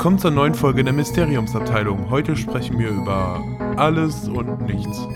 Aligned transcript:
Willkommen 0.00 0.18
zur 0.18 0.30
neuen 0.30 0.54
Folge 0.54 0.82
der 0.82 0.94
Mysteriumsabteilung. 0.94 2.08
Heute 2.08 2.34
sprechen 2.34 2.78
wir 2.78 2.88
über 2.88 3.44
alles 3.76 4.28
und 4.28 4.62
nichts. 4.62 5.06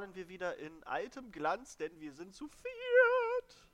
Erstrahlen 0.00 0.14
wir 0.14 0.28
wieder 0.28 0.56
in 0.56 0.82
altem 0.84 1.30
Glanz, 1.30 1.76
denn 1.76 1.98
wir 2.00 2.12
sind 2.12 2.34
zu 2.34 2.48
viert. 2.48 3.66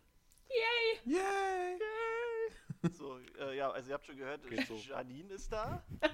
Yay! 0.49 1.15
Yay! 1.15 1.79
So, 2.93 3.19
äh, 3.39 3.57
ja, 3.57 3.71
also 3.71 3.89
ihr 3.89 3.95
habt 3.95 4.07
schon 4.07 4.17
gehört, 4.17 4.41
so. 4.67 4.75
Janine 4.77 5.35
ist 5.35 5.53
da. 5.53 5.83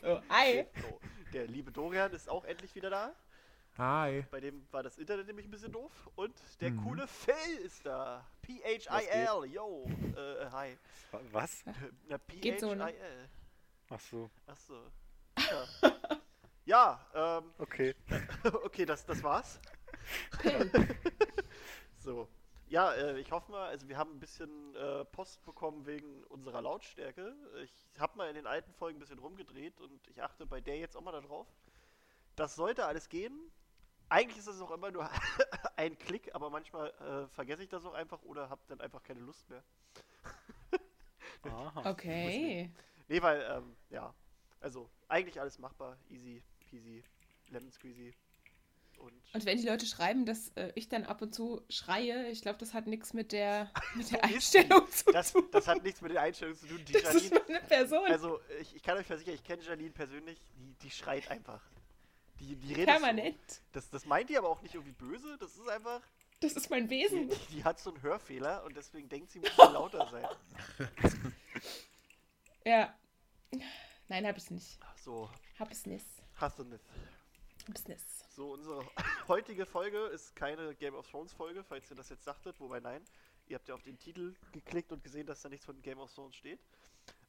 So. 0.00 0.22
Hi. 0.30 0.64
So, 0.80 1.00
der 1.32 1.48
liebe 1.48 1.72
Dorian 1.72 2.12
ist 2.12 2.28
auch 2.28 2.44
endlich 2.44 2.72
wieder 2.76 2.88
da. 2.88 3.12
Hi. 3.78 4.24
Bei 4.30 4.38
dem 4.40 4.64
war 4.70 4.82
das 4.84 4.96
Internet 4.96 5.26
nämlich 5.26 5.46
ein 5.46 5.50
bisschen 5.50 5.72
doof. 5.72 6.08
Und 6.14 6.34
der 6.60 6.70
Mhm. 6.70 6.84
coole 6.84 7.06
Phil 7.08 7.56
ist 7.64 7.84
da. 7.84 8.24
P-H-I-L. 8.42 9.44
Yo. 9.46 9.84
Äh, 10.16 10.46
hi. 10.50 10.78
Wa- 11.10 11.20
Was? 11.32 11.64
Na, 12.06 12.16
Geht 12.28 12.60
so, 12.60 12.74
ne? 12.74 12.86
P-H-I-L. 12.86 13.28
Ach 13.90 14.00
so, 14.00 14.30
Achso. 14.46 14.92
Ja, 15.38 15.66
ja 16.66 17.00
ähm, 17.14 17.52
okay. 17.58 17.94
okay, 18.64 18.84
das, 18.84 19.04
das 19.06 19.22
war's. 19.22 19.58
so. 21.98 22.28
Ja, 22.68 22.92
äh, 22.94 23.18
ich 23.20 23.30
hoffe 23.30 23.52
mal, 23.52 23.68
also 23.68 23.88
wir 23.88 23.96
haben 23.96 24.12
ein 24.16 24.18
bisschen 24.18 24.74
äh, 24.74 25.04
Post 25.04 25.44
bekommen 25.44 25.86
wegen 25.86 26.24
unserer 26.24 26.60
Lautstärke. 26.60 27.34
Ich 27.62 28.00
habe 28.00 28.16
mal 28.18 28.28
in 28.28 28.34
den 28.34 28.46
alten 28.46 28.72
Folgen 28.74 28.98
ein 28.98 29.00
bisschen 29.00 29.20
rumgedreht 29.20 29.80
und 29.80 30.06
ich 30.08 30.20
achte 30.20 30.46
bei 30.46 30.60
der 30.60 30.78
jetzt 30.78 30.96
auch 30.96 31.02
mal 31.02 31.12
darauf. 31.12 31.46
Das 32.34 32.56
sollte 32.56 32.84
alles 32.84 33.08
gehen. 33.08 33.52
Eigentlich 34.08 34.38
ist 34.38 34.48
es 34.48 34.60
auch 34.60 34.72
immer 34.72 34.90
nur 34.90 35.08
ein 35.76 35.96
Klick, 35.98 36.34
aber 36.34 36.50
manchmal 36.50 36.90
äh, 36.90 37.28
vergesse 37.34 37.62
ich 37.62 37.68
das 37.68 37.84
auch 37.84 37.94
einfach 37.94 38.22
oder 38.22 38.50
habe 38.50 38.60
dann 38.68 38.80
einfach 38.80 39.02
keine 39.02 39.20
Lust 39.20 39.48
mehr. 39.48 39.62
Aha. 41.42 41.90
Okay. 41.90 42.72
Nee, 43.08 43.22
weil, 43.22 43.42
ähm, 43.48 43.76
ja, 43.90 44.12
also 44.60 44.90
eigentlich 45.08 45.40
alles 45.40 45.58
machbar. 45.58 45.96
Easy, 46.08 46.42
peasy, 46.76 47.02
lemon 47.48 47.70
squeezy. 47.72 48.14
Und, 48.98 49.12
Und 49.34 49.44
wenn 49.44 49.58
die 49.58 49.66
Leute 49.66 49.84
schreiben, 49.86 50.24
dass 50.24 50.48
äh, 50.56 50.72
ich 50.74 50.88
dann 50.88 51.04
ab 51.04 51.20
und 51.20 51.34
zu 51.34 51.62
schreie, 51.68 52.30
ich 52.30 52.40
glaube, 52.42 52.58
das 52.58 52.72
hat 52.74 52.86
nichts 52.86 53.12
mit 53.12 53.32
der, 53.32 53.70
mit 53.94 54.10
der 54.10 54.24
ist 54.24 54.32
Einstellung 54.56 54.90
zu 54.90 55.12
das, 55.12 55.32
tun. 55.32 55.48
das 55.52 55.68
hat 55.68 55.82
nichts 55.82 56.00
mit 56.00 56.12
den 56.12 56.18
Einstellungen 56.18 56.58
zu 56.58 56.66
tun. 56.66 56.82
Die 56.86 56.92
Das 56.92 57.14
ist 57.14 57.30
Janine, 57.30 57.42
meine 57.46 57.60
Person. 57.66 58.06
also 58.06 58.40
ich, 58.60 58.74
ich 58.76 58.82
kann 58.82 58.96
euch 58.96 59.06
versichern, 59.06 59.34
ich 59.34 59.44
kenne 59.44 59.62
Janine 59.62 59.90
persönlich, 59.90 60.38
die, 60.56 60.74
die 60.82 60.90
schreit 60.90 61.30
einfach. 61.30 61.62
Die, 62.40 62.56
die 62.56 62.72
redet 62.74 62.86
Permanent. 62.88 63.50
So. 63.50 63.60
Das, 63.72 63.90
das 63.90 64.04
meint 64.06 64.28
die 64.30 64.36
aber 64.38 64.48
auch 64.48 64.60
nicht 64.62 64.74
irgendwie 64.74 64.92
böse, 64.92 65.36
das 65.38 65.52
ist 65.56 65.68
einfach, 65.68 66.00
Das 66.40 66.52
ist 66.54 66.70
mein 66.70 66.88
Wesen. 66.90 67.28
die, 67.28 67.56
die 67.56 67.64
hat 67.64 67.78
so 67.78 67.90
einen 67.92 68.02
Hörfehler 68.02 68.64
und 68.64 68.76
deswegen 68.76 69.08
denkt 69.10 69.30
sie, 69.30 69.40
muss 69.40 69.56
lauter 69.58 70.08
sein. 70.10 70.26
Ja. 72.64 72.94
Nein, 74.08 74.26
hab 74.26 74.36
ich 74.38 74.50
nicht. 74.50 74.78
So, 74.96 75.30
Hab 75.58 75.70
es 75.70 75.86
nicht. 75.86 76.06
Hast 76.36 76.58
du 76.58 76.64
nicht. 76.64 76.84
Nicht. 77.88 78.04
So, 78.30 78.52
unsere 78.52 78.86
heutige 79.28 79.66
Folge 79.66 79.98
ist 80.06 80.36
keine 80.36 80.74
Game 80.76 80.94
of 80.94 81.08
Thrones 81.10 81.32
Folge, 81.32 81.64
falls 81.64 81.90
ihr 81.90 81.96
das 81.96 82.08
jetzt 82.10 82.26
dachtet, 82.26 82.60
wobei 82.60 82.80
nein. 82.80 83.02
Ihr 83.48 83.56
habt 83.56 83.68
ja 83.68 83.74
auf 83.74 83.82
den 83.82 83.98
Titel 83.98 84.34
geklickt 84.52 84.92
und 84.92 85.02
gesehen, 85.02 85.26
dass 85.26 85.42
da 85.42 85.48
nichts 85.48 85.66
von 85.66 85.80
Game 85.82 85.98
of 85.98 86.12
Thrones 86.12 86.36
steht. 86.36 86.60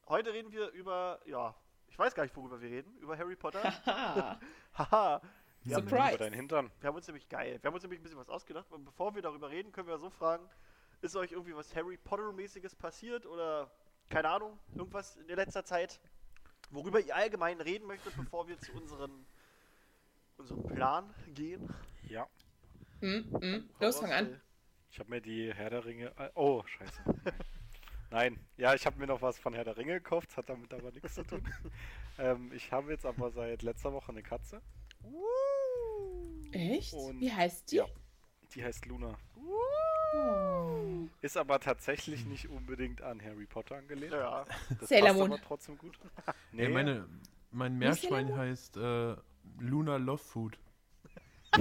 Heute 0.07 0.34
reden 0.34 0.51
wir 0.51 0.69
über, 0.72 1.19
ja, 1.25 1.56
ich 1.88 1.97
weiß 1.97 2.13
gar 2.13 2.23
nicht, 2.23 2.35
worüber 2.35 2.62
wir 2.62 2.69
reden, 2.69 2.95
über 2.97 3.18
Harry 3.18 3.35
Potter. 3.35 3.63
Haha. 3.85 4.40
Haha. 4.73 5.22
Wir 5.63 5.75
haben, 5.75 5.89
Surprise. 5.89 6.16
Über 6.16 6.24
deinen 6.24 6.34
Hintern. 6.34 6.72
wir 6.79 6.88
haben 6.88 6.95
uns 6.95 7.07
nämlich 7.07 7.28
geil, 7.29 7.57
wir 7.62 7.68
haben 7.68 7.74
uns 7.74 7.84
nämlich 7.84 8.00
ein 8.00 8.03
bisschen 8.03 8.19
was 8.19 8.29
ausgedacht, 8.29 8.68
aber 8.69 8.79
bevor 8.79 9.16
wir 9.16 9.22
darüber 9.22 9.50
reden, 9.50 9.72
können 9.72 9.88
wir 9.88 9.97
so 9.97 10.09
fragen, 10.09 10.47
ist 11.01 11.16
euch 11.16 11.31
irgendwie 11.31 11.56
was 11.56 11.75
Harry 11.75 11.97
Potter-mäßiges 11.97 12.75
passiert 12.75 13.25
oder, 13.25 13.72
keine 14.09 14.29
Ahnung, 14.29 14.57
irgendwas 14.75 15.18
in 15.18 15.28
der 15.28 15.35
letzter 15.35 15.66
Zeit, 15.66 16.00
worüber 16.69 17.00
ihr 17.00 17.16
allgemein 17.16 17.59
reden 17.61 17.88
möchtet, 17.88 18.16
bevor 18.16 18.47
wir 18.47 18.59
zu 18.59 18.72
unseren, 18.73 19.25
unserem 20.38 20.63
Plan 20.67 21.13
gehen? 21.33 21.73
Ja. 22.09 22.28
Hm, 23.01 23.25
hm. 23.41 23.69
Los, 23.79 24.00
fang 24.00 24.11
an. 24.11 24.41
Ich 24.91 25.00
habe 25.00 25.09
mir 25.09 25.22
die 25.22 25.53
Herr 25.53 25.69
der 25.69 25.85
Ringe. 25.85 26.13
äh, 26.17 26.29
Oh, 26.35 26.63
scheiße. 26.66 27.01
Nein. 28.09 28.39
Ja, 28.56 28.73
ich 28.73 28.85
habe 28.85 28.97
mir 29.00 29.07
noch 29.07 29.22
was 29.22 29.38
von 29.38 29.53
Herr 29.53 29.66
der 29.66 29.75
Ringe 29.77 29.94
gekauft, 29.95 30.35
hat 30.38 30.50
damit 30.50 30.73
aber 30.73 30.91
nichts 30.91 31.16
zu 31.16 31.23
tun. 31.23 31.44
ähm, 32.17 32.51
ich 32.53 32.72
habe 32.72 32.91
jetzt 32.91 33.06
aber 33.06 33.29
seit 33.31 33.61
letzter 33.63 33.91
Woche 33.94 34.11
eine 34.11 34.23
Katze. 34.23 34.61
Echt? 36.51 36.94
Und- 36.94 37.19
Wie 37.19 37.31
heißt 37.31 37.72
die? 37.72 37.75
Ja. 37.77 37.85
Die 38.56 38.63
heißt 38.63 38.85
Luna. 38.85 39.17
Oh. 39.35 40.47
Ist 41.22 41.35
aber 41.38 41.59
tatsächlich 41.59 42.25
nicht 42.25 42.47
unbedingt 42.50 43.01
an 43.01 43.22
Harry 43.23 43.45
Potter 43.45 43.75
angelehnt. 43.78 44.13
Ja. 44.13 44.45
Das 44.79 44.89
Sailor 44.89 45.07
passt 45.07 45.19
Moon. 45.19 45.31
aber 45.33 45.41
trotzdem 45.41 45.78
gut. 45.78 45.97
Nee, 46.51 46.67
meine, 46.69 47.07
mein 47.51 47.78
Meerschwein 47.78 48.35
heißt 48.35 48.78
äh, 48.78 49.16
Luna 49.59 49.97
Love 49.97 50.17
Food. 50.23 50.57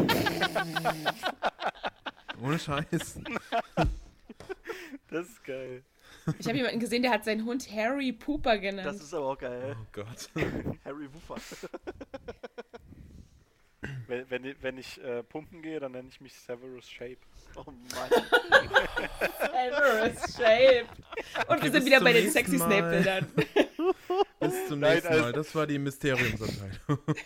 Ohne 2.43 2.59
Scheiß. 2.59 3.21
Das 5.09 5.27
ist 5.29 5.45
geil. 5.45 5.85
Ich 6.39 6.47
habe 6.49 6.57
jemanden 6.59 6.81
gesehen, 6.81 7.03
der 7.03 7.13
hat 7.13 7.25
seinen 7.25 7.45
Hund 7.47 7.71
Harry 7.73 8.13
Pooper 8.13 8.59
genannt. 8.59 8.87
Das 8.87 9.01
ist 9.01 9.15
aber 9.15 9.27
auch 9.27 9.39
geil. 9.39 9.77
Oh 9.81 9.87
Gott. 9.93 10.29
Harry 10.85 11.09
Woofer. 11.15 11.37
Wenn, 14.09 14.29
wenn, 14.31 14.45
ich- 14.45 14.63
wenn 14.63 14.79
ich 14.79 15.01
äh, 15.03 15.23
pumpen 15.23 15.63
gehe, 15.63 15.79
dann 15.81 15.93
nenne 15.93 16.09
ich 16.09 16.21
mich 16.21 16.35
Severus 16.35 16.91
Shape. 16.91 17.19
Oh 17.57 17.65
Mann. 17.65 18.11
Everest 19.55 20.37
Shape. 20.37 20.87
Und 21.49 21.63
wir 21.63 21.71
bis 21.71 21.73
sind 21.73 21.87
wieder 21.87 22.01
bei 22.01 22.13
den 22.13 22.31
sexy. 22.31 22.59
Snape-Bildern. 22.59 23.33
Bis 24.41 24.69
zum 24.69 24.81
Nein, 24.81 24.95
nächsten 24.95 25.09
also- 25.13 25.23
Mal. 25.23 25.33
Das 25.33 25.55
war 25.55 25.67
die 25.67 25.79
Mysteriumsabteilung. 25.79 26.99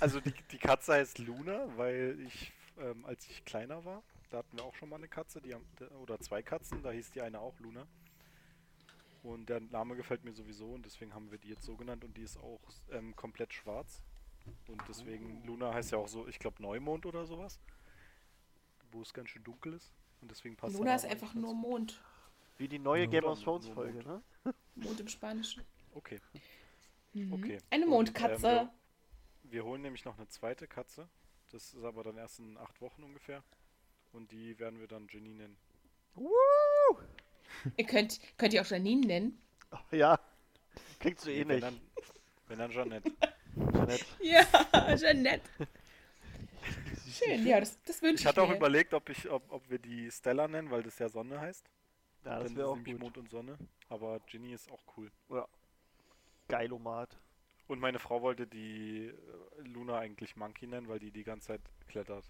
Also 0.00 0.20
die, 0.20 0.32
die 0.52 0.58
Katze 0.58 0.92
heißt 0.94 1.18
Luna, 1.18 1.66
weil 1.76 2.18
ich, 2.26 2.52
ähm, 2.78 3.04
als 3.04 3.26
ich 3.26 3.44
kleiner 3.44 3.84
war, 3.84 4.02
da 4.30 4.38
hatten 4.38 4.56
wir 4.56 4.64
auch 4.64 4.74
schon 4.76 4.88
mal 4.88 4.96
eine 4.96 5.08
Katze, 5.08 5.40
die 5.40 5.52
haben, 5.54 5.64
oder 6.00 6.20
zwei 6.20 6.40
Katzen, 6.42 6.82
da 6.82 6.92
hieß 6.92 7.10
die 7.10 7.20
eine 7.20 7.40
auch 7.40 7.58
Luna. 7.58 7.86
Und 9.24 9.48
der 9.48 9.60
Name 9.60 9.96
gefällt 9.96 10.24
mir 10.24 10.32
sowieso 10.32 10.66
und 10.66 10.86
deswegen 10.86 11.12
haben 11.14 11.30
wir 11.32 11.38
die 11.38 11.48
jetzt 11.48 11.64
so 11.64 11.76
genannt 11.76 12.04
und 12.04 12.16
die 12.16 12.22
ist 12.22 12.38
auch 12.38 12.60
ähm, 12.92 13.14
komplett 13.16 13.52
schwarz. 13.52 14.02
Und 14.68 14.80
deswegen, 14.88 15.42
Luna 15.44 15.74
heißt 15.74 15.90
ja 15.90 15.98
auch 15.98 16.08
so, 16.08 16.28
ich 16.28 16.38
glaube 16.38 16.62
Neumond 16.62 17.04
oder 17.04 17.26
sowas. 17.26 17.58
Wo 18.92 19.02
es 19.02 19.12
ganz 19.12 19.30
schön 19.30 19.44
dunkel 19.44 19.74
ist. 19.74 19.90
Und 20.20 20.30
deswegen 20.30 20.56
passt 20.56 20.76
Luna 20.76 20.94
ist 20.94 21.04
einfach 21.04 21.34
nur 21.34 21.54
Mond. 21.54 22.00
Wie 22.56 22.68
die 22.68 22.78
neue 22.78 23.06
Game 23.06 23.24
of 23.24 23.40
Thrones 23.42 23.68
Folge, 23.68 24.02
Mond. 24.04 24.06
ne? 24.44 24.54
Mond 24.74 25.00
im 25.00 25.08
Spanischen. 25.08 25.62
Okay. 25.94 26.20
Mhm. 27.12 27.32
Okay. 27.32 27.58
Eine 27.70 27.84
Und, 27.84 27.90
Mondkatze. 27.90 28.46
ähm, 28.48 28.68
wir, 29.44 29.52
wir 29.52 29.64
holen 29.64 29.82
nämlich 29.82 30.04
noch 30.04 30.16
eine 30.16 30.28
zweite 30.28 30.66
Katze. 30.66 31.08
Das 31.50 31.72
ist 31.72 31.84
aber 31.84 32.02
dann 32.02 32.16
erst 32.16 32.40
in 32.40 32.56
acht 32.58 32.80
Wochen 32.80 33.02
ungefähr. 33.04 33.42
Und 34.12 34.32
die 34.32 34.58
werden 34.58 34.80
wir 34.80 34.86
dann 34.88 35.06
Jenny 35.08 35.34
nennen. 35.34 35.56
Woo! 36.14 36.32
Ihr 37.76 37.86
könnt, 37.86 38.20
könnt 38.36 38.52
ihr 38.54 38.62
auch 38.62 38.66
Janine 38.66 39.06
nennen. 39.06 39.42
Ja. 39.90 40.18
Kriegst 40.98 41.26
du 41.26 41.30
eh 41.30 41.44
Nee, 41.44 41.54
wenn 41.54 41.60
dann, 41.60 41.80
wenn 42.48 42.58
dann 42.58 42.70
Jeanette. 42.70 43.12
Jeanette. 43.72 44.04
Ja, 44.20 44.94
Jeanette. 44.96 45.48
Schön, 47.18 47.46
ja, 47.46 47.60
das, 47.60 47.80
das 47.82 48.00
wünsche 48.02 48.14
ich 48.16 48.20
Ich 48.22 48.26
hatte 48.26 48.42
auch 48.42 48.48
mir. 48.48 48.56
überlegt, 48.56 48.94
ob, 48.94 49.08
ich, 49.08 49.28
ob, 49.30 49.50
ob 49.50 49.68
wir 49.70 49.78
die 49.78 50.10
Stella 50.10 50.46
nennen, 50.48 50.70
weil 50.70 50.82
das 50.82 50.98
ja 50.98 51.08
Sonne 51.08 51.40
heißt. 51.40 51.64
Ja, 52.24 52.38
das 52.38 52.48
Dann 52.48 52.56
wäre 52.56 52.66
ist 52.66 52.70
auch 52.72 52.76
nämlich 52.76 52.92
gut. 52.94 53.02
Mond 53.02 53.18
und 53.18 53.30
Sonne. 53.30 53.58
Aber 53.88 54.20
Ginny 54.20 54.52
ist 54.52 54.70
auch 54.70 54.82
cool. 54.96 55.10
Geilomat. 56.48 57.18
Und 57.66 57.80
meine 57.80 57.98
Frau 57.98 58.22
wollte 58.22 58.46
die 58.46 59.08
äh, 59.08 59.62
Luna 59.62 59.98
eigentlich 59.98 60.36
Monkey 60.36 60.66
nennen, 60.66 60.88
weil 60.88 60.98
die 60.98 61.10
die 61.10 61.22
ganze 61.24 61.48
Zeit 61.48 61.60
klettert. 61.86 62.24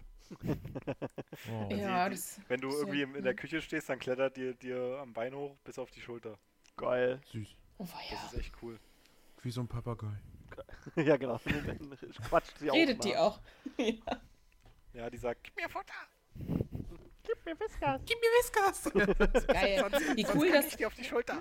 Oh. 1.51 1.69
Ja, 1.69 2.09
die- 2.09 2.15
das 2.15 2.41
Wenn 2.49 2.59
du 2.59 2.69
ja- 2.69 2.77
irgendwie 2.79 3.01
in 3.03 3.23
der 3.23 3.31
mhm. 3.33 3.37
Küche 3.37 3.61
stehst, 3.61 3.87
dann 3.89 3.99
klettert 3.99 4.35
dir, 4.35 4.53
dir 4.53 4.99
am 5.01 5.13
Bein 5.13 5.33
hoch 5.33 5.55
bis 5.63 5.79
auf 5.79 5.89
die 5.91 6.01
Schulter. 6.01 6.37
Geil. 6.75 7.21
Süß. 7.31 7.47
Oh, 7.77 7.85
Das 7.85 8.11
ja. 8.11 8.25
ist 8.25 8.37
echt 8.37 8.53
cool. 8.61 8.77
Wie 9.41 9.51
so 9.51 9.61
ein 9.61 9.67
Papagei. 9.67 10.11
ja, 10.97 11.15
genau. 11.15 11.39
Quatscht 12.27 12.57
sie 12.57 12.67
Redet 12.69 12.99
auch. 12.99 13.05
die 13.05 13.15
auch. 13.17 13.39
ja. 13.77 14.21
Ja, 14.93 15.09
die 15.09 15.17
sagt, 15.17 15.43
gib 15.43 15.55
mir 15.55 15.69
Futter. 15.69 15.93
Gib 17.23 17.45
mir 17.45 17.59
Whiskas. 17.59 18.01
Gib 18.05 18.17
mir 18.19 18.29
Whiskas! 18.39 19.47
Geil. 19.47 19.83
Wie 20.15 20.23
Sonst 20.23 20.35
cool, 20.35 20.47
kann 20.47 20.55
dass, 20.55 20.67
ich 20.67 20.77
dir 20.77 20.87
auf 20.87 20.95
die 20.95 21.03
Schulter. 21.03 21.39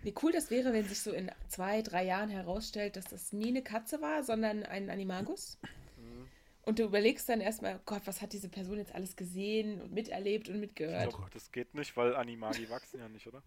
Wie 0.00 0.14
cool 0.22 0.32
das 0.32 0.50
wäre, 0.50 0.72
wenn 0.72 0.84
sich 0.86 1.00
so 1.02 1.12
in 1.12 1.30
zwei, 1.48 1.82
drei 1.82 2.04
Jahren 2.04 2.30
herausstellt, 2.30 2.96
dass 2.96 3.04
das 3.06 3.32
nie 3.32 3.48
eine 3.48 3.62
Katze 3.62 4.00
war, 4.00 4.22
sondern 4.22 4.62
ein 4.62 4.88
Animagus. 4.88 5.58
Mhm. 5.96 6.28
Und 6.62 6.78
du 6.78 6.84
überlegst 6.84 7.28
dann 7.28 7.40
erstmal, 7.42 7.78
Gott, 7.84 8.02
was 8.06 8.22
hat 8.22 8.32
diese 8.32 8.48
Person 8.48 8.78
jetzt 8.78 8.94
alles 8.94 9.16
gesehen 9.16 9.82
und 9.82 9.92
miterlebt 9.92 10.48
und 10.48 10.60
mitgehört? 10.60 11.10
glaub, 11.10 11.30
das 11.30 11.52
geht 11.52 11.74
nicht, 11.74 11.94
weil 11.96 12.16
Animagi 12.16 12.70
wachsen 12.70 13.00
ja 13.00 13.08
nicht, 13.08 13.26
oder? 13.26 13.42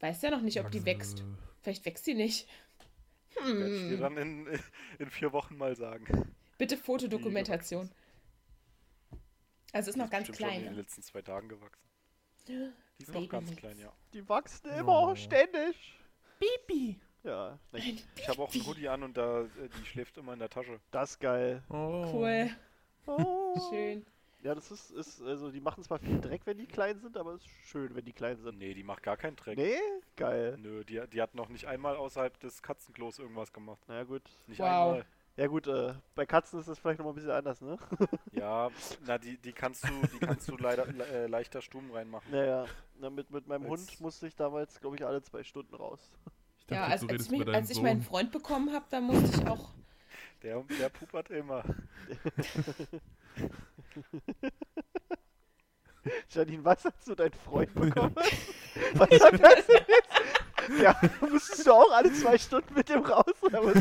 Weiß 0.00 0.20
ja 0.22 0.30
noch 0.30 0.42
nicht, 0.42 0.60
ob 0.60 0.70
die 0.70 0.84
wächst. 0.84 1.20
Äh, 1.20 1.24
Vielleicht 1.62 1.84
wächst 1.86 2.04
sie 2.04 2.14
nicht. 2.14 2.48
Werde 3.36 3.74
ich 3.74 3.82
dir 3.88 3.90
Hm. 3.96 4.00
dann 4.00 4.16
in, 4.18 4.60
in 4.98 5.10
vier 5.10 5.32
Wochen 5.32 5.56
mal 5.56 5.74
sagen. 5.76 6.34
Bitte 6.62 6.76
Fotodokumentation. 6.76 7.90
Also 9.72 9.90
ist 9.90 9.96
noch 9.96 10.08
ganz 10.08 10.30
klein. 10.30 10.58
in 10.58 10.64
den 10.66 10.72
ne? 10.74 10.80
letzten 10.82 11.02
zwei 11.02 11.20
Tagen 11.20 11.48
gewachsen. 11.48 11.82
Die 12.46 13.02
ist 13.02 13.12
noch 13.12 13.28
ganz 13.28 13.48
Mix. 13.50 13.60
klein, 13.60 13.76
ja. 13.80 13.92
Die 14.12 14.28
wachsen 14.28 14.70
immer, 14.70 15.08
Oh. 15.08 15.14
ständig. 15.16 15.98
Bibi. 16.38 17.00
Ja, 17.24 17.58
nicht. 17.72 18.06
Ich 18.14 18.28
habe 18.28 18.40
auch 18.42 18.54
einen 18.54 18.64
Hoodie 18.64 18.88
an 18.88 19.02
und 19.02 19.16
da, 19.16 19.40
äh, 19.40 19.48
die 19.76 19.86
schläft 19.86 20.16
immer 20.18 20.34
in 20.34 20.38
der 20.38 20.50
Tasche. 20.50 20.78
das 20.92 21.10
ist 21.10 21.18
geil. 21.18 21.64
Oh. 21.68 22.08
Cool, 22.12 22.48
Oh. 23.06 23.58
schön. 23.70 24.06
Ja, 24.44 24.54
das 24.54 24.70
ist, 24.70 24.92
ist, 24.92 25.20
also 25.20 25.50
die 25.50 25.60
machen 25.60 25.82
zwar 25.82 25.98
viel 25.98 26.20
Dreck, 26.20 26.42
wenn 26.44 26.58
die 26.58 26.66
klein 26.68 27.00
sind, 27.00 27.16
aber 27.16 27.32
es 27.32 27.42
ist 27.42 27.50
schön, 27.64 27.92
wenn 27.96 28.04
die 28.04 28.12
klein 28.12 28.40
sind. 28.40 28.58
Nee, 28.58 28.74
die 28.74 28.84
macht 28.84 29.02
gar 29.02 29.16
keinen 29.16 29.34
Dreck. 29.34 29.58
Nee? 29.58 29.74
Geil. 30.14 30.56
Nö, 30.60 30.84
die, 30.84 31.02
die 31.12 31.20
hat 31.22 31.34
noch 31.34 31.48
nicht 31.48 31.66
einmal 31.66 31.96
außerhalb 31.96 32.38
des 32.38 32.62
Katzenklos 32.62 33.18
irgendwas 33.18 33.52
gemacht. 33.52 33.80
Naja, 33.88 34.04
gut. 34.04 34.22
Nicht 34.46 34.60
Wow. 34.60 34.66
einmal. 34.68 35.06
Ja, 35.36 35.46
gut, 35.46 35.66
äh, 35.66 35.94
bei 36.14 36.26
Katzen 36.26 36.60
ist 36.60 36.68
das 36.68 36.78
vielleicht 36.78 36.98
nochmal 36.98 37.12
ein 37.12 37.16
bisschen 37.16 37.30
anders, 37.30 37.60
ne? 37.62 37.78
Ja, 38.32 38.68
na, 39.06 39.16
die, 39.18 39.38
die 39.38 39.52
kannst 39.52 39.84
du, 39.88 39.92
die 40.12 40.18
kannst 40.18 40.46
du 40.48 40.56
leider 40.58 40.84
le- 40.86 41.06
äh, 41.06 41.26
leichter 41.26 41.62
Stumm 41.62 41.90
reinmachen. 41.90 42.30
Naja, 42.30 42.66
na, 42.98 43.08
mit, 43.08 43.30
mit 43.30 43.46
meinem 43.46 43.62
Als- 43.62 43.70
Hund 43.70 44.00
musste 44.00 44.26
ich 44.26 44.36
damals, 44.36 44.78
glaube 44.80 44.96
ich, 44.96 45.06
alle 45.06 45.22
zwei 45.22 45.42
Stunden 45.42 45.74
raus. 45.74 46.00
Ich 46.58 46.66
dachte, 46.66 46.82
Ja, 46.82 46.86
als, 46.86 47.08
als, 47.08 47.30
mich, 47.30 47.46
als 47.48 47.70
ich 47.70 47.80
meinen. 47.80 48.02
Freund 48.02 48.30
bekommen 48.30 48.72
habe, 48.74 48.84
da 48.90 49.00
musste 49.00 49.40
ich 49.40 49.46
auch. 49.48 49.70
Der, 50.42 50.60
der 50.78 50.88
pupert 50.88 51.30
immer. 51.30 51.62
Janine, 56.30 56.64
was 56.64 56.84
hast 56.84 57.06
du 57.06 57.14
deinen 57.14 57.32
Freund 57.32 57.72
bekommen? 57.74 58.14
was 58.94 59.10
hat 59.20 59.40
das 59.40 59.66
jetzt? 59.68 59.86
Ja, 60.80 60.98
musstest 61.20 61.66
du 61.66 61.72
auch 61.72 61.90
alle 61.92 62.12
zwei 62.12 62.38
Stunden 62.38 62.74
mit 62.74 62.88
dem 62.88 63.02
raus? 63.04 63.24
Genau, 63.40 63.62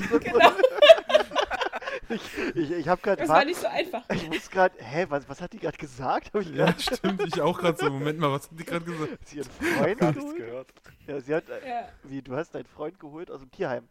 Ich, 2.09 2.37
ich, 2.55 2.71
ich 2.71 2.87
habe 2.87 3.01
gerade. 3.01 3.21
das 3.21 3.29
war 3.29 3.45
nicht 3.45 3.59
so 3.59 3.67
einfach. 3.67 4.03
Ich 4.13 4.27
muss 4.27 4.49
gerade. 4.49 4.75
Hä, 4.83 5.05
was, 5.09 5.27
was 5.29 5.41
hat 5.41 5.53
die 5.53 5.59
gerade 5.59 5.77
gesagt? 5.77 6.33
Hab 6.33 6.41
ich 6.41 6.49
Ja, 6.49 6.65
gedacht, 6.65 6.81
stimmt. 6.81 7.21
Ich 7.25 7.39
auch 7.41 7.57
gerade 7.57 7.77
so. 7.77 7.89
Moment 7.89 8.19
mal, 8.19 8.31
was 8.31 8.49
hat 8.49 8.59
die 8.59 8.65
gerade 8.65 8.85
gesagt? 8.85 9.11
hat 9.11 9.27
sie 9.27 9.37
ihren 9.37 9.49
Freund 9.51 9.99
Gar 9.99 10.11
nichts 10.13 10.35
gehört. 10.35 10.73
Ja, 11.07 11.19
sie 11.21 11.35
hat. 11.35 11.49
äh, 11.49 11.67
Ja. 11.69 11.89
Wie, 12.03 12.21
du 12.21 12.35
hast 12.35 12.53
deinen 12.55 12.65
Freund 12.65 12.99
geholt 12.99 13.29
aus 13.31 13.39
dem 13.39 13.51
Tierheim? 13.51 13.87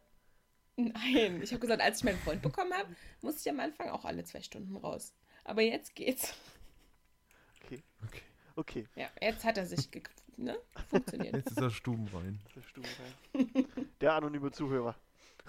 Nein, 0.76 1.40
ich 1.42 1.50
habe 1.50 1.60
gesagt, 1.60 1.80
als 1.82 1.98
ich 1.98 2.04
meinen 2.04 2.18
Freund 2.18 2.42
bekommen 2.42 2.72
habe, 2.74 2.88
musste 3.20 3.40
ich 3.48 3.50
am 3.50 3.60
Anfang 3.60 3.88
auch 3.90 4.04
alle 4.04 4.24
zwei 4.24 4.40
Stunden 4.42 4.76
raus. 4.76 5.14
Aber 5.44 5.62
jetzt 5.62 5.94
geht's. 5.94 6.34
Okay. 7.64 7.82
Okay. 8.06 8.22
Okay. 8.56 8.88
Ja, 8.96 9.08
jetzt 9.20 9.44
hat 9.44 9.56
er 9.58 9.66
sich 9.66 9.90
ge 9.90 10.02
ne? 10.44 10.56
funktioniert. 10.88 11.34
Jetzt 11.36 11.50
ist 11.52 11.60
er 11.60 11.70
stumm 11.70 12.08
rein. 12.12 12.40
das 12.54 12.64
stimmt, 12.64 12.86
ja. 13.34 13.62
Der 14.00 14.14
anonyme 14.14 14.50
Zuhörer. 14.50 14.94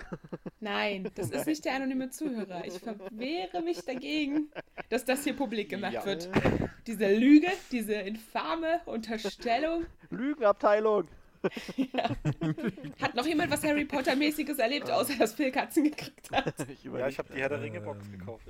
Nein, 0.59 1.11
das 1.15 1.29
ist 1.29 1.45
nicht 1.45 1.63
der 1.65 1.75
anonyme 1.75 2.09
Zuhörer. 2.09 2.65
Ich 2.65 2.79
verwehre 2.79 3.61
mich 3.61 3.81
dagegen, 3.85 4.49
dass 4.89 5.05
das 5.05 5.23
hier 5.23 5.35
publik 5.35 5.69
gemacht 5.69 5.93
Ja. 5.93 6.05
wird. 6.05 6.29
Diese 6.87 7.13
Lüge, 7.13 7.47
diese 7.71 7.93
infame 7.93 8.81
Unterstellung. 8.85 9.85
Lügenabteilung. 10.09 11.07
Hat 13.01 13.15
noch 13.15 13.25
jemand 13.25 13.51
was 13.51 13.63
Harry 13.63 13.85
Potter-mäßiges 13.85 14.59
erlebt, 14.59 14.89
außer 14.91 15.15
dass 15.17 15.33
Phil 15.33 15.51
Katzen 15.51 15.83
gekriegt 15.85 16.31
hat? 16.31 16.53
Ich 16.69 16.83
Ja, 16.83 17.07
ich 17.07 17.17
habe 17.17 17.33
die 17.33 17.39
Herr 17.39 17.49
der 17.49 17.61
Ringe 17.61 17.81
Box 17.81 18.05
Ähm. 18.07 18.19
gekauft. 18.19 18.47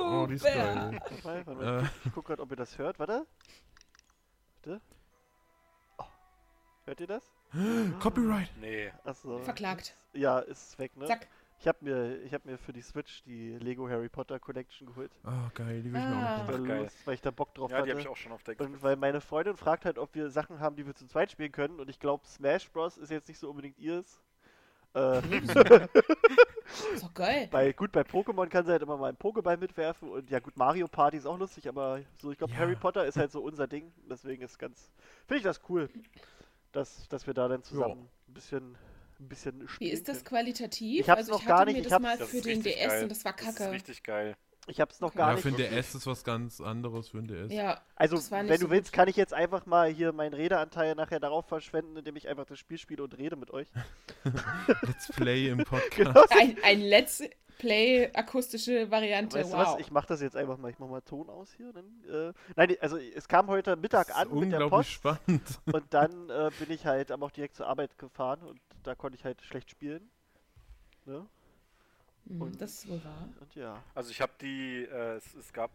Oh, 0.00 0.26
die 0.26 0.34
ist 0.34 0.42
Super. 0.44 0.92
geil. 1.24 1.44
Mal. 1.46 1.80
Äh, 1.80 1.88
Ich 2.06 2.12
guck 2.14 2.26
gerade, 2.26 2.42
ob 2.42 2.50
ihr 2.50 2.56
das 2.56 2.78
hört. 2.78 2.98
Warte. 2.98 3.26
Warte. 4.64 4.80
Hört 6.86 7.00
ihr 7.00 7.06
das? 7.06 7.22
Copyright. 8.00 8.50
Nee. 8.60 8.92
Achso. 9.04 9.38
Verklagt. 9.40 9.96
Ja, 10.12 10.38
ist 10.40 10.78
weg, 10.78 10.96
ne? 10.96 11.06
Zack. 11.06 11.26
Ich 11.60 11.68
habe 11.68 11.78
mir, 11.80 12.20
ich 12.22 12.34
hab 12.34 12.44
mir 12.44 12.58
für 12.58 12.72
die 12.74 12.82
Switch 12.82 13.22
die 13.22 13.52
Lego 13.58 13.88
Harry 13.88 14.08
Potter 14.10 14.38
Collection 14.38 14.86
geholt. 14.88 15.10
Oh, 15.24 15.30
geil. 15.54 15.82
Die 15.82 15.92
will 15.92 16.00
ich 16.00 16.06
mir 16.06 16.16
Ah. 16.16 16.42
auch 16.42 16.48
Weil, 16.48 16.58
noch. 16.58 16.66
geil. 16.68 16.82
los- 16.82 16.92
weil 17.06 17.14
ich 17.14 17.22
da 17.22 17.30
Bock 17.30 17.54
drauf 17.54 17.70
Ja, 17.70 17.76
die 17.78 17.82
habe 17.82 17.90
hatte. 17.92 18.00
ich 18.00 18.08
auch 18.08 18.16
schon 18.16 18.32
auf 18.32 18.42
der 18.42 18.54
Xbox. 18.56 18.70
Und 18.70 18.82
weil 18.82 18.96
meine 18.96 19.20
Freundin 19.22 19.56
fragt 19.56 19.84
halt, 19.86 19.98
ob 19.98 20.14
wir 20.14 20.28
Sachen 20.30 20.60
haben, 20.60 20.76
die 20.76 20.84
wir 20.84 20.94
zu 20.94 21.06
zweit 21.06 21.30
spielen 21.30 21.52
können. 21.52 21.80
Und 21.80 21.88
ich 21.88 21.98
glaube, 22.00 22.26
Smash 22.26 22.70
Bros. 22.70 22.98
ist 22.98 23.10
jetzt 23.10 23.28
nicht 23.28 23.38
so 23.38 23.48
unbedingt 23.48 23.78
ihrs. 23.78 24.20
Äh, 24.94 25.18
Ist 26.94 27.02
doch 27.02 27.14
geil. 27.14 27.48
bei, 27.50 27.72
gut, 27.72 27.92
bei 27.92 28.02
Pokémon 28.02 28.46
kann 28.48 28.64
sie 28.66 28.72
halt 28.72 28.82
immer 28.82 28.96
mal 28.96 29.08
einen 29.08 29.16
Pokéball 29.18 29.56
mitwerfen. 29.56 30.08
Und 30.10 30.30
ja, 30.30 30.40
gut, 30.40 30.56
Mario 30.56 30.86
Party 30.88 31.16
ist 31.16 31.26
auch 31.26 31.38
lustig, 31.38 31.68
aber 31.68 32.00
so, 32.20 32.30
ich 32.30 32.38
glaube, 32.38 32.52
Ja. 32.52 32.58
Harry 32.60 32.76
Potter 32.76 33.06
ist 33.06 33.16
halt 33.16 33.32
so 33.32 33.40
unser 33.40 33.66
Ding. 33.66 33.92
Deswegen 34.08 34.42
ist 34.42 34.58
ganz. 34.58 34.90
Finde 35.26 35.38
ich 35.38 35.42
das 35.44 35.60
cool, 35.68 35.88
dass, 36.74 37.08
dass 37.08 37.26
wir 37.26 37.34
da 37.34 37.48
dann 37.48 37.62
zusammen 37.62 38.08
ein 38.28 38.34
bisschen, 38.34 38.76
ein 39.20 39.28
bisschen 39.28 39.62
Wie 39.62 39.68
spielen 39.68 39.92
ist 39.92 40.08
das 40.08 40.18
können. 40.18 40.26
qualitativ? 40.44 41.00
Ich 41.00 41.08
hab's 41.08 41.18
also 41.20 41.32
noch 41.32 41.40
ich 41.40 41.46
gar 41.46 41.58
hatte 41.60 41.66
nicht, 41.66 41.74
mir 41.76 41.80
ich 41.80 41.84
das 41.86 41.92
hab's- 41.94 42.02
mal 42.02 42.18
Das 42.18 42.28
für 42.30 42.40
den 42.40 42.62
DS 42.62 42.88
geil. 42.88 43.02
und 43.04 43.08
das 43.10 43.24
war 43.24 43.32
Das 43.32 43.48
ist 43.48 43.56
kacke. 43.56 43.70
richtig 43.72 44.02
geil. 44.02 44.36
Ich 44.66 44.80
hab's 44.80 44.98
noch 45.00 45.14
gar 45.14 45.28
Ja, 45.28 45.34
nicht. 45.34 45.42
für 45.42 45.50
den. 45.52 45.58
DS 45.70 45.94
ist 45.94 46.06
was 46.06 46.24
ganz 46.24 46.58
anderes 46.58 47.10
für 47.10 47.18
den 47.18 47.28
DS. 47.28 47.52
Ja, 47.52 47.82
Also, 47.96 48.16
das 48.16 48.30
wenn 48.30 48.48
so 48.48 48.64
du 48.66 48.70
willst, 48.70 48.92
gut. 48.92 48.96
kann 48.96 49.08
ich 49.08 49.16
jetzt 49.16 49.34
einfach 49.34 49.66
mal 49.66 49.90
hier 49.90 50.12
meinen 50.14 50.32
Redeanteil 50.32 50.94
nachher 50.94 51.20
darauf 51.20 51.46
verschwenden, 51.46 51.98
indem 51.98 52.16
ich 52.16 52.28
einfach 52.28 52.46
das 52.46 52.58
Spiel 52.58 52.78
spiele 52.78 53.02
und 53.02 53.16
rede 53.18 53.36
mit 53.36 53.50
euch. 53.50 53.68
Let's 54.82 55.08
Play 55.14 55.48
im 55.48 55.58
Podcast. 55.64 55.96
Genau. 55.96 56.24
ein, 56.30 56.56
ein 56.64 56.80
Let's 56.80 57.22
Play 57.58 58.10
akustische 58.12 58.90
Variante. 58.90 59.38
Weißt 59.38 59.52
du 59.52 59.56
wow. 59.56 59.66
was? 59.66 59.80
Ich 59.80 59.90
mach 59.90 60.06
das 60.06 60.20
jetzt 60.20 60.36
einfach 60.36 60.58
mal. 60.58 60.70
Ich 60.70 60.78
mach 60.78 60.88
mal 60.88 61.00
Ton 61.02 61.28
aus 61.28 61.52
hier. 61.52 61.72
Dann, 61.72 61.84
äh, 62.08 62.32
nein, 62.56 62.76
also 62.80 62.96
es 62.98 63.28
kam 63.28 63.48
heute 63.48 63.76
Mittag 63.76 64.14
an 64.16 64.32
mit 64.38 64.52
der 64.52 64.68
Post 64.68 64.90
spannend. 64.90 65.60
und 65.72 65.94
dann 65.94 66.30
äh, 66.30 66.50
bin 66.58 66.70
ich 66.70 66.86
halt 66.86 67.10
aber 67.10 67.26
auch 67.26 67.30
direkt 67.30 67.56
zur 67.56 67.66
Arbeit 67.66 67.98
gefahren 67.98 68.42
und 68.42 68.60
da 68.82 68.94
konnte 68.94 69.16
ich 69.16 69.24
halt 69.24 69.42
schlecht 69.42 69.70
spielen. 69.70 70.10
Ne? 71.06 71.26
Hm, 72.26 72.40
und- 72.40 72.60
das 72.60 72.74
ist 72.74 72.88
wohl 72.88 73.02
wahr. 73.04 73.28
Und 73.40 73.54
ja. 73.54 73.82
Also 73.94 74.10
ich 74.10 74.20
habe 74.20 74.32
die, 74.40 74.84
äh, 74.84 75.16
es, 75.16 75.34
es 75.34 75.52
gab, 75.52 75.70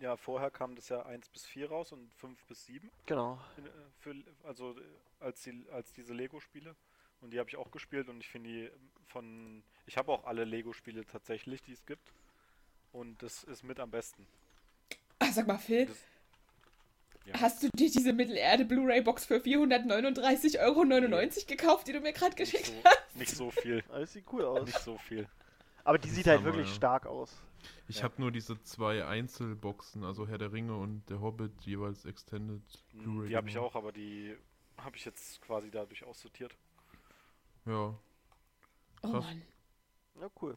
ja 0.00 0.16
vorher 0.16 0.50
kam 0.50 0.74
das 0.74 0.88
ja 0.88 1.02
1 1.04 1.28
bis 1.28 1.44
4 1.46 1.68
raus 1.68 1.92
und 1.92 2.12
5 2.14 2.44
bis 2.46 2.66
7. 2.66 2.90
Genau. 3.06 3.38
in, 3.56 3.66
äh, 3.66 3.70
für, 3.98 4.14
also 4.44 4.72
äh, 4.72 4.82
als, 5.20 5.42
die, 5.42 5.64
als 5.72 5.92
diese 5.92 6.14
Lego-Spiele. 6.14 6.74
Und 7.20 7.30
die 7.32 7.38
habe 7.38 7.48
ich 7.50 7.56
auch 7.56 7.70
gespielt 7.70 8.08
und 8.08 8.20
ich 8.20 8.28
finde 8.28 8.48
die 8.50 8.70
von. 9.06 9.62
Ich 9.86 9.96
habe 9.96 10.10
auch 10.12 10.24
alle 10.24 10.44
Lego-Spiele 10.44 11.04
tatsächlich, 11.04 11.62
die 11.62 11.72
es 11.72 11.84
gibt. 11.84 12.12
Und 12.92 13.22
das 13.22 13.44
ist 13.44 13.62
mit 13.62 13.78
am 13.80 13.90
besten. 13.90 14.26
Ah, 15.18 15.30
sag 15.32 15.46
mal, 15.46 15.58
Phil, 15.58 15.86
Das, 15.86 15.98
ja. 17.26 17.40
hast 17.40 17.62
du 17.62 17.68
dir 17.74 17.90
diese 17.90 18.12
Mittelerde 18.12 18.64
Blu-ray-Box 18.64 19.26
für 19.26 19.36
439,99 19.36 20.58
Euro 20.60 21.46
gekauft, 21.46 21.86
die 21.88 21.92
du 21.92 22.00
mir 22.00 22.12
gerade 22.12 22.34
geschickt 22.34 22.66
so, 22.66 22.74
hast? 22.84 23.16
nicht 23.16 23.30
so 23.36 23.50
viel. 23.50 23.84
Alles 23.90 24.12
sieht 24.14 24.24
cool 24.32 24.44
aus. 24.44 24.64
Nicht 24.66 24.78
so 24.80 24.96
viel. 24.98 25.28
Aber 25.84 25.98
die 25.98 26.08
Das 26.08 26.16
sieht 26.16 26.26
halt 26.26 26.42
wirklich 26.44 26.68
ja. 26.68 26.74
stark 26.74 27.06
aus. 27.06 27.40
Ich 27.88 27.98
Ja. 27.98 28.04
habe 28.04 28.14
nur 28.18 28.32
diese 28.32 28.60
zwei 28.62 29.04
Einzelboxen, 29.04 30.04
also 30.04 30.26
Herr 30.26 30.38
der 30.38 30.52
Ringe 30.52 30.76
und 30.76 31.04
der 31.10 31.20
Hobbit, 31.20 31.52
jeweils 31.62 32.04
Extended 32.06 32.62
Mm, 32.92 32.98
Blu-ray. 33.02 33.28
Die 33.28 33.36
habe 33.36 33.48
ich 33.48 33.58
auch, 33.58 33.74
aber 33.74 33.92
die 33.92 34.36
habe 34.78 34.96
ich 34.96 35.04
jetzt 35.04 35.40
quasi 35.42 35.70
dadurch 35.70 36.04
aussortiert. 36.04 36.56
Ja. 37.70 37.98
Oh 39.02 39.10
Krass. 39.10 39.24
Mann. 39.24 39.42
Ja, 40.20 40.28
cool. 40.42 40.56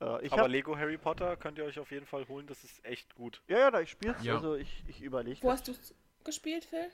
Äh, 0.00 0.26
ich 0.26 0.32
aber 0.32 0.42
hab, 0.42 0.50
Lego 0.50 0.76
Harry 0.76 0.96
Potter 0.96 1.36
könnt 1.36 1.58
ihr 1.58 1.64
euch 1.64 1.78
auf 1.78 1.90
jeden 1.90 2.06
Fall 2.06 2.26
holen, 2.28 2.46
das 2.46 2.64
ist 2.64 2.84
echt 2.84 3.14
gut. 3.14 3.42
ja, 3.48 3.58
ja, 3.58 3.70
da 3.70 3.80
ich 3.80 3.90
spiel's. 3.90 4.22
Ja. 4.22 4.36
Also 4.36 4.54
ich, 4.54 4.84
ich 4.88 5.02
überlege. 5.02 5.42
Wo 5.42 5.50
hast 5.50 5.68
du 5.68 5.74
gespielt, 6.24 6.64
Phil? 6.64 6.90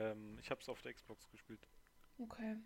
Ähm, 0.00 0.38
ich 0.40 0.50
habe 0.50 0.60
es 0.60 0.68
auf 0.68 0.82
der 0.82 0.92
Xbox 0.94 1.28
gespielt. 1.30 1.60
Okay. 2.18 2.56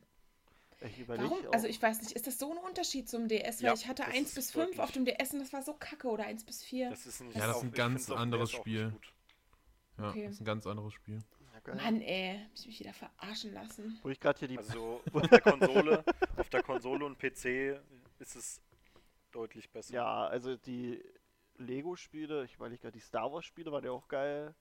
Ich 0.81 0.99
überlege. 1.01 1.29
Warum? 1.29 1.53
Also 1.53 1.67
ich 1.67 1.83
weiß 1.83 2.01
nicht, 2.03 2.13
ist 2.13 2.27
das 2.27 2.39
so 2.39 2.53
ein 2.53 2.59
Unterschied 2.59 3.09
zum 3.09 3.27
DS? 3.29 3.59
Weil 3.61 3.67
Ja, 3.67 3.75
ich 3.75 3.89
hatte 3.89 4.05
das 4.05 4.15
1 4.15 4.29
ist 4.29 4.35
bis 4.37 4.51
5 4.53 4.65
deutlich. 4.67 4.81
auf 4.81 4.93
dem 4.93 5.05
DS 5.05 5.33
und 5.33 5.41
das 5.41 5.53
war 5.53 5.63
so 5.63 5.75
kacke 5.75 6.09
oder 6.09 6.25
1 6.25 6.45
bis 6.45 6.63
4. 6.65 6.91
Das 6.91 7.05
ist 7.07 7.21
nicht 7.21 7.37
Ja, 7.37 7.49
das 7.49 7.57
ist 7.59 7.63
ein 7.65 7.73
ganz 7.73 8.11
anderes 8.11 8.55
auch 8.55 8.59
Spiel. 8.61 8.95
Ja, 9.99 10.11
Okay. 10.11 10.25
das 10.27 10.35
ist 10.35 10.41
ein 10.41 10.45
ganz 10.45 10.67
anderes 10.67 10.93
Spiel. 10.95 11.19
Ja, 11.67 11.73
geil. 11.75 11.77
Mann, 11.77 12.01
ey, 12.01 12.39
hab 12.45 12.55
ich 12.55 12.67
mich 12.67 12.81
wieder 12.81 12.93
verarschen 12.93 13.53
lassen. 13.53 13.99
Wo 14.03 14.09
ich 14.11 14.21
gerade 14.21 14.39
hier 14.39 14.49
die. 14.49 14.59
Also 14.59 15.01
auf 15.13 15.29
der 15.29 15.41
Konsole, 15.41 16.05
auf 16.37 16.49
der 16.51 16.63
Konsole 16.63 17.05
und 17.05 17.19
PC 17.19 17.81
ist 18.19 18.37
es 18.37 18.61
deutlich 19.33 19.71
besser. 19.71 19.95
Ja, 19.95 20.27
also 20.27 20.57
die 20.57 21.03
Lego-Spiele, 21.57 22.45
ich 22.45 22.55
überlege 22.55 22.83
gerade, 22.83 22.93
die 22.93 23.01
Star 23.01 23.33
Wars-Spiele 23.33 23.71
waren 23.73 23.85
ja 23.85 23.91
auch 23.91 24.09
geil. 24.09 24.55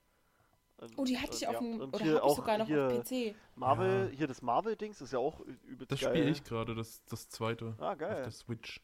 Und, 0.78 0.96
Oh, 0.96 1.04
die 1.04 1.18
hatte 1.18 1.34
ich 1.34 1.42
und, 1.42 1.48
auf 1.48 1.54
ja, 1.54 1.60
dem, 1.60 1.80
und 1.80 1.94
oder 1.94 2.04
hier 2.04 2.14
habe 2.14 2.18
ich 2.18 2.22
auch 2.22 2.36
sogar 2.36 2.58
noch 2.58 2.66
hier 2.66 2.86
auf 2.86 3.04
PC. 3.08 3.34
Marvel, 3.56 4.10
hier 4.14 4.26
das 4.28 4.42
Marvel-Dings 4.42 5.00
ist 5.00 5.12
ja 5.12 5.18
auch 5.18 5.40
übelst 5.40 5.90
Das 5.90 6.00
geil. 6.00 6.10
spiele 6.14 6.30
ich 6.30 6.44
gerade, 6.44 6.74
das, 6.76 7.02
das 7.06 7.28
zweite. 7.28 7.74
Ah, 7.78 7.92
Auf 7.92 7.98
geil. 7.98 8.22
der 8.22 8.30
Switch. 8.30 8.80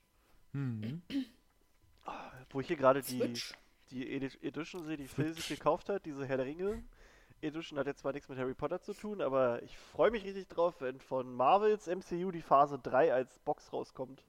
Hm. 0.53 1.03
Wo 2.51 2.61
ich 2.61 2.67
hier 2.67 2.77
gerade 2.77 3.01
die, 3.03 3.33
die 3.91 4.07
Edi- 4.09 4.43
Edition 4.43 4.85
sehe, 4.85 4.97
die 4.97 5.07
Phil 5.09 5.33
sich 5.35 5.49
gekauft 5.49 5.89
hat, 5.89 6.05
diese 6.05 6.27
Herr 6.27 6.37
der 6.37 6.47
Ringe 6.47 6.83
Edition 7.45 7.79
hat 7.79 7.87
jetzt 7.87 8.01
zwar 8.01 8.13
nichts 8.13 8.29
mit 8.29 8.39
Harry 8.39 8.55
Potter 8.55 8.81
zu 8.81 8.93
tun, 8.95 9.21
aber 9.21 9.63
ich 9.63 9.77
freue 9.79 10.11
mich 10.11 10.25
richtig 10.25 10.49
drauf, 10.49 10.81
wenn 10.81 10.99
von 11.01 11.33
Marvels 11.33 11.87
MCU 11.87 12.31
die 12.31 12.43
Phase 12.43 12.79
3 12.79 13.13
als 13.13 13.39
Box 13.41 13.73
rauskommt. 13.73 14.25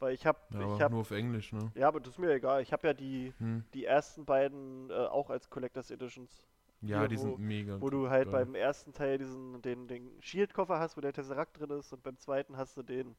Weil 0.00 0.12
ich 0.14 0.26
habe, 0.26 0.38
Ja, 0.50 0.74
ich 0.74 0.80
habe, 0.82 0.92
nur 0.94 1.00
auf 1.02 1.10
Englisch, 1.12 1.52
ne? 1.52 1.70
ja, 1.74 1.88
aber 1.88 2.00
das 2.00 2.10
ist 2.14 2.18
mir 2.18 2.30
egal. 2.32 2.60
Ich 2.62 2.72
habe 2.72 2.86
ja 2.86 2.94
die, 2.94 3.32
Hm. 3.38 3.64
die 3.74 3.84
ersten 3.84 4.24
beiden 4.24 4.90
äh, 4.90 4.94
auch 4.94 5.30
als 5.30 5.48
Collectors 5.48 5.90
Editions. 5.90 6.46
Ja, 6.80 6.98
Hier, 7.00 7.08
die 7.08 7.16
wo- 7.16 7.22
sind 7.22 7.38
mega. 7.38 7.80
Wo 7.80 7.88
du 7.88 8.10
halt 8.10 8.30
geil. 8.30 8.44
beim 8.44 8.54
ersten 8.54 8.92
Teil 8.92 9.16
diesen, 9.18 9.62
den, 9.62 9.88
den 9.88 10.20
Shield-Koffer 10.20 10.78
hast, 10.78 10.96
wo 10.96 11.00
der 11.00 11.12
Tesseract 11.12 11.58
drin 11.58 11.70
ist, 11.70 11.92
und 11.92 12.02
beim 12.02 12.18
zweiten 12.18 12.56
hast 12.58 12.76
du 12.76 12.82
den, 12.82 13.16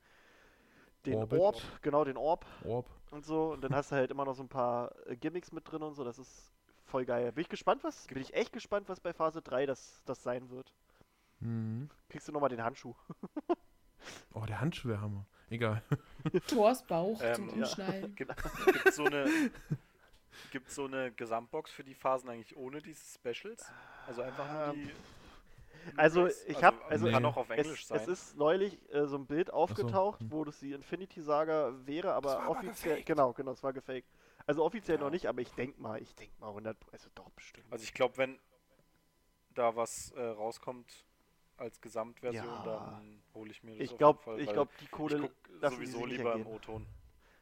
den 1.06 1.16
Orbit. 1.16 1.40
Orb, 1.40 1.62
genau, 1.82 2.04
den 2.04 2.18
Orb 2.18 2.46
Orb. 2.66 2.88
und 3.12 3.26
so. 3.26 3.54
Und 3.54 3.62
dann 3.64 3.74
hast 3.74 3.92
du 3.92 3.96
halt 3.96 4.12
immer 4.12 4.26
noch 4.26 4.36
so 4.36 4.44
ein 4.44 4.50
paar 4.50 4.92
äh, 5.08 5.16
Gimmicks 5.16 5.52
mit 5.52 5.70
drin 5.72 5.82
und 5.82 5.94
so. 5.96 6.04
Das 6.04 6.20
ist 6.20 6.52
voll 6.96 7.06
geil. 7.06 7.30
Bin 7.34 7.42
ich 7.42 7.50
gespannt, 7.50 7.84
was? 7.84 8.08
Bin 8.08 8.22
ich 8.22 8.34
echt 8.34 8.54
gespannt, 8.54 8.88
was 8.88 9.02
bei 9.02 9.12
Phase 9.12 9.42
3 9.42 9.66
das, 9.66 10.02
das 10.06 10.24
sein 10.24 10.50
wird. 10.50 10.72
Mhm. 11.42 11.90
Kriegst 12.08 12.26
du 12.28 12.32
nochmal 12.32 12.50
den 12.50 12.64
Handschuh. 12.64 12.94
Oh, 14.36 14.46
der 14.46 14.62
Handschuh 14.62 14.90
wäre 14.90 15.02
Hammer. 15.02 15.26
Egal. 15.50 15.82
Thors 16.48 16.84
Bauch 16.86 17.20
Ähm, 17.24 17.34
zum 17.36 17.48
ja. 17.50 17.54
Umschnallen. 17.56 18.16
Gibt 18.16 18.94
so 18.94 19.06
eine 19.06 19.50
gibt 20.52 20.70
so 20.70 20.86
eine 20.86 21.12
Gesamtbox 21.12 21.72
für 21.72 21.84
die 21.84 21.96
Phasen 21.96 22.30
eigentlich 22.30 22.56
ohne 22.56 22.82
diese 22.84 23.02
Specials? 23.16 23.66
Also 24.06 24.22
einfach 24.22 24.52
nur 24.52 24.62
Ähm, 24.76 24.92
die 25.94 25.98
also 25.98 26.20
Blu-rays? 26.20 26.46
ich 26.46 26.64
hab- 26.64 26.92
also 26.92 27.10
kann 27.10 27.24
Nee. 27.24 27.30
auch 27.30 27.38
auf 27.38 27.50
Englisch 27.50 27.82
Es, 27.82 27.88
sein. 27.88 28.00
es 28.02 28.08
ist 28.08 28.38
neulich 28.38 28.78
äh, 28.94 29.08
so 29.08 29.18
ein 29.18 29.26
Bild 29.26 29.52
aufgetaucht, 29.52 30.20
hm. 30.20 30.32
wo 30.32 30.44
das 30.46 30.60
die 30.60 30.74
Infinity 30.74 31.22
Saga 31.22 31.74
wäre, 31.86 32.14
aber 32.14 32.30
war 32.30 32.40
aber 32.42 32.50
offiziell. 32.52 32.98
gefaked. 32.98 33.08
Genau, 33.08 33.34
genau, 33.34 33.52
es 33.54 33.64
war 33.64 33.74
gefaked. 33.74 34.08
Also 34.48 34.64
offiziell 34.64 34.98
Ja. 34.98 35.04
noch 35.04 35.10
nicht, 35.12 35.26
aber 35.28 35.42
ich 35.42 35.52
denk 35.54 35.80
mal, 35.80 36.02
ich 36.02 36.14
denk 36.16 36.38
mal 36.40 36.50
100, 36.50 36.78
also 36.92 37.10
doch 37.16 37.30
bestimmt. 37.32 37.66
also 37.72 37.84
ich 37.84 37.94
glaube, 37.94 38.18
wenn 38.18 38.40
da 39.54 39.76
was 39.76 40.12
äh, 40.12 40.22
rauskommt 40.22 41.06
als 41.58 41.80
Gesamtversion, 41.82 42.44
Ja. 42.46 42.64
dann 42.64 43.24
hole 43.34 43.50
ich 43.52 43.64
mir 43.64 43.72
das 43.72 43.80
Ich 43.86 43.92
auf 43.94 43.98
glaube, 43.98 44.20
jeden 44.20 44.36
Fall, 44.38 44.40
ich 44.42 44.54
glaube, 44.54 44.72
die 44.80 44.84
ich 44.86 44.92
Kohle 44.92 45.20
guck 45.22 45.72
sowieso 45.72 46.06
lieber 46.06 46.34
im 46.34 46.40
entgehen. 46.42 46.56
O-Ton. 46.56 46.88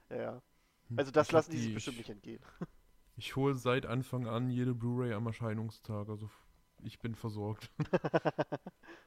Ja, 0.10 0.16
ja. 0.16 0.42
Hm. 0.90 1.00
Also 1.00 1.12
das 1.12 1.28
Ich 1.28 1.34
lassen 1.34 1.52
die 1.52 1.58
sich 1.60 1.74
bestimmt 1.74 1.96
ich- 1.96 2.08
nicht 2.08 2.10
entgehen. 2.10 2.44
Ich 3.16 3.36
hole 3.36 3.54
seit 3.54 3.86
Anfang 3.86 4.26
an 4.26 4.50
jede 4.50 4.74
Blu-ray 4.74 5.14
am 5.14 5.28
Erscheinungstag. 5.28 6.10
Also 6.10 6.32
ich 6.82 6.98
bin 7.00 7.14
versorgt. 7.16 7.70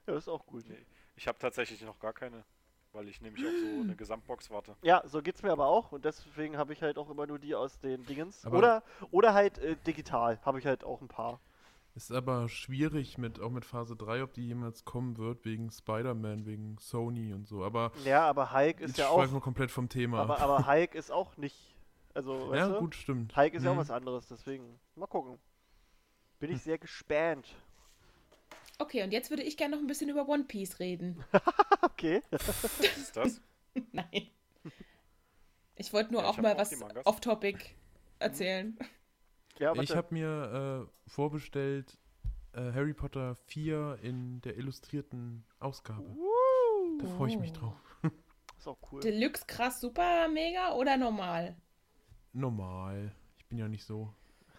Ja, 0.06 0.14
das 0.14 0.18
ist 0.24 0.28
auch 0.28 0.46
gut. 0.46 0.64
Nee. 0.68 0.86
Ich 1.16 1.26
habe 1.26 1.36
tatsächlich 1.40 1.82
noch 1.82 1.98
gar 1.98 2.12
keine, 2.12 2.44
weil 2.96 3.08
ich 3.08 3.20
nämlich 3.20 3.46
auf 3.46 3.52
so 3.52 3.82
eine 3.82 3.94
Gesamtbox 3.96 4.50
warte. 4.50 4.74
Ja, 4.82 5.02
so 5.06 5.22
geht's 5.22 5.42
mir 5.42 5.52
aber 5.52 5.66
auch 5.66 5.92
und 5.92 6.04
deswegen 6.04 6.56
habe 6.56 6.72
ich 6.72 6.82
halt 6.82 6.98
auch 6.98 7.08
immer 7.10 7.26
nur 7.26 7.38
die 7.38 7.54
aus 7.54 7.78
den 7.78 8.04
Dingens. 8.06 8.44
Aber- 8.44 8.58
oder 8.58 8.82
oder 9.12 9.34
halt 9.34 9.58
äh, 9.58 9.76
digital 9.86 10.40
habe 10.44 10.58
ich 10.58 10.66
halt 10.66 10.82
auch 10.82 11.00
ein 11.00 11.08
paar. 11.08 11.38
Ist 11.94 12.12
aber 12.12 12.48
schwierig 12.50 13.16
mit 13.16 13.40
auch 13.40 13.48
mit 13.50 13.64
Phase 13.64 13.96
3, 13.96 14.22
ob 14.22 14.34
die 14.34 14.46
jemals 14.46 14.84
kommen 14.84 15.16
wird, 15.16 15.46
wegen 15.46 15.70
Spider-Man, 15.70 16.44
wegen 16.44 16.76
Sony 16.78 17.32
und 17.32 17.46
so. 17.46 17.64
Aber 17.64 17.90
Ja, 18.04 18.28
aber 18.28 18.52
Hulk 18.52 18.80
ist 18.80 18.98
ja 18.98 19.08
auch. 19.08 19.32
wir 19.32 19.40
komplett 19.40 19.70
vom 19.70 19.88
Thema. 19.88 20.18
Aber, 20.20 20.34
ab. 20.36 20.42
aber 20.42 20.66
Hulk 20.66 20.94
ist 20.94 21.10
auch 21.10 21.38
nicht. 21.38 21.56
Also, 22.12 22.32
weißt 22.50 22.68
ja, 22.68 22.74
du? 22.74 22.80
gut, 22.80 22.94
stimmt. 22.94 23.34
Hulk 23.34 23.54
ist 23.54 23.62
ja 23.64 23.70
auch 23.70 23.74
Mhm. 23.76 23.78
was 23.80 23.90
anderes, 23.90 24.28
deswegen. 24.28 24.78
Mal 24.94 25.06
gucken. 25.06 25.38
Bin 26.38 26.50
ich 26.52 26.60
sehr 26.60 26.76
gespannt. 26.76 27.48
Okay, 28.78 29.02
und 29.02 29.10
jetzt 29.10 29.30
würde 29.30 29.42
ich 29.42 29.56
gerne 29.56 29.74
noch 29.76 29.82
ein 29.82 29.86
bisschen 29.86 30.10
über 30.10 30.28
One 30.28 30.44
Piece 30.44 30.78
reden. 30.80 31.24
Okay. 31.98 32.22
Was 32.30 32.80
ist 32.80 33.16
das? 33.16 33.40
Nein. 33.92 34.30
Ich 35.76 35.92
wollte 35.92 36.12
nur 36.12 36.22
Ja, 36.22 36.28
auch 36.28 36.36
mal 36.36 36.54
auch 36.54 36.58
was 36.58 36.82
off-topic 37.04 37.74
erzählen. 38.18 38.78
Ja, 39.58 39.74
Ich 39.80 39.96
habe 39.96 40.12
mir 40.12 40.88
äh, 41.06 41.10
vorbestellt 41.10 41.96
äh, 42.52 42.72
Harry 42.72 42.92
Potter 42.92 43.34
4 43.34 43.98
in 44.02 44.42
der 44.42 44.56
illustrierten 44.56 45.44
Ausgabe. 45.58 46.06
Woo! 46.16 46.98
Da 47.00 47.06
freue 47.16 47.30
ich 47.30 47.38
mich 47.38 47.52
drauf. 47.52 47.76
Ist 48.58 48.68
auch 48.68 48.78
cool. 48.92 49.00
Deluxe, 49.00 49.44
krass, 49.46 49.80
super, 49.80 50.28
mega 50.28 50.74
oder 50.74 50.96
normal? 50.98 51.56
Normal. 52.32 53.14
Ich 53.38 53.46
bin 53.46 53.56
ja 53.58 53.68
nicht 53.68 53.84
so. 53.84 54.12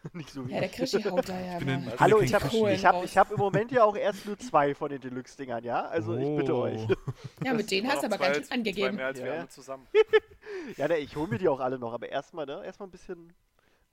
nicht 0.13 0.29
so 0.29 0.47
wie 0.47 0.51
Ja, 0.53 0.59
der 0.59 0.69
ich. 0.69 0.75
Krischi 0.75 1.01
haut 1.03 1.27
da 1.27 1.39
ja 1.39 1.59
mal. 1.59 1.93
Hallo, 1.99 2.21
ich 2.21 2.33
habe 2.33 2.47
ich 2.71 2.85
hab, 2.85 3.03
ich 3.03 3.17
hab 3.17 3.31
im 3.31 3.37
Moment 3.37 3.71
ja 3.71 3.83
auch 3.83 3.95
erst 3.95 4.25
nur 4.25 4.37
zwei 4.37 4.73
von 4.75 4.89
den 4.89 5.01
Deluxe-Dingern, 5.01 5.63
ja? 5.63 5.85
Also 5.87 6.15
ich 6.17 6.35
bitte 6.35 6.55
Oh. 6.55 6.61
euch. 6.61 6.81
Ja, 7.43 7.53
mit 7.53 7.69
denen 7.71 7.87
hast 7.89 8.01
du 8.03 8.07
aber 8.07 8.17
ganz 8.17 8.35
schön 8.37 8.43
Zwei 8.45 8.55
angegeben. 8.55 8.95
mehr 8.95 9.07
als 9.07 9.19
wir 9.19 9.27
Ja. 9.27 9.33
alle 9.39 9.49
zusammen. 9.49 9.87
Ja, 10.77 10.87
ne, 10.87 10.97
ich 10.97 11.15
hole 11.15 11.27
mir 11.29 11.37
die 11.37 11.49
auch 11.49 11.59
alle 11.59 11.77
noch, 11.77 11.93
aber 11.93 12.09
erstmal, 12.09 12.45
ne? 12.45 12.61
Erstmal 12.65 12.87
ein 12.87 12.91
bisschen, 12.91 13.27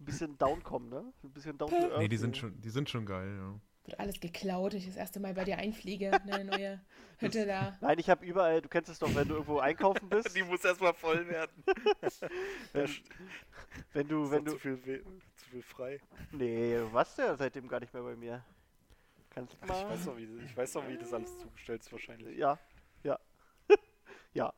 ein 0.01 0.05
bisschen 0.05 0.39
down 0.39 0.63
kommen, 0.63 0.89
ne? 0.89 1.05
Ein 1.23 1.31
bisschen 1.31 1.59
down 1.59 1.69
to. 1.71 1.99
Nee, 1.99 2.09
die 2.09 2.17
sind 2.17 2.37
schon, 2.37 2.61
die 2.61 2.71
sind 2.71 2.89
schon 2.89 3.05
geil, 3.07 3.29
ja. 3.37 3.55
Wird 3.87 4.01
alles 4.01 4.19
geklaut, 4.21 4.73
ich 4.75 4.87
das 4.87 4.97
erste 4.97 5.21
Mal 5.21 5.35
bei 5.35 5.45
dir 5.45 5.59
einfliege, 5.59 6.11
eine 6.13 6.45
neue 6.45 6.81
Hütte 7.19 7.45
da. 7.45 7.77
Nein, 7.83 7.99
ich 7.99 8.09
habe 8.09 8.25
überall, 8.25 8.63
du 8.63 8.69
kennst 8.69 8.89
es 8.89 8.99
doch, 8.99 9.15
wenn 9.15 9.29
du 9.29 9.35
irgendwo 9.35 9.59
einkaufen 9.59 10.09
bist, 10.09 10.35
Die 10.35 10.43
muss 10.43 10.65
erstmal 10.65 10.95
voll 10.95 11.29
werden. 11.29 11.53
wenn, 12.73 12.89
wenn 13.93 14.09
du, 14.09 14.31
wenn 14.31 14.45
du, 14.45 14.57
viel 15.55 15.63
frei. 15.63 16.01
nee, 16.33 16.77
du 16.77 16.93
warst 16.93 17.17
ja 17.19 17.37
seitdem 17.37 17.69
gar 17.69 17.81
nicht 17.81 17.95
mehr 17.95 18.03
bei 18.03 18.17
mir. 18.17 18.45
Kannst 19.31 19.53
du 19.55 19.57
Ich 19.63 19.69
mal, 19.69 19.89
weiß 19.91 20.05
doch, 20.05 20.17
wie, 20.17 20.29
ich 20.45 20.57
weiß 20.57 20.73
doch, 20.73 20.89
wie 20.89 20.97
das 20.97 21.13
alles 21.13 21.39
zugestellt 21.39 21.83
ist 21.83 21.93
wahrscheinlich. 21.93 22.37
ja, 22.37 22.59
ja, 23.05 23.19
ja, 24.35 24.53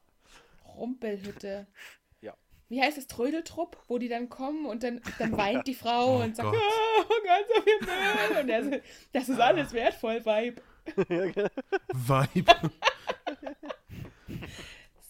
Rumpelhütte. 0.76 1.67
Ja. 2.23 2.35
Wie 2.71 2.81
heißt 2.83 2.97
es, 2.99 3.07
Trödeltrupp, 3.07 3.76
wo 3.88 3.99
die 3.99 4.09
dann 4.09 4.29
kommen 4.31 4.65
und 4.67 4.83
dann, 4.83 5.00
dann 5.19 5.37
weint 5.37 5.67
die 5.67 5.75
Frau 5.75 6.17
Oh 6.19 6.23
und 6.23 6.35
sagt, 6.35 6.50
Gott. 6.50 6.59
oh, 6.59 7.25
ganz 7.25 7.47
so 7.55 7.62
viel 7.62 7.79
Müll. 7.81 8.41
Und 8.43 8.49
er 8.49 8.65
so, 8.65 8.71
das 9.12 9.29
ist 9.29 9.38
alles 9.38 9.73
wertvoll, 9.75 10.25
Weib. 10.25 10.62
Ja, 11.09 11.26
genau. 11.31 11.49
Vibe. 11.93 12.53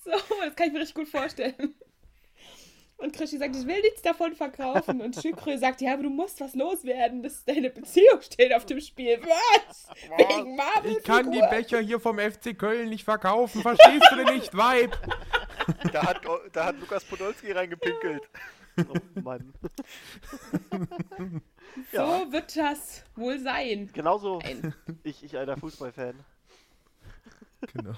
So, 0.04 0.10
das 0.40 0.56
kann 0.56 0.66
ich 0.68 0.72
mir 0.72 0.80
richtig 0.80 0.94
gut 0.94 1.08
vorstellen. 1.08 1.74
Und 2.98 3.12
Krischi 3.12 3.36
sagt, 3.36 3.54
ich 3.54 3.66
will 3.66 3.80
nichts 3.82 4.00
davon 4.02 4.34
verkaufen. 4.34 5.02
Und 5.02 5.14
Schükrö 5.20 5.58
sagt, 5.58 5.82
ja, 5.82 5.92
aber 5.92 6.04
du 6.04 6.10
musst 6.10 6.40
was 6.40 6.54
loswerden. 6.54 7.22
Das 7.22 7.44
deine 7.44 7.68
Beziehung 7.70 8.22
steht 8.22 8.54
auf 8.54 8.64
dem 8.64 8.80
Spiel. 8.80 9.20
Was? 9.22 9.88
Wegen 10.16 10.56
Marvel? 10.56 10.96
Ich 10.96 11.04
kann 11.04 11.30
die 11.30 11.40
Becher 11.50 11.80
hier 11.80 12.00
vom 12.00 12.18
FC 12.18 12.58
Köln 12.58 12.88
nicht 12.88 13.04
verkaufen. 13.04 13.60
Verstehst 13.60 14.06
du 14.10 14.16
denn 14.16 14.34
nicht, 14.34 14.54
Vibe? 14.54 14.96
Da 15.92 16.06
hat, 16.06 16.20
da 16.52 16.66
hat 16.66 16.78
Lukas 16.78 17.04
Podolski 17.04 17.50
reingepinkelt. 17.50 18.22
Oh 18.88 19.20
Mann. 19.20 19.52
So 21.92 21.98
Ja. 21.98 22.32
wird 22.32 22.56
das 22.56 23.02
wohl 23.16 23.38
sein. 23.40 23.90
Genauso 23.92 24.38
Nein. 24.38 24.74
ich, 25.02 25.24
ich 25.24 25.36
alter 25.36 25.56
Fußballfan. 25.56 26.14
Genau. 27.74 27.94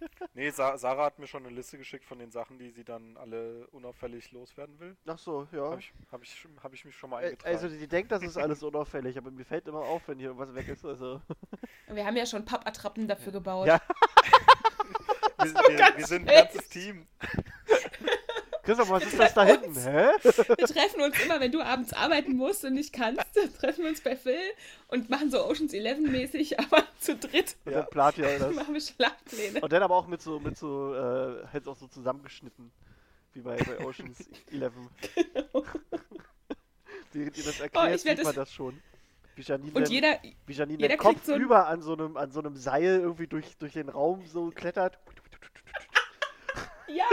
Nee, 0.34 0.50
Sa 0.50 0.76
Sarah 0.76 1.06
hat 1.06 1.18
mir 1.18 1.26
schon 1.26 1.46
eine 1.46 1.54
Liste 1.54 1.78
geschickt 1.78 2.04
von 2.04 2.18
den 2.18 2.30
Sachen, 2.30 2.58
die 2.58 2.70
sie 2.70 2.84
dann 2.84 3.16
alle 3.16 3.66
unauffällig 3.68 4.32
loswerden 4.32 4.78
will. 4.80 4.96
Ach 5.06 5.18
so, 5.18 5.46
ja. 5.52 5.70
Habe 5.70 5.80
ich, 5.80 5.92
hab 6.10 6.22
ich, 6.22 6.46
hab 6.62 6.74
ich 6.74 6.84
mich 6.84 6.96
schon 6.96 7.10
mal 7.10 7.22
eingetragen. 7.22 7.54
Also 7.54 7.68
die 7.68 7.86
denkt, 7.86 8.10
das 8.10 8.22
ist 8.22 8.36
alles 8.36 8.62
unauffällig, 8.64 9.16
aber 9.16 9.30
mir 9.30 9.44
fällt 9.44 9.68
immer 9.68 9.80
auf, 9.80 10.08
wenn 10.08 10.18
hier 10.18 10.28
irgendwas 10.28 10.54
weg 10.54 10.68
ist. 10.68 10.84
Also. 10.84 11.20
Wir 11.88 12.04
haben 12.04 12.16
ja 12.16 12.26
schon 12.26 12.44
Pappattrappen 12.44 13.06
dafür 13.06 13.32
gebaut. 13.32 13.66
Ja. 13.66 13.80
wir, 15.38 15.54
wir, 15.54 15.98
wir 15.98 16.06
sind 16.06 16.28
ein 16.28 16.34
ganzes 16.34 16.68
Team. 16.68 17.06
Christoph, 18.64 18.88
was 18.90 19.04
ist 19.04 19.18
das 19.18 19.34
da 19.34 19.44
hinten? 19.44 19.74
Hä? 19.74 20.08
Wir 20.22 20.66
treffen 20.66 21.00
uns 21.02 21.18
immer, 21.22 21.38
wenn 21.40 21.52
du 21.52 21.60
abends 21.60 21.92
arbeiten 21.92 22.34
musst 22.36 22.64
und 22.64 22.74
nicht 22.74 22.92
kannst, 22.92 23.24
dann 23.34 23.52
treffen 23.54 23.82
wir 23.82 23.90
uns 23.90 24.00
bei 24.00 24.16
Phil 24.16 24.38
und 24.88 25.10
machen 25.10 25.30
so 25.30 25.44
Oceans 25.44 25.72
11 25.74 25.98
mäßig, 26.00 26.58
aber 26.60 26.84
zu 26.98 27.16
dritt 27.16 27.56
Und 27.64 27.72
Ja. 27.72 27.80
dann 27.82 27.90
plant 27.90 28.18
ihr 28.18 28.38
das. 28.38 28.54
machen 28.54 28.72
wir 28.74 28.80
Schlachtpläne. 28.80 29.60
Und 29.60 29.72
dann 29.72 29.82
aber 29.82 29.94
auch 29.94 30.06
mit 30.06 30.22
so, 30.22 30.40
mit 30.40 30.56
so, 30.56 30.94
äh, 30.94 31.46
halt 31.52 31.68
auch 31.68 31.76
so 31.76 31.86
zusammengeschnitten. 31.88 32.70
Wie 33.34 33.40
bei, 33.40 33.56
bei 33.56 33.84
Oceans 33.84 34.28
11. 34.52 34.72
Während 37.12 37.36
ihr 37.38 37.44
das 37.44 37.60
erklärt, 37.60 37.86
Oh, 37.90 37.94
ich 37.94 38.04
werd 38.04 38.16
sieht 38.18 38.24
man 38.24 38.30
es- 38.30 38.34
das 38.36 38.52
schon. 38.52 38.80
Wie 39.36 39.42
Janine, 39.42 39.72
Und 39.74 39.88
jeder, 39.88 40.18
wie 40.46 40.52
Janine 40.52 40.80
jeder 40.80 40.94
den 40.96 40.98
Kopf 40.98 41.24
so 41.24 41.34
über 41.34 41.66
an 41.66 41.82
so, 41.82 41.92
einem, 41.94 42.16
an 42.16 42.30
so 42.30 42.38
einem 42.38 42.54
Seil 42.56 43.00
irgendwie 43.00 43.26
durch, 43.26 43.56
durch 43.58 43.72
den 43.72 43.88
Raum 43.88 44.24
so 44.26 44.50
klettert. 44.54 44.98
ja, 46.86 47.04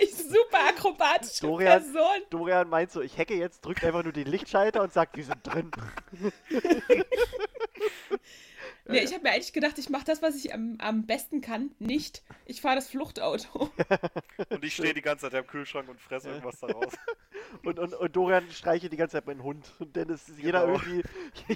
ich 0.00 0.14
super 0.14 0.58
akrobatische 0.68 1.46
Dorian- 1.46 1.82
Person. 1.82 2.22
Dorian 2.30 2.68
meint 2.68 2.90
so, 2.90 3.00
ich 3.00 3.16
hacke 3.18 3.34
jetzt, 3.34 3.64
drückt 3.64 3.84
einfach 3.84 4.02
nur 4.04 4.12
den 4.12 4.26
Lichtschalter 4.26 4.82
und 4.82 4.92
sagt, 4.92 5.16
die 5.16 5.22
sind 5.22 5.38
drin. 5.46 5.70
Nee, 8.90 9.00
ich 9.00 9.12
habe 9.12 9.22
mir 9.22 9.32
eigentlich 9.32 9.52
gedacht, 9.52 9.76
ich 9.78 9.90
mache 9.90 10.06
das, 10.06 10.22
was 10.22 10.34
ich 10.34 10.54
am, 10.54 10.76
am 10.78 11.04
besten 11.04 11.42
kann, 11.42 11.72
nicht. 11.78 12.22
Ich 12.46 12.62
fahre 12.62 12.76
das 12.76 12.88
Fluchtauto. 12.88 13.70
Und 14.48 14.64
ich 14.64 14.74
stehe 14.74 14.94
die 14.94 15.02
ganze 15.02 15.26
Zeit 15.30 15.34
am 15.38 15.46
Kühlschrank 15.46 15.90
und 15.90 16.00
fresse 16.00 16.28
irgendwas 16.30 16.58
daraus. 16.60 16.94
Und, 17.64 17.78
und, 17.78 17.94
und 17.94 18.14
Dorian 18.16 18.50
streichelt 18.50 18.92
die 18.92 18.96
ganze 18.98 19.16
Zeit 19.16 19.26
meinen 19.26 19.42
Hund. 19.42 19.72
Und 19.78 19.96
dann 19.96 20.08
ist 20.10 20.28
jeder, 20.38 20.66
Genau. 20.66 20.78
irgendwie, 20.78 21.02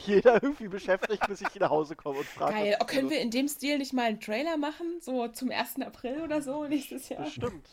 jeder 0.06 0.42
irgendwie 0.42 0.68
beschäftigt, 0.68 1.26
bis 1.26 1.42
ich 1.42 1.54
nach 1.56 1.68
Hause 1.70 1.96
komme 1.96 2.18
und 2.20 2.26
frage. 2.26 2.52
Geil. 2.54 2.76
Oh, 2.80 2.84
können 2.87 3.11
wir 3.11 3.20
in 3.20 3.30
dem 3.30 3.46
Stil 3.49 3.76
nicht 3.78 3.92
mal 3.92 4.04
einen 4.04 4.20
Trailer 4.20 4.56
machen? 4.56 4.87
So 5.00 5.28
zum 5.28 5.50
1. 5.50 5.82
April 5.82 6.20
oder 6.22 6.40
so 6.40 6.64
nächstes 6.66 7.08
Jahr? 7.11 7.25
Bestimmt. 7.25 7.66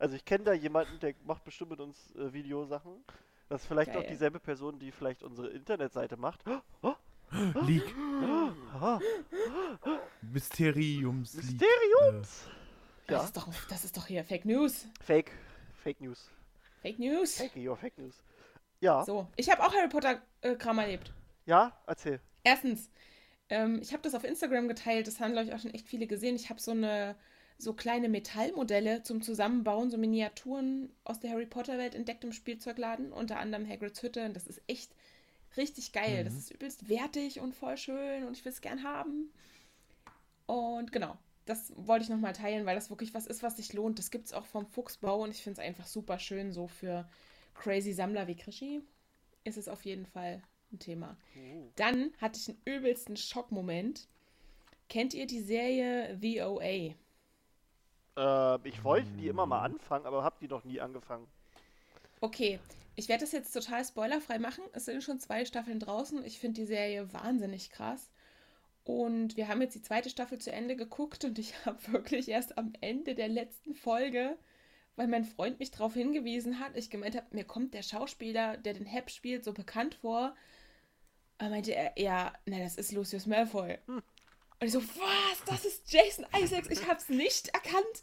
Also 0.00 0.16
ich 0.16 0.24
kenne 0.24 0.44
da 0.44 0.52
jemanden, 0.54 0.98
der 1.00 1.14
macht 1.24 1.44
bestimmt 1.44 1.72
mit 1.72 1.80
uns 1.80 2.14
äh, 2.16 2.32
Videosachen. 2.32 3.04
Das 3.50 3.60
ist 3.62 3.66
vielleicht 3.68 3.90
auch 3.90 4.00
Geil. 4.00 4.06
dieselbe 4.08 4.40
Person, 4.40 4.78
die 4.78 4.90
vielleicht 4.92 5.22
unsere 5.22 5.48
Internetseite 5.48 6.16
macht. 6.16 6.40
Oh, 6.82 6.94
Leak. 7.66 7.94
Mysteriums. 10.22 11.34
Mysteriums! 11.34 12.46
Das, 13.06 13.18
Ja, 13.18 13.24
ist 13.24 13.36
doch, 13.36 13.48
das 13.68 13.84
ist 13.84 13.96
doch 13.96 14.06
hier 14.06 14.24
Fake 14.24 14.46
News. 14.46 14.86
Fake. 15.02 15.32
Fake 15.82 16.00
News. 16.00 16.30
Fake 16.80 16.98
News. 16.98 17.36
Fake 17.36 17.56
your 17.56 17.76
Fake 17.76 17.98
News. 17.98 18.22
Ja, 18.80 19.04
So, 19.04 19.26
ich 19.36 19.50
habe 19.50 19.62
auch 19.62 19.74
Harry 19.74 19.88
Potter-Kram 19.88 20.78
erlebt. 20.78 21.12
ja, 21.44 21.76
erzähl. 21.86 22.20
Erstens, 22.42 22.90
ähm, 23.50 23.80
ich 23.82 23.92
habe 23.92 24.02
das 24.02 24.14
auf 24.14 24.24
Instagram 24.24 24.66
geteilt, 24.66 25.06
das 25.06 25.20
haben, 25.20 25.32
glaube 25.32 25.48
ich, 25.48 25.54
auch 25.54 25.58
schon 25.58 25.74
echt 25.74 25.86
viele 25.86 26.06
gesehen. 26.06 26.36
Ich 26.36 26.48
habe 26.48 26.58
so 26.58 26.70
eine 26.70 27.16
so 27.60 27.72
kleine 27.74 28.08
Metallmodelle 28.08 29.02
zum 29.02 29.22
Zusammenbauen, 29.22 29.90
so 29.90 29.98
Miniaturen 29.98 30.90
aus 31.04 31.20
der 31.20 31.30
Harry 31.30 31.46
Potter-Welt 31.46 31.94
entdeckt 31.94 32.24
im 32.24 32.32
Spielzeugladen, 32.32 33.12
unter 33.12 33.38
anderem 33.38 33.68
Hagrids 33.68 34.02
Hütte. 34.02 34.24
Und 34.24 34.34
das 34.34 34.46
ist 34.46 34.62
echt 34.66 34.92
richtig 35.56 35.92
geil. 35.92 36.24
Das 36.24 36.34
ist 36.34 36.50
übelst 36.50 36.88
wertig 36.88 37.40
und 37.40 37.54
voll 37.54 37.76
schön 37.76 38.24
und 38.24 38.36
ich 38.36 38.44
will 38.44 38.52
es 38.52 38.60
gern 38.60 38.82
haben. 38.82 39.32
Und 40.46 40.92
genau, 40.92 41.16
das 41.46 41.72
wollte 41.76 42.04
ich 42.04 42.10
nochmal 42.10 42.32
teilen, 42.32 42.66
weil 42.66 42.74
das 42.74 42.90
wirklich 42.90 43.14
was 43.14 43.26
ist, 43.26 43.42
was 43.42 43.56
sich 43.56 43.72
lohnt. 43.72 43.98
Das 43.98 44.10
gibt 44.10 44.26
es 44.26 44.32
auch 44.32 44.46
vom 44.46 44.66
Fuchsbau 44.66 45.22
und 45.22 45.30
ich 45.30 45.42
finde 45.42 45.60
es 45.60 45.66
einfach 45.66 45.86
super 45.86 46.18
schön, 46.18 46.52
so 46.52 46.68
für 46.68 47.08
crazy 47.54 47.92
Sammler 47.92 48.26
wie 48.26 48.36
Krischi 48.36 48.82
ist 49.44 49.56
es 49.58 49.68
auf 49.68 49.84
jeden 49.84 50.06
Fall 50.06 50.42
ein 50.72 50.78
Thema. 50.78 51.16
Dann 51.76 52.12
hatte 52.20 52.38
ich 52.38 52.48
einen 52.48 52.60
übelsten 52.64 53.16
Schockmoment. 53.16 54.06
Kennt 54.88 55.14
ihr 55.14 55.26
die 55.26 55.40
Serie 55.40 56.16
The 56.20 56.42
OA? 56.42 56.94
Äh, 58.20 58.68
ich 58.68 58.84
wollte 58.84 59.08
die 59.12 59.28
immer 59.28 59.46
mal 59.46 59.62
anfangen, 59.62 60.06
aber 60.06 60.22
hab 60.22 60.38
die 60.40 60.48
noch 60.48 60.64
nie 60.64 60.80
angefangen. 60.80 61.26
Okay, 62.20 62.60
ich 62.96 63.08
werde 63.08 63.22
das 63.22 63.32
jetzt 63.32 63.52
total 63.52 63.84
spoilerfrei 63.84 64.38
machen. 64.38 64.62
Es 64.72 64.84
sind 64.84 65.02
schon 65.02 65.18
zwei 65.18 65.46
Staffeln 65.46 65.80
draußen. 65.80 66.22
Ich 66.24 66.38
finde 66.38 66.60
die 66.60 66.66
Serie 66.66 67.12
wahnsinnig 67.14 67.70
krass. 67.70 68.10
Und 68.84 69.36
wir 69.36 69.48
haben 69.48 69.62
jetzt 69.62 69.74
die 69.74 69.82
zweite 69.82 70.10
Staffel 70.10 70.38
zu 70.38 70.52
Ende 70.52 70.76
geguckt 70.76 71.24
und 71.24 71.38
ich 71.38 71.54
habe 71.64 71.78
wirklich 71.92 72.28
erst 72.28 72.58
am 72.58 72.72
Ende 72.80 73.14
der 73.14 73.28
letzten 73.28 73.74
Folge, 73.74 74.36
weil 74.96 75.08
mein 75.08 75.24
Freund 75.24 75.58
mich 75.58 75.70
darauf 75.70 75.94
hingewiesen 75.94 76.60
hat, 76.60 76.76
ich 76.76 76.90
gemeint 76.90 77.16
habe, 77.16 77.26
mir 77.30 77.44
kommt 77.44 77.72
der 77.72 77.82
Schauspieler, 77.82 78.58
der 78.58 78.74
den 78.74 78.86
Hep 78.86 79.10
spielt, 79.10 79.44
so 79.44 79.54
bekannt 79.54 79.94
vor. 79.94 80.34
Da 81.38 81.48
meinte 81.48 81.74
er, 81.74 81.92
ja, 81.96 82.34
na, 82.44 82.58
das 82.58 82.76
ist 82.76 82.92
Lucius 82.92 83.24
Malfoy. 83.26 83.78
Und 84.60 84.66
ich 84.66 84.72
so, 84.72 84.82
was? 84.82 85.44
Das 85.46 85.64
ist 85.64 85.90
Jason 85.92 86.26
Isaacs? 86.38 86.68
Ich 86.70 86.86
hab's 86.86 87.08
nicht 87.08 87.48
erkannt. 87.48 88.02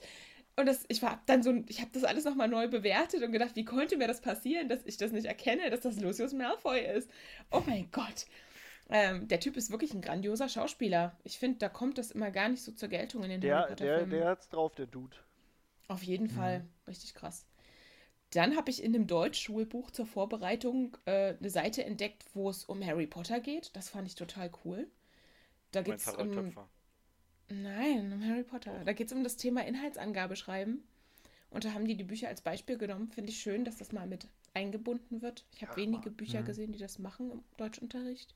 Und 0.55 0.65
das, 0.65 0.85
ich 0.87 1.03
war 1.03 1.21
dann 1.27 1.43
so, 1.43 1.53
ich 1.67 1.81
habe 1.81 1.91
das 1.93 2.03
alles 2.03 2.25
nochmal 2.25 2.47
neu 2.47 2.67
bewertet 2.67 3.21
und 3.21 3.31
gedacht, 3.31 3.55
wie 3.55 3.65
konnte 3.65 3.95
mir 3.95 4.07
das 4.07 4.21
passieren, 4.21 4.67
dass 4.69 4.83
ich 4.85 4.97
das 4.97 5.11
nicht 5.11 5.25
erkenne, 5.25 5.69
dass 5.69 5.81
das 5.81 5.99
Lucius 5.99 6.33
Malfoy 6.33 6.79
ist? 6.79 7.09
Oh 7.51 7.61
mein 7.67 7.91
Gott. 7.91 8.25
Ähm, 8.89 9.27
der 9.27 9.39
Typ 9.39 9.55
ist 9.55 9.69
wirklich 9.69 9.93
ein 9.93 10.01
grandioser 10.01 10.49
Schauspieler. 10.49 11.15
Ich 11.23 11.37
finde, 11.37 11.59
da 11.59 11.69
kommt 11.69 11.99
das 11.99 12.09
immer 12.09 12.31
gar 12.31 12.49
nicht 12.49 12.63
so 12.63 12.71
zur 12.71 12.89
Geltung 12.89 13.23
in 13.23 13.29
den 13.29 13.41
Harry 13.41 13.61
Der, 13.61 13.67
Potter 13.67 13.85
der, 13.85 13.97
Filmen. 13.99 14.11
der 14.11 14.27
hat's 14.29 14.49
drauf, 14.49 14.73
der 14.73 14.87
Dude. 14.87 15.15
Auf 15.89 16.01
jeden 16.01 16.29
Fall. 16.29 16.65
Richtig 16.87 17.13
krass. 17.13 17.45
Dann 18.31 18.55
habe 18.57 18.71
ich 18.71 18.83
in 18.83 18.95
einem 18.95 19.07
Deutschschulbuch 19.07 19.91
zur 19.91 20.05
Vorbereitung 20.05 20.97
äh, 21.05 21.35
eine 21.39 21.49
Seite 21.49 21.85
entdeckt, 21.85 22.25
wo 22.33 22.49
es 22.49 22.65
um 22.65 22.83
Harry 22.83 23.07
Potter 23.07 23.39
geht. 23.39 23.75
Das 23.75 23.89
fand 23.89 24.07
ich 24.07 24.15
total 24.15 24.49
cool. 24.65 24.87
Da 25.71 25.79
Du 25.79 25.85
geht 25.85 25.91
meinst 25.93 26.07
es 26.07 26.13
Harald 26.13 26.29
um. 26.29 26.35
Töpfer. 26.35 26.69
Nein, 27.49 28.11
um 28.13 28.23
Harry 28.27 28.43
Potter. 28.43 28.83
Da 28.83 28.93
geht 28.93 29.07
es 29.07 29.13
um 29.13 29.23
das 29.23 29.37
Thema 29.37 29.65
Inhaltsangabe 29.65 30.35
schreiben. 30.35 30.83
Und 31.49 31.63
da 31.63 31.73
haben 31.73 31.85
die 31.87 31.95
die 31.95 32.03
Bücher 32.03 32.27
als 32.27 32.41
Beispiel 32.41 32.77
genommen. 32.77 33.09
Finde 33.09 33.31
ich 33.31 33.39
schön, 33.39 33.63
dass 33.63 33.77
das 33.77 33.93
mal 33.93 34.05
mit 34.07 34.27
eingebunden 34.53 35.21
wird. 35.21 35.45
Ich 35.53 35.61
habe 35.61 35.77
wenige 35.77 36.11
Bücher 36.11 36.43
gesehen, 36.43 36.73
die 36.73 36.79
das 36.79 36.99
machen 36.99 37.31
im 37.31 37.43
Deutschunterricht. 37.57 38.35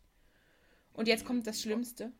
Und 0.93 1.07
jetzt 1.07 1.25
kommt 1.25 1.45
das 1.47 1.61
Schlimmste. 1.61 2.11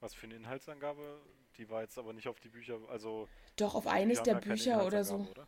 Was 0.00 0.14
für 0.14 0.26
eine 0.26 0.36
Inhaltsangabe? 0.36 1.20
Die 1.58 1.68
war 1.68 1.82
jetzt 1.82 1.98
aber 1.98 2.12
nicht 2.12 2.26
auf 2.26 2.40
die 2.40 2.48
Bücher, 2.48 2.78
also. 2.88 3.28
Doch, 3.56 3.74
auf 3.74 3.86
eines 3.86 4.22
der 4.22 4.34
ja 4.34 4.40
Bücher 4.40 4.86
oder 4.86 5.04
so. 5.04 5.26
Oder? 5.30 5.46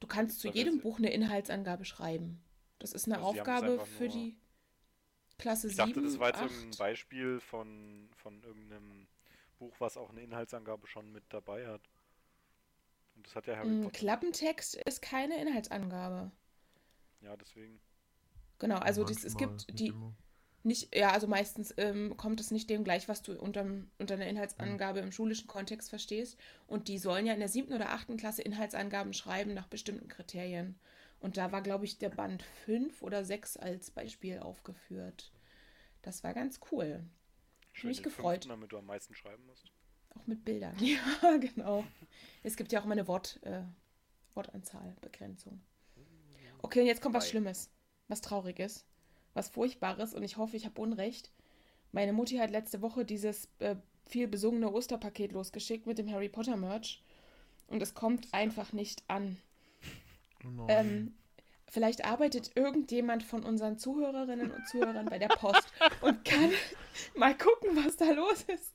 Du 0.00 0.06
kannst 0.06 0.40
zu 0.40 0.48
jedem 0.48 0.80
Buch 0.80 0.98
eine 0.98 1.12
Inhaltsangabe 1.12 1.84
schreiben. 1.84 2.42
Das 2.78 2.92
ist 2.92 3.06
eine 3.06 3.18
Also 3.18 3.28
Aufgabe 3.28 3.86
für 3.86 4.08
die 4.08 4.36
Klasse 5.38 5.68
Ich 5.68 5.76
7, 5.76 5.88
dachte, 5.88 6.02
das 6.02 6.18
war 6.18 6.28
jetzt 6.28 6.40
irgendein 6.40 6.70
8. 6.70 6.78
Beispiel 6.78 7.40
von, 7.40 8.08
von 8.16 8.42
irgendeinem 8.42 9.06
Buch, 9.58 9.74
was 9.78 9.96
auch 9.96 10.10
eine 10.10 10.22
Inhaltsangabe 10.22 10.86
schon 10.86 11.12
mit 11.12 11.24
dabei 11.30 11.66
hat. 11.66 11.82
Und 13.16 13.26
das 13.26 13.34
hat 13.34 13.46
ja 13.46 13.56
Harry 13.56 13.68
Ein 13.68 13.82
Potter. 13.82 13.98
Klappentext 13.98 14.76
ist 14.86 15.02
keine 15.02 15.40
Inhaltsangabe. 15.40 16.30
Ja, 17.20 17.36
deswegen. 17.36 17.80
Genau, 18.58 18.76
also 18.76 19.04
das, 19.04 19.24
es 19.24 19.36
gibt 19.36 19.68
nicht 19.68 19.78
die 19.80 19.86
immer. 19.88 20.14
nicht, 20.62 20.94
ja, 20.94 21.10
also 21.10 21.26
meistens 21.26 21.74
ähm, 21.76 22.16
kommt 22.16 22.40
es 22.40 22.50
nicht 22.50 22.70
dem 22.70 22.84
gleich, 22.84 23.08
was 23.08 23.22
du 23.22 23.38
unterm, 23.38 23.90
unter 23.98 24.14
einer 24.14 24.26
Inhaltsangabe 24.26 25.00
im 25.00 25.12
schulischen 25.12 25.46
Kontext 25.46 25.90
verstehst. 25.90 26.38
Und 26.66 26.88
die 26.88 26.98
sollen 26.98 27.26
ja 27.26 27.34
in 27.34 27.40
der 27.40 27.48
siebten 27.48 27.74
oder 27.74 27.90
achten 27.90 28.16
Klasse 28.16 28.42
Inhaltsangaben 28.42 29.12
schreiben 29.12 29.54
nach 29.54 29.66
bestimmten 29.66 30.08
Kriterien. 30.08 30.78
Und 31.20 31.36
da 31.36 31.52
war, 31.52 31.62
glaube 31.62 31.84
ich, 31.84 31.98
der 31.98 32.10
Band 32.10 32.42
5 32.42 33.02
oder 33.02 33.24
6 33.24 33.56
als 33.56 33.90
Beispiel 33.90 34.38
aufgeführt. 34.38 35.32
Das 36.02 36.22
war 36.22 36.34
ganz 36.34 36.60
cool. 36.70 37.02
Schön 37.72 37.88
mich 37.88 38.02
gefreut. 38.02 38.44
fünften, 38.44 38.48
damit 38.50 38.72
du 38.72 38.78
am 38.78 38.86
meisten 38.86 39.14
schreiben 39.14 39.44
musst. 39.46 39.72
Auch 40.14 40.26
mit 40.26 40.44
Bildern. 40.44 40.76
Ja, 40.80 41.36
genau. 41.36 41.84
Es 42.42 42.56
gibt 42.56 42.72
ja 42.72 42.80
auch 42.80 42.84
immer 42.84 42.92
eine 42.92 43.08
Wort, 43.08 43.40
äh, 43.42 43.62
Wortanzahlbegrenzung. 44.34 45.60
Okay, 46.62 46.80
und 46.80 46.86
jetzt 46.86 47.02
kommt 47.02 47.14
was 47.14 47.28
Schlimmes, 47.28 47.70
was 48.08 48.20
Trauriges, 48.20 48.86
was 49.34 49.48
Furchtbares 49.48 50.14
und 50.14 50.22
ich 50.22 50.36
hoffe, 50.36 50.56
ich 50.56 50.64
habe 50.64 50.80
Unrecht. 50.80 51.30
Meine 51.92 52.12
Mutti 52.12 52.36
hat 52.36 52.50
letzte 52.50 52.82
Woche 52.82 53.04
dieses 53.04 53.48
äh, 53.58 53.76
viel 54.06 54.28
besungene 54.28 54.70
Osterpaket 54.70 55.32
losgeschickt 55.32 55.86
mit 55.86 55.98
dem 55.98 56.10
Harry 56.10 56.28
Potter 56.28 56.56
Merch 56.56 57.02
und 57.66 57.82
es 57.82 57.94
kommt 57.94 58.32
einfach 58.32 58.72
nicht 58.72 59.02
an. 59.08 59.38
Nein. 60.54 60.66
Ähm, 60.68 61.14
vielleicht 61.68 62.04
arbeitet 62.04 62.52
irgendjemand 62.54 63.22
von 63.22 63.44
unseren 63.44 63.78
Zuhörerinnen 63.78 64.50
und 64.50 64.68
Zuhörern 64.68 65.06
bei 65.06 65.18
der 65.18 65.28
Post 65.28 65.66
und 66.00 66.24
kann 66.24 66.50
mal 67.16 67.36
gucken, 67.36 67.76
was 67.84 67.96
da 67.96 68.10
los 68.12 68.42
ist. 68.44 68.74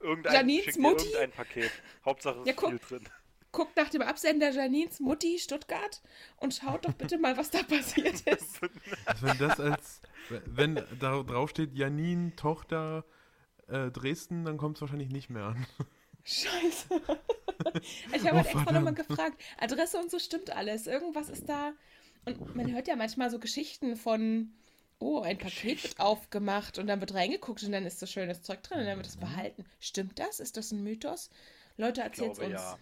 Irgendein, 0.00 0.34
Janines 0.34 0.64
schick 0.64 0.74
dir 0.74 0.80
Mutti? 0.80 1.06
irgendein 1.06 1.30
Paket. 1.32 1.70
Hauptsache 2.04 2.40
es 2.40 2.46
Ja, 2.46 2.52
ist 2.52 2.56
guck. 2.58 2.70
viel 2.70 2.78
drin. 2.78 3.08
Guckt 3.52 3.76
nach 3.76 3.88
dem 3.88 4.02
Absender 4.02 4.50
Janins 4.50 5.00
Mutti 5.00 5.38
Stuttgart 5.40 6.02
und 6.36 6.54
schaut 6.54 6.84
doch 6.84 6.92
bitte 6.92 7.18
mal, 7.18 7.36
was 7.36 7.50
da 7.50 7.62
passiert 7.64 8.20
ist. 8.26 8.60
Also 9.06 9.26
wenn 9.26 9.38
das 9.38 9.58
als, 9.58 10.02
wenn 10.46 10.76
da 11.00 11.22
drauf 11.24 11.50
steht 11.50 11.74
Janin, 11.74 12.36
Tochter 12.36 13.04
äh, 13.66 13.90
Dresden, 13.90 14.44
dann 14.44 14.56
kommt 14.56 14.76
es 14.76 14.82
wahrscheinlich 14.82 15.10
nicht 15.10 15.30
mehr 15.30 15.46
an. 15.46 15.66
Scheiße. 16.24 16.88
Ich 18.14 18.22
habe 18.26 18.36
Oh, 18.36 18.36
halt 18.38 18.46
extra 18.54 18.72
nochmal 18.72 18.94
gefragt. 18.94 19.40
Adresse 19.58 19.98
und 19.98 20.10
so 20.10 20.18
stimmt 20.18 20.50
alles. 20.56 20.86
Irgendwas 20.86 21.28
ist 21.28 21.46
da. 21.48 21.72
Und 22.24 22.54
man 22.56 22.72
hört 22.72 22.88
ja 22.88 22.96
manchmal 22.96 23.30
so 23.30 23.38
Geschichten 23.38 23.96
von, 23.96 24.54
oh, 24.98 25.20
ein 25.20 25.36
Paket 25.36 25.82
wird 25.82 26.00
aufgemacht 26.00 26.78
und 26.78 26.86
dann 26.86 27.00
wird 27.00 27.12
reingeguckt 27.14 27.62
und 27.62 27.72
dann 27.72 27.84
ist 27.84 28.00
so 28.00 28.06
schönes 28.06 28.40
Zeug 28.42 28.62
drin 28.62 28.78
und 28.80 28.86
dann 28.86 28.96
wird 28.96 29.06
es 29.08 29.18
behalten. 29.18 29.64
Stimmt 29.78 30.18
das? 30.18 30.40
Ist 30.40 30.56
das 30.56 30.72
ein 30.72 30.82
Mythos? 30.82 31.28
Leute, 31.76 32.08
glaube, 32.12 32.30
uns. 32.42 32.52
ja. 32.52 32.78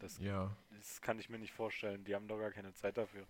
Das, 0.00 0.18
Ja. 0.18 0.56
das 0.76 1.00
kann 1.00 1.18
ich 1.18 1.28
mir 1.28 1.38
nicht 1.38 1.52
vorstellen. 1.52 2.04
Die 2.04 2.14
haben 2.14 2.28
doch 2.28 2.38
gar 2.38 2.50
keine 2.52 2.72
Zeit 2.74 2.96
dafür. 2.96 3.26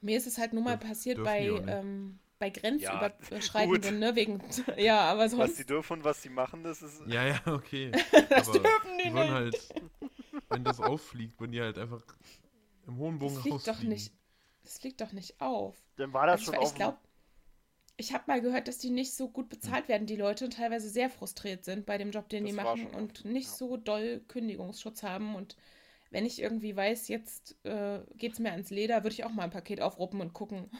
Mir 0.00 0.16
ist 0.16 0.26
es 0.26 0.38
halt 0.38 0.52
nur 0.54 0.62
mal 0.62 0.76
Dürf- 0.76 0.88
passiert 0.88 1.22
bei, 1.22 1.46
ähm, 1.46 2.18
bei 2.42 2.50
Ja, 2.76 3.12
Grenzüberschreitenden, 3.20 3.98
gut. 3.98 4.00
ne? 4.00 4.16
Wegen, 4.16 4.42
ja, 4.78 5.00
aber 5.00 5.28
Was 5.34 5.34
sonst. 5.36 5.56
die 5.56 5.64
dürfen 5.66 5.94
und 5.94 6.04
was 6.04 6.20
die 6.22 6.28
machen, 6.28 6.62
das 6.62 6.82
ist. 6.82 7.02
Ja, 7.06 7.24
ja, 7.26 7.40
okay. 7.46 7.92
Das 8.30 8.50
Aber 8.50 8.52
dürfen 8.52 8.98
die 8.98 9.10
die 9.10 9.10
nicht. 9.10 9.30
halt, 9.30 9.58
wenn 10.50 10.64
das 10.64 10.80
auffliegt, 10.80 11.40
wenn 11.40 11.52
die 11.52 11.60
halt 11.62 11.78
einfach 11.78 12.02
im 12.86 12.98
hohen 12.98 13.18
Bogen 13.18 13.36
Das 13.36 13.42
fliegt 13.42 13.66
doch 13.68 13.82
nicht. 13.82 14.12
Das 14.64 14.78
fliegt 14.78 15.00
doch 15.00 15.12
nicht 15.12 15.40
auf. 15.40 15.76
Dann 15.96 16.12
war 16.12 16.26
das 16.26 16.42
Also 16.42 16.44
schon 16.44 16.56
ich 16.58 16.58
auf 16.58 16.74
ich 16.74 16.74
glaube, 16.74 16.98
ich 17.96 18.12
habe 18.14 18.24
mal 18.26 18.40
gehört, 18.42 18.68
dass 18.68 18.78
die 18.78 18.90
nicht 18.90 19.14
so 19.14 19.28
gut 19.30 19.48
bezahlt 19.48 19.88
werden, 19.88 20.06
die 20.06 20.16
Leute, 20.16 20.44
und 20.46 20.54
teilweise 20.54 20.88
sehr 20.90 21.10
frustriert 21.10 21.64
sind 21.64 21.86
bei 21.86 21.98
dem 21.98 22.10
Job, 22.10 22.28
den 22.28 22.44
die 22.46 22.52
Das 22.52 22.60
war 22.62 22.74
machen 22.74 22.90
und 22.90 23.24
oft, 23.24 23.24
nicht 23.24 23.48
ja. 23.48 23.50
so 23.50 23.76
doll 23.76 24.20
Kündigungsschutz 24.28 25.02
haben. 25.02 25.34
Und 25.36 25.56
wenn 26.10 26.26
ich 26.26 26.40
irgendwie 26.42 26.76
weiß, 26.76 27.08
jetzt 27.08 27.56
äh, 27.64 28.00
geht 28.16 28.34
es 28.34 28.38
mir 28.40 28.52
ans 28.52 28.70
Leder, 28.70 29.04
würde 29.04 29.14
ich 29.14 29.24
auch 29.24 29.32
mal 29.32 29.44
ein 29.44 29.50
Paket 29.50 29.80
aufruppen 29.82 30.20
und 30.20 30.32
gucken. 30.34 30.70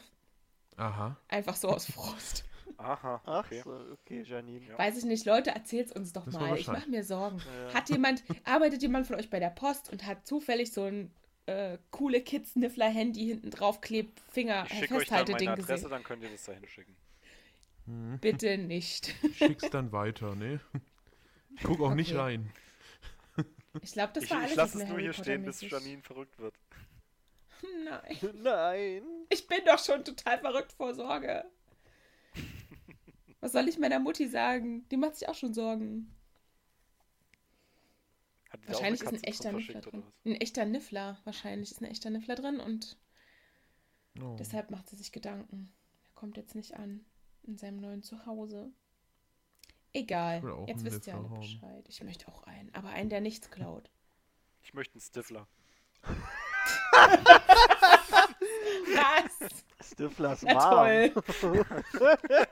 Aha. 0.77 1.17
Einfach 1.27 1.55
so 1.55 1.69
aus 1.69 1.85
Frust. 1.85 2.45
Aha, 2.77 3.21
Ach 3.25 3.45
okay. 3.45 3.61
so, 3.63 3.71
okay, 3.93 4.23
Janine. 4.23 4.65
Ja. 4.65 4.77
Weiß 4.79 4.97
ich 4.97 5.03
nicht, 5.05 5.25
Leute, 5.25 5.51
erzählt's 5.51 5.91
uns 5.91 6.11
doch 6.13 6.25
wir 6.25 6.39
mal. 6.39 6.57
Ich 6.57 6.67
mache 6.67 6.89
mir 6.89 7.03
Sorgen. 7.03 7.39
Ja. 7.39 7.73
Hat 7.73 7.89
jemand, 7.89 8.23
arbeitet 8.45 8.81
jemand 8.81 9.05
von 9.07 9.15
euch 9.17 9.29
bei 9.29 9.39
der 9.39 9.49
Post 9.49 9.91
und 9.91 10.05
hat 10.05 10.25
zufällig 10.25 10.71
so 10.73 10.83
ein 10.85 11.11
äh, 11.45 11.77
coole 11.91 12.21
Kids-Niffler-Handy 12.21 13.25
hinten 13.25 13.51
drauf 13.51 13.81
klebt, 13.81 14.19
Finger 14.31 14.65
Ich 14.69 14.79
schicke 14.79 14.95
euch 14.95 15.07
dann 15.07 15.29
meine 15.29 15.51
Adresse, 15.51 15.73
gesehen? 15.73 15.89
dann 15.89 16.03
könnt 16.03 16.23
ihr 16.23 16.29
das 16.29 16.45
dahin 16.45 16.67
schicken. 16.67 16.95
Hm. 17.85 18.17
Bitte 18.19 18.57
nicht. 18.57 19.13
Schick's 19.35 19.69
dann 19.69 19.91
weiter, 19.91 20.35
ne? 20.35 20.59
Ich 21.55 21.63
guck 21.63 21.81
auch 21.81 21.93
nicht 21.95 22.11
Okay. 22.11 22.19
rein. 22.19 22.51
Ich 23.81 23.91
glaube, 23.93 24.13
das 24.13 24.25
ich 24.25 24.31
war 24.31 24.37
ich 24.39 24.43
alles 24.45 24.55
lasse 24.55 24.77
nicht 24.77 24.85
es 24.85 24.89
nur 24.91 24.99
hier 24.99 25.13
stehen, 25.13 25.43
bis. 25.45 25.61
Janine 25.61 26.01
verrückt 26.01 26.37
wird. 26.39 26.53
Nein. 27.85 28.17
Nein. 28.43 29.03
Ich 29.29 29.47
bin 29.47 29.59
doch 29.65 29.79
schon 29.79 30.03
total 30.03 30.39
verrückt 30.39 30.73
vor 30.73 30.93
Sorge. 30.93 31.45
Was 33.39 33.51
soll 33.51 33.67
ich 33.67 33.77
meiner 33.77 33.99
Mutti 33.99 34.27
sagen? 34.27 34.87
Die 34.89 34.97
macht 34.97 35.15
sich 35.15 35.27
auch 35.27 35.35
schon 35.35 35.53
Sorgen. 35.53 36.13
Wahrscheinlich 38.67 39.01
ist 39.01 39.11
ein 39.11 39.23
echter 39.23 39.51
Niffler 39.51 39.81
drin. 39.81 40.03
Ein 40.25 40.35
echter 40.35 40.65
Niffler. 40.65 41.19
Wahrscheinlich 41.25 41.71
ist 41.71 41.81
ein 41.81 41.85
echter 41.85 42.09
Niffler 42.09 42.35
drin 42.35 42.59
und 42.59 42.97
Oh. 44.21 44.35
deshalb 44.37 44.69
macht 44.69 44.87
sie 44.89 44.95
sich 44.95 45.11
Gedanken. 45.11 45.73
Er 46.09 46.13
kommt 46.13 46.37
jetzt 46.37 46.53
nicht 46.53 46.75
an 46.75 47.03
in 47.41 47.57
seinem 47.57 47.77
neuen 47.77 48.03
Zuhause. 48.03 48.71
Egal. 49.91 50.43
Jetzt 50.67 50.85
wisst 50.85 51.07
ihr 51.07 51.15
alle 51.15 51.29
haben. 51.29 51.39
Bescheid. 51.39 51.85
Ich 51.89 52.03
möchte 52.03 52.27
auch 52.27 52.43
einen. 52.43 52.73
Aber 52.75 52.89
einen, 52.89 53.09
der 53.09 53.21
nichts 53.21 53.49
klaut. 53.49 53.89
Ich 54.61 54.73
möchte 54.75 54.93
einen 54.95 55.01
Stifler. 55.01 55.47
Was? 58.95 59.49
Stiflers 59.91 60.41
Na 60.43 60.53
Mom. 60.53 60.61
toll. 60.63 61.13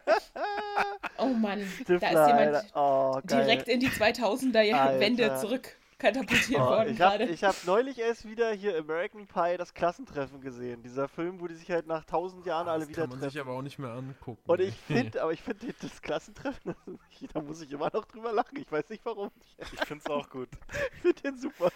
Oh 1.18 1.28
Mann. 1.28 1.62
Stifler, 1.82 2.00
da 2.00 2.26
ist 2.26 2.28
jemand. 2.28 2.66
Oh, 2.76 3.20
direkt 3.24 3.68
in 3.68 3.80
die 3.80 3.90
2000er 3.90 4.74
Alter. 4.74 5.00
Wende 5.00 5.36
zurück 5.40 5.76
katapultiert 6.00 6.60
Oh, 6.60 6.66
worden 6.66 6.94
ich 6.96 7.00
habe 7.02 7.18
gerade. 7.20 7.32
ich 7.32 7.44
hab 7.44 7.56
neulich 7.66 8.00
erst 8.00 8.28
wieder 8.28 8.52
hier 8.54 8.76
American 8.76 9.28
Pie 9.28 9.56
das 9.58 9.76
Klassentreffen 9.76 10.42
gesehen. 10.42 10.82
Dieser 10.82 11.08
Film, 11.08 11.40
wo 11.40 11.46
die 11.48 11.54
sich 11.54 11.70
halt 11.70 11.86
nach 11.86 12.06
tausend 12.06 12.44
Jahren 12.48 12.68
alle 12.68 12.80
das 12.80 12.90
wieder 12.90 13.02
kann 13.04 13.12
man 13.12 13.20
sich 13.20 13.34
treffen. 13.34 13.48
aber 13.48 13.58
auch 13.58 13.62
nicht 13.62 13.78
mehr 13.78 13.92
angucken. 13.92 14.42
Und 14.50 14.62
ich 14.62 14.76
finde, 14.76 15.22
aber 15.22 15.32
ich 15.32 15.44
finde 15.44 15.72
das 15.80 16.02
Klassentreffen, 16.02 16.74
da 17.34 17.42
muss 17.42 17.62
ich 17.62 17.72
immer 17.72 17.92
noch 17.94 18.06
drüber 18.06 18.32
lachen. 18.34 18.58
Ich 18.58 18.72
weiß 18.72 18.90
nicht 18.90 19.06
warum. 19.06 19.30
Ich 19.60 19.80
find's 19.86 20.08
auch 20.10 20.28
gut. 20.30 20.50
Ich 20.96 21.02
finde 21.02 21.22
den 21.22 21.38
super. 21.38 21.70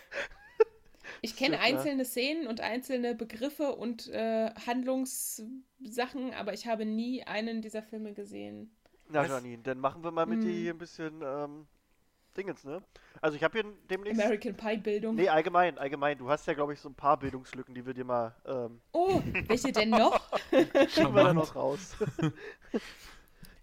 Ich 1.26 1.36
kenne 1.36 1.56
Stimmt, 1.58 1.70
ja. 1.72 1.78
einzelne 1.78 2.06
Szenen 2.06 2.48
und 2.48 2.62
einzelne 2.62 3.16
Begriffe 3.16 3.76
und 3.76 4.08
äh, 4.10 4.52
Handlungssachen, 4.68 6.34
aber 6.38 6.54
ich 6.54 6.68
habe 6.68 6.86
nie 6.86 7.24
einen 7.24 7.62
dieser 7.64 7.82
Filme 7.82 8.14
gesehen. 8.14 8.76
Na, 9.10 9.22
Was? 9.22 9.30
Janine, 9.30 9.64
dann 9.64 9.80
machen 9.80 10.04
wir 10.04 10.12
mal 10.12 10.26
mit 10.28 10.44
dir 10.44 10.50
Hm. 10.50 10.56
hier 10.56 10.74
ein 10.74 10.78
bisschen 10.78 11.22
ähm, 11.24 11.68
Dingens, 12.38 12.64
ne? 12.64 12.84
Also 13.22 13.38
ich 13.38 13.44
habe 13.44 13.60
hier 13.60 13.72
demnächst... 13.90 14.22
American 14.22 14.56
Pie 14.56 14.78
Bildung. 14.78 15.16
Nee, 15.16 15.30
allgemein, 15.30 15.78
allgemein. 15.78 16.18
Du 16.18 16.30
hast 16.30 16.46
ja, 16.48 16.54
glaube 16.54 16.74
ich, 16.74 16.80
so 16.80 16.90
ein 16.90 16.96
paar 16.96 17.18
Bildungslücken, 17.18 17.74
die 17.74 17.86
wir 17.86 17.94
dir 17.94 18.04
mal 18.06 18.36
ähm, 18.46 18.82
Oh, 18.92 19.22
welche 19.48 19.72
denn 19.72 19.90
noch? 19.90 20.20
schieben 20.52 20.68
wir 20.74 20.74
dann 20.74 20.90
Charmant. 20.90 21.36
noch 21.36 21.56
raus. 21.56 21.96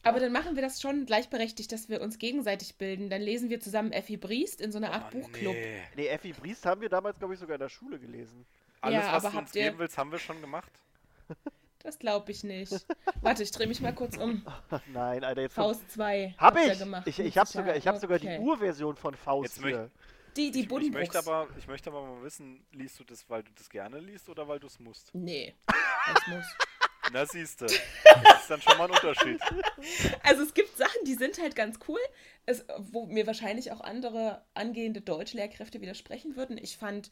Aber 0.04 0.18
dann 0.20 0.32
machen 0.32 0.56
wir 0.56 0.62
das 0.62 0.80
schon 0.80 1.06
gleichberechtigt, 1.06 1.70
dass 1.70 1.88
wir 1.88 2.00
uns 2.00 2.18
gegenseitig 2.18 2.76
bilden. 2.76 3.08
Dann 3.08 3.22
lesen 3.22 3.50
wir 3.50 3.60
zusammen 3.60 3.92
Effi 3.92 4.16
Briest 4.16 4.60
in 4.60 4.72
so 4.72 4.78
einer 4.78 4.92
Art 4.92 5.12
Oh, 5.14 5.18
Buchclub. 5.18 5.54
nee. 5.54 5.80
nee, 5.96 6.06
Effi 6.08 6.32
Briest 6.32 6.66
haben 6.66 6.80
wir 6.80 6.88
damals, 6.88 7.18
glaube 7.18 7.34
ich, 7.34 7.40
sogar 7.40 7.54
in 7.54 7.60
der 7.60 7.68
Schule 7.68 7.98
gelesen. 7.98 8.44
Alles, 8.80 9.04
Ja, 9.04 9.12
was 9.12 9.24
aber 9.24 9.32
du 9.32 9.38
uns 9.38 9.52
geben 9.52 9.78
willst, 9.78 9.96
haben 9.96 10.10
wir 10.10 10.18
schon 10.18 10.40
gemacht. 10.40 10.72
Das 11.84 11.98
glaube 11.98 12.30
ich 12.32 12.44
nicht. 12.44 12.72
Warte, 13.22 13.42
ich 13.42 13.50
drehe 13.50 13.66
mich 13.66 13.80
mal 13.80 13.92
kurz 13.94 14.16
um. 14.16 14.44
Nein, 14.92 15.24
Alter, 15.24 15.42
jetzt... 15.42 15.54
Faust 15.54 15.90
2. 15.92 16.34
Hab 16.38 16.56
ich! 16.56 16.78
Gemacht, 16.78 17.06
ich 17.06 17.18
ich 17.18 17.38
habe 17.38 17.48
sogar, 17.48 17.76
ich 17.76 17.86
hab 17.88 17.96
sogar 17.96 18.18
die 18.18 18.26
Okay. 18.28 18.38
Urversion 18.40 18.96
von 18.96 19.14
Faust 19.14 19.56
Jetzt 19.56 19.64
hier. 19.66 19.90
Die, 20.36 20.50
die 20.50 20.60
Ich, 20.60 20.70
ich, 20.70 20.90
möchte 20.92 21.18
aber, 21.18 21.46
ich 21.58 21.66
möchte 21.66 21.90
aber 21.90 22.02
mal 22.06 22.22
wissen, 22.22 22.64
liest 22.72 22.98
du 22.98 23.04
das, 23.04 23.28
weil 23.28 23.42
du 23.42 23.50
das 23.56 23.68
gerne 23.68 23.98
liest 23.98 24.28
oder 24.28 24.48
weil 24.48 24.58
du 24.58 24.66
es 24.66 24.78
musst? 24.80 25.14
Nee, 25.14 25.54
das 26.14 26.26
muss. 26.28 26.44
Na 27.12 27.26
siehste, 27.26 27.66
das 28.04 28.42
ist 28.42 28.50
dann 28.50 28.62
schon 28.62 28.78
mal 28.78 28.84
ein 28.84 28.90
Unterschied. 28.90 29.40
Also 30.22 30.42
es 30.42 30.54
gibt 30.54 30.76
Sachen, 30.76 31.04
die 31.04 31.14
sind 31.14 31.40
halt 31.40 31.54
ganz 31.54 31.78
cool, 31.88 32.00
es, 32.46 32.64
wo 32.78 33.06
mir 33.06 33.26
wahrscheinlich 33.26 33.72
auch 33.72 33.80
andere 33.80 34.42
angehende 34.54 35.00
Deutschlehrkräfte 35.00 35.80
widersprechen 35.80 36.36
würden. 36.36 36.58
Ich 36.58 36.76
fand 36.76 37.10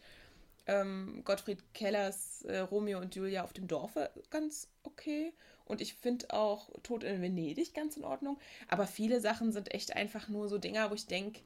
ähm, 0.66 1.22
Gottfried 1.24 1.62
Kellers 1.74 2.42
äh, 2.42 2.58
Romeo 2.58 2.98
und 2.98 3.14
Julia 3.14 3.44
auf 3.44 3.52
dem 3.52 3.68
Dorfe 3.68 4.10
ganz 4.30 4.68
okay. 4.84 5.32
Und 5.64 5.80
ich 5.80 5.94
finde 5.94 6.30
auch 6.30 6.68
Tod 6.82 7.04
in 7.04 7.22
Venedig 7.22 7.74
ganz 7.74 7.96
in 7.96 8.04
Ordnung. 8.04 8.38
Aber 8.68 8.86
viele 8.86 9.20
Sachen 9.20 9.52
sind 9.52 9.72
echt 9.72 9.94
einfach 9.94 10.28
nur 10.28 10.48
so 10.48 10.58
Dinger, 10.58 10.90
wo 10.90 10.94
ich 10.94 11.06
denke, 11.06 11.40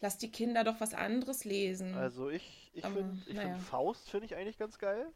lass 0.00 0.18
die 0.18 0.30
Kinder 0.30 0.64
doch 0.64 0.80
was 0.80 0.94
anderes 0.94 1.44
lesen. 1.44 1.94
Also 1.94 2.28
ich, 2.28 2.70
ich 2.74 2.84
finde 2.84 3.16
naja. 3.32 3.54
find 3.54 3.62
Faust 3.62 4.10
finde 4.10 4.26
ich 4.26 4.34
eigentlich 4.34 4.58
ganz 4.58 4.78
geil. 4.78 5.06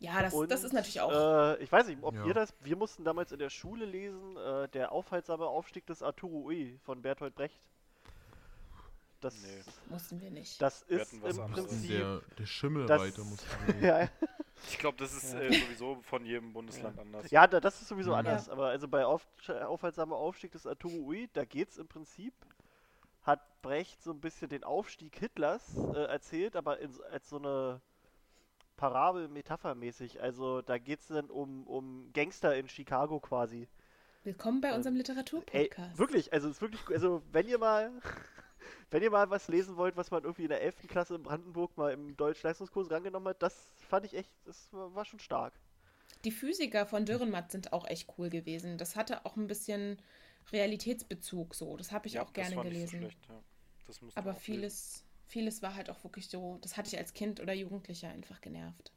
Ja, 0.00 0.20
das, 0.22 0.34
das 0.48 0.64
ist 0.64 0.72
natürlich 0.72 1.00
auch. 1.00 1.12
Äh, 1.12 1.62
ich 1.62 1.70
weiß 1.70 1.86
nicht, 1.86 2.02
ob 2.02 2.14
Ja. 2.14 2.24
ihr 2.26 2.34
das. 2.34 2.52
Wir 2.60 2.76
mussten 2.76 3.04
damals 3.04 3.30
in 3.32 3.38
der 3.38 3.50
Schule 3.50 3.84
lesen, 3.84 4.36
äh, 4.36 4.68
der 4.70 4.90
aufhaltsame 4.92 5.46
Aufstieg 5.46 5.86
des 5.86 6.02
Arturo 6.02 6.44
Ui 6.46 6.78
von 6.82 7.00
Bertolt 7.02 7.34
Brecht. 7.34 7.60
Das, 9.20 9.34
Nee. 9.42 9.62
mussten 9.90 10.20
wir 10.22 10.30
nicht. 10.30 10.60
das 10.62 10.84
Wir 10.88 11.02
ist 11.02 11.12
im. 11.12 11.20
Prinzip. 11.20 11.90
Der, 11.90 12.22
der 12.38 12.46
Schimmelreiter 12.46 13.18
das- 13.18 13.24
muss 13.26 13.40
man 13.66 13.82
ja, 13.84 14.08
Ich 14.68 14.78
glaube, 14.78 14.96
das 14.96 15.12
ist 15.12 15.34
Ja. 15.34 15.40
äh, 15.40 15.52
sowieso 15.60 16.00
von 16.02 16.24
jedem 16.24 16.52
Bundesland 16.54 16.98
anders. 16.98 17.30
ja, 17.30 17.46
da- 17.46 17.60
das 17.60 17.82
ist 17.82 17.88
sowieso 17.88 18.12
Ja. 18.12 18.18
anders. 18.18 18.48
Aber 18.48 18.68
also 18.68 18.88
bei 18.88 19.04
Auf, 19.04 19.26
aufhaltsamer 19.48 20.16
Aufstieg 20.16 20.52
des 20.52 20.66
Arturo 20.66 20.94
Ui, 20.96 21.28
da 21.34 21.44
geht's 21.44 21.76
im 21.76 21.86
Prinzip. 21.86 22.32
Hat 23.22 23.40
Brecht 23.60 24.02
so 24.02 24.10
ein 24.12 24.20
bisschen 24.20 24.48
den 24.48 24.64
Aufstieg 24.64 25.14
Hitlers 25.18 25.76
äh, 25.94 26.04
erzählt, 26.04 26.56
aber 26.56 26.78
in, 26.78 26.90
so- 26.90 27.04
als 27.04 27.28
so 27.28 27.36
eine 27.36 27.82
Parabel 28.80 29.28
metaphermäßig. 29.28 30.22
Also 30.22 30.62
da 30.62 30.78
geht's 30.78 31.08
dann 31.08 31.28
um, 31.30 31.66
um 31.66 32.10
Gangster 32.14 32.56
in 32.56 32.66
Chicago 32.66 33.20
quasi. 33.20 33.68
Willkommen 34.24 34.62
bei 34.62 34.74
unserem 34.74 34.96
Ey, 35.52 35.70
Literaturpodcast. 35.72 35.98
wirklich, 35.98 36.32
also 36.32 36.48
es 36.48 36.56
ist 36.56 36.62
wirklich, 36.62 36.88
also 36.90 37.22
wenn 37.32 37.46
ihr 37.48 37.58
mal, 37.58 37.92
wenn 38.90 39.02
ihr 39.02 39.10
mal 39.10 39.30
was 39.30 39.48
lesen 39.48 39.76
wollt, 39.76 39.96
was 39.96 40.10
man 40.10 40.22
irgendwie 40.24 40.44
in 40.44 40.48
der 40.48 40.62
11. 40.62 40.88
Klasse 40.88 41.14
in 41.16 41.22
Brandenburg 41.22 41.76
mal 41.76 41.92
im 41.92 42.16
Deutsch-Leistungskurs 42.16 42.90
rangenommen 42.90 43.28
hat, 43.28 43.42
das 43.42 43.70
fand 43.88 44.06
ich 44.06 44.14
echt, 44.14 44.32
das 44.44 44.68
war, 44.72 45.04
schon 45.04 45.18
stark. 45.20 45.54
Die 46.24 46.30
Physiker 46.30 46.86
von 46.86 47.04
Dürrenmatt 47.04 47.50
sind 47.50 47.72
auch 47.72 47.86
echt 47.86 48.08
cool 48.18 48.30
gewesen. 48.30 48.78
Das 48.78 48.96
hatte 48.96 49.24
auch 49.26 49.36
ein 49.36 49.46
bisschen 49.46 50.00
Realitätsbezug 50.52 51.54
so. 51.54 51.76
Das 51.76 51.92
habe 51.92 52.06
ich 52.08 52.14
Ja, 52.14 52.22
auch 52.22 52.32
gerne 52.32 52.50
das 52.50 52.54
fand 52.54 52.68
gelesen. 52.68 52.86
Ich 52.86 52.90
so 52.90 53.10
schlecht, 53.10 53.28
ja. 53.28 53.42
Aber 54.14 54.32
auch 54.32 54.40
lesen. 54.44 54.44
vieles, 54.44 55.04
vieles 55.30 55.62
war 55.62 55.74
halt 55.74 55.88
auch 55.90 56.02
wirklich 56.04 56.28
so, 56.28 56.58
das 56.60 56.76
hatte 56.76 56.88
ich 56.88 56.98
als 56.98 57.12
Kind 57.12 57.40
oder 57.40 57.52
Jugendlicher 57.52 58.08
einfach 58.08 58.40
genervt. 58.40 58.92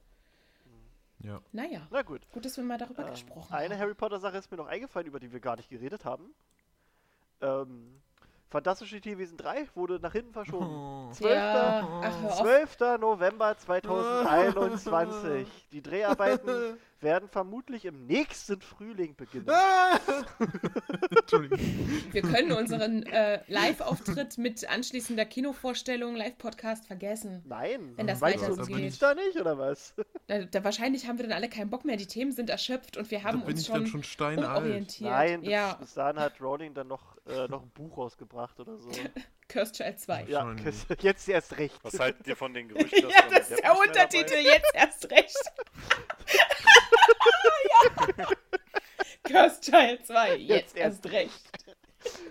Ja. 1.20 1.40
Naja, 1.54 1.88
Na 1.90 2.02
gut. 2.02 2.30
gut, 2.32 2.44
dass 2.44 2.58
wir 2.58 2.64
mal 2.66 2.78
darüber 2.78 3.06
Ähm, 3.06 3.12
gesprochen 3.12 3.54
eine 3.54 3.76
haben. 3.76 3.82
Harry 3.82 3.94
Potter 3.94 4.20
Sache 4.20 4.38
ist 4.38 4.52
mir 4.52 4.58
noch 4.58 4.68
eingefallen, 4.68 5.08
über 5.08 5.20
die 5.22 5.32
wir 5.32 5.40
gar 5.40 5.56
nicht 5.56 5.70
geredet 5.70 6.04
haben. 6.06 6.34
Ähm, 7.42 8.02
Fantastische 8.50 9.00
Tierwesen 9.02 9.38
3 9.38 9.68
wurde 9.74 10.00
nach 10.00 10.12
hinten 10.12 10.34
verschoben. 10.34 10.68
Oh. 10.68 11.12
12. 11.14 11.34
Ja, 11.34 12.02
ach, 12.04 12.22
hör 12.22 12.30
auf. 12.32 12.42
12. 12.42 12.78
November 13.00 13.58
2021. 13.58 15.48
Die 15.72 15.82
Dreharbeiten 15.82 16.78
werden 17.04 17.30
vermutlich 17.30 17.86
im 17.86 18.06
nächsten 18.06 18.62
Frühling 18.62 19.16
beginnen. 19.16 19.50
Ah! 19.50 20.00
Entschuldigung. 21.20 21.60
Wir 22.12 22.22
können 22.22 22.52
unseren 22.54 23.04
äh, 23.04 23.42
Live-Auftritt 23.48 24.38
mit 24.38 24.68
anschließender 24.70 25.26
Kinovorstellung, 25.26 26.16
Live-Podcast 26.16 26.88
vergessen. 26.88 27.44
Nein, 27.46 27.94
Wenn 27.96 28.08
das 28.08 28.22
weiter 28.22 28.54
so 28.54 28.64
geht. 28.64 29.02
da 29.02 29.14
nicht, 29.14 29.40
oder 29.40 29.58
was? 29.58 29.94
Da, 30.28 30.40
da 30.46 30.64
wahrscheinlich 30.64 31.06
haben 31.08 31.18
wir 31.18 31.24
dann 31.28 31.34
alle 31.36 31.50
keinen 31.50 31.70
Bock 31.70 31.84
mehr. 31.84 31.98
Die 31.98 32.06
Themen 32.06 32.32
sind 32.32 32.50
erschöpft 32.50 32.96
und 32.96 33.12
wir 33.12 33.20
Da 33.20 33.26
haben 33.26 33.40
bin 33.42 33.50
uns 33.50 33.62
ich 33.62 33.68
dann 33.68 33.82
schon, 33.82 33.88
schon 33.88 34.04
steinalt. 34.04 35.02
Nein, 35.02 35.42
bis, 35.42 35.50
ja, 35.50 35.74
bis 35.74 35.94
dahin 35.96 36.18
hat 36.18 36.40
Rowling 36.40 36.74
dann 36.74 36.88
noch, 36.88 37.18
äh, 37.28 37.48
noch 37.50 37.64
ein 37.64 37.70
Buch 37.72 37.98
rausgebracht 37.98 38.58
oder 38.62 38.78
so. 38.78 38.90
Cursed 39.50 39.76
Child 39.76 40.00
2. 40.00 40.24
ja, 40.30 40.56
jetzt 41.02 41.28
erst 41.28 41.58
recht. 41.58 41.78
Was 41.84 42.00
haltet 42.00 42.26
ihr 42.26 42.38
von 42.38 42.54
den 42.54 42.70
Gerüchten, 42.70 43.10
Ja, 43.10 43.28
das 43.30 43.52
ist 43.52 43.62
der 43.62 43.78
Untertitel, 43.78 44.36
jetzt 44.36 44.74
erst 44.74 45.12
recht. 45.12 45.36
ja. 48.18 48.26
Cursed 49.24 49.64
Child 49.64 50.06
2, 50.06 50.36
jetzt, 50.38 50.50
Jetzt 50.50 50.76
erst 50.78 51.06
recht. 51.12 51.50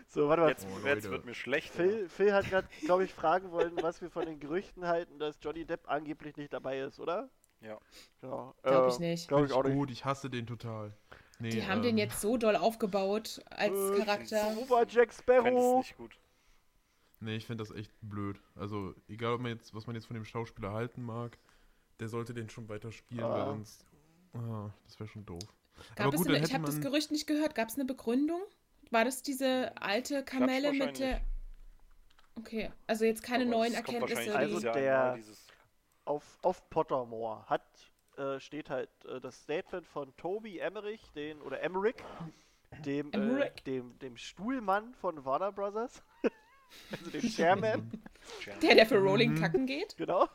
So, 0.09 0.29
warte 0.29 0.43
mal. 0.43 0.49
Jetzt, 0.51 0.67
Oh, 0.71 0.87
jetzt 0.87 1.09
wird 1.11 1.25
mir 1.25 1.35
schlecht. 1.35 1.71
Phil, 1.73 2.09
Phil 2.09 2.33
hat 2.35 2.49
gerade, 2.51 2.69
glaube 2.85 3.05
ich, 3.05 3.15
fragen 3.15 3.51
wollen, 3.51 3.73
was 3.81 4.03
wir 4.03 4.11
von 4.11 4.27
den 4.27 4.39
Gerüchten 4.41 4.87
halten, 4.87 5.19
dass 5.19 5.39
Johnny 5.41 5.65
Depp 5.65 5.89
angeblich 5.89 6.37
nicht 6.37 6.53
dabei 6.53 6.81
ist, 6.81 7.01
oder? 7.01 7.31
Ja. 7.63 7.79
Ja, 8.23 8.53
Glaub 8.63 8.89
ich 8.93 8.99
nicht. 8.99 9.29
Glaube 9.29 9.47
ich 9.47 9.53
auch 9.53 9.63
ich 9.65 9.69
nicht. 9.71 9.79
gut, 9.79 9.91
ich 9.91 10.05
hasse 10.05 10.29
den 10.29 10.47
total. 10.47 10.93
Nee, 11.39 11.51
Die 11.51 11.67
haben 11.67 11.79
ähm, 11.79 11.83
den 11.85 11.99
jetzt 11.99 12.21
so 12.21 12.37
doll 12.37 12.57
aufgebaut 12.57 13.41
als 13.51 13.73
Äh, 13.73 13.99
Charakter. 14.05 14.53
Super 14.55 14.85
Jack 14.87 15.13
Sparrow. 15.15 15.79
nicht 15.79 15.97
gut. 15.97 16.19
Nee, 17.21 17.37
ich 17.37 17.47
finde 17.47 17.65
das 17.65 17.75
echt 17.75 17.91
blöd. 18.03 18.39
Also, 18.57 18.95
egal, 19.09 19.35
ob 19.35 19.41
man 19.41 19.53
jetzt, 19.53 19.73
was 19.75 19.87
man 19.87 19.95
jetzt 19.97 20.07
von 20.07 20.15
dem 20.15 20.25
Schauspieler 20.25 20.73
halten 20.73 21.03
mag, 21.03 21.39
der 22.01 22.09
sollte 22.09 22.35
den 22.35 22.51
schon 22.51 22.69
weiter 22.69 22.91
spielen, 22.93 23.23
Ah. 23.25 23.31
weil 23.31 23.45
sonst. 23.47 23.87
Ah, 24.35 24.71
das 24.85 24.99
wäre 24.99 25.09
schon 25.09 25.25
doof. 25.27 25.43
Gab 25.97 26.07
Aber 26.07 26.15
es 26.15 26.19
gut, 26.21 26.29
eine, 26.29 26.37
dann 26.39 26.47
ich 26.49 26.55
habe 26.55 26.65
das 26.65 26.81
Gerücht 26.81 27.11
nicht 27.11 27.27
gehört. 27.27 27.55
Gab 27.55 27.69
es 27.69 27.75
eine 27.75 27.85
Begründung? 27.85 28.41
War 28.91 29.05
das 29.05 29.23
diese 29.23 29.73
alte 29.81 30.25
Kamelle 30.25 30.73
mit 30.73 30.99
der. 30.99 31.21
Okay, 32.37 32.71
also 32.87 33.05
jetzt 33.05 33.23
keine 33.23 33.45
Aber 33.45 33.53
neuen 33.53 33.73
es 33.73 33.79
Erkenntnisse. 33.79 34.35
Also 34.35 34.61
der- 34.61 35.19
Auf, 36.05 36.39
auf 36.43 36.69
Pottermore 36.71 37.45
hat, 37.47 37.63
äh, 38.17 38.41
steht 38.41 38.71
halt 38.71 38.89
äh, 39.05 39.21
das 39.21 39.41
Statement 39.43 39.87
von 39.87 40.15
Toby 40.17 40.59
Emmerich, 40.59 41.03
den, 41.15 41.41
oder 41.43 41.61
Emmerich, 41.63 41.95
dem, 42.85 43.09
äh, 43.13 43.17
Emmerich. 43.17 43.63
dem, 43.65 43.99
dem 43.99 44.17
Stuhlmann 44.17 44.95
von 44.95 45.25
Warner 45.25 45.53
Brothers. 45.53 46.03
also 46.91 47.11
dem 47.11 47.21
Chairman. 47.31 47.91
der, 48.63 48.75
der 48.77 48.87
für 48.87 48.99
Rolling 48.99 49.33
Mhm. 49.35 49.41
kacken 49.41 49.67
geht. 49.67 49.97
Genau. 49.97 50.27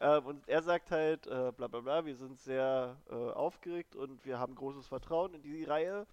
Ähm, 0.00 0.26
und 0.26 0.48
er 0.48 0.62
sagt 0.62 0.90
halt, 0.90 1.26
äh, 1.26 1.52
bla 1.56 1.66
bla 1.68 1.80
bla, 1.80 2.04
wir 2.04 2.16
sind 2.16 2.38
sehr 2.38 2.96
äh, 3.10 3.14
aufgeregt 3.14 3.96
und 3.96 4.24
wir 4.24 4.38
haben 4.38 4.54
großes 4.54 4.86
Vertrauen 4.86 5.34
in 5.34 5.42
die 5.42 5.64
Reihe. 5.64 6.06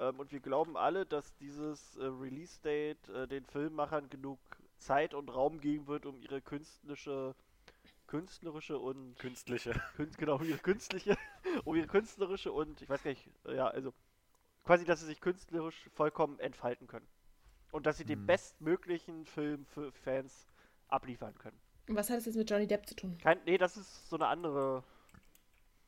Ähm, 0.00 0.18
und 0.20 0.32
wir 0.32 0.40
glauben 0.40 0.76
alle, 0.76 1.06
dass 1.06 1.34
dieses 1.36 1.96
äh, 1.96 2.04
Release-Date 2.04 3.08
äh, 3.10 3.28
den 3.28 3.46
Filmemachern 3.46 4.10
genug 4.10 4.40
Zeit 4.78 5.14
und 5.14 5.28
Raum 5.30 5.60
geben 5.60 5.86
wird, 5.86 6.06
um 6.06 6.18
ihre 6.18 6.42
künstlerische, 6.42 7.34
künstlerische 8.06 8.78
und 8.78 9.16
Künstliche. 9.18 9.72
Künst, 9.96 10.18
genau, 10.18 10.36
um 10.36 10.44
ihre 10.44 10.58
künstliche, 10.58 11.16
um 11.64 11.76
ihre 11.76 11.86
künstlerische 11.86 12.52
und 12.52 12.82
ich 12.82 12.88
weiß 12.88 13.02
gar 13.02 13.10
nicht, 13.10 13.30
äh, 13.46 13.56
ja, 13.56 13.68
also 13.68 13.94
quasi, 14.64 14.84
dass 14.84 15.00
sie 15.00 15.06
sich 15.06 15.20
künstlerisch 15.20 15.88
vollkommen 15.94 16.38
entfalten 16.40 16.86
können. 16.88 17.06
Und 17.72 17.86
dass 17.86 17.98
sie 17.98 18.04
den 18.04 18.20
Hm. 18.20 18.26
bestmöglichen 18.26 19.26
Film 19.26 19.66
für 19.66 19.92
Fans 19.92 20.46
abliefern 20.88 21.36
können. 21.38 21.60
Und 21.88 21.96
was 21.96 22.08
hat 22.10 22.16
das 22.18 22.24
jetzt 22.26 22.36
mit 22.36 22.48
Johnny 22.50 22.66
Depp 22.66 22.86
zu 22.86 22.96
tun? 22.96 23.18
Kein, 23.22 23.38
nee, 23.44 23.58
das 23.58 23.76
ist 23.76 24.08
so 24.08 24.16
eine 24.16 24.26
andere. 24.26 24.82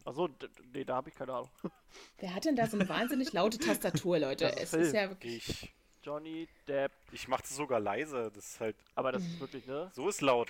Achso, 0.05 0.29
nee, 0.73 0.85
da 0.85 0.97
habe 0.97 1.09
ich 1.09 1.15
keine 1.15 1.33
Ahnung. 1.33 1.51
Wer 2.19 2.35
hat 2.35 2.45
denn 2.45 2.55
da 2.57 2.67
so 2.67 2.79
eine 2.79 2.89
wahnsinnig 2.89 3.33
laute 3.33 3.59
Tastatur, 3.59 4.19
Leute? 4.19 4.45
Das 4.47 4.61
Es 4.65 4.71
Film. 4.71 4.83
ist 4.83 4.93
ja 4.95 5.09
wirklich. 5.09 5.49
Ich, 5.49 5.73
Johnny 6.03 6.47
Depp, 6.69 6.93
ich 7.11 7.27
mach 7.27 7.41
das 7.41 7.57
sogar 7.57 7.81
leise. 7.81 8.31
Das 8.35 8.47
ist 8.53 8.61
halt. 8.61 8.77
aber 8.95 9.11
das 9.13 9.23
ist 9.25 9.41
wirklich, 9.41 9.67
ne? 9.67 9.91
So 9.95 10.09
ist 10.09 10.21
laut. 10.21 10.49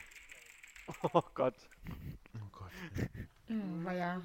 Oh 1.13 1.23
Gott. 1.35 1.55
Oh 2.37 2.49
Gott. 2.53 2.71
Oh, 3.51 3.53
naja. 3.55 4.23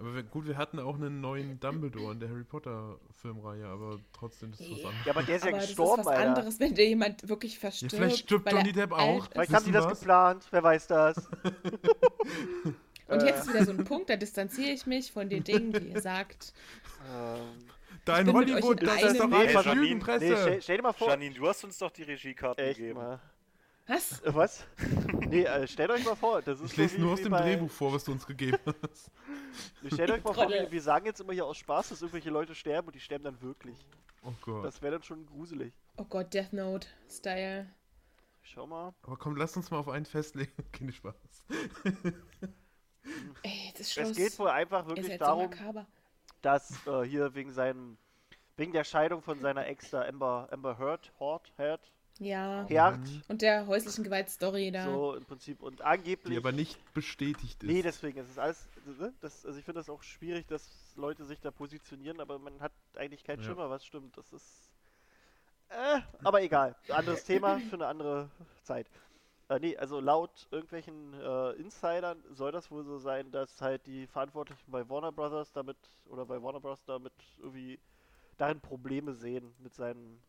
Aber 0.00 0.14
wir, 0.14 0.22
gut, 0.22 0.46
wir 0.46 0.56
hatten 0.56 0.78
auch 0.78 0.94
einen 0.94 1.20
neuen 1.20 1.60
Dumbledore 1.60 2.12
in 2.14 2.20
der 2.20 2.30
Harry 2.30 2.44
Potter 2.44 2.98
Filmreihe, 3.20 3.66
aber 3.66 4.00
trotzdem 4.14 4.50
ist 4.52 4.60
das 4.60 4.70
was 4.70 4.78
Ja. 4.82 4.88
anderes. 4.88 5.06
Ja, 5.06 5.12
aber 5.12 5.22
der 5.22 5.36
ist 5.36 5.42
ja 5.44 5.48
Aber 5.48 5.56
das 5.58 5.64
ist 5.64 5.76
gestorben, 5.76 6.04
was 6.04 6.06
Alter. 6.08 6.28
anderes, 6.28 6.60
wenn 6.60 6.74
dir 6.74 6.88
jemand 6.88 7.28
wirklich 7.28 7.54
Ja, 7.54 7.60
verstirbt. 7.60 7.94
vielleicht 7.94 8.18
stirbt 8.20 8.50
Johnny 8.50 8.72
Depp 8.72 8.92
auch. 8.92 9.28
Vielleicht 9.30 9.52
haben 9.54 9.64
die 9.66 9.72
das 9.72 9.84
was? 9.84 9.98
geplant, 10.00 10.46
wer 10.50 10.62
weiß 10.62 10.86
das. 10.86 11.28
Und 13.08 13.22
Äh. 13.22 13.26
jetzt 13.26 13.40
ist 13.40 13.48
wieder 13.48 13.64
so 13.64 13.72
ein 13.72 13.84
Punkt, 13.84 14.08
da 14.08 14.16
distanziere 14.16 14.70
ich 14.70 14.86
mich 14.86 15.10
von 15.12 15.28
den 15.28 15.42
Dingen, 15.44 15.72
die 15.72 15.88
ihr 15.88 16.00
sagt. 16.00 16.52
Ähm, 17.12 17.66
Da 18.04 18.18
in 18.20 18.26
bin 18.26 18.36
mit 18.36 18.48
euch 18.50 18.62
Hollywood, 18.62 18.82
das 18.86 19.02
ist 19.02 19.20
doch 19.20 19.28
Nee, 19.28 19.52
Janine, 19.52 19.94
nee, 19.96 20.36
stell, 20.36 20.62
stell 20.62 20.76
dir 20.76 20.82
mal 20.82 20.92
vor. 20.92 21.08
Janine, 21.08 21.34
du 21.34 21.46
hast 21.48 21.64
uns 21.64 21.76
doch 21.78 21.90
die 21.90 22.04
Regiekarten 22.04 22.64
gegeben. 22.64 22.94
mal. 22.98 23.20
Was? 23.90 24.20
Äh, 24.22 24.34
Was? 24.34 24.66
nee, 25.28 25.42
äh, 25.42 25.66
stellt 25.66 25.90
euch 25.90 26.04
mal 26.04 26.14
vor, 26.14 26.40
das 26.42 26.60
ist 26.60 26.70
ich 26.70 26.76
so 26.76 26.82
lese 26.82 26.96
wie, 26.96 27.00
nur 27.00 27.12
aus 27.14 27.22
dem 27.22 27.32
bei, 27.32 27.40
Drehbuch 27.40 27.70
vor, 27.70 27.92
was 27.92 28.04
du 28.04 28.12
uns 28.12 28.24
gegeben 28.24 28.58
hast. 28.82 29.10
Stellt 29.92 30.12
euch 30.12 30.22
mal 30.22 30.32
vor, 30.32 30.48
wir, 30.48 30.70
wir 30.70 30.82
sagen 30.82 31.06
jetzt 31.06 31.20
immer 31.20 31.32
hier 31.32 31.44
aus 31.44 31.56
Spaß, 31.56 31.88
dass 31.88 32.00
irgendwelche 32.00 32.30
Leute 32.30 32.54
sterben 32.54 32.86
und 32.86 32.94
die 32.94 33.00
sterben 33.00 33.24
dann 33.24 33.42
wirklich. 33.42 33.76
Oh 34.22 34.32
Gott. 34.42 34.64
Das 34.64 34.80
wäre 34.80 34.92
dann 34.92 35.02
schon 35.02 35.26
gruselig. 35.26 35.72
Oh 35.96 36.04
Gott, 36.04 36.32
Death 36.32 36.52
Note-Style. 36.52 37.66
Schau 38.42 38.66
mal. 38.68 38.94
Aber 39.02 39.16
komm, 39.16 39.34
lass 39.34 39.56
uns 39.56 39.72
mal 39.72 39.78
auf 39.78 39.88
einen 39.88 40.06
festlegen. 40.06 40.52
Keine 40.72 40.92
Spaß. 40.92 41.14
Ey, 43.42 43.72
das 43.72 43.80
ist 43.80 43.92
Schluss. 43.92 44.10
Es 44.10 44.16
geht 44.16 44.38
wohl 44.38 44.50
einfach 44.50 44.86
wirklich 44.86 45.08
so 45.08 45.18
darum, 45.18 45.50
makaber. 45.50 45.86
dass 46.42 46.86
äh, 46.86 47.02
hier 47.02 47.34
wegen 47.34 47.52
seinem, 47.52 47.96
wegen 48.56 48.72
der 48.72 48.84
Scheidung 48.84 49.20
von 49.20 49.40
seiner 49.40 49.66
Ex 49.66 49.90
da 49.90 50.02
Amber, 50.02 50.48
Amber 50.52 50.78
Heard, 50.78 51.12
Hort, 51.18 51.52
Heard, 51.56 51.90
Ja. 52.20 52.66
Heard, 52.68 52.98
Mhm. 53.00 53.22
Und 53.28 53.42
der 53.42 53.66
häuslichen 53.66 54.04
Gewaltstory 54.04 54.70
da. 54.70 54.84
so 54.84 55.14
im 55.14 55.24
Prinzip 55.24 55.62
und 55.62 55.80
angeblich. 55.82 56.32
Die 56.34 56.36
aber 56.36 56.52
nicht 56.52 56.78
bestätigt 56.94 57.62
ist. 57.62 57.68
Nee, 57.68 57.82
deswegen, 57.82 58.18
es 58.20 58.28
ist 58.28 58.38
alles, 58.38 58.68
ne? 58.98 59.12
das, 59.20 59.44
also 59.46 59.58
ich 59.58 59.64
finde 59.64 59.80
das 59.80 59.88
auch 59.88 60.02
schwierig, 60.02 60.46
dass 60.46 60.68
Leute 60.96 61.24
sich 61.24 61.40
da 61.40 61.50
positionieren, 61.50 62.20
aber 62.20 62.38
man 62.38 62.60
hat 62.60 62.72
eigentlich 62.94 63.24
keinen 63.24 63.40
Ja. 63.40 63.46
Schimmer, 63.48 63.70
was 63.70 63.84
stimmt. 63.86 64.16
Das 64.18 64.32
ist, 64.32 64.70
äh, 65.70 66.00
aber 66.22 66.42
egal. 66.42 66.76
Anderes 66.90 67.24
Thema 67.24 67.58
für 67.58 67.76
eine 67.76 67.86
andere 67.86 68.28
Zeit. 68.64 68.86
Äh, 69.48 69.58
nee, 69.58 69.76
also 69.76 69.98
laut 69.98 70.46
irgendwelchen 70.50 71.14
äh, 71.14 71.52
Insidern 71.52 72.22
soll 72.30 72.52
das 72.52 72.70
wohl 72.70 72.84
so 72.84 72.98
sein, 72.98 73.30
dass 73.32 73.60
halt 73.62 73.86
die 73.86 74.06
Verantwortlichen 74.06 74.70
bei 74.70 74.88
Warner 74.88 75.10
Brothers 75.10 75.52
damit, 75.52 75.76
oder 76.06 76.26
bei 76.26 76.40
Warner 76.42 76.60
Bros. 76.60 76.84
damit 76.84 77.12
irgendwie 77.38 77.78
darin 78.36 78.60
Probleme 78.60 79.14
sehen 79.14 79.52
mit 79.58 79.74
seinen 79.74 80.22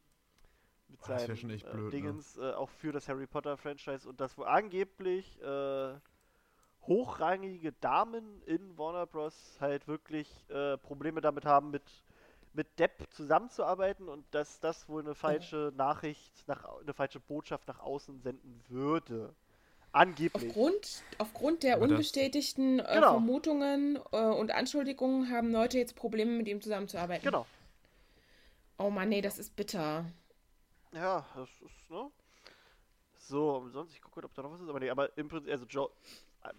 mit 0.92 1.00
Boah, 1.02 1.08
das 1.10 1.26
seinen 1.26 1.38
schon 1.38 1.50
echt 1.50 1.66
äh, 1.68 1.72
blöd, 1.72 1.86
ne? 1.86 1.90
Dingens, 1.92 2.38
äh, 2.38 2.52
auch 2.54 2.70
für 2.70 2.92
das 2.92 3.08
Harry 3.08 3.28
Potter 3.28 3.58
Franchise 3.58 4.08
und 4.08 4.20
dass 4.22 4.38
wohl 4.38 4.46
angeblich 4.46 5.42
äh, 5.42 5.94
hochrangige 6.88 7.72
Damen 7.74 8.42
in 8.46 8.78
Warner 8.78 9.06
Bros. 9.06 9.58
halt 9.60 9.88
wirklich 9.88 10.28
äh, 10.50 10.78
Probleme 10.78 11.22
damit 11.22 11.46
haben, 11.46 11.70
mit, 11.72 11.84
mit 12.54 12.68
Depp 12.80 13.08
zusammenzuarbeiten 13.12 14.10
und 14.10 14.26
dass 14.32 14.60
das 14.60 14.90
wohl 14.90 15.02
eine 15.02 15.16
falsche 15.16 15.72
Nachricht, 15.76 16.48
nach, 16.48 16.66
eine 16.82 16.94
falsche 16.94 17.20
Botschaft 17.20 17.68
nach 17.68 17.80
außen 17.80 18.20
senden 18.22 18.62
würde. 18.68 19.34
Angeblich. 19.94 20.48
Aufgrund, 20.48 21.04
aufgrund 21.18 21.64
der 21.64 21.76
Aber 21.76 21.82
das- 21.88 21.92
unbestätigten 21.92 22.80
äh, 22.80 22.94
Genau. 22.96 23.12
Vermutungen 23.12 24.00
äh, 24.12 24.18
und 24.24 24.52
Anschuldigungen 24.52 25.30
haben 25.30 25.52
Leute 25.52 25.78
jetzt 25.78 25.96
Probleme, 25.96 26.32
mit 26.32 26.48
ihm 26.48 26.62
zusammenzuarbeiten. 26.62 27.24
Genau. 27.26 27.46
Oh 28.80 28.90
Mann, 28.90 29.10
nee, 29.10 29.22
das 29.22 29.38
ist 29.38 29.56
bitter. 29.56 30.06
Ja, 30.94 31.26
das 31.36 31.50
ist, 31.50 31.90
ne? 31.90 32.12
So, 33.18 33.58
und 33.58 33.72
sonst, 33.72 33.94
ich 33.94 34.02
gucke, 34.02 34.24
ob 34.24 34.34
da 34.34 34.42
noch 34.42 34.52
was 34.52 34.62
ist, 34.62 34.70
aber 34.70 34.80
nee, 34.80 34.90
aber 34.90 35.16
im 35.18 35.28
Prinzip, 35.28 35.52
also 35.52 35.66
jo 35.70 35.90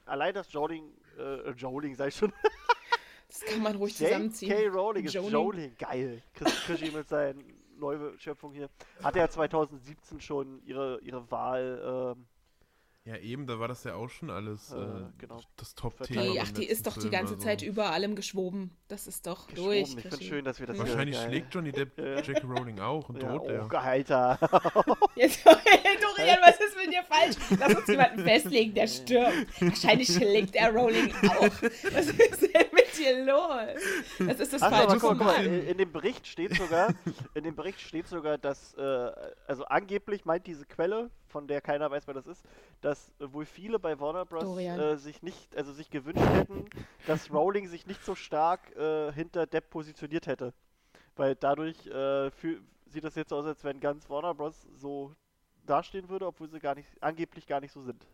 allein 0.06 0.32
das 0.32 0.50
Joling, 0.52 0.92
äh, 1.18 1.50
Joling, 1.50 1.94
sag 1.94 2.08
ich 2.08 2.16
schon, 2.16 2.32
Das 3.32 3.40
kann 3.46 3.62
man 3.62 3.76
ruhig 3.76 3.98
J.K. 3.98 4.08
zusammenziehen. 4.12 4.72
Rowling 4.72 5.04
ist 5.06 5.14
Joling. 5.14 5.30
Joling, 5.30 5.76
geil. 5.78 6.22
Chris 6.34 6.54
Krischi 6.66 6.90
mit 6.90 7.08
seinen 7.08 7.42
Neuschöpfungen 7.78 8.54
hier. 8.54 8.68
Hat 9.02 9.16
ja 9.16 9.26
2017 9.26 10.20
schon 10.20 10.62
ihre, 10.66 11.00
ihre 11.00 11.30
Wahl, 11.30 12.14
ähm, 12.14 12.26
Ja, 13.04 13.16
eben, 13.16 13.48
da 13.48 13.58
war 13.58 13.66
das 13.66 13.82
ja 13.82 13.96
auch 13.96 14.08
schon 14.08 14.30
alles 14.30 14.70
Äh, 14.70 14.76
äh, 14.76 15.04
genau. 15.18 15.40
das 15.56 15.74
Top-Thema. 15.74 16.22
Die, 16.22 16.40
ach, 16.40 16.52
die 16.52 16.64
ist 16.64 16.86
doch 16.86 16.94
die 16.94 17.00
Film, 17.00 17.12
ganze 17.12 17.34
also. 17.34 17.44
Zeit 17.44 17.62
über 17.62 17.90
allem 17.90 18.14
geschwoben. 18.14 18.76
Das 18.86 19.08
ist 19.08 19.26
doch 19.26 19.48
geschoben. 19.48 19.64
durch. 19.70 19.94
Ich 19.96 20.02
finde 20.02 20.22
schön, 20.22 20.44
dass 20.44 20.60
wir 20.60 20.68
das 20.68 20.78
Wahrscheinlich 20.78 21.16
geil. 21.16 21.28
schlägt 21.28 21.52
Johnny 21.52 21.72
Depp 21.72 21.98
Ja. 21.98 22.20
J.K. 22.20 22.46
Rowling 22.46 22.78
auch 22.78 23.08
und 23.08 23.20
ja, 23.20 23.28
droht 23.28 23.42
oh, 23.42 23.50
er. 23.50 23.66
geil, 23.68 23.80
Alter. 23.82 24.38
Jetzt, 25.16 25.44
Dorian, 25.46 26.38
was 26.42 26.60
ist 26.60 26.76
mit 26.76 26.92
dir 26.92 27.02
falsch? 27.02 27.36
Lass 27.58 27.74
uns 27.74 27.88
jemanden 27.88 28.22
festlegen, 28.22 28.74
der 28.74 28.86
stirbt. 28.86 29.60
Wahrscheinlich 29.60 30.08
schlägt 30.08 30.54
er 30.54 30.72
Rowling 30.72 31.12
auch. 31.24 31.42
Was 31.42 32.06
ist 32.06 32.40
denn 32.42 32.66
mit 32.72 32.96
dir 32.96 33.24
los? 33.24 33.82
Das 34.20 34.38
ist 34.38 34.52
das 34.52 34.62
aber 34.62 34.76
falsche 34.76 34.98
guck, 35.00 35.10
guck 35.10 35.18
mal, 35.18 35.34
Format. 35.34 35.46
in, 35.46 35.66
in 35.66 35.78
dem 35.78 35.90
Bericht 35.90 36.26
steht 36.28 36.54
sogar, 36.54 36.94
in 37.34 37.42
dem 37.42 37.56
Bericht 37.56 37.80
steht 37.80 38.06
sogar, 38.06 38.38
dass, 38.38 38.74
äh, 38.74 39.10
also 39.48 39.64
angeblich 39.64 40.24
meint 40.24 40.46
diese 40.46 40.66
Quelle, 40.66 41.10
von 41.32 41.48
der 41.48 41.60
keiner 41.60 41.90
weiß, 41.90 42.06
wer 42.06 42.14
das 42.14 42.26
ist, 42.26 42.44
dass 42.80 43.12
wohl 43.18 43.46
viele 43.46 43.78
bei 43.78 43.98
Warner 43.98 44.24
Bros. 44.24 44.56
Äh, 44.58 44.96
sich 44.96 45.22
nicht, 45.22 45.56
also 45.56 45.72
sich 45.72 45.90
gewünscht 45.90 46.24
hätten, 46.34 46.66
dass 47.06 47.32
Rowling 47.32 47.66
sich 47.66 47.86
nicht 47.86 48.04
so 48.04 48.14
stark 48.14 48.76
äh, 48.76 49.12
hinter 49.12 49.46
Depp 49.46 49.70
positioniert 49.70 50.26
hätte. 50.26 50.52
Weil 51.16 51.34
dadurch 51.34 51.86
äh, 51.86 52.30
für, 52.30 52.60
sieht 52.86 53.04
das 53.04 53.16
jetzt 53.16 53.30
so 53.30 53.36
aus, 53.36 53.46
als 53.46 53.64
wenn 53.64 53.80
ganz 53.80 54.08
Warner 54.08 54.34
Bros. 54.34 54.68
so 54.76 55.12
dastehen 55.66 56.08
würde, 56.08 56.26
obwohl 56.26 56.48
sie 56.48 56.60
gar 56.60 56.74
nicht, 56.74 56.88
angeblich 57.00 57.46
gar 57.46 57.60
nicht 57.60 57.72
so 57.72 57.82
sind. 57.82 58.06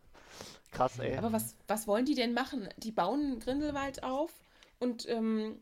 Krass, 0.70 0.98
ey. 0.98 1.16
Aber 1.16 1.33
was, 1.33 1.57
was 1.66 1.87
wollen 1.87 2.04
die 2.04 2.14
denn 2.14 2.35
machen? 2.35 2.68
Die 2.76 2.92
bauen 2.92 3.40
Grindelwald 3.40 4.02
auf 4.02 4.33
und 4.78 5.09
ähm, 5.09 5.61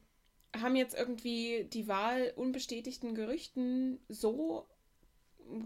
haben 0.61 0.77
jetzt 0.77 0.95
irgendwie 0.95 1.65
die 1.73 1.89
Wahl 1.89 2.33
unbestätigten 2.37 3.15
Gerüchten 3.15 4.01
so 4.09 4.67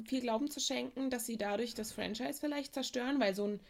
viel 0.06 0.20
Glauben 0.20 0.50
zu 0.50 0.60
schenken, 0.60 1.10
dass 1.10 1.26
sie 1.26 1.36
dadurch 1.36 1.74
das 1.74 1.92
Franchise 1.92 2.40
vielleicht 2.40 2.74
zerstören, 2.74 3.20
weil 3.20 3.34
so 3.34 3.46
ein, 3.46 3.60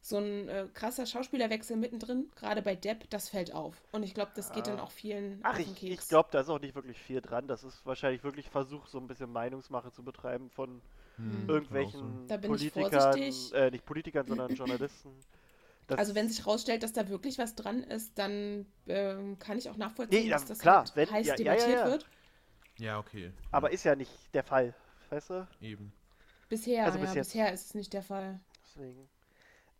so 0.00 0.18
ein 0.18 0.48
äh, 0.48 0.68
krasser 0.74 1.06
Schauspielerwechsel 1.06 1.76
mittendrin, 1.76 2.30
gerade 2.36 2.62
bei 2.62 2.76
Depp, 2.76 3.10
das 3.10 3.28
fällt 3.30 3.54
auf. 3.54 3.82
Und 3.92 4.02
ich 4.04 4.14
glaube, 4.14 4.32
das 4.34 4.52
geht 4.52 4.66
dann 4.66 4.80
auch 4.80 4.92
vielen 4.92 5.40
Ach, 5.42 5.58
auf 5.58 5.62
den 5.64 5.74
ich, 5.74 5.76
Keks. 5.76 6.04
ich 6.04 6.08
glaube, 6.08 6.28
da 6.32 6.40
ist 6.40 6.48
auch 6.48 6.60
nicht 6.60 6.74
wirklich 6.74 6.98
viel 6.98 7.20
dran. 7.20 7.48
Das 7.48 7.64
ist 7.64 7.84
wahrscheinlich 7.84 8.22
wirklich 8.24 8.48
Versuch, 8.50 8.86
so 8.86 8.98
ein 8.98 9.06
bisschen 9.08 9.30
Meinungsmache 9.32 9.90
zu 9.92 10.02
betreiben 10.04 10.50
von 10.50 10.80
Hm, 11.16 11.48
irgendwelchen 11.48 12.28
Da 12.28 12.36
bin 12.36 12.54
ich 12.54 12.68
Politikern, 12.68 12.70
vorsichtig. 12.70 13.52
äh, 13.52 13.70
nicht 13.70 13.84
Politikern, 13.84 14.26
sondern 14.26 14.52
Journalisten. 14.54 15.24
Das, 15.88 16.00
Also 16.00 16.14
wenn 16.14 16.28
sich 16.28 16.40
herausstellt, 16.40 16.82
dass 16.82 16.92
da 16.92 17.08
wirklich 17.08 17.38
was 17.38 17.54
dran 17.54 17.82
ist, 17.82 18.18
dann 18.18 18.66
ähm, 18.86 19.38
kann 19.38 19.58
ich 19.58 19.68
auch 19.70 19.76
nachvollziehen, 19.76 20.28
Nee, 20.28 20.30
dass 20.30 20.44
ja, 20.44 20.48
das 20.48 20.58
klar, 20.60 20.78
halt 20.84 20.92
wenn- 20.96 21.08
heiß 21.10 21.26
ja, 21.26 21.36
ja, 21.36 21.54
ja, 21.54 21.68
debattiert 21.68 21.78
ja. 21.78 21.84
wird. 21.84 22.06
Ja, 22.78 22.98
okay. 22.98 23.32
aber 23.50 23.70
ist 23.72 23.84
ja 23.84 23.94
nicht 23.96 24.34
der 24.34 24.42
Fall, 24.44 24.74
weißt 25.12 25.30
du? 25.30 25.46
Eben. 25.60 25.92
Bisher, 26.48 26.84
Also 26.84 26.98
bis 26.98 27.10
ja, 27.10 27.14
jetzt. 27.16 27.28
bisher 27.28 27.52
ist 27.52 27.66
es 27.66 27.74
nicht 27.74 27.92
der 27.92 28.02
Fall. 28.02 28.40
Deswegen. 28.64 29.08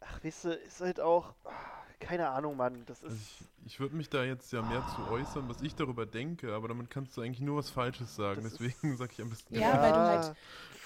Ach, 0.00 0.22
weißt 0.24 0.44
du, 0.44 0.54
ist 0.54 0.80
halt 0.80 1.00
auch. 1.00 1.34
Keine 2.00 2.28
Ahnung, 2.30 2.56
Mann. 2.56 2.84
Das 2.86 3.02
Also 3.04 3.14
ist. 3.14 3.22
ich 3.40 3.46
ich 3.64 3.80
würde 3.80 3.94
mich 3.94 4.10
da 4.10 4.24
jetzt 4.24 4.52
ja 4.52 4.60
mehr 4.60 4.84
zu 4.96 5.02
äußern, 5.10 5.48
was 5.48 5.62
ich 5.62 5.76
darüber 5.76 6.04
denke, 6.04 6.52
aber 6.52 6.66
damit 6.68 6.90
kannst 6.90 7.16
du 7.16 7.20
eigentlich 7.20 7.40
nur 7.40 7.58
was 7.58 7.70
Falsches 7.70 8.16
sagen. 8.16 8.42
Das 8.42 8.54
Deswegen 8.54 8.96
sage 8.96 9.12
ich 9.12 9.22
am 9.22 9.30
besten. 9.30 9.54
Ja, 9.54 9.80
weil 9.80 9.92
du 9.92 9.98
halt 9.98 10.36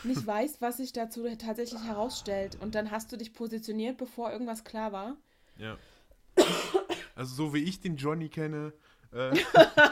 nicht 0.04 0.26
weißt, 0.26 0.60
was 0.60 0.76
sich 0.76 0.92
dazu 0.92 1.26
tatsächlich 1.36 1.82
herausstellt. 1.84 2.56
Und 2.60 2.74
dann 2.74 2.90
hast 2.90 3.10
du 3.12 3.16
dich 3.16 3.32
positioniert, 3.32 3.96
bevor 3.96 4.30
irgendwas 4.30 4.62
klar 4.64 4.92
war. 4.92 5.16
Ja. 5.56 5.78
Also 7.14 7.34
so 7.34 7.54
wie 7.54 7.62
ich 7.64 7.80
den 7.80 7.96
Johnny 7.96 8.28
kenne, 8.28 8.74
äh, 9.12 9.34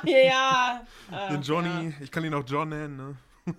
ja. 0.27 0.87
den 1.31 1.41
Johnny, 1.41 1.95
ich 2.01 2.11
kann 2.11 2.23
ihn 2.25 2.35
auch 2.35 2.45
John 2.47 2.69
nennen, 2.69 2.97
ne? 2.97 3.17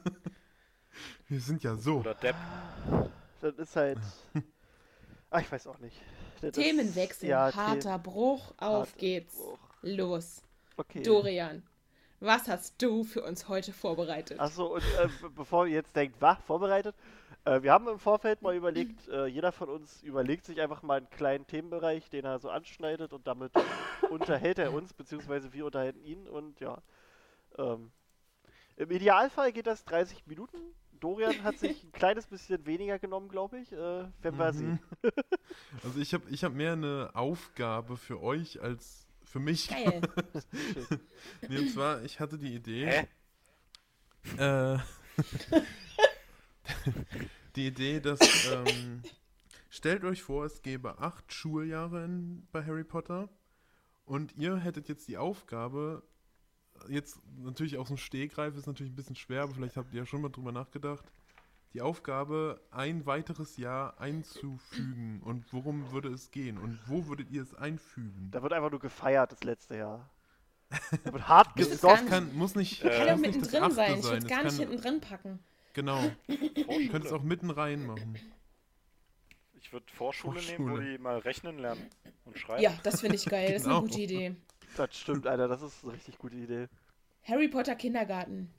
Wir 1.27 1.39
sind 1.39 1.63
ja 1.63 1.75
so. 1.75 1.97
Oder 1.97 2.15
Depp. 2.15 2.35
Das 3.41 3.55
ist 3.55 3.75
halt. 3.75 3.99
Ach, 5.29 5.41
ich 5.41 5.51
weiß 5.51 5.67
auch 5.67 5.79
nicht. 5.79 6.01
Das 6.41 6.51
Themenwechsel, 6.53 7.29
ja, 7.29 7.53
harter 7.53 7.97
Bruch, 7.99 8.51
auf 8.57 8.87
Harter 8.89 8.97
geht's. 8.97 9.35
Bruch. 9.35 9.59
Los. 9.81 10.41
Okay. 10.77 11.03
Dorian, 11.03 11.63
was 12.19 12.47
hast 12.47 12.81
du 12.81 13.03
für 13.03 13.23
uns 13.23 13.47
heute 13.47 13.71
vorbereitet? 13.71 14.39
Achso, 14.39 14.75
und 14.75 14.83
äh, 14.99 15.07
be- 15.21 15.29
bevor 15.29 15.67
ihr 15.67 15.75
jetzt 15.75 15.95
denkt, 15.95 16.17
was, 16.19 16.37
vorbereitet? 16.45 16.95
Äh, 17.45 17.61
wir 17.61 17.71
haben 17.71 17.87
im 17.87 17.99
Vorfeld 17.99 18.41
mal 18.41 18.55
überlegt, 18.55 19.07
äh, 19.09 19.27
jeder 19.27 19.51
von 19.51 19.69
uns 19.69 20.03
überlegt 20.03 20.45
sich 20.45 20.59
einfach 20.59 20.81
mal 20.81 20.97
einen 20.97 21.09
kleinen 21.09 21.47
Themenbereich, 21.47 22.09
den 22.09 22.25
er 22.25 22.39
so 22.39 22.49
anschneidet 22.49 23.13
und 23.13 23.25
damit 23.27 23.53
unterhält 24.09 24.59
er 24.59 24.73
uns, 24.73 24.93
beziehungsweise 24.93 25.53
wir 25.53 25.65
unterhalten 25.65 26.03
ihn 26.03 26.27
und 26.27 26.59
ja. 26.59 26.81
Ähm, 27.57 27.91
Im 28.75 28.91
Idealfall 28.91 29.53
geht 29.53 29.67
das 29.67 29.85
30 29.85 30.27
Minuten. 30.27 30.57
Dorian 30.99 31.43
hat 31.43 31.57
sich 31.59 31.83
ein 31.83 31.91
kleines 31.91 32.27
bisschen 32.27 32.65
weniger 32.65 32.99
genommen, 32.99 33.29
glaube 33.29 33.59
ich. 33.59 33.71
Äh, 33.71 33.75
werden 33.77 34.37
wir 34.37 34.51
Mhm. 34.53 34.57
sehen. 34.57 34.79
Also 35.83 35.99
ich 35.99 36.13
habe 36.13 36.23
ich 36.29 36.43
hab 36.43 36.53
mehr 36.53 36.73
eine 36.73 37.11
Aufgabe 37.13 37.97
für 37.97 38.21
euch 38.21 38.61
als 38.61 39.05
für 39.23 39.39
mich. 39.39 39.67
Geil. 39.69 40.01
Nee, 41.49 41.59
und 41.59 41.69
zwar, 41.69 42.03
ich 42.03 42.19
hatte 42.19 42.37
die 42.37 42.53
Idee. 42.55 42.85
Hä? 44.37 44.73
Äh, 44.73 44.79
die 47.55 47.67
Idee, 47.67 47.99
dass 47.99 48.19
ähm, 48.51 49.01
stellt 49.69 50.03
euch 50.03 50.23
vor, 50.23 50.45
es 50.45 50.61
gäbe 50.61 50.99
acht 50.99 51.31
Schuljahre 51.31 52.03
in, 52.05 52.47
bei 52.51 52.63
Harry 52.65 52.83
Potter 52.83 53.29
und 54.05 54.35
ihr 54.35 54.57
hättet 54.57 54.87
jetzt 54.89 55.07
die 55.07 55.17
Aufgabe, 55.17 56.03
jetzt 56.89 57.19
natürlich 57.37 57.77
aus 57.77 57.87
dem 57.87 57.97
Stegreif 57.97 58.55
ist 58.55 58.67
natürlich 58.67 58.91
ein 58.91 58.95
bisschen 58.95 59.15
schwer, 59.15 59.43
aber 59.43 59.53
vielleicht 59.53 59.77
habt 59.77 59.93
ihr 59.93 59.99
ja 59.99 60.05
schon 60.05 60.21
mal 60.21 60.29
drüber 60.29 60.51
nachgedacht, 60.51 61.05
die 61.73 61.81
Aufgabe, 61.81 62.61
ein 62.71 63.05
weiteres 63.05 63.57
Jahr 63.57 63.99
einzufügen 63.99 65.21
und 65.23 65.51
worum 65.51 65.91
würde 65.91 66.09
es 66.09 66.31
gehen 66.31 66.57
und 66.57 66.79
wo 66.87 67.07
würdet 67.07 67.29
ihr 67.31 67.41
es 67.41 67.53
einfügen? 67.53 68.29
Da 68.31 68.41
wird 68.41 68.53
einfach 68.53 68.71
nur 68.71 68.79
gefeiert 68.79 69.31
das 69.31 69.43
letzte 69.43 69.77
Jahr. 69.77 70.09
Da 71.03 71.13
wird 71.13 71.27
hart 71.27 71.55
gar 71.55 71.97
kann, 72.05 72.35
muss 72.35 72.55
nicht, 72.55 72.81
Kann 72.81 72.91
muss 72.91 72.97
ja 72.99 73.15
nicht 73.17 73.25
das 73.25 73.51
mittendrin 73.51 73.63
achte 73.63 73.75
sein. 73.75 73.97
Ich 73.99 74.03
würde 74.03 74.17
es 74.17 74.23
Es 74.23 74.29
gar 74.29 74.43
nicht 74.43 74.57
kann- 74.57 74.67
hinten 74.69 74.81
drin 74.81 75.01
packen. 75.01 75.39
Genau. 75.73 76.01
Du 76.27 76.87
könntest 76.91 77.13
auch 77.13 77.23
mitten 77.23 77.49
rein 77.49 77.85
machen. 77.85 78.15
Ich 79.61 79.73
würde 79.73 79.85
Vorschule, 79.93 80.41
nehmen, 80.41 80.65
wo 80.65 80.67
Vorschule. 80.75 80.91
die 80.91 80.97
mal 81.01 81.17
rechnen 81.19 81.57
lernen 81.59 81.89
und 82.25 82.37
schreiben. 82.37 82.61
Ja, 82.61 82.73
das 82.83 83.01
finde 83.01 83.15
ich 83.15 83.25
geil. 83.25 83.53
Das 83.53 83.61
ist 83.61 83.67
eine 83.67 83.75
Genau. 83.75 83.87
gute 83.87 84.01
Idee. 84.01 84.35
Das 84.77 84.95
stimmt, 84.97 85.25
Alter, 85.27 85.47
das 85.47 85.61
ist 85.61 85.83
eine 85.83 85.93
richtig 85.93 86.17
gute 86.17 86.35
Idee. 86.35 86.67
Harry 87.23 87.47
Potter 87.47 87.75
Kindergarten. 87.75 88.51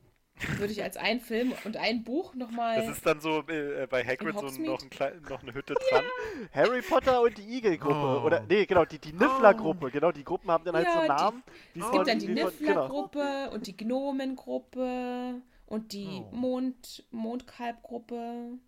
Würde 0.58 0.70
ich 0.72 0.82
als 0.82 0.98
ein 0.98 1.20
Film 1.20 1.54
und 1.64 1.78
ein 1.78 2.04
Buch 2.04 2.34
nochmal. 2.34 2.76
Das 2.76 2.90
ist 2.98 3.06
dann 3.06 3.20
so 3.20 3.40
äh, 3.48 3.86
bei 3.88 4.04
Hagrid 4.04 4.34
so 4.38 4.42
noch, 4.62 4.82
ein 4.82 5.22
noch 5.26 5.42
eine 5.42 5.54
Hütte 5.54 5.72
dran. 5.74 6.04
Harry 6.52 6.82
Potter 6.82 7.22
und 7.22 7.38
die 7.38 7.56
Igel-Gruppe. 7.56 8.20
Oh. 8.22 8.26
Oder, 8.26 8.40
nee, 8.40 8.66
genau, 8.66 8.84
die, 8.84 8.98
die 8.98 9.14
Niffler-Gruppe. 9.14 9.90
Genau, 9.90 10.12
die 10.12 10.24
Gruppen 10.24 10.50
haben 10.50 10.62
dann 10.64 10.74
halt 10.76 10.86
Ja, 10.86 10.92
so 10.94 11.00
die- 11.00 11.08
Namen. 11.08 11.42
wie 11.72 11.80
Es 11.80 11.90
gibt 11.90 12.06
dann 12.08 12.18
die 12.18 12.26
genau. 12.26 12.44
Niffler-Gruppe 12.44 13.50
und 13.54 13.66
die 13.66 13.76
Gnomengruppe 13.78 15.40
und 15.66 15.92
die 15.92 16.22
Oh. 16.30 16.34
Mond 16.34 17.06
Mondkalbgruppe. 17.10 18.58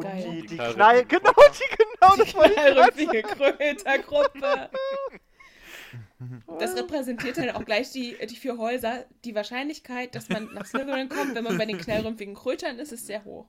Und 0.00 0.06
Geil. 0.06 0.24
die, 0.30 0.40
Die 0.42 0.46
die 0.48 0.56
Knall- 0.56 1.04
genau, 1.04 1.32
die, 1.32 1.76
genau, 1.76 2.16
das 2.16 2.34
wollte 2.34 2.52
ich 2.52 2.56
gerade 2.56 2.74
Knallrümpfige 2.94 3.22
Krötergruppe. 3.22 4.70
Das 6.58 6.76
repräsentiert 6.76 7.36
dann 7.38 7.50
auch 7.50 7.64
gleich 7.64 7.90
die, 7.92 8.16
die 8.26 8.36
vier 8.36 8.56
Häuser. 8.58 9.04
Die 9.24 9.34
Wahrscheinlichkeit, 9.34 10.14
dass 10.14 10.28
man 10.28 10.52
nach 10.54 10.64
Slytherin 10.66 11.08
kommt, 11.08 11.34
wenn 11.34 11.44
man 11.44 11.58
bei 11.58 11.66
den 11.66 11.78
knallrümpfigen 11.78 12.34
Krötern 12.34 12.78
ist, 12.78 12.92
ist 12.92 13.06
sehr 13.06 13.24
hoch. 13.24 13.46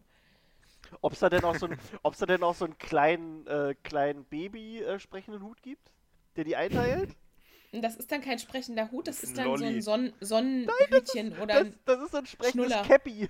Ob 1.02 1.14
es 1.14 1.20
da 1.20 1.30
denn 1.30 1.44
auch 1.46 1.56
so, 1.56 1.68
ein, 1.68 1.78
ob's 2.04 2.18
da 2.20 2.26
denn 2.26 2.44
auch 2.44 2.56
so 2.56 2.66
einen 2.66 2.78
kleinen, 2.78 3.48
äh, 3.48 3.76
kleinen 3.84 4.26
Baby-sprechenden 4.26 5.42
Hut 5.42 5.62
gibt, 5.62 5.90
der 6.36 6.44
die 6.44 6.56
einteilt? 6.58 7.16
Das 7.74 7.96
ist 7.96 8.12
dann 8.12 8.20
kein 8.22 8.38
sprechender 8.40 8.92
Hut, 8.92 9.08
das 9.08 9.22
Das 9.22 9.30
ist 9.30 9.38
dann 9.38 9.46
so 9.46 9.54
ein 9.54 9.60
Lolli. 9.62 9.82
Son 9.82 10.14
Sonnenhütchen 10.20 11.38
oder 11.40 11.54
Das, 11.54 11.64
ein 11.68 11.80
das 11.86 12.02
ist 12.02 12.12
so 12.12 12.18
ein 12.18 12.26
sprechendes 12.26 12.68
Schnuller. 12.72 12.86
Cappy. 12.86 13.30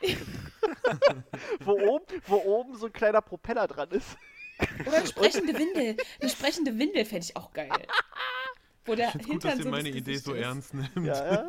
wo, 1.60 1.72
oben, 1.72 2.04
wo 2.26 2.36
oben 2.36 2.76
so 2.76 2.86
ein 2.86 2.92
kleiner 2.92 3.20
Propeller 3.20 3.66
dran 3.66 3.90
ist. 3.90 4.16
Oder 4.86 4.98
eine 4.98 5.06
sprechende 5.06 5.56
Windel. 5.58 5.96
Eine 6.20 6.30
sprechende 6.30 6.78
Windel 6.78 7.04
fände 7.04 7.24
ich 7.28 7.36
auch 7.36 7.52
geil. 7.52 7.70
Wo 8.84 8.94
der 8.94 9.06
Ich 9.06 9.12
finde 9.12 9.28
gut, 9.28 9.44
dass 9.44 9.56
ihr 9.58 9.62
so 9.64 9.70
meine 9.70 9.88
Idee 9.88 10.16
so 10.16 10.34
ist. 10.34 10.42
ernst 10.42 10.74
nimmt. 10.74 11.06
Ja, 11.06 11.32
ja. 11.32 11.46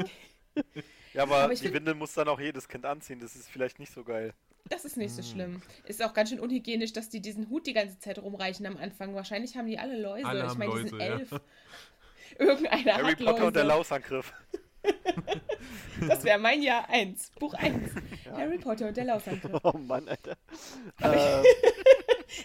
Ja, 1.13 1.23
aber, 1.23 1.39
Aber 1.39 1.53
die 1.53 1.59
find- 1.61 1.73
Windel 1.73 1.93
muss 1.95 2.13
dann 2.13 2.29
auch 2.29 2.39
jedes 2.39 2.69
Kind 2.69 2.85
anziehen. 2.85 3.19
Das 3.19 3.35
ist 3.35 3.49
vielleicht 3.49 3.79
nicht 3.79 3.91
so 3.93 4.05
geil. 4.05 4.33
Das 4.69 4.85
ist 4.85 4.95
nicht 4.95 5.13
so 5.13 5.21
Hm. 5.21 5.29
schlimm. 5.29 5.61
Ist 5.83 6.01
auch 6.01 6.13
ganz 6.13 6.29
schön 6.29 6.39
unhygienisch, 6.39 6.93
dass 6.93 7.09
die 7.09 7.19
diesen 7.19 7.49
Hut 7.49 7.67
die 7.67 7.73
ganze 7.73 7.99
Zeit 7.99 8.17
rumreichen 8.19 8.65
am 8.65 8.77
Anfang. 8.77 9.13
Wahrscheinlich 9.13 9.57
haben 9.57 9.67
die 9.67 9.77
alle 9.77 9.99
Läuse. 10.01 10.25
Alle 10.25 10.45
ich 10.47 10.55
meine, 10.55 10.71
die 10.71 10.79
sind 10.87 10.91
Läuse, 10.91 11.03
ja. 11.03 11.17
elf. 11.17 11.31
Irgendeiner 12.39 12.93
Harry 12.95 13.11
hat 13.11 13.25
Potter 13.25 13.45
und 13.47 13.55
der 13.57 13.63
Läuse. 13.65 13.75
Lausangriff. 13.77 14.33
Das 16.07 16.23
wäre 16.23 16.39
mein 16.39 16.63
Jahr 16.63 16.89
1. 16.89 17.31
Buch 17.39 17.53
1. 17.53 17.75
Ja. 18.25 18.37
Harry 18.37 18.57
Potter 18.57 18.87
und 18.87 18.97
der 18.97 19.05
Lausangriff. 19.05 19.59
Oh 19.63 19.77
Mann, 19.77 20.07
Alter. 20.07 20.35
Aber 20.99 21.15
ich- 21.15 21.21
Ähm, 21.21 21.43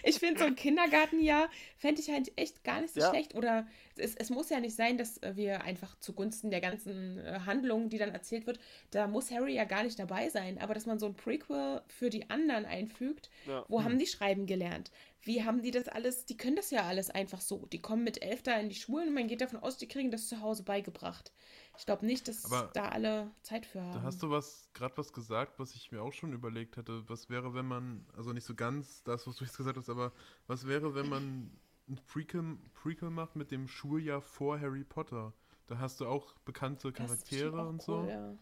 Ich 0.03 0.19
finde, 0.19 0.39
so 0.41 0.45
ein 0.45 0.55
Kindergartenjahr 0.55 1.49
fände 1.77 2.01
ich 2.01 2.09
halt 2.09 2.29
echt 2.37 2.65
gar 2.65 2.81
nicht 2.81 2.93
so 2.93 2.99
Ja. 2.99 3.09
schlecht. 3.09 3.35
Oder 3.35 3.65
es, 3.95 4.15
es 4.15 4.29
muss 4.29 4.49
ja 4.49 4.59
nicht 4.59 4.75
sein, 4.75 4.97
dass 4.97 5.17
äh, 5.23 5.37
wir 5.37 5.63
einfach 5.63 5.97
zugunsten 6.01 6.51
der 6.51 6.59
ganzen 6.59 7.19
äh, 7.19 7.39
Handlung, 7.45 7.87
die 7.89 7.97
dann 7.97 8.11
erzählt 8.11 8.47
wird, 8.47 8.59
da 8.91 9.07
muss 9.07 9.31
Harry 9.31 9.55
ja 9.55 9.63
gar 9.63 9.83
nicht 9.83 9.97
dabei 9.97 10.27
sein. 10.29 10.57
Aber 10.59 10.73
dass 10.73 10.85
man 10.87 10.99
so 10.99 11.05
ein 11.05 11.15
Prequel 11.15 11.81
für 11.87 12.09
die 12.09 12.29
anderen 12.29 12.65
einfügt, 12.65 13.29
ja. 13.47 13.63
wo 13.69 13.81
haben 13.81 13.97
die 13.97 14.07
schreiben 14.07 14.45
gelernt? 14.45 14.91
Wie 15.21 15.43
haben 15.45 15.61
die 15.61 15.71
das 15.71 15.87
alles? 15.87 16.25
Die 16.25 16.35
können 16.37 16.57
das 16.57 16.69
ja 16.69 16.83
alles 16.83 17.09
einfach 17.09 17.39
so. 17.39 17.65
Die 17.67 17.79
kommen 17.79 18.03
mit 18.03 18.21
elf 18.21 18.43
da 18.43 18.59
in 18.59 18.67
die 18.67 18.75
Schulen 18.75 19.07
und 19.07 19.13
man 19.13 19.27
geht 19.27 19.39
davon 19.41 19.59
aus, 19.63 19.77
die 19.77 19.87
kriegen 19.87 20.11
das 20.11 20.27
zu 20.27 20.41
Hause 20.41 20.63
beigebracht. 20.63 21.31
Ich 21.77 21.85
glaube 21.85 22.05
nicht, 22.05 22.27
dass 22.27 22.45
Aber 22.45 22.69
da 22.73 22.89
alle 22.89 23.31
Zeit 23.41 23.65
für 23.65 23.81
haben. 23.81 23.93
Da 23.93 24.01
hast 24.01 24.23
du 24.23 24.29
was, 24.29 24.69
gerade 24.73 24.97
was 24.97 25.13
gesagt, 25.13 25.59
was 25.59 25.75
ich 25.75 25.91
mir 25.91 26.01
auch 26.01 26.13
schon 26.13 26.33
überlegt 26.33 26.75
hätte. 26.77 27.07
Was 27.07 27.29
wäre, 27.29 27.53
wenn 27.53 27.67
man, 27.67 28.05
also 28.15 28.33
nicht 28.33 28.45
so 28.45 28.55
ganz 28.55 29.03
das, 29.03 29.27
was 29.27 29.35
du 29.35 29.45
jetzt 29.45 29.57
gesagt 29.57 29.77
hast, 29.77 29.89
aber 29.89 30.11
was 30.47 30.67
wäre, 30.67 30.95
wenn 30.95 31.07
man 31.07 31.51
ein 31.87 31.99
Prequel, 32.07 32.57
Prequel 32.73 33.11
macht 33.11 33.35
mit 33.35 33.51
dem 33.51 33.67
Schuljahr 33.67 34.21
vor 34.21 34.59
Harry 34.59 34.83
Potter? 34.83 35.33
Da 35.67 35.77
hast 35.77 35.99
du 35.99 36.07
auch 36.07 36.33
bekannte 36.45 36.91
Charaktere 36.91 37.61
auch 37.61 37.69
und 37.69 37.81
so. 37.81 37.99
cool, 37.99 38.09
ja. 38.09 38.37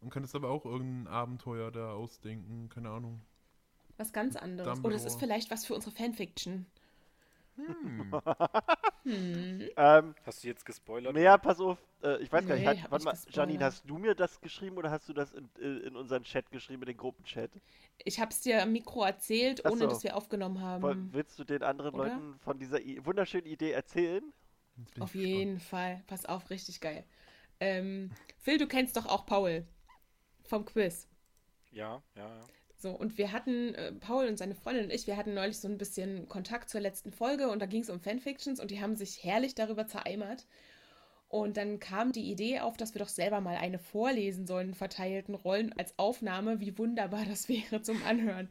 Und 0.00 0.10
könntest 0.10 0.34
aber 0.34 0.50
auch 0.50 0.64
irgendein 0.64 1.12
Abenteuer 1.12 1.70
da 1.70 1.92
ausdenken, 1.92 2.68
keine 2.68 2.90
Ahnung. 2.90 3.20
Was 3.96 4.12
ganz 4.12 4.36
anderes. 4.36 4.66
Oder 4.66 4.72
es 4.72 4.82
Dumbledore. 4.82 5.06
ist 5.06 5.20
vielleicht 5.20 5.50
was 5.50 5.66
für 5.66 5.74
unsere 5.74 5.94
Fanfiction. 5.94 6.66
Hm. 7.56 8.20
Hm. 9.04 9.68
Ähm, 9.76 10.14
Hast 10.26 10.42
du 10.44 10.48
jetzt 10.48 10.64
gespoilert? 10.64 11.14
naja, 11.14 11.38
pass 11.38 11.60
auf. 11.60 11.78
Äh, 12.02 12.18
ich 12.22 12.32
weiß 12.32 12.46
gar 12.46 12.54
nicht. 12.56 12.64
Nee, 12.64 12.66
Hat, 12.66 12.90
warte 12.90 13.04
mal, 13.04 13.12
gespoilert. 13.12 13.36
Janine, 13.36 13.64
hast 13.64 13.84
du 13.88 13.98
mir 13.98 14.14
das 14.14 14.40
geschrieben 14.40 14.76
oder 14.76 14.90
hast 14.90 15.08
du 15.08 15.12
das 15.12 15.32
in, 15.32 15.48
in 15.58 15.96
unseren 15.96 16.22
Chat 16.24 16.50
geschrieben, 16.50 16.82
in 16.82 16.86
den 16.88 16.96
Gruppenchat? 16.96 17.50
Ich 18.04 18.20
habe 18.20 18.30
es 18.30 18.40
dir 18.40 18.62
am 18.62 18.72
Mikro 18.72 19.02
erzählt, 19.04 19.64
Ach 19.64 19.70
ohne 19.70 19.80
so. 19.80 19.88
dass 19.88 20.04
wir 20.04 20.16
aufgenommen 20.16 20.60
haben. 20.60 20.82
Woll- 20.82 21.12
Willst 21.12 21.38
du 21.38 21.44
den 21.44 21.62
anderen 21.62 21.94
oder? 21.94 22.10
Leuten 22.14 22.38
von 22.40 22.58
dieser 22.58 22.80
I 22.80 23.04
wunderschönen 23.04 23.46
Idee 23.46 23.72
erzählen? 23.72 24.32
Auf 24.98 25.14
jeden 25.14 25.60
Fall. 25.60 26.02
Pass 26.06 26.26
auf, 26.26 26.50
richtig 26.50 26.80
geil. 26.80 27.04
Ähm, 27.60 28.12
Phil, 28.38 28.58
du 28.58 28.66
kennst 28.66 28.96
doch 28.96 29.06
auch 29.06 29.26
Paul 29.26 29.66
vom 30.44 30.64
Quiz. 30.66 31.08
Ja, 31.72 32.02
ja, 32.14 32.28
ja. 32.28 32.48
So, 32.84 32.90
und 32.90 33.16
wir 33.16 33.32
hatten, 33.32 33.74
äh, 33.76 33.92
Paul 33.92 34.26
und 34.28 34.36
seine 34.36 34.54
Freundin 34.54 34.84
und 34.84 34.92
ich, 34.92 35.06
wir 35.06 35.16
hatten 35.16 35.32
neulich 35.32 35.58
so 35.58 35.68
ein 35.68 35.78
bisschen 35.78 36.28
Kontakt 36.28 36.68
zur 36.68 36.82
letzten 36.82 37.12
Folge 37.12 37.48
und 37.48 37.62
da 37.62 37.64
ging 37.64 37.80
es 37.80 37.88
um 37.88 37.98
Fanfictions 37.98 38.60
und 38.60 38.70
die 38.70 38.82
haben 38.82 38.94
sich 38.94 39.24
herrlich 39.24 39.54
darüber 39.54 39.86
zereimert. 39.86 40.44
Und 41.28 41.56
dann 41.56 41.80
kam 41.80 42.12
die 42.12 42.30
Idee 42.30 42.60
auf, 42.60 42.76
dass 42.76 42.92
wir 42.92 42.98
doch 42.98 43.08
selber 43.08 43.40
mal 43.40 43.56
eine 43.56 43.78
vorlesen 43.78 44.46
sollen, 44.46 44.74
verteilten 44.74 45.34
Rollen 45.34 45.72
als 45.78 45.98
Aufnahme, 45.98 46.60
wie 46.60 46.76
wunderbar 46.76 47.24
das 47.24 47.48
wäre 47.48 47.80
zum 47.80 48.04
Anhören. 48.04 48.50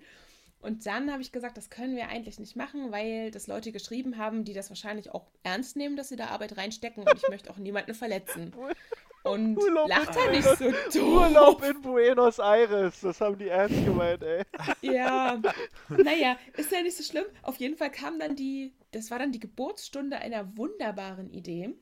Und 0.61 0.88
dann 0.88 1.11
habe 1.11 1.21
ich 1.21 1.31
gesagt, 1.31 1.55
das 1.55 1.69
können 1.69 1.95
wir 1.95 2.07
eigentlich 2.07 2.39
nicht 2.39 2.55
machen, 2.55 2.91
weil 2.91 3.29
das 3.29 3.45
Leute 3.45 3.71
geschrieben 3.71 4.17
haben, 4.17 4.45
die 4.45 4.53
das 4.53 4.71
wahrscheinlich 4.71 5.11
auch 5.11 5.27
ernst 5.43 5.75
nehmen, 5.75 5.95
dass 5.95 6.09
sie 6.09 6.15
da 6.15 6.29
Arbeit 6.29 6.57
reinstecken 6.57 7.03
und 7.03 7.13
ich 7.15 7.29
möchte 7.29 7.51
auch 7.51 7.57
niemanden 7.57 7.93
verletzen. 7.93 8.51
Und 9.24 9.57
Urlaub 9.57 9.89
lacht 9.89 10.15
er 10.15 10.32
nicht 10.32 10.43
so 10.43 10.99
doof. 10.99 11.21
Urlaub 11.21 11.63
in 11.63 11.82
Buenos 11.82 12.39
Aires, 12.39 12.99
das 13.01 13.21
haben 13.21 13.38
die 13.38 13.47
ernst 13.47 13.86
gemeint, 13.86 14.21
ey. 14.21 14.43
Ja, 14.82 15.41
naja, 15.89 16.38
ist 16.57 16.71
ja 16.71 16.82
nicht 16.82 16.97
so 16.97 17.03
schlimm. 17.03 17.26
Auf 17.41 17.55
jeden 17.57 17.78
Fall 17.78 17.89
kam 17.89 18.19
dann 18.19 18.36
die, 18.36 18.74
das 18.91 19.11
war 19.11 19.19
dann 19.19 19.32
die 19.32 19.39
Geburtsstunde 19.39 20.17
einer 20.17 20.57
wunderbaren 20.57 21.30
Idee. 21.30 21.74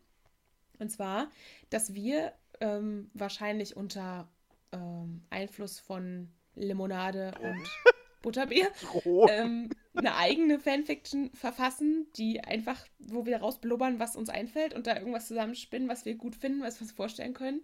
Und 0.80 0.90
zwar, 0.90 1.30
dass 1.70 1.94
wir 1.94 2.34
ähm, 2.60 3.10
wahrscheinlich 3.14 3.76
unter 3.76 4.30
ähm, 4.72 5.24
Einfluss 5.30 5.80
von 5.80 6.32
Limonade 6.56 7.34
und 7.42 7.64
Butterbier 8.22 8.70
Droh. 8.82 9.28
ähm, 9.30 9.70
eine 9.96 10.16
eigene 10.16 10.60
Fanfiction 10.60 11.32
verfassen, 11.34 12.08
die 12.16 12.42
einfach, 12.44 12.86
wo 13.00 13.26
wir 13.26 13.38
rausblubbern, 13.38 14.00
was 14.00 14.16
uns 14.16 14.30
einfällt 14.30 14.74
und 14.74 14.88
da 14.88 14.96
irgendwas 14.98 15.28
zusammenspinnen, 15.28 15.90
was 15.90 16.06
wir 16.06 16.16
gut 16.16 16.36
finden, 16.36 16.62
was 16.62 16.78
wir 16.80 16.84
uns 16.84 16.92
vorstellen 16.92 17.34
können. 17.34 17.64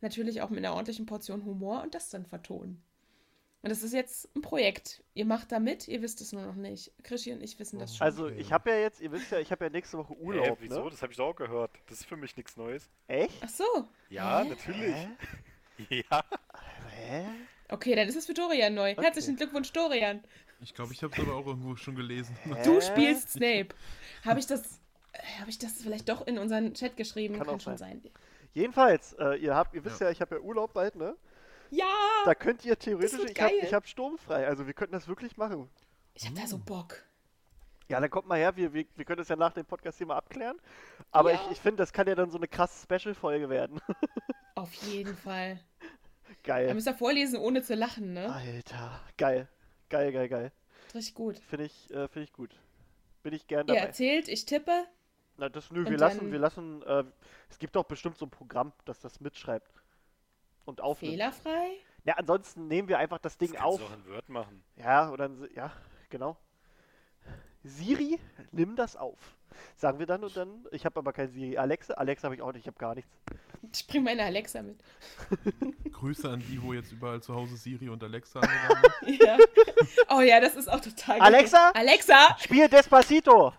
Natürlich 0.00 0.42
auch 0.42 0.50
mit 0.50 0.58
einer 0.58 0.74
ordentlichen 0.74 1.06
Portion 1.06 1.44
Humor 1.44 1.82
und 1.82 1.94
das 1.94 2.10
dann 2.10 2.24
vertonen. 2.26 2.82
Und 3.60 3.70
das 3.70 3.82
ist 3.82 3.92
jetzt 3.92 4.28
ein 4.36 4.40
Projekt. 4.40 5.02
Ihr 5.14 5.24
macht 5.24 5.50
da 5.50 5.58
mit, 5.58 5.88
ihr 5.88 6.00
wisst 6.00 6.20
es 6.20 6.32
nur 6.32 6.42
noch 6.42 6.54
nicht. 6.54 6.92
Krischi 7.02 7.32
und 7.32 7.42
ich 7.42 7.58
wissen 7.58 7.80
das 7.80 7.96
schon. 7.96 8.04
Also 8.04 8.28
ich 8.28 8.52
habe 8.52 8.70
ja 8.70 8.76
jetzt, 8.78 9.00
ihr 9.00 9.10
wisst 9.10 9.32
ja, 9.32 9.40
ich 9.40 9.50
habe 9.50 9.64
ja 9.64 9.70
nächste 9.70 9.98
Woche 9.98 10.16
Urlaub, 10.16 10.58
wieso? 10.60 10.84
ne? 10.84 10.90
Das 10.90 11.02
habe 11.02 11.10
ich 11.12 11.16
doch 11.16 11.26
auch 11.30 11.34
gehört. 11.36 11.72
Das 11.88 11.98
ist 11.98 12.06
für 12.06 12.16
mich 12.16 12.36
nichts 12.36 12.56
Neues. 12.56 12.88
Echt? 13.08 13.34
Ach 13.40 13.48
so. 13.48 13.64
Ja, 14.10 14.42
Hä? 14.44 14.48
natürlich. 14.48 14.94
Hä? 14.94 15.08
Ja. 16.10 16.24
Hä? 16.90 17.24
Okay, 17.70 17.94
dann 17.94 18.08
ist 18.08 18.16
es 18.16 18.26
für 18.26 18.34
Dorian 18.34 18.74
neu. 18.74 18.92
Okay. 18.92 19.02
Herzlichen 19.02 19.36
Glückwunsch, 19.36 19.72
Dorian. 19.72 20.22
Ich 20.60 20.74
glaube, 20.74 20.92
ich 20.92 21.02
habe 21.02 21.12
es 21.14 21.20
aber 21.20 21.34
auch 21.36 21.46
irgendwo 21.46 21.76
schon 21.76 21.94
gelesen. 21.94 22.36
Du 22.64 22.80
spielst 22.80 23.30
Snape. 23.32 23.68
Habe 24.24 24.40
ich 24.40 24.46
das. 24.46 24.80
Habe 25.40 25.50
ich 25.50 25.58
das 25.58 25.72
vielleicht 25.82 26.08
doch 26.08 26.26
in 26.26 26.38
unseren 26.38 26.74
Chat 26.74 26.96
geschrieben? 26.96 27.36
Kann 27.36 27.46
Kann, 27.46 27.56
auch 27.56 27.60
schon 27.60 27.76
sein. 27.76 28.02
Jedenfalls, 28.54 29.14
äh, 29.14 29.36
ihr 29.36 29.54
habt, 29.54 29.74
ihr 29.74 29.84
wisst 29.84 30.00
ja, 30.00 30.10
ich 30.10 30.20
habe 30.20 30.36
ja 30.36 30.40
Urlaub 30.40 30.72
bald, 30.72 30.96
ne? 30.96 31.16
Ja! 31.70 31.84
Da 32.24 32.34
könnt 32.34 32.64
ihr 32.64 32.78
theoretisch, 32.78 33.18
ich 33.30 33.40
habe 33.40 33.72
hab 33.72 33.86
sturmfrei, 33.86 34.46
also 34.46 34.66
wir 34.66 34.74
könnten 34.74 34.92
das 34.92 35.06
wirklich 35.06 35.36
machen. 35.36 35.68
Ich 36.14 36.26
habe 36.26 36.36
da 36.40 36.46
so 36.46 36.58
Bock. 36.58 37.02
Ja, 37.88 38.00
dann 38.00 38.10
kommt 38.10 38.28
mal 38.28 38.38
her, 38.38 38.56
wir, 38.56 38.72
wir, 38.74 38.84
wir 38.96 39.04
können 39.04 39.18
das 39.18 39.28
ja 39.28 39.36
nach 39.36 39.52
dem 39.52 39.64
Podcast 39.64 39.98
hier 39.98 40.06
mal 40.06 40.16
abklären. 40.16 40.58
Aber 41.10 41.32
Ja. 41.32 41.40
ich, 41.46 41.52
ich 41.52 41.60
finde, 41.60 41.76
das 41.78 41.92
kann 41.92 42.06
ja 42.06 42.14
dann 42.14 42.30
so 42.30 42.36
eine 42.36 42.48
krasse 42.48 42.82
Special-Folge 42.82 43.48
werden. 43.48 43.80
Auf 44.54 44.72
jeden 44.74 45.16
Fall. 45.16 45.60
Da 46.28 46.34
geil. 46.44 46.74
müsst 46.74 46.86
ihr 46.86 46.94
vorlesen, 46.94 47.38
ohne 47.38 47.62
zu 47.62 47.74
lachen, 47.74 48.12
ne? 48.12 48.32
Alter, 48.32 49.00
geil. 49.16 49.48
Geil, 49.88 50.12
geil, 50.12 50.28
geil. 50.28 50.52
Richtig 50.94 51.14
gut. 51.14 51.38
Finde 51.38 51.64
ich, 51.66 51.90
äh, 51.90 52.08
finde 52.08 52.24
ich 52.24 52.32
gut. 52.32 52.54
Bin 53.22 53.32
ich 53.34 53.46
gern 53.46 53.66
Ihr 53.68 53.74
dabei. 53.74 53.86
erzählt, 53.86 54.28
ich 54.28 54.44
tippe. 54.44 54.86
Na, 55.36 55.48
das, 55.48 55.70
nö, 55.70 55.88
wir 55.88 55.96
lassen, 55.98 56.32
wir 56.32 56.38
lassen, 56.38 56.82
äh, 56.82 57.04
es 57.48 57.58
gibt 57.58 57.76
doch 57.76 57.84
bestimmt 57.84 58.18
so 58.18 58.26
ein 58.26 58.30
Programm, 58.30 58.72
das 58.84 59.00
das 59.00 59.20
mitschreibt. 59.20 59.70
Und 60.64 60.80
aufnimmt. 60.80 61.12
Fehlerfrei? 61.14 61.70
Ja, 62.04 62.14
ansonsten 62.14 62.66
nehmen 62.68 62.88
wir 62.88 62.98
einfach 62.98 63.18
das 63.18 63.38
Ding 63.38 63.52
Das 63.52 63.60
kannst 63.62 63.80
auf. 63.80 63.80
du 63.80 63.86
auch 63.86 63.96
in 64.06 64.12
Word 64.12 64.28
machen. 64.28 64.64
Ja, 64.76 65.10
oder, 65.10 65.28
dann- 65.28 65.48
ja, 65.54 65.72
genau. 66.10 66.36
Siri, 67.68 68.18
nimm 68.52 68.76
das 68.76 68.96
auf. 68.96 69.18
Sagen 69.76 69.98
wir 69.98 70.06
dann 70.06 70.22
und 70.22 70.36
dann. 70.36 70.66
Ich 70.70 70.84
habe 70.84 70.98
aber 70.98 71.12
kein 71.12 71.28
Siri. 71.28 71.56
Alexa, 71.58 71.94
Alexa 71.94 72.24
habe 72.26 72.34
ich 72.34 72.42
auch 72.42 72.52
nicht, 72.52 72.62
ich 72.62 72.66
habe 72.66 72.78
gar 72.78 72.94
nichts. 72.94 73.10
Ich 73.72 73.86
bring 73.86 74.04
meine 74.04 74.24
Alexa 74.24 74.62
mit. 74.62 74.78
Grüße 75.92 76.28
an 76.28 76.40
die, 76.48 76.62
wo 76.62 76.72
jetzt 76.72 76.92
überall 76.92 77.20
zu 77.20 77.34
Hause 77.34 77.56
Siri 77.56 77.88
und 77.88 78.02
Alexa. 78.02 78.40
Ja. 79.06 79.36
Oh 80.10 80.20
ja, 80.20 80.40
das 80.40 80.54
ist 80.54 80.68
auch 80.68 80.80
total 80.80 81.20
Alexa? 81.20 81.68
Gut. 81.68 81.76
Alexa! 81.76 82.36
Spiel 82.38 82.68
Despacito! 82.68 83.52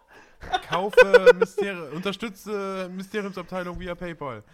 Kaufe 0.70 1.34
Mysteri 1.38 1.90
unterstütze 1.94 2.90
Mysteriumsabteilung 2.94 3.78
via 3.80 3.94
PayPal. 3.94 4.42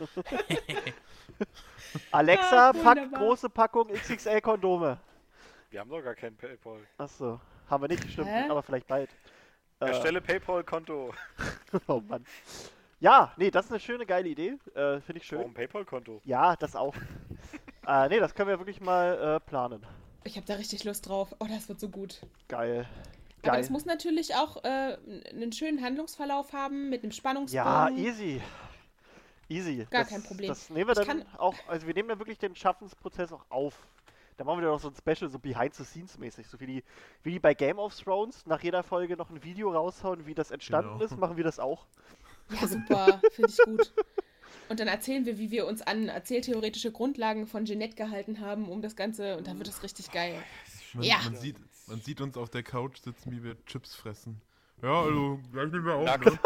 Alexa, 2.11 2.69
Ah, 2.69 2.73
pack 2.73 3.11
große 3.13 3.49
Packung 3.49 3.87
XXL-Kondome. 3.89 4.97
Wir 5.69 5.79
haben 5.79 5.89
doch 5.89 6.01
gar 6.01 6.15
kein 6.15 6.35
PayPal. 6.35 6.79
Achso, 6.97 7.39
haben 7.69 7.83
wir 7.83 7.87
nicht, 7.89 8.09
stimmt, 8.11 8.27
Hä? 8.27 8.49
aber 8.49 8.63
vielleicht 8.63 8.87
bald. 8.87 9.09
Äh, 9.79 9.87
Erstelle 9.87 10.21
PayPal-Konto. 10.21 11.13
oh 11.87 12.01
Mann. 12.07 12.25
Ja, 12.99 13.33
nee, 13.37 13.51
das 13.51 13.65
ist 13.65 13.71
eine 13.71 13.79
schöne, 13.79 14.05
geile 14.05 14.29
Idee. 14.29 14.57
Äh, 14.73 15.01
Finde 15.01 15.17
ich 15.19 15.25
schön. 15.25 15.39
Warum 15.39 15.53
PayPal-Konto? 15.53 16.21
Ja, 16.23 16.55
das 16.55 16.75
auch. 16.75 16.95
äh, 17.87 18.07
nee, 18.09 18.19
das 18.19 18.33
können 18.33 18.49
wir 18.49 18.59
wirklich 18.59 18.79
mal 18.79 19.35
äh, 19.35 19.39
planen. 19.41 19.85
Ich 20.23 20.37
habe 20.37 20.45
da 20.47 20.55
richtig 20.55 20.83
Lust 20.85 21.07
drauf. 21.07 21.35
Oh, 21.39 21.45
das 21.47 21.67
wird 21.67 21.79
so 21.79 21.89
gut. 21.89 22.21
Geil. 22.47 22.87
Aber 23.43 23.51
Geil. 23.51 23.61
das 23.61 23.69
muss 23.69 23.85
natürlich 23.85 24.33
auch 24.35 24.63
äh, 24.63 24.97
einen 25.29 25.51
schönen 25.51 25.83
Handlungsverlauf 25.83 26.53
haben 26.53 26.89
mit 26.89 27.03
einem 27.03 27.11
Ja, 27.11 27.15
Spannungsbogen. 27.17 27.97
easy. 27.97 28.41
Easy. 29.49 29.85
Gar 29.91 30.01
das, 30.01 30.09
kein 30.09 30.23
Problem. 30.23 30.47
Das 30.47 30.69
nehmen 30.71 30.87
wir 30.87 30.99
Ich 30.99 31.05
dann 31.07 31.19
kann- 31.19 31.35
auch, 31.37 31.53
also 31.67 31.85
wir 31.85 31.93
nehmen 31.93 32.09
dann 32.09 32.17
wirklich 32.17 32.39
den 32.39 32.55
Schaffensprozess 32.55 33.31
auch 33.31 33.45
auf. 33.49 33.85
Da 34.37 34.43
machen 34.43 34.57
wir 34.59 34.63
dann 34.63 34.71
noch 34.73 34.81
so 34.81 34.89
ein 34.89 34.95
Special, 34.95 35.29
so 35.29 35.39
Behind-the-Scenes-mäßig. 35.39 36.47
So 36.47 36.59
wie 36.59 36.65
die, 36.65 36.83
wie 37.23 37.31
die 37.31 37.39
bei 37.39 37.53
Game 37.53 37.79
of 37.79 37.95
Thrones 37.95 38.45
nach 38.45 38.61
jeder 38.61 38.83
Folge 38.83 39.15
noch 39.15 39.29
ein 39.29 39.43
Video 39.43 39.71
raushauen, 39.71 40.25
wie 40.25 40.33
das 40.33 40.51
entstanden 40.51 40.93
Genau. 40.99 41.03
ist, 41.05 41.17
machen 41.17 41.37
wir 41.37 41.43
das 41.45 41.59
auch. 41.59 41.85
Ja, 42.49 42.67
super. 42.67 43.21
Finde 43.31 43.49
ich 43.51 43.57
gut. 43.65 43.93
Und 44.67 44.79
dann 44.79 44.87
erzählen 44.87 45.25
wir, 45.25 45.37
wie 45.37 45.51
wir 45.51 45.65
uns 45.67 45.81
an 45.81 46.09
erzähltheoretische 46.09 46.91
Grundlagen 46.91 47.47
von 47.47 47.65
Jeanette 47.65 47.95
gehalten 47.95 48.39
haben, 48.41 48.67
um 48.67 48.81
das 48.81 48.95
Ganze. 48.95 49.37
Und 49.37 49.47
dann 49.47 49.57
wird 49.57 49.67
es 49.69 49.83
richtig 49.83 50.11
geil. 50.11 50.35
Man, 50.93 51.03
Ja. 51.03 51.17
man, 51.23 51.35
sieht, 51.35 51.55
man 51.87 52.01
sieht 52.01 52.19
uns 52.21 52.35
auf 52.37 52.49
der 52.49 52.63
Couch 52.63 52.97
sitzen, 52.99 53.31
wie 53.31 53.43
wir 53.43 53.55
Chips 53.65 53.95
fressen. 53.95 54.41
Ja, 54.81 55.01
also, 55.03 55.39
gleich 55.53 55.71
nehmen 55.71 55.85
wir 55.85 55.93
auf, 55.95 56.19
ne? 56.19 56.39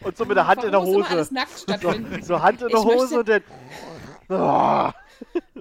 Und 0.00 0.16
so 0.16 0.24
mit 0.24 0.36
der 0.36 0.46
Hand 0.46 0.64
in 0.64 0.72
der 0.72 0.80
Warum 0.80 0.94
muss 0.94 1.06
immer 1.06 1.10
alles 1.10 1.26
Hose. 1.28 1.34
nackt 1.34 1.58
stattfinden? 1.60 2.22
So 2.22 2.42
Hand 2.42 2.62
in 2.62 2.68
der 2.68 2.78
Ich 2.78 2.84
möchte- 2.84 3.00
Hose 3.00 3.20
und 3.20 3.28
dann. 3.28 3.42
Ah. 4.30 4.92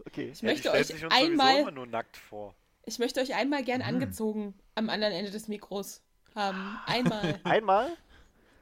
Okay. 0.08 0.30
Ich 0.34 0.42
Ja, 0.42 0.48
möchte 0.50 0.70
stellt 0.70 0.76
euch 0.82 0.88
sich 0.88 1.06
uns 1.06 1.14
sowieso 1.14 1.32
einmal, 1.32 1.60
immer 1.62 1.72
nur 1.72 1.86
nackt 1.88 2.18
vor. 2.18 2.54
ich 2.86 3.00
möchte 3.00 3.22
euch 3.22 3.34
einmal 3.36 3.64
gern 3.64 3.82
Hm. 3.86 3.96
angezogen 3.96 4.54
am 4.76 4.90
anderen 4.90 5.14
Ende 5.14 5.32
des 5.32 5.48
Mikros 5.48 6.02
haben. 6.36 6.78
Einmal. 6.86 7.40
Einmal 7.44 7.90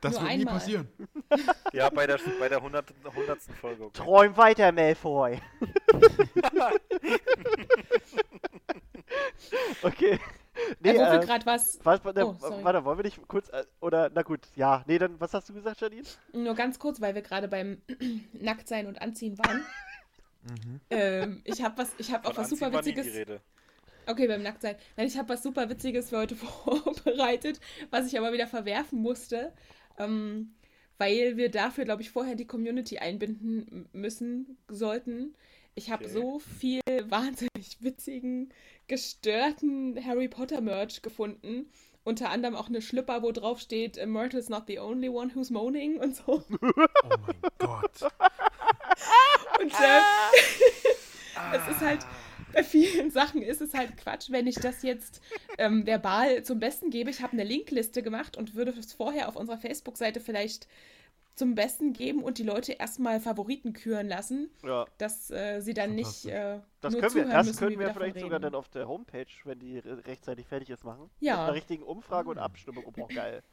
Das 0.02 0.14
Nur 0.14 0.24
wird 0.24 0.38
nie 0.38 0.46
passieren. 0.46 0.88
Ja, 1.74 1.90
bei 1.90 2.06
der, 2.08 2.20
bei 2.40 2.48
der 2.50 2.60
100. 2.60 2.86
100. 3.06 3.42
Folge. 3.60 3.86
Okay. 3.86 4.04
träum 4.04 4.38
weiter, 4.38 4.72
Malfoy. 4.72 5.40
okay. 9.84 10.20
Nee, 10.80 10.92
äh, 10.92 10.96
wo 10.96 11.00
wir 11.00 11.22
äh, 11.22 11.26
gerade 11.26 11.46
was. 11.46 11.80
was, 11.84 12.02
ne, 12.04 12.26
Oh, 12.26 12.34
sorry. 12.40 12.64
warte, 12.64 12.86
wollen 12.86 12.98
wir 13.00 13.04
nicht 13.04 13.20
kurz, 13.28 13.50
äh, 13.50 13.66
oder, 13.82 14.10
na 14.14 14.22
gut, 14.22 14.40
ja, 14.56 14.84
nee, 14.88 14.98
dann, 14.98 15.20
was 15.20 15.34
hast 15.34 15.50
du 15.50 15.54
gesagt, 15.54 15.82
Janine? 15.82 16.08
Nur 16.34 16.56
ganz 16.56 16.80
kurz, 16.80 17.02
weil 17.02 17.14
wir 17.14 17.22
gerade 17.22 17.48
beim 17.50 17.82
Nacktsein 18.34 18.88
und 18.88 19.02
Anziehen 19.02 19.38
waren. 19.38 19.66
Mhm. 20.46 20.80
ähm, 20.90 21.42
ich 21.44 21.62
habe 21.64 21.78
was, 21.78 21.94
ich 21.98 22.12
habe 22.12 22.28
auch 22.28 22.38
was 22.38 22.50
super 22.50 22.72
Witziges. 22.72 23.06
Okay, 24.08 24.28
beim 24.28 24.44
Nacktsein. 24.44 24.76
Nein, 24.98 25.08
ich 25.08 25.18
habe 25.18 25.30
was 25.30 25.42
super 25.44 25.70
Witziges 25.70 26.10
für 26.10 26.18
heute 26.20 26.36
vorbereitet, 26.38 27.60
was 27.90 28.08
ich 28.08 28.18
aber 28.18 28.34
wieder 28.34 28.48
verwerfen 28.48 29.00
musste, 29.02 29.52
ähm, 29.98 30.54
weil 30.98 31.38
wir 31.38 31.50
dafür, 31.50 31.86
glaube 31.86 32.04
ich, 32.04 32.12
vorher 32.12 32.36
die 32.36 32.46
Community 32.48 33.00
einbinden 33.00 33.90
müssen, 33.94 34.58
sollten. 34.70 35.36
Ich 35.74 35.90
habe 35.90 36.04
Okay. 36.06 36.14
so 36.14 36.40
viel 36.40 36.82
wahnsinnig 37.10 37.78
witzigen, 37.82 38.54
gestörten 38.88 40.04
Harry 40.06 40.28
Potter 40.28 40.62
Merch 40.62 41.02
gefunden. 41.02 41.70
Unter 42.06 42.30
anderem 42.30 42.56
auch 42.56 42.70
eine 42.70 42.82
Schlüpper, 42.82 43.24
wo 43.24 43.32
drauf 43.34 43.60
steht, 43.60 43.98
"Uh, 43.98 44.06
Myrtle's 44.06 44.48
not 44.48 44.64
the 44.68 44.80
only 44.80 45.10
one 45.10 45.34
who's 45.36 45.50
moaning 45.50 45.98
und 45.98 46.16
so. 46.16 46.44
Oh 46.50 46.58
mein 46.60 47.52
Gott. 47.58 48.02
Und 49.60 49.72
äh, 49.72 51.56
es 51.56 51.76
ist 51.76 51.82
halt, 51.82 52.06
bei 52.54 52.64
vielen 52.64 53.10
Sachen 53.12 53.42
ist 53.42 53.62
es 53.62 53.74
halt 53.74 53.98
Quatsch, 53.98 54.30
wenn 54.30 54.48
ich 54.48 54.56
das 54.56 54.84
jetzt 54.84 55.22
ähm, 55.58 55.86
verbal 55.86 56.44
zum 56.44 56.60
Besten 56.60 56.90
gebe. 56.90 57.10
Ich 57.10 57.22
habe 57.22 57.34
eine 57.34 57.44
Linkliste 57.44 58.04
gemacht 58.04 58.38
und 58.38 58.56
würde 58.56 58.74
es 58.78 58.94
vorher 58.94 59.28
auf 59.28 59.36
unserer 59.36 59.58
Facebook-Seite 59.58 60.20
vielleicht 60.20 60.68
zum 61.36 61.54
Besten 61.56 61.94
geben 61.94 62.24
und 62.24 62.38
die 62.38 62.44
Leute 62.44 62.74
erstmal 62.74 63.20
Favoriten 63.20 63.74
küren 63.74 64.08
lassen, 64.08 64.50
Ja, 64.64 64.86
dass 64.98 65.30
äh, 65.32 65.60
sie 65.62 65.74
dann 65.74 65.94
nicht 65.96 66.26
äh, 66.26 66.60
das 66.82 66.94
nur 66.94 67.02
können 67.02 67.16
wir, 67.16 67.24
zuhören 67.24 67.32
das 67.32 67.48
müssen, 67.48 67.60
können 67.60 67.72
wie 67.72 67.80
wir 67.80 67.94
vielleicht 67.94 68.16
sogar 68.20 68.40
reden. 68.40 68.44
dann 68.44 68.56
auf 68.56 68.70
der 68.70 68.88
Homepage, 68.88 69.26
wenn 69.44 69.60
die 69.60 69.80
re- 69.80 70.06
rechtzeitig 70.06 70.48
fertig 70.48 70.70
ist, 70.70 70.84
machen. 70.84 71.10
Ja. 71.20 71.34
Mit 71.34 71.44
einer 71.44 71.54
richtigen 71.54 71.84
Umfrage 71.84 72.30
und 72.30 72.38
Abstimmung, 72.38 72.84
oh, 72.86 73.08
geil. 73.14 73.44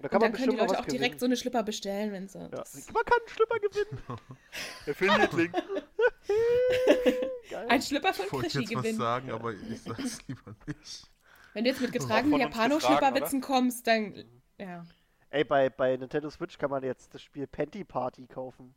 Da 0.00 0.08
Und 0.08 0.22
dann 0.22 0.32
können 0.32 0.50
die 0.50 0.56
Leute 0.56 0.78
auch 0.78 0.84
direkt 0.86 0.90
gewinnen. 1.00 1.18
so 1.20 1.26
eine 1.26 1.36
Schlipper 1.36 1.62
bestellen, 1.62 2.10
wenn 2.12 2.26
sie. 2.28 2.38
Ja. 2.38 2.48
Man 2.48 3.04
kann 3.04 3.18
einen 3.20 3.28
Schlipper 3.28 3.58
gewinnen. 3.60 4.02
Affiliate-Link. 4.88 5.52
Geil. 7.50 7.66
Ein 7.68 7.82
Schlipper 7.82 8.10
Ich 8.10 8.16
von 8.16 8.32
wollte 8.32 8.48
Krischi 8.48 8.60
jetzt 8.60 8.74
was 8.74 8.82
gewinnen. 8.82 8.98
sagen, 8.98 9.30
aber 9.30 9.52
ich 9.52 9.80
sag's 9.82 10.18
lieber 10.26 10.54
nicht. 10.66 11.06
Wenn 11.54 11.64
du 11.64 11.70
jetzt 11.70 11.80
mit 11.82 11.92
getragenen 11.92 12.40
Japano-Schlipperwitzen 12.40 13.40
kommst, 13.42 13.86
dann. 13.86 14.24
Ja. 14.58 14.84
Ey, 15.32 15.44
bei, 15.44 15.70
bei 15.70 15.96
Nintendo 15.96 16.28
Switch 16.30 16.58
kann 16.58 16.70
man 16.70 16.82
jetzt 16.84 17.14
das 17.14 17.22
Spiel 17.22 17.46
Panty 17.46 17.84
Party 17.84 18.26
kaufen. 18.26 18.74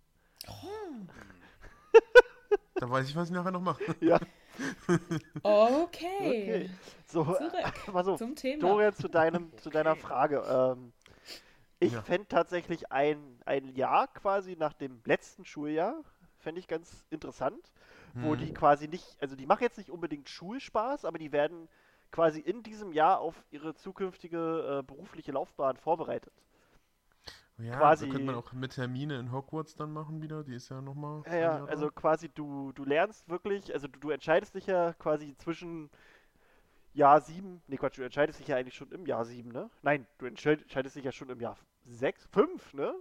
Da 2.78 2.90
weiß 2.90 3.10
ich, 3.10 3.16
was 3.16 3.28
ich 3.30 3.34
nachher 3.34 3.52
noch 3.52 3.62
mache. 3.62 3.82
Ja, 4.02 4.20
Okay. 5.44 6.30
okay. 6.30 6.70
So, 7.08 7.24
Zurück 7.26 7.54
mal 7.94 8.06
so. 8.06 8.16
zum 8.16 8.36
Thema. 8.36 8.62
Dorian, 8.62 8.94
zu, 8.96 9.10
deinem, 9.10 9.52
zu 9.58 9.70
deiner 9.70 9.98
Frage. 9.98 10.44
Ähm, 10.48 10.94
ich 11.80 11.92
Ja. 11.94 12.02
fände 12.02 12.28
tatsächlich 12.30 12.92
ein, 12.92 13.40
ein 13.46 13.68
Jahr 13.76 14.08
quasi 14.08 14.56
nach 14.58 14.74
dem 14.74 15.02
letzten 15.06 15.44
Schuljahr, 15.44 16.04
fände 16.38 16.60
ich 16.60 16.68
ganz 16.68 17.04
interessant, 17.10 17.74
wo 18.22 18.34
Hm. 18.34 18.40
die 18.40 18.54
quasi 18.54 18.88
nicht, 18.88 19.18
also 19.22 19.36
die 19.36 19.46
machen 19.46 19.64
jetzt 19.64 19.78
nicht 19.78 19.90
unbedingt 19.90 20.30
Schulspaß, 20.30 21.04
aber 21.04 21.18
die 21.18 21.34
werden 21.34 21.68
quasi 22.12 22.40
in 22.40 22.64
diesem 22.64 22.94
Jahr 22.94 23.20
auf 23.20 23.36
ihre 23.52 23.76
zukünftige 23.76 24.80
äh, 24.80 24.84
berufliche 24.84 25.34
Laufbahn 25.34 25.76
vorbereitet. 25.76 26.34
Ja, 27.58 27.78
quasi- 27.78 28.06
da 28.08 28.12
könnte 28.12 28.26
man 28.26 28.36
auch 28.36 28.52
mit 28.54 28.74
Termine 28.74 29.18
in 29.20 29.32
Hogwarts 29.32 29.76
dann 29.76 29.94
machen 29.94 30.22
wieder. 30.22 30.44
Die 30.44 30.56
ist 30.56 30.70
ja 30.70 30.82
nochmal. 30.82 31.24
Ja, 31.28 31.36
ja, 31.36 31.66
also 31.66 31.90
quasi 31.90 32.30
du, 32.30 32.72
du 32.74 32.84
lernst 32.84 33.30
wirklich, 33.30 33.74
also 33.74 33.88
du, 33.88 33.98
du 34.00 34.10
entscheidest 34.10 34.56
dich 34.56 34.66
ja 34.68 34.94
quasi 34.94 35.36
zwischen 35.38 35.90
Jahr 36.94 37.22
7, 37.22 37.62
nee 37.68 37.78
Quatsch, 37.78 37.98
du 37.98 38.04
entscheidest 38.04 38.40
dich 38.40 38.48
ja 38.48 38.58
eigentlich 38.58 38.76
schon 38.76 38.92
im 38.92 39.06
Jahr 39.06 39.26
7, 39.26 39.52
ne? 39.52 39.70
Nein, 39.84 40.06
du 40.18 40.26
entscheid- 40.26 40.62
entscheidest 40.62 40.96
dich 40.98 41.04
ja 41.06 41.12
schon 41.12 41.30
im 41.30 41.40
Jahr 41.40 41.58
6, 41.86 42.28
5, 42.32 42.74
ne? 42.74 42.94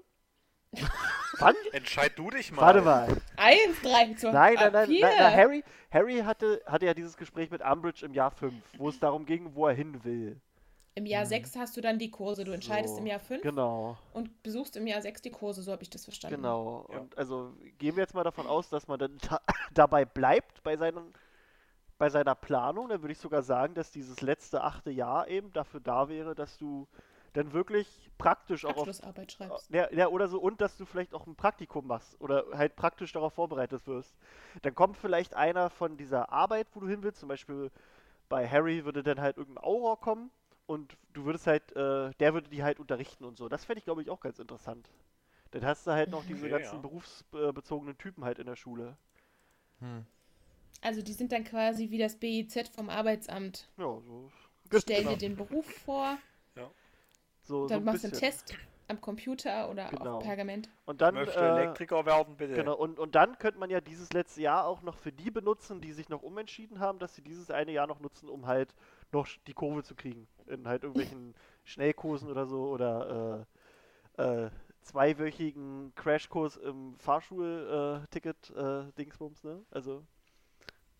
Wann? 1.38 1.54
Entscheid 1.72 2.12
du 2.16 2.30
dich 2.30 2.50
mal. 2.52 2.62
Warte 2.62 2.82
mal. 2.82 3.08
Eins, 3.36 3.80
drei, 3.82 4.14
zwei, 4.14 4.32
Nein, 4.32 4.54
nein, 4.54 4.72
nein, 4.72 4.88
nein, 5.00 5.00
nein 5.18 5.36
Harry, 5.36 5.64
Harry 5.90 6.18
hatte, 6.20 6.62
hatte 6.66 6.86
ja 6.86 6.94
dieses 6.94 7.16
Gespräch 7.16 7.50
mit 7.50 7.60
Umbridge 7.62 8.04
im 8.06 8.14
Jahr 8.14 8.30
5, 8.30 8.54
wo 8.78 8.88
es 8.88 8.98
darum 9.00 9.26
ging, 9.26 9.54
wo 9.54 9.66
er 9.66 9.74
hin 9.74 10.02
will. 10.04 10.40
Im 10.96 11.06
Jahr 11.06 11.26
6 11.26 11.56
hast 11.56 11.76
du 11.76 11.80
dann 11.80 11.98
die 11.98 12.10
Kurse. 12.10 12.44
Du 12.44 12.52
entscheidest 12.52 12.94
So, 12.94 13.00
im 13.00 13.06
Jahr 13.06 13.18
5 13.18 13.42
Genau, 13.42 13.98
und 14.12 14.42
besuchst 14.42 14.76
im 14.76 14.86
Jahr 14.86 15.02
6 15.02 15.22
die 15.22 15.30
Kurse, 15.30 15.62
so 15.62 15.72
habe 15.72 15.82
ich 15.82 15.90
das 15.90 16.04
verstanden. 16.04 16.36
genau. 16.36 16.86
Ja. 16.92 17.00
Und 17.00 17.18
also 17.18 17.52
gehen 17.78 17.96
wir 17.96 18.02
jetzt 18.02 18.14
mal 18.14 18.22
davon 18.22 18.46
aus, 18.46 18.68
dass 18.68 18.86
man 18.86 18.98
dann 18.98 19.18
dabei 19.74 20.04
bleibt 20.04 20.62
bei 20.62 20.76
seinen 20.76 21.12
bei 21.96 22.10
seiner 22.10 22.34
Planung, 22.34 22.88
dann 22.88 23.02
würde 23.02 23.12
ich 23.12 23.18
sogar 23.18 23.42
sagen, 23.42 23.74
dass 23.74 23.92
dieses 23.92 24.20
letzte 24.20 24.62
achte 24.64 24.90
Jahr 24.90 25.28
eben 25.28 25.52
dafür 25.52 25.78
da 25.78 26.08
wäre, 26.08 26.34
dass 26.34 26.58
du 26.58 26.88
dann 27.34 27.52
wirklich 27.52 28.10
praktisch 28.18 28.64
auch 28.64 28.76
auf 28.76 28.88
schreibst. 29.28 29.70
Ja, 29.70 29.92
ja, 29.92 30.08
oder 30.08 30.28
so, 30.28 30.40
und 30.40 30.60
dass 30.60 30.76
du 30.76 30.86
vielleicht 30.86 31.14
auch 31.14 31.26
ein 31.26 31.36
Praktikum 31.36 31.86
machst 31.86 32.20
oder 32.20 32.44
halt 32.52 32.74
praktisch 32.76 33.12
darauf 33.12 33.34
vorbereitet 33.34 33.86
wirst. 33.86 34.16
Dann 34.62 34.74
kommt 34.74 34.96
vielleicht 34.96 35.34
einer 35.34 35.70
von 35.70 35.96
dieser 35.96 36.30
Arbeit, 36.30 36.66
wo 36.74 36.80
du 36.80 36.88
hin 36.88 37.02
willst, 37.02 37.20
zum 37.20 37.28
Beispiel 37.28 37.70
bei 38.28 38.48
Harry 38.48 38.84
würde 38.84 39.02
dann 39.02 39.20
halt 39.20 39.36
irgendein 39.36 39.62
Auror 39.64 40.00
kommen 40.00 40.30
und 40.66 40.96
du 41.12 41.24
würdest 41.24 41.46
halt, 41.46 41.74
äh, 41.76 42.10
der 42.20 42.34
würde 42.34 42.48
die 42.48 42.62
halt 42.62 42.80
unterrichten 42.80 43.24
und 43.24 43.36
so. 43.36 43.48
Das 43.48 43.64
fände 43.64 43.78
ich, 43.78 43.84
glaube 43.84 44.02
ich, 44.02 44.10
auch 44.10 44.20
ganz 44.20 44.38
interessant. 44.38 44.90
Dann 45.50 45.64
hast 45.64 45.86
du 45.86 45.92
halt 45.92 46.10
noch 46.10 46.24
diese 46.24 46.46
Okay, 46.46 46.50
ganzen 46.50 46.76
ja. 46.76 46.80
berufsbezogenen 46.80 47.96
Typen 47.98 48.24
halt 48.24 48.38
in 48.38 48.46
der 48.46 48.56
Schule. 48.56 48.96
Hm. 49.80 50.04
Also 50.82 51.02
die 51.02 51.12
sind 51.12 51.32
dann 51.32 51.44
quasi 51.44 51.90
wie 51.90 51.98
das 51.98 52.16
BIZ 52.16 52.68
vom 52.68 52.90
Arbeitsamt. 52.90 53.68
Ja, 53.76 54.00
so. 54.00 54.30
Stell 54.76 54.98
genau. 54.98 55.10
dir 55.12 55.18
den 55.18 55.36
Beruf 55.36 55.66
vor, 55.66 56.18
so, 57.42 57.62
so 57.62 57.68
dann 57.68 57.80
ein 57.80 57.84
machst 57.84 58.04
du 58.04 58.08
einen. 58.08 58.18
Test 58.18 58.54
am 58.88 59.00
Computer 59.00 59.70
oder 59.70 59.88
Genau. 59.88 60.16
auf 60.16 60.24
Pergament. 60.24 60.68
Und 60.86 61.00
dann, 61.00 61.14
Möchte 61.14 61.38
äh, 61.38 61.48
Elektriker 61.48 62.04
werden, 62.06 62.36
bitte. 62.36 62.54
Genau, 62.54 62.74
und, 62.74 62.98
und 62.98 63.14
dann 63.14 63.38
könnte 63.38 63.58
man 63.58 63.70
ja 63.70 63.80
dieses 63.80 64.12
letzte 64.12 64.42
Jahr 64.42 64.66
auch 64.66 64.82
noch 64.82 64.96
für 64.96 65.12
die 65.12 65.30
benutzen, 65.30 65.80
die 65.80 65.92
sich 65.92 66.08
noch 66.08 66.22
umentschieden 66.22 66.80
haben, 66.80 66.98
dass 66.98 67.14
sie 67.14 67.22
dieses 67.22 67.50
eine 67.50 67.72
Jahr 67.72 67.86
noch 67.86 68.00
nutzen, 68.00 68.28
um 68.28 68.46
halt 68.46 68.74
noch 69.14 69.26
die 69.46 69.54
Kurve 69.54 69.82
zu 69.82 69.94
kriegen. 69.94 70.26
In 70.46 70.68
halt 70.68 70.82
irgendwelchen 70.82 71.34
Schnellkursen 71.64 72.30
oder 72.30 72.46
so 72.46 72.68
oder 72.68 73.46
äh, 74.16 74.22
äh, 74.22 74.50
zweiwöchigen 74.82 75.92
Crashkurs 75.94 76.56
im 76.56 76.98
Fahrschul-Ticket 76.98 78.50
äh, 78.50 78.92
Dingsbums, 78.98 79.42
ne? 79.44 79.64
Also, 79.70 80.04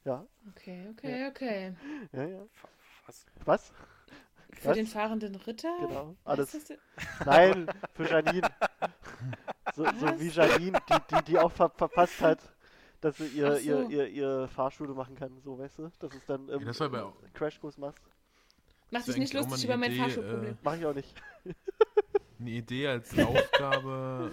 ja, 0.04 0.24
Okay, 0.50 0.88
okay, 0.90 1.28
okay. 1.28 1.72
ja, 2.12 2.24
ja. 2.24 2.46
Was? 3.06 3.26
Was? 3.44 3.72
Für 4.52 4.68
Was? 4.68 4.76
den 4.76 4.86
fahrenden 4.86 5.34
Ritter? 5.34 5.74
Genau, 5.80 6.16
alles. 6.24 6.56
Nein, 7.24 7.68
für 7.92 8.08
Janine. 8.08 8.48
So, 9.76 9.84
so 9.98 10.20
wie 10.20 10.28
Janine, 10.28 10.80
die, 10.88 11.16
die, 11.16 11.22
die 11.24 11.38
auch 11.38 11.50
ver 11.50 11.68
verpasst 11.68 12.20
hat, 12.20 12.38
dass 13.04 13.18
sie 13.18 13.26
ihr, 13.26 13.52
Ach 13.52 13.60
ihr, 13.60 13.82
so. 13.84 13.88
ihr, 13.90 14.08
ihr 14.08 14.48
Fahrschule 14.48 14.94
machen 14.94 15.14
kann, 15.14 15.38
so 15.42 15.58
weißt 15.58 15.78
du? 15.78 15.90
Dass 15.98 16.14
es 16.14 16.24
dann 16.24 16.48
im, 16.48 16.60
Ja, 16.60 16.66
das 16.66 16.80
war 16.80 16.86
aber 16.86 17.06
auch- 17.06 17.16
Crashkurs 17.34 17.76
machst. 17.76 18.02
Mach 18.90 19.00
ist 19.00 19.08
dich 19.08 19.16
nicht 19.18 19.34
lustig 19.34 19.64
über 19.64 19.76
mein 19.76 19.90
Idee, 19.92 20.00
Fahrschulproblem. 20.00 20.52
äh, 20.54 20.56
Mach 20.62 20.76
ich 20.76 20.86
auch 20.86 20.94
nicht. 20.94 21.14
Eine 22.40 22.50
Idee 22.50 22.88
als 22.88 23.18
Aufgabe, 23.18 24.32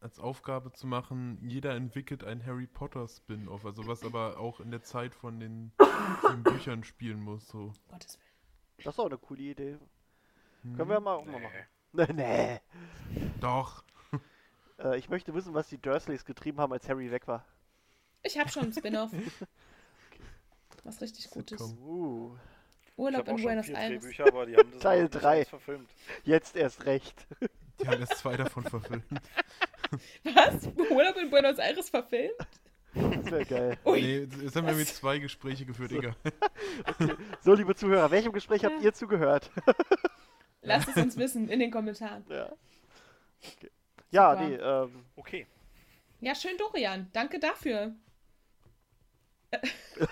als 0.00 0.18
Aufgabe 0.20 0.72
zu 0.72 0.86
machen, 0.86 1.38
jeder 1.42 1.74
entwickelt 1.74 2.22
ein 2.24 2.44
Harry 2.46 2.66
Potter 2.66 3.06
Spin-off, 3.08 3.64
also 3.66 3.86
was 3.86 4.04
aber 4.04 4.38
auch 4.38 4.60
in 4.60 4.70
der 4.70 4.82
Zeit 4.82 5.14
von 5.14 5.40
den 5.40 5.72
sieben 6.22 6.42
Büchern 6.44 6.84
spielen 6.84 7.20
muss, 7.20 7.48
so. 7.48 7.72
Gottes 7.90 8.18
Willen. 8.18 8.84
Das 8.84 8.94
ist 8.94 8.98
auch 9.00 9.06
eine 9.06 9.18
coole 9.18 9.42
Idee. 9.42 9.78
Hm. 10.62 10.76
Können 10.76 10.90
wir 10.90 11.00
mal 11.00 11.14
auch 11.14 11.24
mal 11.24 11.40
machen. 11.40 11.66
Nee, 11.92 12.12
nee. 12.14 12.60
Doch. 13.40 13.82
Äh, 14.78 14.98
ich 14.98 15.08
möchte 15.08 15.32
wissen, 15.34 15.54
was 15.54 15.68
die 15.68 15.78
Dursleys 15.78 16.24
getrieben 16.24 16.58
haben, 16.60 16.72
als 16.72 16.88
Harry 16.88 17.10
weg 17.10 17.26
war. 17.26 17.44
Ich 18.26 18.38
habe 18.38 18.50
schon 18.50 18.64
einen 18.64 18.72
Spin-off. 18.72 19.10
Was 20.84 21.00
richtig 21.00 21.30
Gutes. 21.30 21.60
Uh, 21.62 22.36
Urlaub 22.96 23.28
in 23.28 23.36
Buenos 23.36 23.68
Aires. 23.68 24.02
Drehbücher, 24.02 24.26
aber 24.26 24.46
die 24.46 24.56
haben 24.56 24.70
das 24.72 24.80
Teil 24.80 25.04
noch 25.04 25.10
nicht 25.12 25.22
drei. 25.22 25.40
eins 25.40 25.48
verfilmt. 25.48 25.90
jetzt 26.24 26.56
erst 26.56 26.86
recht. 26.86 27.26
Die 27.80 27.88
haben 27.88 28.00
erst 28.00 28.18
zwei 28.18 28.36
davon 28.36 28.64
verfilmt. 28.64 29.04
Was? 30.24 30.66
Urlaub 30.90 31.16
in 31.16 31.30
Buenos 31.30 31.58
Aires 31.58 31.90
verfilmt? 31.90 32.34
Das 32.94 33.30
wäre 33.30 33.44
geil. 33.44 33.78
Ui. 33.84 34.00
Nee, 34.00 34.28
jetzt 34.42 34.56
haben 34.56 34.66
wir 34.66 34.74
mit 34.74 34.88
zwei 34.88 35.18
Gespräche 35.18 35.66
geführt, 35.66 35.92
egal. 35.92 36.16
So, 37.42 37.54
liebe 37.54 37.74
Zuhörer, 37.74 38.10
welchem 38.10 38.32
Gespräch 38.32 38.64
habt 38.64 38.82
ihr 38.82 38.94
zugehört? 38.94 39.50
Lasst 40.62 40.88
es 40.88 40.96
uns 40.96 41.16
wissen 41.16 41.48
in 41.48 41.60
den 41.60 41.70
Kommentaren. 41.70 42.24
ja. 42.30 42.50
Okay. 43.56 43.70
Ja, 44.10 44.34
nee, 44.34 44.54
ähm, 44.54 45.04
Okay. 45.14 45.46
Ja, 46.20 46.34
schön, 46.34 46.56
Dorian. 46.56 47.10
Danke 47.12 47.38
dafür. 47.38 47.94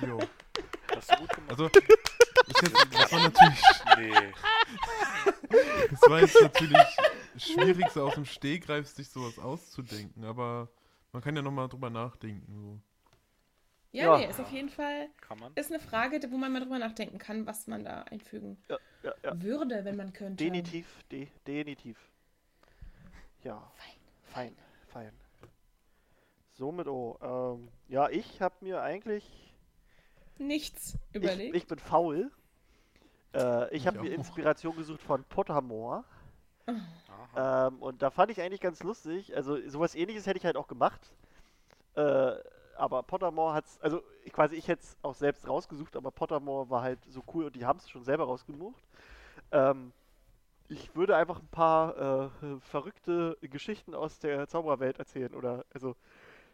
Jo. 0.01 0.19
Hast 0.95 1.11
du 1.11 1.17
gut 1.17 1.29
gemacht. 1.31 1.51
Also, 1.51 1.67
ich 1.67 2.63
hätte, 2.63 2.89
das 2.91 3.13
war 3.13 3.23
natürlich, 3.23 3.63
nee. 3.99 4.33
das 5.91 6.03
war 6.03 6.21
jetzt 6.21 6.41
natürlich 6.41 6.87
schwierig, 7.37 7.89
so 7.91 8.07
aus 8.07 8.15
dem 8.15 8.25
Stehgreif 8.27 8.87
sich 8.89 9.09
sowas 9.09 9.39
auszudenken, 9.39 10.25
aber 10.25 10.69
man 11.13 11.23
kann 11.23 11.35
ja 11.37 11.43
nochmal 11.43 11.69
drüber 11.69 11.91
nachdenken. 11.91 12.55
So. 12.55 12.81
Ja, 13.93 14.05
Ja. 14.05 14.19
nee, 14.19 14.27
ist 14.31 14.41
auf 14.41 14.51
jeden 14.51 14.69
Fall 14.71 15.09
Kann 15.21 15.39
man. 15.39 15.53
ist 15.55 15.71
eine 15.71 15.81
Frage, 15.81 16.21
wo 16.31 16.37
man 16.37 16.53
mal 16.53 16.61
drüber 16.61 16.79
nachdenken 16.79 17.19
kann, 17.19 17.47
was 17.47 17.67
man 17.67 17.85
da 17.85 18.03
einfügen 18.03 18.59
ja, 18.69 18.79
ja, 19.03 19.15
ja. 19.23 19.43
würde, 19.43 19.85
wenn 19.85 19.97
man 19.97 20.13
könnte. 20.13 20.45
Definitiv, 20.45 20.87
de 21.11 21.29
definitiv. 21.47 21.97
Ja, 23.45 23.71
fein, 24.33 24.57
fein. 24.89 25.13
Somit, 26.57 26.87
oh, 26.89 27.19
ähm, 27.21 27.69
ja, 27.89 28.09
ich 28.09 28.41
habe 28.41 28.55
mir 28.61 28.81
eigentlich, 28.83 29.55
Nichts 30.39 30.97
ich, 31.13 31.15
überlegt. 31.17 31.55
ich 31.57 31.67
bin 31.67 31.79
faul. 31.79 32.31
Äh, 33.35 33.75
ich 33.75 33.87
habe 33.87 33.99
Ich 33.99 34.03
mir. 34.03 34.15
Inspiration 34.15 34.77
gesucht 34.77 35.03
von 35.03 35.25
Pottermore. 35.25 36.05
Ähm, 37.37 37.83
und 37.83 38.03
da 38.03 38.11
fand 38.11 38.31
ich 38.31 38.41
eigentlich 38.41 38.61
ganz 38.61 38.83
lustig. 38.83 39.35
Also 39.37 39.59
sowas 39.69 39.95
ähnliches 39.95 40.27
hätte 40.27 40.39
ich 40.39 40.45
halt 40.45 40.57
auch 40.57 40.69
gemacht. 40.69 41.13
Äh, 41.97 42.33
aber 42.77 43.03
Pottermore 43.03 43.55
hat's, 43.55 43.79
also 43.81 44.03
ich, 44.25 44.33
quasi 44.33 44.57
ich 44.57 44.69
hätte 44.69 44.83
es 44.83 44.97
auch 45.03 45.15
selbst 45.15 45.49
rausgesucht, 45.49 45.97
aber 45.97 46.11
Pottermore 46.11 46.71
war 46.71 46.83
halt 46.83 46.99
so 47.07 47.23
cool 47.35 47.45
und 47.47 47.57
die 47.57 47.67
haben 47.67 47.79
es 47.79 47.89
schon 47.91 48.05
selber 48.05 48.25
rausgesucht. 48.25 48.83
Ähm, 49.53 49.93
ich 50.69 50.95
würde 50.97 51.17
einfach 51.17 51.41
ein 51.41 51.49
paar 51.49 52.31
äh, 52.43 52.61
verrückte 52.61 53.37
Geschichten 53.43 53.95
aus 53.95 54.19
der 54.19 54.49
Zaubererwelt 54.49 54.99
erzählen 54.99 55.35
oder 55.35 55.65
also 55.75 55.97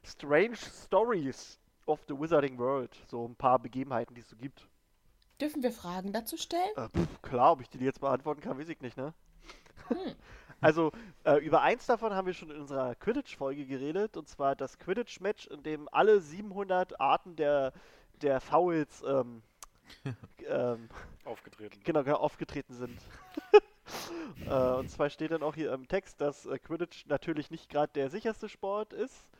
Strange 0.05 0.57
Stories 0.57 1.59
of 1.87 2.01
the 2.09 2.15
Wizarding 2.15 2.59
World. 2.59 2.95
So 3.09 3.27
ein 3.27 3.35
paar 3.35 3.59
Begebenheiten, 3.59 4.15
die 4.15 4.21
es 4.21 4.29
so 4.29 4.37
gibt. 4.37 4.67
Dürfen 5.41 5.63
wir 5.63 5.73
Fragen 5.73 6.13
dazu 6.13 6.37
stellen? 6.37 6.77
Äh, 6.77 6.89
pff, 6.89 7.23
klar, 7.23 7.53
ob 7.53 7.61
ich 7.61 7.71
die 7.71 7.79
jetzt 7.79 8.01
beantworten 8.01 8.41
kann, 8.41 8.59
weiß 8.59 8.69
ich 8.69 8.81
nicht, 8.81 8.97
ne? 8.97 9.15
Hm. 9.89 9.97
Also, 10.63 10.93
äh, 11.25 11.37
über 11.37 11.63
eins 11.63 11.87
davon 11.87 12.13
haben 12.13 12.27
wir 12.27 12.35
schon 12.35 12.51
in 12.51 12.61
unserer 12.61 12.95
Quidditch-Folge 12.95 13.65
geredet, 13.65 14.19
und 14.19 14.29
zwar 14.29 14.55
das 14.55 14.79
Quidditch-Match, 14.79 15.47
in 15.47 15.63
dem 15.63 15.89
alle 15.91 16.21
700 16.21 17.01
Arten 17.01 17.35
der, 17.35 17.73
der 18.21 18.43
Fouls 18.43 19.03
ähm, 19.07 19.43
ähm, 20.47 20.91
Aufgetreten. 21.25 21.81
genau, 21.83 22.05
genau, 22.05 22.19
aufgetreten 22.19 22.75
sind. 22.75 22.99
äh, 24.47 24.75
und 24.75 24.91
zwar 24.91 25.09
steht 25.09 25.31
dann 25.31 25.43
auch 25.43 25.55
hier 25.55 25.73
im 25.73 25.89
Text, 25.89 26.21
dass 26.21 26.45
äh, 26.45 26.59
Quidditch 26.59 27.07
natürlich 27.07 27.51
nicht 27.51 27.71
gerade 27.71 27.93
der 27.95 28.11
sicherste 28.11 28.51
Sport 28.51 28.93
ist. 28.93 29.31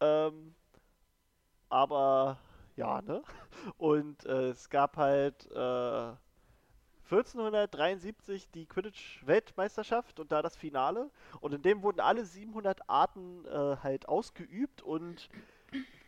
Ähm, 0.00 0.54
aber 1.68 2.38
ja, 2.76 3.02
ne? 3.02 3.22
Und 3.78 4.24
äh, 4.26 4.50
es 4.50 4.68
gab 4.70 4.96
halt 4.96 5.50
äh, 5.50 6.12
1473 7.04 8.50
die 8.50 8.66
Quidditch-Weltmeisterschaft 8.66 10.18
und 10.20 10.32
da 10.32 10.40
das 10.40 10.56
Finale. 10.56 11.10
Und 11.40 11.52
in 11.54 11.62
dem 11.62 11.82
wurden 11.82 12.00
alle 12.00 12.24
700 12.24 12.88
Arten 12.88 13.44
äh, 13.44 13.76
halt 13.82 14.08
ausgeübt 14.08 14.82
und 14.82 15.28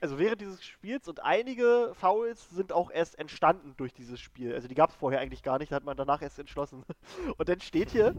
also 0.01 0.19
während 0.19 0.41
dieses 0.41 0.63
Spiels 0.65 1.09
und 1.09 1.23
einige 1.25 1.93
Fouls 1.95 2.51
sind 2.51 2.73
auch 2.73 2.91
erst 2.91 3.19
entstanden 3.19 3.75
durch 3.77 3.93
dieses 3.93 4.21
Spiel. 4.21 4.55
Also 4.55 4.69
die 4.69 4.75
gab 4.75 4.91
es 4.91 4.97
vorher 4.97 5.21
eigentlich 5.21 5.43
gar 5.43 5.59
nicht, 5.59 5.73
da 5.73 5.77
hat 5.77 5.85
man 5.85 5.97
danach 5.97 6.23
erst 6.23 6.39
entschlossen. 6.39 6.85
Und 7.39 7.49
dann 7.49 7.61
steht 7.61 7.91
hier, 7.91 8.15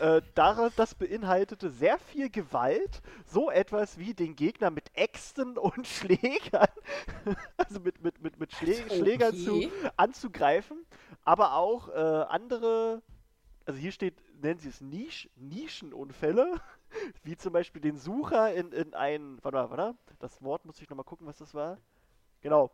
äh, 0.00 0.20
daran, 0.34 0.72
das 0.76 0.94
beinhaltete 0.94 1.70
sehr 1.70 1.98
viel 1.98 2.30
Gewalt, 2.30 3.00
so 3.24 3.50
etwas 3.50 3.98
wie 3.98 4.12
den 4.14 4.36
Gegner 4.36 4.70
mit 4.70 4.90
Äxten 4.94 5.56
und 5.56 5.86
Schlägern, 5.86 6.68
also 7.56 7.80
mit, 7.80 8.02
mit, 8.02 8.20
mit, 8.20 8.38
mit 8.38 8.52
Schlä 8.52 8.74
Schlägern 8.90 9.34
zu, 9.36 9.50
Okay. 9.50 9.70
anzugreifen, 9.96 10.84
aber 11.24 11.54
auch 11.54 11.88
äh, 11.88 11.92
andere, 11.92 13.02
also 13.66 13.78
hier 13.78 13.92
steht, 13.92 14.14
nennen 14.42 14.58
sie 14.58 14.68
es 14.68 14.80
Nisch, 14.80 15.28
Nischenunfälle, 15.36 16.60
wie 17.22 17.36
zum 17.36 17.52
Beispiel 17.52 17.80
den 17.80 17.96
Sucher 17.96 18.54
in, 18.54 18.72
in 18.72 18.94
ein, 18.94 19.38
warte 19.42 19.56
mal, 19.56 19.70
warte, 19.70 19.94
das 20.18 20.42
Wort 20.42 20.64
muss 20.64 20.80
ich 20.80 20.88
nochmal 20.88 21.04
gucken, 21.04 21.26
was 21.26 21.38
das 21.38 21.54
war. 21.54 21.78
Genau. 22.42 22.70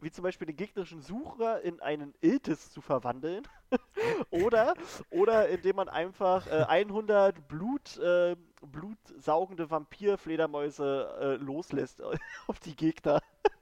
wie 0.00 0.10
zum 0.10 0.22
Beispiel 0.22 0.46
den 0.46 0.56
gegnerischen 0.56 1.02
Sucher 1.02 1.60
in 1.62 1.80
einen 1.80 2.14
Iltis 2.20 2.70
zu 2.70 2.80
verwandeln. 2.80 3.46
oder, 4.30 4.74
oder 5.10 5.48
indem 5.48 5.76
man 5.76 5.88
einfach 5.88 6.46
äh, 6.46 6.64
100 6.68 7.48
Blut, 7.48 7.96
äh, 7.98 8.36
blutsaugende 8.62 9.70
Vampirfledermäuse 9.70 11.16
äh, 11.20 11.44
loslässt 11.44 12.02
auf 12.46 12.60
die 12.60 12.74
Gegner. 12.74 13.20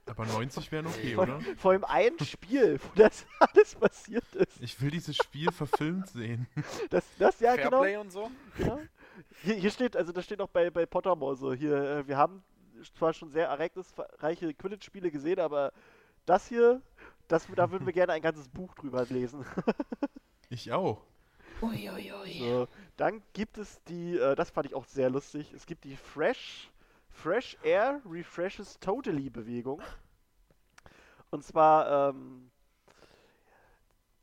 Aber 0.09 0.25
90 0.25 0.71
wären 0.71 0.87
okay, 0.87 1.15
vor, 1.15 1.23
oder? 1.23 1.39
Vor 1.57 1.71
allem 1.71 1.83
ein 1.83 2.17
Spiel, 2.19 2.79
wo 2.81 2.89
das 2.95 3.25
alles 3.39 3.75
passiert 3.75 4.23
ist. 4.35 4.61
Ich 4.61 4.81
will 4.81 4.91
dieses 4.91 5.17
Spiel 5.17 5.51
verfilmt 5.51 6.07
sehen. 6.07 6.47
Das, 6.89 7.03
das 7.19 7.39
ja, 7.39 7.53
Fairplay 7.53 7.91
genau. 7.91 8.01
und 8.01 8.11
so. 8.11 8.31
genau. 8.57 8.79
Hier, 9.43 9.55
hier 9.55 9.71
steht, 9.71 9.95
also 9.95 10.11
das 10.11 10.25
steht 10.25 10.41
auch 10.41 10.49
bei, 10.49 10.69
bei 10.69 10.85
Pottermore 10.85 11.35
so, 11.35 11.53
hier, 11.53 11.75
äh, 11.75 12.07
wir 12.07 12.17
haben 12.17 12.43
zwar 12.97 13.13
schon 13.13 13.29
sehr 13.29 13.47
ereignisreiche 13.47 14.53
Quidditch-Spiele 14.53 15.11
gesehen, 15.11 15.39
aber 15.39 15.71
das 16.25 16.47
hier, 16.47 16.81
das, 17.27 17.47
da 17.55 17.71
würden 17.71 17.85
wir 17.85 17.93
gerne 17.93 18.13
ein 18.13 18.21
ganzes 18.21 18.47
Buch 18.49 18.73
drüber 18.75 19.05
lesen. 19.05 19.45
Ich 20.49 20.71
auch. 20.71 21.01
Uiuiui. 21.61 22.39
So, 22.39 22.67
dann 22.95 23.21
gibt 23.33 23.57
es 23.57 23.83
die, 23.83 24.17
äh, 24.17 24.33
das 24.33 24.49
fand 24.49 24.65
ich 24.65 24.73
auch 24.73 24.85
sehr 24.85 25.09
lustig, 25.09 25.51
es 25.53 25.65
gibt 25.65 25.83
die 25.83 25.97
Fresh, 25.97 26.71
Fresh 27.09 27.57
Air 27.63 28.01
Refreshes 28.05 28.79
Totally 28.79 29.29
Bewegung. 29.29 29.81
Und 31.31 31.43
zwar, 31.43 32.11
ähm, 32.11 32.49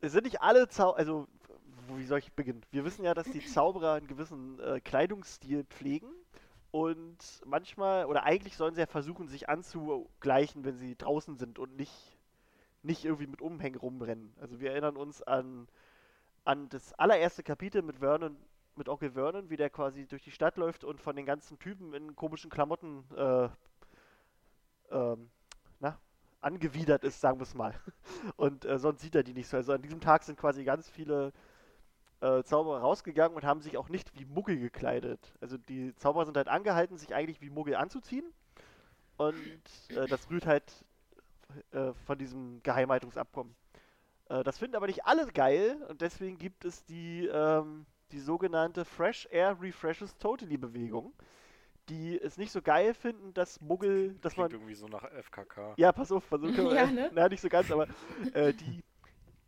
es 0.01 0.13
sind 0.13 0.23
nicht 0.23 0.41
alle 0.41 0.67
Zau 0.67 0.93
also 0.93 1.27
wie 1.89 2.05
soll 2.05 2.19
ich 2.19 2.33
beginnen? 2.33 2.61
Wir 2.71 2.85
wissen 2.85 3.03
ja, 3.03 3.13
dass 3.13 3.29
die 3.29 3.45
Zauberer 3.45 3.93
einen 3.93 4.07
gewissen 4.07 4.59
äh, 4.59 4.79
Kleidungsstil 4.79 5.63
pflegen 5.65 6.09
und 6.71 7.41
manchmal, 7.45 8.05
oder 8.05 8.23
eigentlich 8.23 8.57
sollen 8.57 8.75
sie 8.75 8.81
ja 8.81 8.87
versuchen, 8.87 9.27
sich 9.27 9.47
anzugleichen, 9.47 10.65
wenn 10.65 10.77
sie 10.77 10.97
draußen 10.97 11.37
sind 11.37 11.57
und 11.57 11.77
nicht, 11.77 12.17
nicht 12.83 13.05
irgendwie 13.05 13.27
mit 13.27 13.41
Umhängen 13.41 13.79
rumrennen. 13.79 14.33
Also 14.41 14.59
wir 14.59 14.71
erinnern 14.71 14.97
uns 14.97 15.21
an, 15.21 15.67
an 16.43 16.67
das 16.69 16.93
allererste 16.93 17.43
Kapitel 17.43 17.81
mit 17.81 17.99
Vernon, 17.99 18.35
mit 18.75 18.89
Onkel 18.89 19.11
Vernon, 19.11 19.49
wie 19.49 19.55
der 19.55 19.69
quasi 19.69 20.05
durch 20.05 20.23
die 20.23 20.31
Stadt 20.31 20.57
läuft 20.57 20.83
und 20.83 20.99
von 20.99 21.15
den 21.15 21.25
ganzen 21.25 21.59
Typen 21.59 21.93
in 21.93 22.15
komischen 22.15 22.49
Klamotten 22.49 23.05
äh, 23.15 23.47
ähm, 24.91 25.29
na, 25.79 25.97
angewidert 26.41 27.03
ist, 27.03 27.21
sagen 27.21 27.39
wir 27.39 27.43
es 27.43 27.53
mal. 27.53 27.73
Und 28.35 28.65
äh, 28.65 28.79
sonst 28.79 29.01
sieht 29.01 29.15
er 29.15 29.23
die 29.23 29.33
nicht 29.33 29.47
so. 29.47 29.57
Also 29.57 29.73
an 29.73 29.81
diesem 29.81 30.01
Tag 30.01 30.23
sind 30.23 30.37
quasi 30.37 30.63
ganz 30.63 30.89
viele 30.89 31.31
äh, 32.25 32.43
Zauberer 32.43 32.79
rausgegangen 32.79 33.35
und 33.35 33.43
haben 33.43 33.61
sich 33.61 33.77
auch 33.77 33.89
nicht 33.89 34.17
wie 34.17 34.25
Muggel 34.25 34.57
gekleidet. 34.57 35.33
Also 35.41 35.57
die 35.57 35.95
Zauberer 35.95 36.25
sind 36.25 36.37
halt 36.37 36.47
angehalten, 36.47 36.97
sich 36.97 37.13
eigentlich 37.13 37.41
wie 37.41 37.49
Muggel 37.49 37.75
anzuziehen. 37.75 38.25
Und 39.17 39.35
äh, 39.89 40.07
das 40.07 40.29
rührt 40.29 40.45
halt 40.45 40.85
äh, 41.71 41.93
von 42.05 42.17
diesem 42.17 42.61
Geheimhaltungsabkommen. 42.63 43.55
Äh, 44.29 44.43
das 44.43 44.57
finden 44.57 44.75
aber 44.75 44.87
nicht 44.87 45.05
alle 45.05 45.25
geil 45.27 45.77
und 45.89 46.01
deswegen 46.01 46.37
gibt 46.37 46.65
es 46.65 46.83
die, 46.85 47.27
ähm, 47.27 47.85
die 48.11 48.19
sogenannte 48.19 48.85
Fresh 48.85 49.27
Air 49.31 49.57
Refreshes 49.61 50.17
Totally 50.17 50.57
Bewegung, 50.57 51.13
die 51.89 52.19
es 52.19 52.37
nicht 52.37 52.51
so 52.51 52.61
geil 52.61 52.93
finden, 52.93 53.33
dass 53.33 53.61
Muggel, 53.61 54.15
dass 54.21 54.35
man 54.35 54.49
Klingt 54.49 54.63
irgendwie 54.63 54.75
so 54.75 54.87
nach 54.87 55.03
FKK. 55.03 55.75
ja, 55.77 55.91
pass 55.91 56.11
auf, 56.11 56.27
pass 56.29 56.41
auf. 56.41 56.49
Ja, 56.73 56.85
ne? 56.91 57.11
Na, 57.13 57.29
nicht 57.29 57.41
so 57.41 57.49
ganz, 57.49 57.71
aber 57.71 57.87
äh, 58.33 58.53
die, 58.53 58.83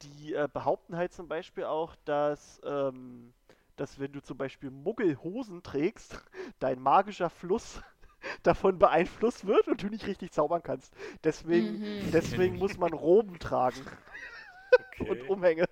die 0.04 0.34
äh, 0.34 0.48
behaupten 0.52 0.96
halt 0.98 1.14
zum 1.14 1.28
Beispiel 1.28 1.66
auch, 1.66 1.96
dass, 2.06 2.62
ähm, 2.66 3.34
dass 3.76 4.00
wenn 4.00 4.12
du 4.14 4.22
zum 4.22 4.38
Beispiel 4.38 4.72
Muggelhosen 4.72 5.64
trägst, 5.64 6.20
dein 6.60 6.80
magischer 6.82 7.30
Fluss 7.30 7.82
davon 8.44 8.80
beeinflusst 8.80 9.46
wird 9.48 9.68
und 9.68 9.84
du 9.84 9.88
nicht 9.88 10.08
richtig 10.08 10.32
zaubern 10.32 10.64
kannst. 10.64 10.94
Deswegen, 11.24 11.80
Mhm. 11.80 12.12
deswegen 12.12 12.58
muss 12.58 12.78
man 12.78 12.94
Roben 12.94 13.40
tragen 13.40 13.86
Okay. 14.80 15.06
und 15.06 15.28
Umhänge. 15.28 15.66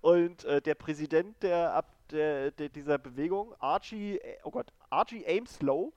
Und 0.00 0.44
äh, 0.44 0.62
der 0.62 0.74
Präsident 0.74 1.42
der, 1.42 1.74
ab, 1.74 1.94
der, 2.10 2.50
der 2.52 2.68
dieser 2.68 2.98
Bewegung, 2.98 3.54
Archie, 3.60 4.18
äh, 4.18 4.38
oh 4.44 4.50
Gott, 4.50 4.72
Archie 4.90 5.26
Ameslow, 5.26 5.92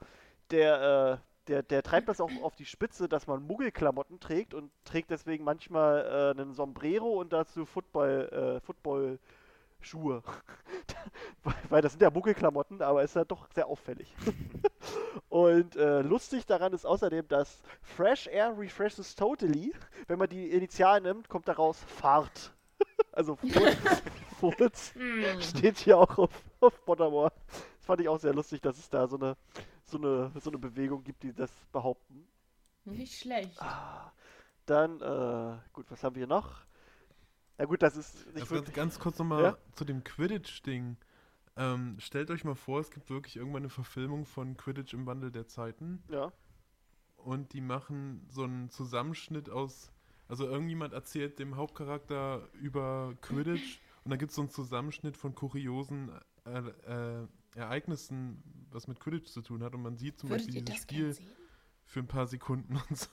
der, 0.51 1.22
äh, 1.22 1.34
der, 1.48 1.64
der 1.64 1.84
treibt 1.84 2.08
das 2.10 2.20
auch 2.22 2.32
auf 2.41 2.56
die 2.56 2.66
Spitze, 2.66 3.08
dass 3.10 3.28
man 3.28 3.43
Muggelklamotten 3.46 4.20
trägt 4.20 4.54
und 4.54 4.72
trägt 4.84 5.12
deswegen 5.12 5.43
manchmal 5.43 6.34
äh, 6.36 6.39
einen 6.39 6.54
Sombrero 6.54 7.20
und 7.20 7.34
dazu 7.34 7.66
Football, 7.66 8.58
äh, 8.58 8.60
Football-Schuhe. 8.62 10.24
Weil- 11.43 11.54
Weil 11.70 11.82
das 11.82 11.91
sind 11.93 12.02
ja 12.02 12.10
Muggelklamotten, 12.10 12.82
aber 12.82 13.04
ist 13.04 13.16
ja 13.16 13.26
doch 13.26 13.48
sehr 13.54 13.68
auffällig. 13.68 14.14
und 15.30 15.76
äh, 15.76 16.02
lustig 16.02 16.46
daran 16.46 16.74
ist 16.74 16.86
außerdem, 16.86 17.28
dass 17.28 17.62
Fresh 17.82 18.28
Air 18.28 18.56
Refreshes 18.58 19.16
Totally, 19.16 19.74
wenn 20.08 20.20
man 20.20 20.30
die 20.30 20.50
Initialen 20.52 21.04
nimmt, 21.04 21.30
kommt 21.30 21.48
daraus 21.48 21.80
Fahrt. 21.84 22.54
also 23.12 23.36
Furz, 23.36 23.78
Furz 24.39 24.93
Hm. 24.96 25.41
steht 25.41 25.78
hier 25.78 25.98
auch 25.98 26.18
auf, 26.18 26.32
auf 26.60 26.84
Pottermore. 26.86 27.32
Das 27.48 27.86
fand 27.86 28.02
ich 28.02 28.10
auch 28.10 28.20
sehr 28.20 28.34
lustig, 28.34 28.62
dass 28.62 28.78
es 28.78 28.89
da 28.89 29.08
so 29.08 29.18
eine, 29.18 29.38
so 29.86 29.97
eine, 29.97 30.31
so 30.39 30.49
eine 30.49 30.59
Bewegung 30.59 31.03
gibt, 31.03 31.23
die 31.23 31.33
das 31.33 31.51
behaupten. 31.71 32.27
Nicht 32.86 33.19
schlecht. 33.19 33.59
Ah, 33.61 34.11
dann, 34.65 35.01
äh, 35.01 35.57
gut, 35.73 35.86
was 35.89 36.03
haben 36.03 36.15
wir 36.15 36.27
noch? 36.27 36.65
Na 37.57 37.65
gut, 37.65 37.81
das 37.81 37.95
ist 37.97 38.15
nicht 38.27 38.41
Also 38.41 38.45
ganz, 38.45 38.51
wirklich... 38.51 38.75
ganz 38.75 38.99
kurz 38.99 39.17
nochmal 39.19 39.43
Ja? 39.43 39.57
zu 39.73 39.86
dem 39.86 40.03
Quidditch-Ding. 40.03 40.97
Ähm, 41.57 41.95
stellt 41.99 42.29
euch 42.31 42.43
mal 42.43 42.55
vor, 42.55 42.81
es 42.81 42.91
gibt 42.91 43.09
wirklich 43.09 43.38
irgendwann 43.38 43.61
eine 43.63 43.69
Verfilmung 43.69 44.25
von 44.25 44.57
Quidditch 44.57 44.93
im 44.93 45.05
Wandel 45.05 45.31
der 45.31 45.47
Zeiten 45.47 46.03
Ja, 46.09 46.33
und 47.15 47.53
die 47.53 47.61
machen 47.61 48.25
so 48.29 48.43
einen 48.43 48.69
Zusammenschnitt 48.69 49.49
aus, 49.49 49.91
also 50.27 50.45
irgendjemand 50.45 50.93
erzählt 50.93 51.39
dem 51.39 51.55
Hauptcharakter 51.55 52.47
über 52.53 53.15
Quidditch 53.21 53.79
und 54.03 54.11
dann 54.11 54.19
gibt 54.19 54.31
es 54.31 54.36
so 54.36 54.41
einen 54.41 54.49
Zusammenschnitt 54.51 55.15
von 55.17 55.33
kuriosen 55.33 56.11
äh, 56.45 56.59
äh, 56.59 57.27
Ereignissen, 57.56 58.43
was 58.72 58.88
mit 58.88 58.99
Quidditch 58.99 59.32
zu 59.32 59.41
tun 59.41 59.64
hat 59.64 59.74
und 59.74 59.82
man 59.82 59.97
sieht 59.97 60.20
zum 60.20 60.30
Würdet 60.30 60.47
Beispiel 60.47 60.62
dieses 60.62 60.82
Spiel 60.82 61.16
für 61.86 61.99
ein 61.99 62.08
paar 62.08 62.28
Sekunden 62.28 62.76
und 62.89 62.97
so. 62.97 63.10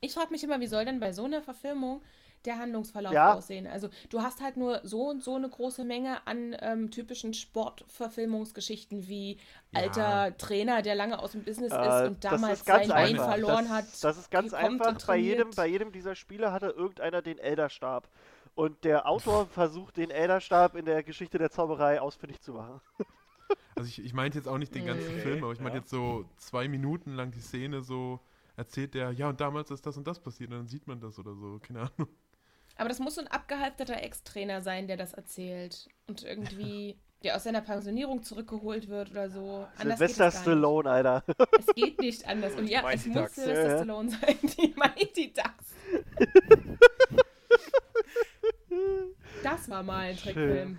Ich 0.00 0.12
frage 0.14 0.30
mich 0.30 0.44
immer, 0.44 0.60
wie 0.60 0.66
soll 0.66 0.84
denn 0.84 1.00
bei 1.00 1.12
so 1.12 1.24
einer 1.24 1.42
Verfilmung 1.42 2.02
der 2.44 2.58
Handlungsverlauf 2.58 3.12
Ja. 3.12 3.34
aussehen? 3.34 3.66
Also 3.66 3.88
du 4.10 4.22
hast 4.22 4.40
halt 4.40 4.56
nur 4.56 4.80
so 4.84 5.08
und 5.08 5.24
so 5.24 5.34
eine 5.34 5.48
große 5.48 5.84
Menge 5.84 6.24
an 6.26 6.56
ähm, 6.60 6.90
typischen 6.92 7.34
Sportverfilmungsgeschichten 7.34 9.08
wie 9.08 9.38
Ja. 9.72 9.80
alter 9.80 10.36
Trainer, 10.36 10.82
der 10.82 10.94
lange 10.94 11.18
aus 11.18 11.32
dem 11.32 11.42
Business 11.42 11.72
äh, 11.72 11.88
ist 11.88 12.08
und 12.08 12.24
damals 12.24 12.64
sein 12.64 12.88
Bein 12.88 13.16
verloren 13.16 13.64
das, 13.64 13.72
hat. 13.72 14.04
Das 14.04 14.18
ist 14.18 14.30
ganz 14.30 14.54
einfach. 14.54 15.04
Bei 15.06 15.16
jedem, 15.16 15.50
bei 15.50 15.66
jedem 15.66 15.90
dieser 15.90 16.14
Spiele 16.14 16.52
hatte 16.52 16.66
irgendeiner 16.66 17.20
den 17.22 17.38
Elderstab. 17.38 18.08
Und 18.58 18.82
der 18.82 19.06
Autor 19.08 19.46
versucht, 19.46 19.98
den 19.98 20.10
Elderstab 20.10 20.74
in 20.74 20.84
der 20.84 21.04
Geschichte 21.04 21.38
der 21.38 21.48
Zauberei 21.48 22.00
ausfindig 22.00 22.40
zu 22.40 22.54
machen. 22.54 22.80
Also 23.76 23.88
ich, 23.88 24.04
ich 24.04 24.12
meinte 24.12 24.36
jetzt 24.36 24.48
auch 24.48 24.58
nicht 24.58 24.74
den 24.74 24.84
ganzen 24.84 25.14
Mhm. 25.14 25.20
Film, 25.20 25.44
aber 25.44 25.52
ich 25.52 25.60
meinte 25.60 25.76
ja. 25.78 25.82
jetzt 25.82 25.90
so 25.90 26.24
zwei 26.36 26.66
Minuten 26.66 27.14
lang 27.14 27.30
die 27.30 27.40
Szene 27.40 27.80
so 27.80 28.18
erzählt 28.56 28.92
der, 28.94 29.12
ja 29.12 29.28
und 29.28 29.40
damals 29.40 29.70
ist 29.70 29.86
das 29.86 29.96
und 29.96 30.06
das 30.08 30.18
passiert 30.18 30.50
und 30.50 30.56
dann 30.56 30.66
sieht 30.66 30.88
man 30.88 31.00
das 31.00 31.16
oder 31.20 31.34
so, 31.36 31.60
keine 31.60 31.82
Ahnung. 31.82 32.08
Aber 32.76 32.88
das 32.88 32.98
muss 32.98 33.14
so 33.14 33.20
ein 33.20 33.28
abgehalfterter 33.28 34.02
Ex-Trainer 34.02 34.60
sein, 34.60 34.88
der 34.88 34.96
das 34.96 35.12
erzählt. 35.14 35.88
Und 36.08 36.24
irgendwie, 36.24 36.98
der 37.22 37.36
aus 37.36 37.44
seiner 37.44 37.60
Pensionierung 37.60 38.24
zurückgeholt 38.24 38.88
wird 38.88 39.12
oder 39.12 39.30
so. 39.30 39.66
Anders 39.78 40.00
geht 40.00 40.10
es 40.10 40.16
Sylvester. 40.16 40.40
Stallone, 40.42 40.90
Alter. 40.90 41.24
Es 41.58 41.66
geht 41.74 42.00
nicht 42.00 42.26
anders. 42.28 42.54
Und 42.56 42.66
ja, 42.68 42.82
es 42.90 43.06
muss 43.06 43.16
Ducks. 43.16 43.34
Sylvester 43.36 43.62
Ja, 43.62 43.68
ja. 43.70 43.76
Stallone 43.76 44.10
sein. 44.10 44.38
Die 44.58 44.74
Mighty 44.76 45.32
Ducks. 45.32 45.74
Das 49.48 49.70
war 49.70 49.82
mal 49.82 50.00
ein 50.10 50.16
Trickfilm. 50.16 50.78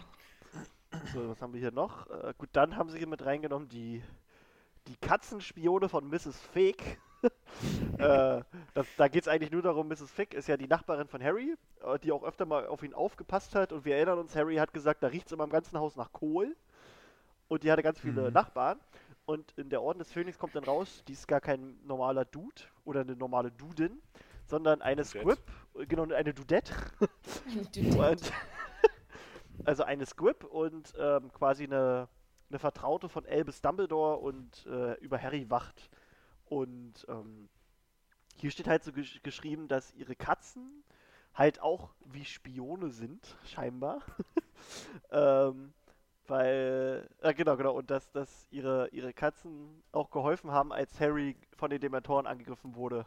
So, 1.13 1.30
was 1.30 1.41
haben 1.41 1.53
wir 1.53 1.59
hier 1.59 1.72
noch? 1.72 2.07
Äh, 2.09 2.34
gut, 2.38 2.49
dann 2.53 2.76
haben 2.76 2.89
sie 2.89 2.99
hier 2.99 3.07
mit 3.07 3.26
reingenommen 3.26 3.67
die, 3.67 4.03
die 4.88 4.95
Katzenspione 4.97 5.89
von 5.89 6.07
Mrs. 6.07 6.39
Fake. 6.53 6.99
äh, 7.97 8.41
das, 8.76 8.88
da 8.95 9.07
geht 9.07 9.24
es 9.24 9.28
eigentlich 9.28 9.51
nur 9.51 9.63
darum, 9.63 9.88
Mrs. 9.88 10.11
Fick 10.11 10.34
ist 10.36 10.47
ja 10.47 10.55
die 10.55 10.67
Nachbarin 10.67 11.07
von 11.07 11.22
Harry, 11.24 11.55
äh, 11.84 11.97
die 11.99 12.11
auch 12.11 12.24
öfter 12.24 12.45
mal 12.45 12.67
auf 12.67 12.84
ihn 12.84 12.93
aufgepasst 12.93 13.55
hat. 13.55 13.72
Und 13.74 13.86
wir 13.86 13.95
erinnern 13.95 14.20
uns, 14.20 14.36
Harry 14.36 14.57
hat 14.57 14.72
gesagt, 14.72 15.01
da 15.01 15.07
riecht 15.07 15.26
es 15.26 15.32
immer 15.32 15.45
im 15.45 15.49
ganzen 15.49 15.80
Haus 15.80 15.95
nach 15.95 16.11
Kohl. 16.11 16.55
Und 17.47 17.63
die 17.63 17.72
hatte 17.72 17.82
ganz 17.82 17.99
viele 17.99 18.28
Mhm. 18.28 18.34
Nachbarn. 18.34 18.80
Und 19.26 19.51
in 19.57 19.70
der 19.70 19.82
Orden 19.82 19.99
des 19.99 20.11
Phönix 20.11 20.38
kommt 20.38 20.55
dann 20.55 20.63
raus, 20.63 21.03
die 21.07 21.13
ist 21.13 21.28
gar 21.28 21.41
kein 21.41 21.78
normaler 21.86 22.26
Dude 22.26 22.61
oder 22.86 23.01
eine 23.01 23.15
normale 23.15 23.51
Dudin, 23.51 23.99
sondern 24.45 24.82
eine 24.82 25.03
Dudette. 25.03 25.20
Squib, 25.22 25.39
äh, 25.76 25.86
genau, 25.88 26.03
eine 26.13 26.34
Dudette. 26.34 26.74
Und 27.55 27.78
Und 27.95 28.32
also 29.70 29.84
eine 29.84 30.07
Squib 30.07 30.45
und 30.45 30.95
ähm, 30.97 31.32
quasi 31.32 31.65
eine, 31.65 32.07
eine 32.49 32.57
Vertraute 32.57 33.07
von 33.07 33.24
Albus 33.28 33.61
Dumbledore 33.61 34.17
und 34.17 34.65
äh, 34.65 34.95
über 34.95 35.22
Harry 35.22 35.47
wacht. 35.51 35.91
Und 36.45 37.05
ähm, 37.07 37.49
hier 38.38 38.49
steht 38.49 38.67
halt 38.67 38.84
so 38.84 38.91
gesch 38.91 39.22
geschrieben, 39.22 39.67
dass 39.67 39.93
ihre 39.93 40.15
Katzen 40.15 40.84
halt 41.36 41.61
auch 41.61 41.93
wie 42.03 42.26
Spione 42.26 42.89
sind, 42.89 43.38
scheinbar. 43.45 44.01
ähm, 45.11 45.72
weil, 46.26 47.07
äh, 47.22 47.36
genau, 47.36 47.55
genau, 47.55 47.76
und 47.76 47.91
dass, 47.91 48.11
dass 48.11 48.47
ihre, 48.49 48.88
ihre 48.88 49.13
Katzen 49.13 49.84
auch 49.91 50.09
geholfen 50.09 50.49
haben, 50.51 50.74
als 50.74 50.99
Harry 50.99 51.38
von 51.57 51.70
den 51.70 51.80
Dementoren 51.80 52.26
angegriffen 52.26 52.74
wurde. 52.74 53.05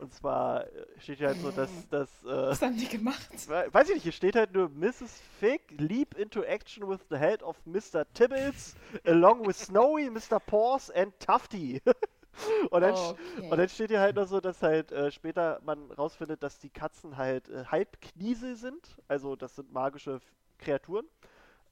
Und 0.00 0.14
zwar 0.14 0.64
äh, 0.64 0.86
steht 0.98 1.18
hier 1.18 1.28
halt 1.28 1.40
so, 1.40 1.50
dass, 1.50 1.70
dass 1.90 2.08
äh, 2.24 2.26
Was 2.28 2.62
haben 2.62 2.76
die 2.76 2.88
gemacht? 2.88 3.28
weiß 3.48 3.88
ich 3.88 3.96
nicht, 3.96 4.02
hier 4.04 4.12
steht 4.12 4.34
halt 4.34 4.52
nur 4.54 4.70
Mrs. 4.70 5.20
Fig 5.38 5.60
leap 5.78 6.16
into 6.18 6.42
action 6.42 6.88
with 6.88 7.00
the 7.10 7.16
help 7.16 7.42
of 7.42 7.56
Mr. 7.66 8.06
Tibbles 8.14 8.74
along 9.04 9.46
with 9.46 9.58
Snowy, 9.58 10.08
Mr. 10.08 10.40
Paws 10.40 10.90
and 10.90 11.12
Tufty. 11.20 11.82
und, 12.70 12.80
dann, 12.80 12.94
Okay. 12.94 13.50
und 13.50 13.58
dann 13.58 13.68
steht 13.68 13.90
hier 13.90 14.00
halt 14.00 14.16
noch 14.16 14.26
so, 14.26 14.40
dass 14.40 14.62
halt 14.62 14.90
äh, 14.90 15.10
später 15.10 15.60
man 15.64 15.90
rausfindet, 15.90 16.42
dass 16.42 16.58
die 16.58 16.70
Katzen 16.70 17.18
halt 17.18 17.48
äh, 17.50 17.64
halb 17.66 18.00
Kniesel 18.00 18.56
sind. 18.56 18.96
Also 19.06 19.36
das 19.36 19.56
sind 19.56 19.70
magische 19.72 20.20
Kreaturen. 20.58 21.06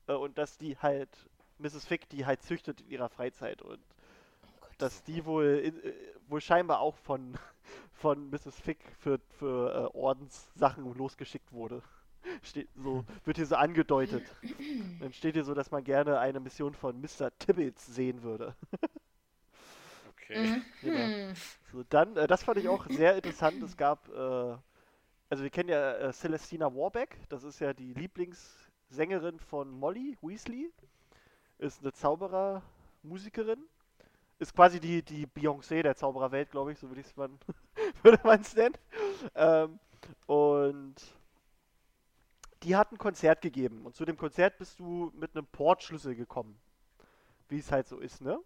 Äh, 0.06 0.12
und 0.12 0.36
dass 0.36 0.58
die 0.58 0.76
halt 0.76 1.08
Mrs. 1.58 1.86
Fig 1.86 2.08
die 2.10 2.26
halt 2.26 2.42
züchtet 2.42 2.82
in 2.82 2.90
ihrer 2.90 3.08
Freizeit. 3.08 3.62
Und 3.62 3.80
Oh 4.42 4.66
dass 4.78 5.02
die 5.02 5.24
wohl, 5.24 5.62
in, 5.64 5.82
äh, 5.82 5.92
wohl 6.28 6.40
scheinbar 6.40 6.80
auch 6.80 6.96
von, 6.96 7.38
von 7.98 8.30
Mrs. 8.30 8.60
Fick 8.60 8.78
für, 8.98 9.18
für 9.38 9.90
äh, 9.94 9.96
Ordenssachen 9.96 10.84
losgeschickt 10.94 11.52
wurde. 11.52 11.82
Steht 12.42 12.68
so, 12.76 13.04
wird 13.24 13.36
hier 13.36 13.46
so 13.46 13.56
angedeutet. 13.56 14.24
Dann 15.00 15.12
steht 15.12 15.34
hier 15.34 15.44
so, 15.44 15.54
dass 15.54 15.70
man 15.70 15.84
gerne 15.84 16.18
eine 16.18 16.40
Mission 16.40 16.74
von 16.74 17.00
Mr. 17.00 17.30
Tibbets 17.38 17.86
sehen 17.86 18.22
würde. 18.22 18.54
Okay. 20.10 20.62
Genau. 20.82 21.06
Mhm. 21.06 21.34
So, 21.72 21.84
dann, 21.88 22.16
äh, 22.16 22.26
das 22.26 22.42
fand 22.42 22.58
ich 22.58 22.68
auch 22.68 22.86
sehr 22.88 23.16
interessant. 23.16 23.62
Es 23.62 23.76
gab, 23.76 24.08
äh, 24.08 24.56
also 25.30 25.42
wir 25.42 25.50
kennen 25.50 25.70
ja 25.70 25.94
äh, 25.94 26.12
Celestina 26.12 26.74
Warbeck, 26.74 27.16
das 27.28 27.44
ist 27.44 27.60
ja 27.60 27.72
die 27.72 27.94
Lieblingssängerin 27.94 29.38
von 29.38 29.70
Molly 29.70 30.18
Weasley. 30.20 30.70
Ist 31.58 31.80
eine 31.80 31.92
Zauberermusikerin. 31.92 33.64
Ist 34.38 34.54
quasi 34.54 34.78
die, 34.78 35.02
die 35.02 35.26
Beyoncé 35.26 35.82
der 35.82 35.96
Zaubererwelt, 35.96 36.50
glaube 36.50 36.72
ich, 36.72 36.78
so 36.78 36.88
würde 36.88 37.00
ich 37.00 37.06
es 37.06 37.16
man, 37.16 37.38
würde 38.02 38.20
man 38.24 38.40
es 38.40 38.54
nennen. 38.54 38.76
Ähm, 39.34 39.78
und 40.26 40.96
die 42.62 42.76
hat 42.76 42.92
ein 42.92 42.98
Konzert 42.98 43.40
gegeben. 43.40 43.84
Und 43.86 43.94
zu 43.94 44.04
dem 44.04 44.16
Konzert 44.16 44.58
bist 44.58 44.78
du 44.78 45.12
mit 45.14 45.34
einem 45.34 45.46
Portschlüssel 45.46 46.14
gekommen. 46.14 46.58
Wie 47.48 47.58
es 47.58 47.70
halt 47.72 47.88
so 47.88 47.98
ist, 47.98 48.20
ne? 48.20 48.38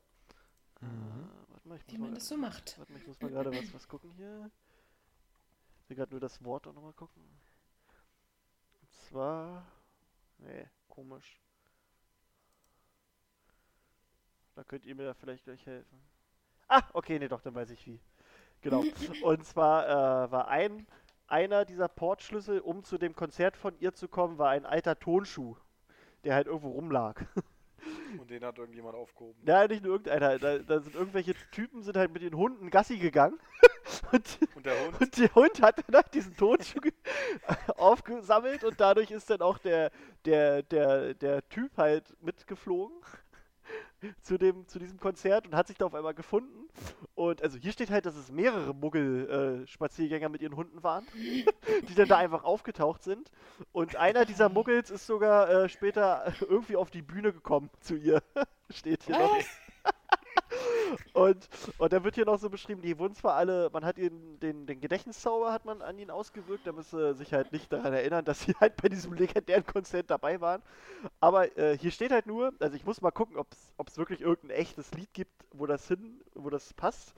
Mhm. 0.80 0.88
Äh, 0.88 1.52
warte 1.52 1.68
mal, 1.68 1.80
Wie 1.86 1.98
mal 1.98 2.06
man 2.06 2.14
das 2.14 2.28
so 2.28 2.36
macht. 2.36 2.78
Warte 2.78 2.92
mal, 2.92 2.98
ich 2.98 3.06
muss 3.06 3.20
mal 3.20 3.30
gerade 3.30 3.52
was, 3.52 3.74
was 3.74 3.88
gucken 3.88 4.10
hier. 4.12 4.50
Ich 5.82 5.90
will 5.90 5.96
gerade 5.96 6.12
nur 6.12 6.20
das 6.20 6.42
Wort 6.44 6.66
auch 6.66 6.72
nochmal 6.72 6.92
gucken. 6.92 7.22
Und 8.80 8.92
zwar. 8.92 9.66
Nee, 10.38 10.68
komisch. 10.88 11.40
Da 14.54 14.64
könnt 14.64 14.84
ihr 14.84 14.94
mir 14.94 15.06
da 15.06 15.14
vielleicht 15.14 15.44
gleich 15.44 15.64
helfen. 15.64 15.98
Ah, 16.68 16.82
okay, 16.92 17.18
nee, 17.18 17.28
doch, 17.28 17.40
dann 17.40 17.54
weiß 17.54 17.70
ich 17.70 17.86
wie. 17.86 18.00
Genau. 18.62 18.84
Und 19.22 19.44
zwar 19.44 19.86
äh, 20.26 20.30
war 20.32 20.48
ein 20.48 20.86
einer 21.26 21.64
dieser 21.64 21.88
Portschlüssel, 21.88 22.60
um 22.60 22.84
zu 22.84 22.98
dem 22.98 23.16
Konzert 23.16 23.56
von 23.56 23.74
ihr 23.80 23.94
zu 23.94 24.06
kommen, 24.06 24.36
war 24.36 24.50
ein 24.50 24.66
alter 24.66 24.98
Tonschuh, 24.98 25.56
der 26.24 26.34
halt 26.34 26.46
irgendwo 26.46 26.70
rumlag. 26.70 27.22
Und 28.20 28.30
den 28.30 28.44
hat 28.44 28.58
irgendjemand 28.58 28.94
aufgehoben. 28.94 29.40
Ja, 29.46 29.66
nicht 29.66 29.82
nur 29.82 29.92
irgendeiner. 29.94 30.38
Da, 30.38 30.58
da 30.58 30.80
sind 30.80 30.94
irgendwelche 30.94 31.34
Typen 31.50 31.82
sind 31.82 31.96
halt 31.96 32.12
mit 32.12 32.22
den 32.22 32.36
Hunden 32.36 32.70
Gassi 32.70 32.98
gegangen. 32.98 33.38
und, 34.12 34.38
Und 34.54 34.66
der 34.66 34.86
Hund? 34.86 35.00
und 35.00 35.18
der 35.18 35.34
Hund 35.34 35.62
hat 35.62 35.78
dann 35.78 35.96
halt 35.96 36.14
diesen 36.14 36.36
Tonschuh 36.36 36.80
ge- 36.80 36.92
aufgesammelt 37.76 38.62
und 38.62 38.78
dadurch 38.80 39.10
ist 39.10 39.30
dann 39.30 39.40
auch 39.40 39.58
der, 39.58 39.90
der, 40.26 40.62
der, 40.62 41.14
der 41.14 41.48
Typ 41.48 41.76
halt 41.76 42.14
mitgeflogen 42.22 42.96
zu, 44.22 44.38
dem, 44.38 44.66
zu 44.68 44.78
diesem 44.78 44.98
Konzert 44.98 45.46
und 45.46 45.54
hat 45.54 45.68
sich 45.68 45.78
da 45.78 45.86
auf 45.86 45.94
einmal 45.94 46.14
gefunden. 46.14 46.68
Und 47.14 47.42
also 47.42 47.58
hier 47.58 47.72
steht 47.72 47.90
halt, 47.90 48.06
dass 48.06 48.16
es 48.16 48.30
mehrere 48.30 48.74
Muggel-Spaziergänger 48.74 50.28
mit 50.28 50.42
ihren 50.42 50.56
Hunden 50.56 50.82
waren, 50.82 51.06
die 51.88 51.94
dann 51.94 52.08
da 52.08 52.18
einfach 52.18 52.44
aufgetaucht 52.44 53.02
sind. 53.02 53.30
Und 53.72 53.96
einer 53.96 54.24
dieser 54.24 54.48
Muggels 54.48 54.90
ist 54.90 55.06
sogar 55.06 55.48
äh, 55.50 55.68
später 55.68 56.32
irgendwie 56.40 56.76
auf 56.76 56.90
die 56.90 57.02
Bühne 57.02 57.32
gekommen 57.32 57.70
zu 57.80 57.96
ihr. 57.96 58.22
steht 58.70 59.04
hier 59.04 59.18
noch. 59.18 59.38
Und, 61.14 61.48
und 61.78 61.92
da 61.92 62.04
wird 62.04 62.14
hier 62.14 62.24
noch 62.24 62.38
so 62.38 62.50
beschrieben, 62.50 62.82
die 62.82 62.98
wurden 62.98 63.14
zwar 63.14 63.34
alle, 63.34 63.70
man 63.72 63.84
hat 63.84 63.98
ihnen 63.98 64.38
den, 64.40 64.66
den 64.66 64.80
Gedächtniszauber 64.80 65.52
hat 65.52 65.64
man 65.64 65.82
an 65.82 65.98
ihnen 65.98 66.10
ausgewirkt, 66.10 66.66
da 66.66 66.72
müsste 66.72 67.14
sich 67.14 67.32
halt 67.32 67.52
nicht 67.52 67.72
daran 67.72 67.92
erinnern, 67.92 68.24
dass 68.24 68.42
sie 68.42 68.54
halt 68.60 68.80
bei 68.80 68.88
diesem 68.88 69.12
legendären 69.14 69.64
Konzert 69.64 70.10
dabei 70.10 70.40
waren. 70.40 70.62
Aber 71.20 71.56
äh, 71.56 71.76
hier 71.78 71.90
steht 71.90 72.12
halt 72.12 72.26
nur, 72.26 72.52
also 72.60 72.76
ich 72.76 72.84
muss 72.84 73.00
mal 73.00 73.10
gucken, 73.10 73.36
ob 73.36 73.88
es 73.88 73.98
wirklich 73.98 74.20
irgendein 74.20 74.58
echtes 74.58 74.92
Lied 74.92 75.12
gibt, 75.12 75.32
wo 75.52 75.66
das 75.66 75.86
hin, 75.88 76.20
wo 76.34 76.50
das 76.50 76.72
passt. 76.74 77.14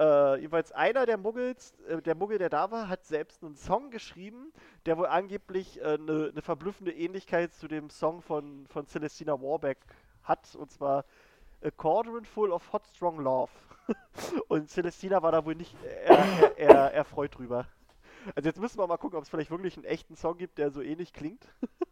Äh, 0.00 0.36
jedenfalls 0.36 0.72
einer 0.72 1.04
der 1.04 1.18
Muggels, 1.18 1.74
äh, 1.86 2.00
der 2.00 2.14
Muggel, 2.14 2.38
der 2.38 2.48
da 2.48 2.70
war, 2.70 2.88
hat 2.88 3.04
selbst 3.04 3.42
einen 3.42 3.56
Song 3.56 3.90
geschrieben, 3.90 4.50
der 4.86 4.96
wohl 4.96 5.06
angeblich 5.06 5.82
eine 5.84 6.28
äh, 6.28 6.32
ne 6.32 6.42
verblüffende 6.42 6.90
Ähnlichkeit 6.92 7.52
zu 7.52 7.68
dem 7.68 7.90
Song 7.90 8.22
von, 8.22 8.66
von 8.68 8.86
Celestina 8.86 9.40
Warbeck 9.42 9.78
hat, 10.22 10.54
und 10.56 10.70
zwar 10.70 11.04
A 11.62 11.70
Cauldron 11.70 12.24
Full 12.24 12.52
of 12.52 12.72
Hot 12.72 12.86
Strong 12.86 13.20
Love. 13.20 13.50
Und 14.48 14.70
Celestina 14.70 15.22
war 15.22 15.32
da 15.32 15.44
wohl 15.44 15.54
nicht 15.54 15.74
eher 16.56 16.92
erfreut 16.94 17.36
drüber. 17.36 17.66
Also 18.34 18.48
jetzt 18.48 18.60
müssen 18.60 18.78
wir 18.78 18.86
mal 18.86 18.98
gucken, 18.98 19.16
ob 19.16 19.24
es 19.24 19.30
vielleicht 19.30 19.50
wirklich 19.50 19.76
einen 19.76 19.84
echten 19.84 20.16
Song 20.16 20.36
gibt, 20.36 20.58
der 20.58 20.70
so 20.70 20.82
ähnlich 20.82 21.12
klingt. 21.12 21.46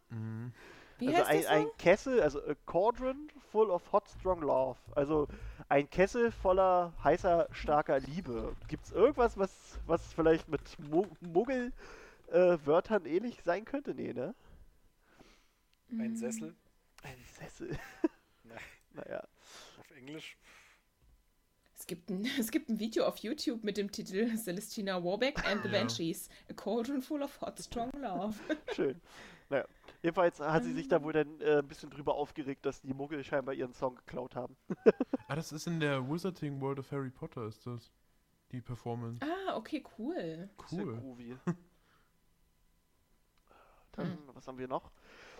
Mhm. 0.09 0.53
Wie 0.99 1.07
also 1.07 1.27
heißt 1.27 1.47
ein, 1.47 1.63
das 1.63 1.71
ein? 1.71 1.77
Kessel, 1.77 2.21
also 2.21 2.39
a 2.41 2.55
Cauldron 2.65 3.29
Full 3.51 3.69
of 3.69 3.91
Hot 3.91 4.07
Strong 4.09 4.41
Love. 4.41 4.77
Also 4.95 5.27
ein 5.69 5.89
Kessel 5.89 6.31
voller 6.31 6.93
heißer, 7.03 7.47
starker 7.51 7.99
Liebe. 7.99 8.55
Gibt 8.67 8.85
es 8.85 8.91
irgendwas, 8.91 9.37
was, 9.37 9.79
was 9.87 10.13
vielleicht 10.13 10.49
mit 10.49 10.61
Mu 10.89 11.05
Muggel-Wörtern 11.21 13.05
ähnlich 13.05 13.41
sein 13.43 13.65
könnte? 13.65 13.95
Nee, 13.95 14.13
ne? 14.13 14.35
Ein 15.91 16.15
Sessel? 16.15 16.55
Ein 17.03 17.17
Sessel. 17.33 17.77
Nein. 18.43 18.57
naja. 18.93 19.23
Englisch? 19.99 20.37
Es 21.75 21.85
gibt, 21.87 22.09
ein, 22.09 22.25
es 22.39 22.51
gibt 22.51 22.69
ein 22.69 22.79
Video 22.79 23.05
auf 23.05 23.17
YouTube 23.17 23.63
mit 23.63 23.77
dem 23.77 23.91
Titel 23.91 24.35
Celestina 24.35 25.03
Warbeck 25.03 25.45
and 25.47 25.61
the 25.63 25.69
Ja. 25.69 25.79
Banshees. 25.79 26.29
A 26.49 26.53
cauldron 26.53 27.01
full 27.01 27.21
of 27.21 27.39
hot, 27.41 27.59
strong 27.59 27.91
love. 27.99 28.35
Schön. 28.75 28.99
Naja. 29.49 29.65
Jedenfalls 30.01 30.39
hat 30.39 30.63
sie 30.63 30.71
sich 30.73 30.87
da 30.87 31.03
wohl 31.03 31.11
dann 31.11 31.41
äh, 31.41 31.57
ein 31.59 31.67
bisschen 31.67 31.89
drüber 31.89 32.15
aufgeregt, 32.15 32.65
dass 32.65 32.81
die 32.81 32.93
Muggel 32.93 33.23
scheinbar 33.23 33.53
ihren 33.53 33.73
Song 33.73 33.95
geklaut 33.95 34.35
haben. 34.35 34.55
Ah, 35.27 35.35
das 35.35 35.51
ist 35.51 35.67
in 35.67 35.79
der 35.79 36.09
Wizarding 36.09 36.59
World 36.59 36.79
of 36.79 36.91
Harry 36.91 37.11
Potter, 37.11 37.45
ist 37.45 37.63
das. 37.67 37.91
Die 38.51 38.61
Performance. 38.61 39.23
Ah, 39.23 39.55
okay, 39.55 39.83
cool. 39.99 40.49
Cool. 40.71 40.95
groovy. 40.99 41.37
Dann, 43.91 44.17
was 44.33 44.47
haben 44.47 44.57
wir 44.57 44.67
noch? 44.67 44.91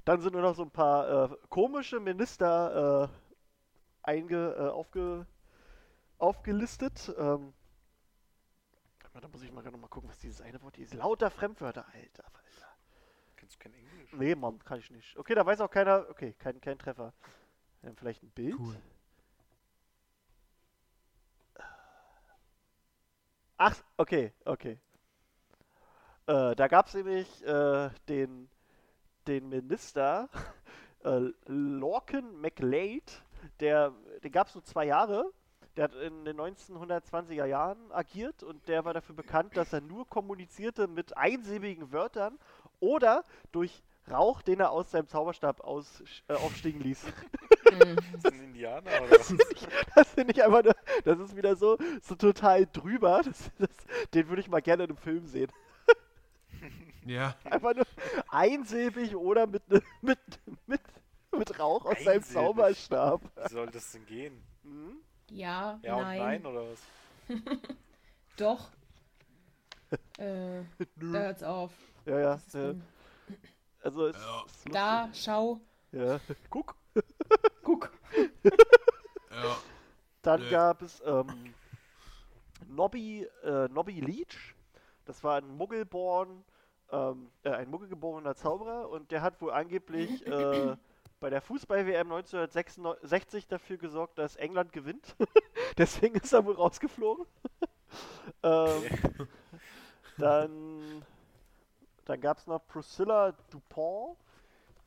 Dann 0.05 0.22
sind 0.22 0.34
nur 0.34 0.43
noch 0.43 0.53
so 0.53 0.62
ein 0.62 0.70
paar 0.70 1.32
äh, 1.32 1.36
komische 1.49 1.99
Minister 1.99 3.10
äh, 3.10 3.28
einge, 4.10 4.55
äh, 4.57 4.70
aufge, 4.70 5.26
aufgelistet. 6.18 7.14
Ähm, 7.18 7.53
da 9.14 9.28
muss 9.28 9.43
ich 9.43 9.51
mal 9.51 9.64
noch 9.64 9.78
mal 9.78 9.88
gucken, 9.88 10.10
was 10.10 10.18
dieses 10.20 10.41
eine 10.41 10.62
Wort 10.62 10.78
hier 10.78 10.86
ist. 10.86 10.93
Lauter 10.93 11.30
Fremdwörter, 11.30 11.86
Alter. 11.93 12.26
Alter. 12.26 12.68
Kennst 13.36 13.55
du 13.55 13.60
kein 13.60 13.74
Englisch? 13.74 14.14
Nee, 14.14 14.36
Mann, 14.36 14.60
kann 14.64 14.80
ich 14.80 14.89
nicht. 14.91 15.18
Okay, 15.18 15.36
da 15.36 15.45
weiß 15.45 15.62
auch 15.62 15.70
keiner. 15.70 16.07
Okay, 16.10 16.34
kein, 16.39 16.60
kein 16.62 16.80
Treffer. 16.80 17.14
Dann 17.82 17.95
vielleicht 17.95 18.24
ein 18.24 18.32
Bild. 18.32 18.57
Cool. 18.57 18.76
Ach, 23.57 23.76
okay, 23.97 24.34
okay. 24.45 24.80
Äh, 26.28 26.55
da 26.55 26.68
gab 26.68 26.88
es 26.88 26.93
nämlich 26.93 27.45
äh, 27.45 27.89
den, 28.07 28.49
den 29.28 29.49
Minister 29.49 30.30
äh, 31.03 31.30
Lorcan 31.45 32.39
McLeod, 32.39 33.22
der, 33.60 33.94
den 34.24 34.32
gab 34.32 34.48
es 34.48 34.56
nur 34.56 34.64
zwei 34.64 34.86
Jahre. 34.86 35.32
Der 35.76 35.86
hat 35.86 35.96
in 35.96 36.26
den 36.26 36.38
1920er 36.38 37.46
Jahren 37.46 37.92
agiert 37.92 38.44
und 38.44 38.68
der 38.68 38.86
war 38.86 38.94
dafür 38.94 39.16
bekannt, 39.16 39.56
dass 39.56 39.72
er 39.72 39.82
nur 39.82 40.08
kommunizierte 40.08 40.88
mit 40.88 41.16
einsilbigen 41.16 41.92
Wörtern 41.92 42.38
oder 42.80 43.24
durch 43.52 43.84
Rauch, 44.10 44.42
den 44.42 44.60
er 44.60 44.72
aus 44.72 44.92
seinem 44.92 45.08
Zauberstab 45.08 45.62
aus, 45.62 46.04
äh, 46.28 46.34
aufstiegen 46.34 46.82
ließ. 46.82 47.06
Mhm. 47.72 47.98
Ist 48.16 48.24
das 48.24 48.34
ein 48.34 48.44
Indianer 48.46 49.02
oder 49.04 49.12
was? 49.12 49.34
Das 49.96 50.10
finde 50.10 50.34
ich 50.34 50.44
einfach 50.44 50.64
nur, 50.64 50.76
das 51.04 51.20
ist 51.20 51.36
wieder 51.36 51.56
so, 51.56 51.78
so 52.02 52.16
total 52.16 52.66
drüber. 52.66 53.22
Das, 53.24 53.52
das, 53.60 53.70
den 54.14 54.28
würde 54.28 54.42
ich 54.42 54.50
mal 54.50 54.62
gerne 54.62 54.86
in 54.86 54.90
einem 54.90 54.98
Film 54.98 55.28
sehen. 55.28 55.52
Ja. 57.06 57.36
Einfach 57.44 57.74
nur 57.74 57.86
einsilbig 58.30 59.16
oder 59.16 59.48
mit, 59.48 59.68
ne, 59.70 59.82
mit, 60.02 60.20
mit, 60.68 60.82
mit 61.38 61.59
Rauch 61.59 61.86
aus 61.86 62.03
seinem. 62.03 62.23
Zauberstab. 62.23 63.21
Wie 63.36 63.53
soll 63.53 63.67
das 63.67 63.91
denn 63.91 64.05
gehen? 64.05 64.43
Hm? 64.63 64.97
Ja, 65.32 65.80
Ja 65.84 66.01
nein, 66.01 66.19
und 66.19 66.25
nein 66.25 66.45
oder 66.45 66.65
was? 66.71 66.80
doch. 68.38 68.69
äh, 70.17 70.63
da 70.95 71.05
hört's 71.05 71.43
auf. 71.43 71.71
Ja, 72.05 72.19
ja. 72.19 72.39
Ja. 72.53 72.73
Also 73.82 74.07
es 74.07 74.17
Ja. 74.17 74.43
Da, 74.71 75.09
schau, 75.13 75.59
Ja. 75.91 76.19
Guck. 76.49 76.75
guck. 77.63 77.91
Ja. 79.32 79.57
Dann 80.21 80.41
Nö. 80.41 80.49
gab 80.49 80.82
es 80.82 81.01
ähm, 81.05 81.53
Nobby, 82.67 83.27
äh, 83.43 83.67
Nobby 83.69 83.99
Leach. 83.99 84.55
Das 85.05 85.23
war 85.23 85.38
ein 85.38 85.47
Muggelborn, 85.57 86.43
ähm, 86.91 87.32
äh, 87.43 87.49
ein 87.51 87.69
Muggelgeborener 87.69 88.36
Zauberer 88.36 88.89
und 88.89 89.11
der 89.11 89.21
hat 89.21 89.41
wohl 89.41 89.51
angeblich 89.51 90.25
äh, 90.27 90.75
bei 91.20 91.30
der 91.30 91.41
Fußball-WM 91.41 92.11
1966 92.11 93.47
dafür 93.47 93.78
gesorgt, 93.78 94.17
dass 94.17 94.36
England 94.36 94.72
gewinnt. 94.74 95.15
Deswegen 95.78 96.15
ist 96.15 96.34
er 96.34 96.45
wohl 96.45 96.55
rausgeflogen. 96.55 97.26
ähm, 98.43 98.84
dann 100.17 101.03
dann 102.09 102.22
gab 102.22 102.39
es 102.39 102.47
noch 102.47 102.65
Priscilla 102.65 103.34
Dupont. 103.51 104.17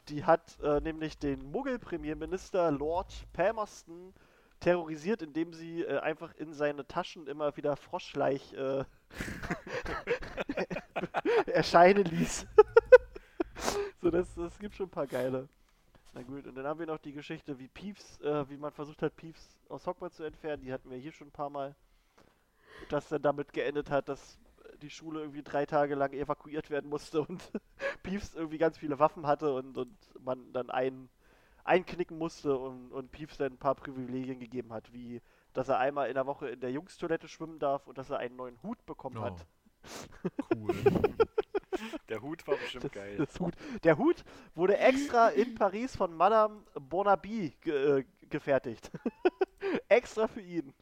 Die 0.08 0.24
hat 0.24 0.58
äh, 0.60 0.80
nämlich 0.80 1.16
den 1.18 1.52
Muggel-Premierminister 1.52 2.72
Lord 2.72 3.28
Palmerston 3.32 4.12
terrorisiert, 4.58 5.22
indem 5.22 5.52
sie 5.52 5.82
äh, 5.82 6.00
einfach 6.00 6.34
in 6.34 6.52
seine 6.52 6.84
Taschen 6.84 7.28
immer 7.28 7.56
wieder 7.56 7.76
Froschleich 7.76 8.52
äh, 8.54 8.84
erscheinen 11.46 12.06
ließ. 12.06 12.44
so, 14.00 14.10
das, 14.10 14.34
das 14.34 14.58
gibt 14.58 14.74
schon 14.74 14.86
ein 14.86 14.90
paar 14.90 15.06
geile. 15.06 15.48
Na 16.14 16.22
gut, 16.22 16.46
und 16.46 16.54
dann 16.54 16.66
haben 16.66 16.78
wir 16.80 16.86
noch 16.86 16.98
die 16.98 17.12
Geschichte, 17.12 17.58
wie 17.58 17.68
Peeves, 17.68 18.20
äh, 18.20 18.48
wie 18.48 18.56
man 18.56 18.70
versucht 18.72 19.02
hat, 19.02 19.16
Peeves 19.16 19.58
aus 19.68 19.86
Hogwarts 19.86 20.16
zu 20.16 20.24
entfernen. 20.24 20.62
Die 20.62 20.72
hatten 20.72 20.90
wir 20.90 20.98
hier 20.98 21.12
schon 21.12 21.28
ein 21.28 21.32
paar 21.32 21.50
Mal. 21.50 21.74
Das 22.88 23.08
dann 23.08 23.22
damit 23.22 23.52
geendet 23.52 23.90
hat, 23.90 24.08
dass 24.08 24.38
die 24.82 24.90
Schule 24.90 25.20
irgendwie 25.20 25.42
drei 25.42 25.66
Tage 25.66 25.94
lang 25.94 26.12
evakuiert 26.12 26.70
werden 26.70 26.90
musste 26.90 27.22
und 27.22 27.40
Peeves 28.02 28.34
irgendwie 28.34 28.58
ganz 28.58 28.78
viele 28.78 28.98
Waffen 28.98 29.26
hatte 29.26 29.54
und, 29.54 29.76
und 29.78 29.96
man 30.20 30.52
dann 30.52 30.70
ein, 30.70 31.08
einknicken 31.64 32.18
musste 32.18 32.56
und, 32.58 32.92
und 32.92 33.12
Peeves 33.12 33.38
dann 33.38 33.52
ein 33.54 33.58
paar 33.58 33.74
Privilegien 33.76 34.40
gegeben 34.40 34.72
hat, 34.72 34.92
wie 34.92 35.22
dass 35.54 35.68
er 35.68 35.78
einmal 35.78 36.08
in 36.08 36.14
der 36.14 36.26
Woche 36.26 36.48
in 36.48 36.60
der 36.60 36.72
Jungstoilette 36.72 37.28
schwimmen 37.28 37.58
darf 37.58 37.86
und 37.86 37.98
dass 37.98 38.10
er 38.10 38.18
einen 38.18 38.36
neuen 38.36 38.62
Hut 38.62 38.84
bekommen 38.86 39.18
Oh. 39.18 39.20
hat. 39.20 39.46
Cool. 40.38 40.74
Der 42.08 42.20
Hut 42.22 42.46
war 42.46 42.56
bestimmt 42.56 42.84
Das, 42.84 42.92
geil. 42.92 43.16
das 43.16 43.38
Hut. 43.40 43.54
Der 43.84 43.98
Hut 43.98 44.24
wurde 44.54 44.76
extra 44.78 45.28
in 45.28 45.54
Paris 45.54 45.96
von 45.96 46.14
Madame 46.14 46.62
Bonaby 46.74 47.56
ge 47.60 48.00
äh, 48.00 48.04
gefertigt. 48.28 48.90
extra 49.88 50.26
für 50.28 50.40
ihn. 50.40 50.72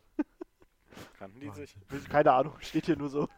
Kannten 1.19 1.41
die 1.41 1.51
sich? 1.51 1.77
Keine 2.09 2.33
Ahnung, 2.33 2.55
steht 2.61 2.87
hier 2.87 2.97
nur 2.97 3.09
so. 3.09 3.29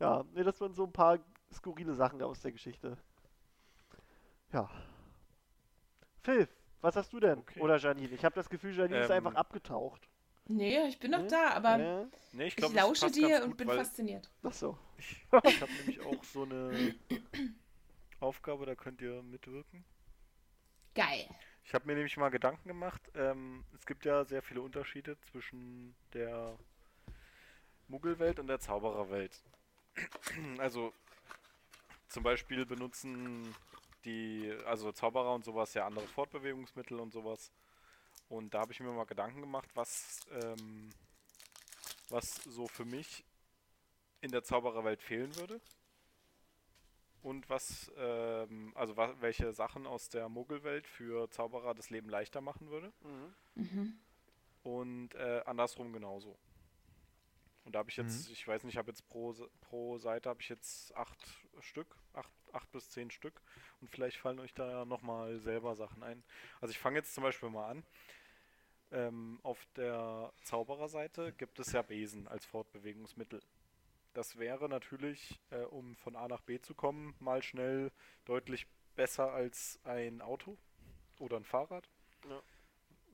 ja, 0.00 0.24
nee, 0.34 0.42
das 0.44 0.60
waren 0.60 0.74
so 0.74 0.84
ein 0.84 0.92
paar 0.92 1.18
skurrile 1.52 1.94
Sachen 1.94 2.22
aus 2.22 2.40
der 2.40 2.52
Geschichte. 2.52 2.96
Ja. 4.52 4.68
Phil, 6.22 6.48
was 6.80 6.96
hast 6.96 7.12
du 7.12 7.20
denn? 7.20 7.38
Okay. 7.38 7.60
Oder 7.60 7.78
Janine? 7.78 8.14
Ich 8.14 8.24
habe 8.24 8.34
das 8.34 8.48
Gefühl, 8.48 8.74
Janine 8.76 9.00
ist 9.00 9.10
Ähm, 9.10 9.16
einfach 9.26 9.34
abgetaucht. 9.34 10.08
Nee, 10.46 10.86
ich 10.88 10.98
bin 10.98 11.12
noch 11.12 11.22
Nee? 11.22 11.28
da, 11.28 11.50
aber 11.50 11.78
Ja? 11.78 12.08
Nee, 12.32 12.42
ich 12.44 12.48
ich 12.48 12.56
glaube, 12.56 12.74
lausche 12.74 13.10
dir 13.10 13.28
ganz 13.28 13.44
und 13.44 13.50
gut, 13.50 13.58
bin 13.58 13.68
weil 13.68 13.78
fasziniert. 13.78 14.28
Ach 14.42 14.52
so. 14.52 14.78
Ich, 14.98 15.24
ich 15.44 15.60
habe 15.60 15.72
nämlich 15.72 16.00
auch 16.00 16.24
so 16.24 16.42
eine 16.42 16.94
Aufgabe, 18.20 18.66
da 18.66 18.74
könnt 18.74 19.00
ihr 19.00 19.22
mitwirken. 19.22 19.84
Geil. 20.94 21.28
Ich 21.64 21.74
habe 21.74 21.86
mir 21.86 21.94
nämlich 21.94 22.16
mal 22.16 22.28
Gedanken 22.28 22.68
gemacht. 22.68 23.00
Ähm, 23.14 23.64
es 23.74 23.86
gibt 23.86 24.04
ja 24.04 24.24
sehr 24.24 24.42
viele 24.42 24.62
Unterschiede 24.62 25.16
zwischen 25.20 25.94
der 26.12 26.58
Muggelwelt 27.88 28.38
und 28.38 28.46
der 28.48 28.60
Zaubererwelt. 28.60 29.42
Also 30.58 30.92
zum 32.08 32.22
Beispiel 32.22 32.66
benutzen 32.66 33.54
die, 34.04 34.52
also 34.66 34.92
Zauberer 34.92 35.34
und 35.34 35.44
sowas 35.44 35.74
ja 35.74 35.86
andere 35.86 36.06
Fortbewegungsmittel 36.06 36.98
und 36.98 37.12
sowas. 37.12 37.52
Und 38.32 38.54
da 38.54 38.60
habe 38.60 38.72
ich 38.72 38.80
mir 38.80 38.90
mal 38.90 39.04
Gedanken 39.04 39.42
gemacht, 39.42 39.68
was, 39.74 40.20
ähm, 40.30 40.88
was 42.08 42.36
so 42.44 42.66
für 42.66 42.86
mich 42.86 43.26
in 44.22 44.30
der 44.30 44.42
Zaubererwelt 44.42 45.02
fehlen 45.02 45.36
würde. 45.36 45.60
Und 47.20 47.50
was, 47.50 47.92
ähm, 47.98 48.72
also 48.74 48.96
wa 48.96 49.14
welche 49.20 49.52
Sachen 49.52 49.86
aus 49.86 50.08
der 50.08 50.30
Muggelwelt 50.30 50.86
für 50.86 51.28
Zauberer 51.28 51.74
das 51.74 51.90
Leben 51.90 52.08
leichter 52.08 52.40
machen 52.40 52.70
würde. 52.70 52.90
Mhm. 53.02 53.34
Mhm. 53.54 54.00
Und 54.62 55.14
äh, 55.14 55.42
andersrum 55.44 55.92
genauso. 55.92 56.38
Und 57.64 57.74
da 57.74 57.80
habe 57.80 57.90
ich 57.90 57.98
jetzt, 57.98 58.30
ich 58.30 58.48
weiß 58.48 58.64
nicht, 58.64 58.74
ich 58.74 58.78
habe 58.78 58.90
jetzt 58.90 59.06
pro, 59.08 59.34
pro 59.60 59.98
Seite 59.98 60.30
habe 60.30 60.40
ich 60.40 60.48
jetzt 60.48 60.96
acht 60.96 61.18
Stück, 61.60 61.98
acht, 62.14 62.32
acht 62.52 62.72
bis 62.72 62.88
zehn 62.88 63.10
Stück. 63.10 63.42
Und 63.82 63.90
vielleicht 63.90 64.16
fallen 64.16 64.40
euch 64.40 64.54
da 64.54 64.70
ja 64.70 64.84
nochmal 64.86 65.38
selber 65.38 65.76
Sachen 65.76 66.02
ein. 66.02 66.24
Also 66.62 66.72
ich 66.72 66.78
fange 66.78 66.96
jetzt 66.96 67.12
zum 67.12 67.24
Beispiel 67.24 67.50
mal 67.50 67.68
an. 67.68 67.84
Ähm, 68.92 69.40
auf 69.42 69.66
der 69.76 70.32
Zaubererseite 70.42 71.32
gibt 71.32 71.58
es 71.58 71.72
ja 71.72 71.82
Besen 71.82 72.28
als 72.28 72.44
Fortbewegungsmittel. 72.46 73.42
Das 74.14 74.38
wäre 74.38 74.68
natürlich, 74.68 75.40
äh, 75.50 75.62
um 75.64 75.96
von 75.96 76.16
A 76.16 76.28
nach 76.28 76.42
B 76.42 76.60
zu 76.60 76.74
kommen, 76.74 77.14
mal 77.18 77.42
schnell 77.42 77.90
deutlich 78.26 78.66
besser 78.94 79.32
als 79.32 79.80
ein 79.84 80.20
Auto 80.20 80.58
oder 81.18 81.38
ein 81.38 81.44
Fahrrad. 81.44 81.88
Ja. 82.28 82.42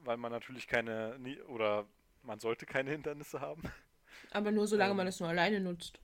Weil 0.05 0.17
man 0.17 0.33
natürlich 0.33 0.67
keine, 0.67 1.19
nie, 1.19 1.41
oder 1.43 1.87
man 2.23 2.41
sollte 2.41 2.67
keine 2.67 2.91
Hindernisse 2.91 3.41
haben. 3.41 3.63
Aber 4.31 4.51
nur 4.53 4.67
solange 4.67 4.93
Ähm, 4.93 4.97
man 4.97 5.07
es 5.07 5.21
nur 5.21 5.29
alleine 5.29 5.61
nutzt. 5.61 6.01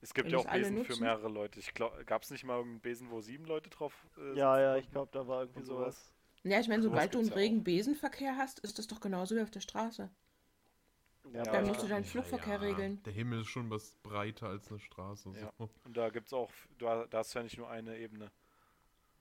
Es 0.00 0.14
gibt 0.14 0.26
Wenn 0.26 0.32
ja 0.32 0.38
auch 0.38 0.46
Besen 0.46 0.78
für 0.80 0.94
nutzen? 0.94 1.02
mehrere 1.02 1.28
Leute. 1.28 1.58
Ich 1.60 1.74
glaube, 1.74 2.04
gab 2.04 2.22
es 2.22 2.30
nicht 2.30 2.44
mal 2.44 2.56
irgendeinen 2.56 2.80
Besen, 2.80 3.10
wo 3.10 3.20
sieben 3.20 3.44
Leute 3.46 3.70
drauf 3.70 4.06
äh, 4.16 4.34
Ja, 4.34 4.58
ja, 4.60 4.76
ich 4.76 4.90
glaube, 4.90 5.10
da 5.12 5.26
war 5.26 5.42
irgendwie 5.42 5.62
sowas. 5.62 5.96
sowas. 5.96 6.12
Ja, 6.44 6.60
ich 6.60 6.68
meine, 6.68 6.82
sobald 6.82 7.14
du 7.14 7.18
einen 7.18 7.28
ja 7.28 7.34
regen 7.34 7.60
auch. 7.60 7.64
Besenverkehr 7.64 8.36
hast, 8.36 8.60
ist 8.60 8.78
das 8.78 8.86
doch 8.86 9.00
genauso 9.00 9.34
wie 9.36 9.40
auf 9.40 9.50
der 9.50 9.60
Straße. 9.60 10.02
Ja, 11.24 11.30
Ja, 11.30 11.42
Dann 11.42 11.56
aber- 11.56 11.66
musst 11.68 11.82
du 11.82 11.88
deinen 11.88 12.04
Flugverkehr 12.04 12.60
regeln. 12.60 13.02
Der 13.04 13.12
Himmel 13.12 13.40
ist 13.42 13.48
schon 13.48 13.68
was 13.70 13.92
breiter 14.02 14.48
als 14.48 14.68
eine 14.70 14.80
Straße. 14.80 15.30
Ja. 15.38 15.52
So. 15.58 15.68
Und 15.84 15.96
da 15.96 16.08
gibt 16.10 16.28
es 16.28 16.32
auch, 16.32 16.50
da, 16.78 17.04
da 17.06 17.18
hast 17.18 17.34
du 17.34 17.38
ja 17.40 17.42
nicht 17.42 17.58
nur 17.58 17.68
eine 17.68 17.98
Ebene. 17.98 18.30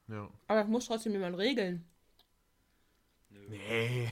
ja. 0.08 0.30
Aber 0.48 0.60
das 0.62 0.70
muss 0.70 0.86
trotzdem 0.86 1.12
jemand 1.14 1.38
regeln. 1.38 1.86
Nö. 3.30 3.40
Nee. 3.50 4.12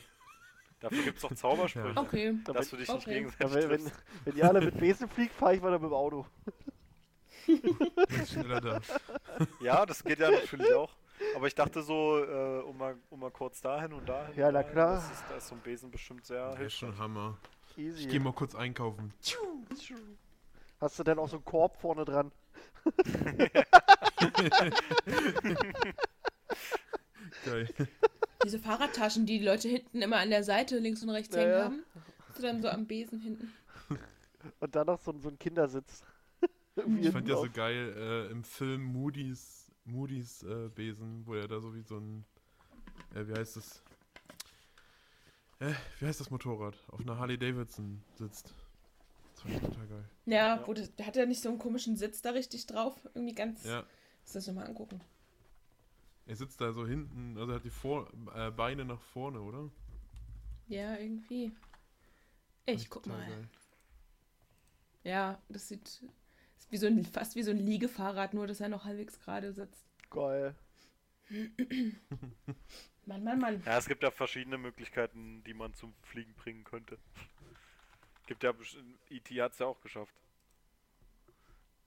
Dafür 0.82 1.04
gibt 1.04 1.16
es 1.18 1.22
doch 1.22 1.34
Zaubersprüche, 1.34 1.94
Okay. 1.98 2.38
dass 2.44 2.70
du 2.70 2.76
dich 2.78 2.90
nicht 2.90 3.02
Okay. 3.08 3.14
gegenseitig 3.14 3.42
Ja, 3.64 3.70
wenn, 3.70 3.86
wenn, 3.86 3.92
wenn 4.26 4.36
ihr 4.36 4.44
alle 4.46 4.60
mit 4.62 4.78
Besen 4.78 5.08
fliegt, 5.08 5.34
fahre 5.34 5.56
ich 5.56 5.62
weiter 5.62 5.80
mit 5.80 5.90
dem 5.90 5.94
Auto. 5.94 6.26
Schneller 8.28 8.60
da. 8.62 8.82
Ja, 9.62 9.86
das 9.86 10.04
geht 10.04 10.20
ja 10.20 10.30
natürlich 10.32 10.74
auch. 10.74 10.94
Aber 11.36 11.48
ich 11.48 11.56
dachte 11.56 11.82
so, 11.82 12.18
äh, 12.24 12.62
um, 12.64 12.78
mal, 12.78 12.98
um 13.10 13.20
mal 13.20 13.32
kurz 13.32 13.62
dahin 13.62 13.94
und 13.94 14.08
dahin. 14.08 14.36
Ja, 14.36 14.48
na 14.52 14.60
dahin, 14.62 14.72
klar. 14.74 14.96
Das 14.96 15.12
ist, 15.12 15.24
da 15.30 15.36
ist 15.38 15.48
so 15.48 15.56
ein 15.56 15.62
Besen 15.62 15.92
bestimmt 15.92 16.26
sehr 16.26 16.42
Das 16.44 16.54
ist 16.54 16.60
hilfreich. 16.60 16.76
schon 16.78 16.98
Hammer. 16.98 17.38
Easy. 17.78 18.02
Ich 18.04 18.10
gehe 18.10 18.20
mal 18.20 18.34
kurz 18.34 18.56
einkaufen. 18.56 19.14
Hast 20.80 21.00
du 21.00 21.04
denn 21.04 21.20
auch 21.20 21.28
so 21.30 21.38
einen 21.38 21.46
Korb 21.46 21.78
vorne 21.78 22.06
dran? 22.06 22.32
Geil. 27.46 27.68
Diese 28.44 28.60
Fahrradtaschen, 28.60 29.26
die 29.26 29.40
die 29.40 29.46
Leute 29.46 29.68
hinten 29.70 30.02
immer 30.02 30.18
an 30.18 30.30
der 30.30 30.44
Seite 30.44 30.78
links 30.80 31.02
und 31.04 31.10
rechts 31.10 31.36
Ja, 31.36 31.42
hängen 31.42 31.64
haben. 31.64 31.84
Hast 32.28 32.38
du 32.40 32.44
dann 32.44 32.62
so 32.62 32.70
am 32.70 32.86
Besen 32.86 33.20
hinten. 33.20 33.54
Und 34.60 34.76
dann 34.76 34.88
noch 34.88 35.00
so, 35.02 35.12
ein- 35.12 35.22
so 35.22 35.30
ein 35.30 35.40
Kindersitz. 35.40 36.04
Ich 37.00 37.10
fand 37.10 37.26
ja 37.30 37.38
so 37.38 37.48
geil 37.50 37.94
äh, 37.98 38.32
im 38.32 38.44
Film 38.44 38.84
Moody's, 38.84 39.65
Moody's 39.86 40.44
äh, 40.44 40.70
Besen, 40.70 41.26
wo 41.26 41.36
er 41.36 41.48
da 41.48 41.60
so 41.60 41.74
wie 41.76 41.82
so 41.84 41.98
ein, 41.98 42.26
äh, 43.14 43.26
wie 43.28 43.34
heißt 43.34 43.56
das? 43.58 43.82
Äh, 45.60 45.74
wie 46.00 46.06
heißt 46.08 46.20
das 46.20 46.30
Motorrad? 46.32 46.76
Auf 46.90 47.00
einer 47.02 47.18
Harley 47.18 47.38
Davidson 47.38 48.04
sitzt. 48.16 48.54
Das 49.36 49.46
ich 49.54 49.60
total 49.62 49.88
geil. 49.88 50.10
Ja, 50.26 50.56
Ja. 50.58 50.68
wo 50.68 50.74
hat 50.74 51.16
er 51.18 51.26
nicht 51.26 51.42
so 51.42 51.50
einen 51.50 51.60
komischen 51.60 51.96
Sitz 51.98 52.22
da 52.22 52.32
richtig 52.32 52.66
drauf? 52.68 52.98
Irgendwie 53.14 53.36
ganz. 53.36 53.64
Ja, 53.64 53.86
Lass 54.24 54.34
das 54.34 54.48
nochmal 54.48 54.66
angucken. 54.68 55.02
er 56.26 56.36
sitzt 56.36 56.60
da 56.60 56.74
so 56.74 56.88
hinten, 56.88 57.38
also 57.38 57.52
er 57.52 57.56
hat 57.58 57.64
die 57.64 57.70
Vor 57.70 58.12
äh, 58.34 58.50
Beine 58.50 58.86
nach 58.86 59.00
vorne, 59.02 59.40
oder? 59.40 59.70
Ja, 60.68 60.96
irgendwie. 60.98 61.52
Ich 62.66 62.90
guck 62.90 63.06
mal. 63.06 63.24
geil. 63.28 63.48
Ja, 65.04 65.40
das 65.50 65.68
sieht 65.68 66.02
wie 66.70 66.78
so 66.78 66.88
ein, 66.88 67.06
fast 67.06 67.36
wie 67.36 67.44
so 67.44 67.52
ein 67.52 67.58
Liegefahrrad, 67.58 68.34
nur 68.34 68.48
dass 68.48 68.60
er 68.62 68.70
noch 68.70 68.86
halbwegs 68.86 69.20
gerade 69.20 69.54
sitzt. 69.54 69.86
Geil. 70.10 70.56
Mann, 73.06 73.24
Mann, 73.24 73.40
Mann. 73.40 73.64
Ja, 73.66 73.78
es 73.78 73.88
gibt 73.88 74.04
ja 74.04 74.12
verschiedene 74.12 74.58
Möglichkeiten, 74.58 75.44
die 75.46 75.54
man 75.54 75.74
zum 75.74 75.94
Fliegen 76.04 76.34
bringen 76.34 76.64
könnte. 76.64 76.98
Gibt 78.28 78.44
ja, 78.44 78.52
best- 78.52 78.78
E.T. 79.10 79.40
hat 79.42 79.54
es 79.54 79.60
ja 79.60 79.68
auch 79.68 79.80
geschafft. 79.82 80.14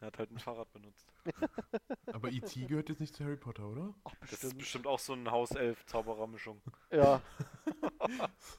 Er 0.01 0.07
hat 0.07 0.18
halt 0.18 0.31
ein 0.31 0.39
Fahrrad 0.39 0.72
benutzt. 0.72 1.05
Aber 2.12 2.31
E.T. 2.31 2.66
gehört 2.66 2.89
jetzt 2.89 3.01
nicht 3.01 3.16
zu 3.16 3.24
Harry 3.24 3.37
Potter, 3.37 3.66
oder? 3.66 3.93
Ach, 4.05 4.14
Das 4.31 4.45
ist 4.45 4.57
bestimmt. 4.57 4.87
auch 4.87 5.01
so 5.01 5.12
ein 5.14 5.29
Hauself-Zauberer-Mischung. 5.29 6.61
Ja. 6.93 7.20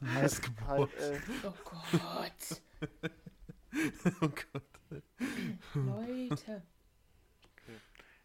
Missgeburt. 0.01 0.91
Halt, 0.99 0.99
ey. 0.99 1.19
Oh 1.45 1.53
Gott. 1.63 2.61
oh 4.21 4.29
Gott. 4.29 4.63
Leute. 5.73 6.61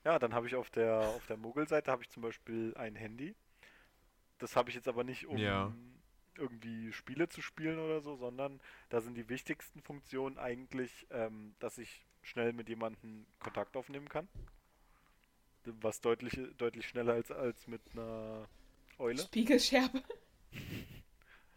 Ja, 0.05 0.19
dann 0.21 0.35
habe 0.35 0.47
ich 0.47 0.55
auf 0.55 0.71
der, 0.71 1.09
auf 1.09 1.27
der 1.27 1.37
Mogel-Seite 1.37 1.91
habe 1.91 2.03
ich 2.03 2.11
zum 2.11 2.23
Beispiel 2.23 2.75
ein 2.77 2.95
Handy. 2.97 3.35
Das 4.39 4.57
habe 4.57 4.69
ich 4.71 4.77
jetzt 4.77 4.89
aber 4.89 5.05
nicht, 5.05 5.27
um 5.27 5.39
Ja. 5.39 5.75
irgendwie 6.37 6.93
Spiele 6.93 7.29
zu 7.29 7.43
spielen 7.43 7.79
oder 7.79 8.01
so, 8.01 8.17
sondern 8.17 8.61
da 8.89 9.01
sind 9.01 9.15
die 9.17 9.29
wichtigsten 9.29 9.81
Funktionen 9.83 10.39
eigentlich, 10.39 11.07
ähm, 11.11 11.55
dass 11.61 11.79
ich 11.79 12.07
schnell 12.23 12.53
mit 12.53 12.69
jemandem 12.69 13.27
Kontakt 13.39 13.77
aufnehmen 13.77 14.09
kann. 14.09 14.29
Was 15.81 16.01
deutlich, 16.01 16.39
deutlich 16.59 16.87
schneller 16.89 17.15
als, 17.15 17.31
als 17.33 17.67
mit 17.67 17.81
einer 17.93 18.49
Eule 18.99 19.23
Spiegelscherbe. 19.23 20.03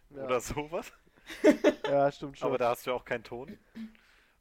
Ja, 0.09 0.17
oder 0.25 0.39
sowas. 0.41 0.91
ja 1.85 2.11
stimmt 2.11 2.37
schon. 2.37 2.47
Aber 2.47 2.57
da 2.57 2.69
hast 2.69 2.85
du 2.85 2.91
ja 2.91 2.95
auch 2.95 3.05
keinen 3.05 3.23
Ton. 3.23 3.57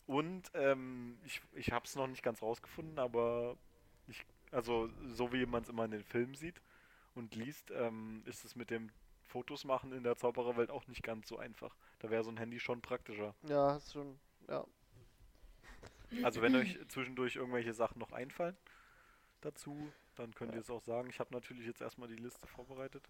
Und 0.06 0.50
ähm, 0.54 1.18
ich, 1.24 1.40
ich 1.54 1.72
habe 1.72 1.84
es 1.84 1.96
noch 1.96 2.06
nicht 2.06 2.22
ganz 2.22 2.42
rausgefunden, 2.42 2.98
aber 2.98 3.56
ich, 4.06 4.24
also 4.52 4.88
so 5.08 5.32
wie 5.32 5.44
man 5.46 5.62
es 5.62 5.68
immer 5.68 5.84
in 5.84 5.90
den 5.90 6.04
Filmen 6.04 6.34
sieht 6.34 6.60
und 7.14 7.34
liest, 7.34 7.70
ähm, 7.72 8.22
ist 8.26 8.44
es 8.44 8.54
mit 8.54 8.70
dem 8.70 8.90
Fotos 9.24 9.64
machen 9.64 9.92
in 9.92 10.04
der 10.04 10.16
Zaubererwelt 10.16 10.70
auch 10.70 10.86
nicht 10.86 11.02
ganz 11.02 11.28
so 11.28 11.38
einfach. 11.38 11.74
Da 11.98 12.10
wäre 12.10 12.22
so 12.22 12.30
ein 12.30 12.36
Handy 12.36 12.60
schon 12.60 12.80
praktischer. 12.80 13.34
ja, 13.42 13.76
ist 13.76 13.92
schon. 13.92 14.18
Ja. 14.48 14.64
Also 16.22 16.40
wenn 16.40 16.54
euch 16.54 16.78
zwischendurch 16.88 17.36
irgendwelche 17.36 17.74
Sachen 17.74 17.98
noch 17.98 18.12
einfallen 18.12 18.56
dazu, 19.40 19.92
dann 20.14 20.34
könnt 20.34 20.54
ihr 20.54 20.60
es 20.60 20.70
auch 20.70 20.82
sagen. 20.82 21.10
Ich 21.10 21.18
habe 21.18 21.34
natürlich 21.34 21.66
jetzt 21.66 21.80
erstmal 21.80 22.08
die 22.08 22.16
Liste 22.16 22.46
vorbereitet. 22.46 23.04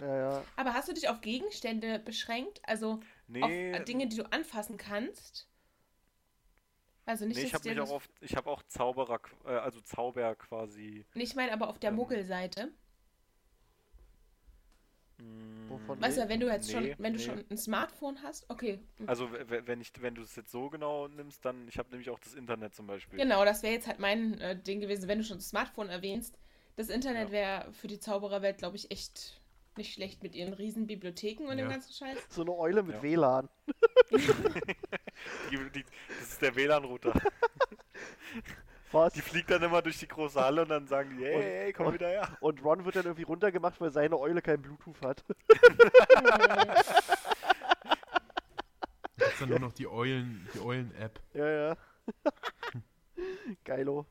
Ja, 0.00 0.06
ja. 0.16 0.46
Aber 0.56 0.74
hast 0.74 0.88
du 0.88 0.92
dich 0.92 1.08
auf 1.08 1.20
Gegenstände 1.20 1.98
beschränkt? 2.00 2.60
Also 2.64 3.00
Nee, 3.28 3.40
auf 3.40 3.84
Dinge, 3.86 4.08
die 4.08 4.16
du 4.16 4.24
anfassen 4.32 4.76
kannst? 4.76 5.48
Also 7.06 7.24
nicht, 7.24 7.36
nee 7.36 7.42
ich 7.42 7.54
habe 7.54 7.64
mich 7.68 7.78
auch 7.80 7.90
auf, 7.90 8.08
ich 8.20 8.36
habe 8.36 8.50
auch 8.50 8.62
Zauberer, 8.64 9.20
äh, 9.44 9.50
also 9.50 9.80
Zauber 9.80 10.34
quasi. 10.36 11.04
Nicht 11.14 11.34
meine, 11.34 11.52
aber 11.52 11.66
auf 11.68 11.80
der 11.80 11.90
Ähm, 11.90 11.96
Muggelseite. 11.96 12.72
mh, 15.18 15.68
Wovon 15.70 15.98
Weißt 16.00 16.16
du, 16.18 16.28
wenn 16.28 16.40
du 16.40 16.46
jetzt 16.48 16.66
nee, 16.66 16.72
schon, 16.72 16.94
wenn 16.98 17.12
du 17.12 17.18
nee. 17.18 17.24
schon 17.24 17.44
ein 17.50 17.58
Smartphone 17.58 18.22
hast, 18.22 18.48
okay. 18.50 18.80
Also 19.06 19.32
w- 19.32 19.48
w- 19.48 19.66
wenn 19.66 19.80
ich, 19.80 19.92
wenn 20.00 20.14
du 20.14 20.22
es 20.22 20.36
jetzt 20.36 20.50
so 20.52 20.68
genau 20.70 21.08
nimmst, 21.08 21.44
dann, 21.44 21.66
ich 21.68 21.78
habe 21.78 21.90
nämlich 21.90 22.10
auch 22.10 22.18
das 22.20 22.34
Internet 22.34 22.74
zum 22.74 22.86
Beispiel. 22.86 23.24
Genau, 23.24 23.44
das 23.44 23.62
wäre 23.62 23.72
jetzt 23.74 23.86
halt 23.86 23.98
mein 23.98 24.38
äh, 24.40 24.56
Ding 24.60 24.80
gewesen, 24.80 25.08
wenn 25.08 25.18
du 25.18 25.24
schon 25.24 25.38
das 25.38 25.48
Smartphone 25.48 25.88
erwähnst. 25.88 26.38
Das 26.76 26.88
Internet 26.90 27.30
Ja. 27.30 27.30
wäre 27.30 27.72
für 27.72 27.86
die 27.88 27.98
Zaubererwelt, 27.98 28.58
glaube 28.58 28.76
ich, 28.76 28.90
echt 28.90 29.40
nicht 29.76 29.92
schlecht 29.94 30.22
mit 30.22 30.34
ihren 30.34 30.52
riesen 30.52 30.86
Bibliotheken 30.86 31.44
und 31.48 31.56
dem 31.56 31.66
Ja. 31.66 31.72
ganzen 31.72 31.92
Scheiß. 31.92 32.18
So 32.28 32.42
eine 32.42 32.52
Eule 32.52 32.82
mit 32.82 32.96
Ja. 32.96 33.02
WLAN. 33.02 33.48
Die, 35.50 35.56
die, 35.72 35.84
das 36.20 36.28
ist 36.32 36.42
der 36.42 36.54
WLAN-Router. 36.54 37.12
Was? 38.92 39.12
Die 39.14 39.20
fliegt 39.20 39.50
dann 39.50 39.62
immer 39.62 39.82
durch 39.82 39.98
die 39.98 40.06
große 40.06 40.40
Halle 40.40 40.62
und 40.62 40.68
dann 40.68 40.86
sagen 40.86 41.16
die, 41.18 41.24
hey, 41.24 41.34
Und- 41.34 41.42
hey, 41.42 41.72
komm 41.72 41.86
und- 41.86 41.94
wieder 41.94 42.08
her. 42.08 42.36
Und 42.40 42.62
Ron 42.64 42.84
wird 42.84 42.96
dann 42.96 43.04
irgendwie 43.04 43.24
runtergemacht, 43.24 43.80
weil 43.80 43.90
seine 43.90 44.18
Eule 44.18 44.40
kein 44.42 44.62
Bluetooth 44.62 45.00
hat. 45.02 45.24
Jetzt 49.18 49.40
dann 49.40 49.48
nur 49.48 49.58
noch 49.58 49.72
die 49.72 49.88
Eulen, 49.88 50.48
die 50.54 50.60
Eulen-App. 50.60 51.20
ja, 51.34 51.48
ja. 51.48 51.76
Geilo. 53.64 54.06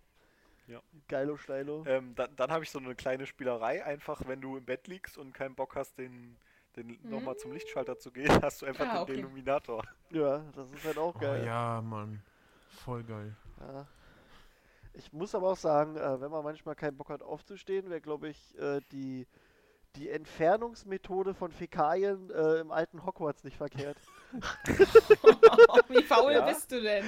Ja. 0.68 0.82
Geilo, 1.08 1.38
Steilo. 1.38 1.84
Ähm, 1.88 2.16
dann 2.16 2.36
dann 2.36 2.52
habe 2.52 2.64
ich 2.64 2.72
so 2.72 2.80
eine 2.80 2.96
kleine 2.96 3.26
Spielerei, 3.26 3.86
einfach 3.86 4.22
wenn 4.28 4.42
du 4.42 4.58
im 4.58 4.66
Bett 4.66 4.88
liegst 4.88 5.18
und 5.18 5.34
keinen 5.34 5.54
Bock 5.56 5.76
hast, 5.76 5.98
den, 5.98 6.38
den 6.76 6.98
nochmal 7.04 7.38
zum 7.38 7.52
Lichtschalter 7.52 7.98
zu 8.00 8.12
gehen, 8.12 8.30
hast 8.44 8.62
du 8.62 8.66
einfach 8.66 8.86
Ah, 8.88 8.94
den 8.94 9.02
okay. 9.04 9.14
Illuminator. 9.20 9.84
Ja, 10.10 10.40
das 10.56 10.72
ist 10.72 10.84
halt 10.84 10.98
auch 10.98 11.16
Oh 11.16 11.20
geil. 11.20 11.46
ja, 11.46 11.82
Mann. 11.82 12.22
Voll 12.84 13.04
geil. 13.04 13.36
Ja. 13.60 13.86
Ich 14.94 15.12
muss 15.14 15.36
aber 15.36 15.50
auch 15.52 15.58
sagen, 15.58 15.98
äh, 15.98 16.22
wenn 16.22 16.32
man 16.32 16.44
manchmal 16.44 16.76
keinen 16.76 16.96
Bock 16.98 17.10
hat 17.10 17.22
aufzustehen, 17.22 17.90
wäre, 17.90 18.02
glaube 18.02 18.30
ich, 18.30 18.58
äh, 18.58 18.80
die, 18.92 19.28
die 19.98 20.10
Entfernungsmethode 20.10 21.34
von 21.34 21.52
Fäkalien 21.52 22.30
äh, 22.32 22.56
im 22.60 22.72
alten 22.72 23.06
Hogwarts 23.06 23.44
nicht 23.44 23.58
verkehrt. 23.58 23.98
Wie 25.90 26.04
faul 26.04 26.34
Ja. 26.34 26.46
bist 26.48 26.72
du 26.72 26.82
denn? 26.82 27.06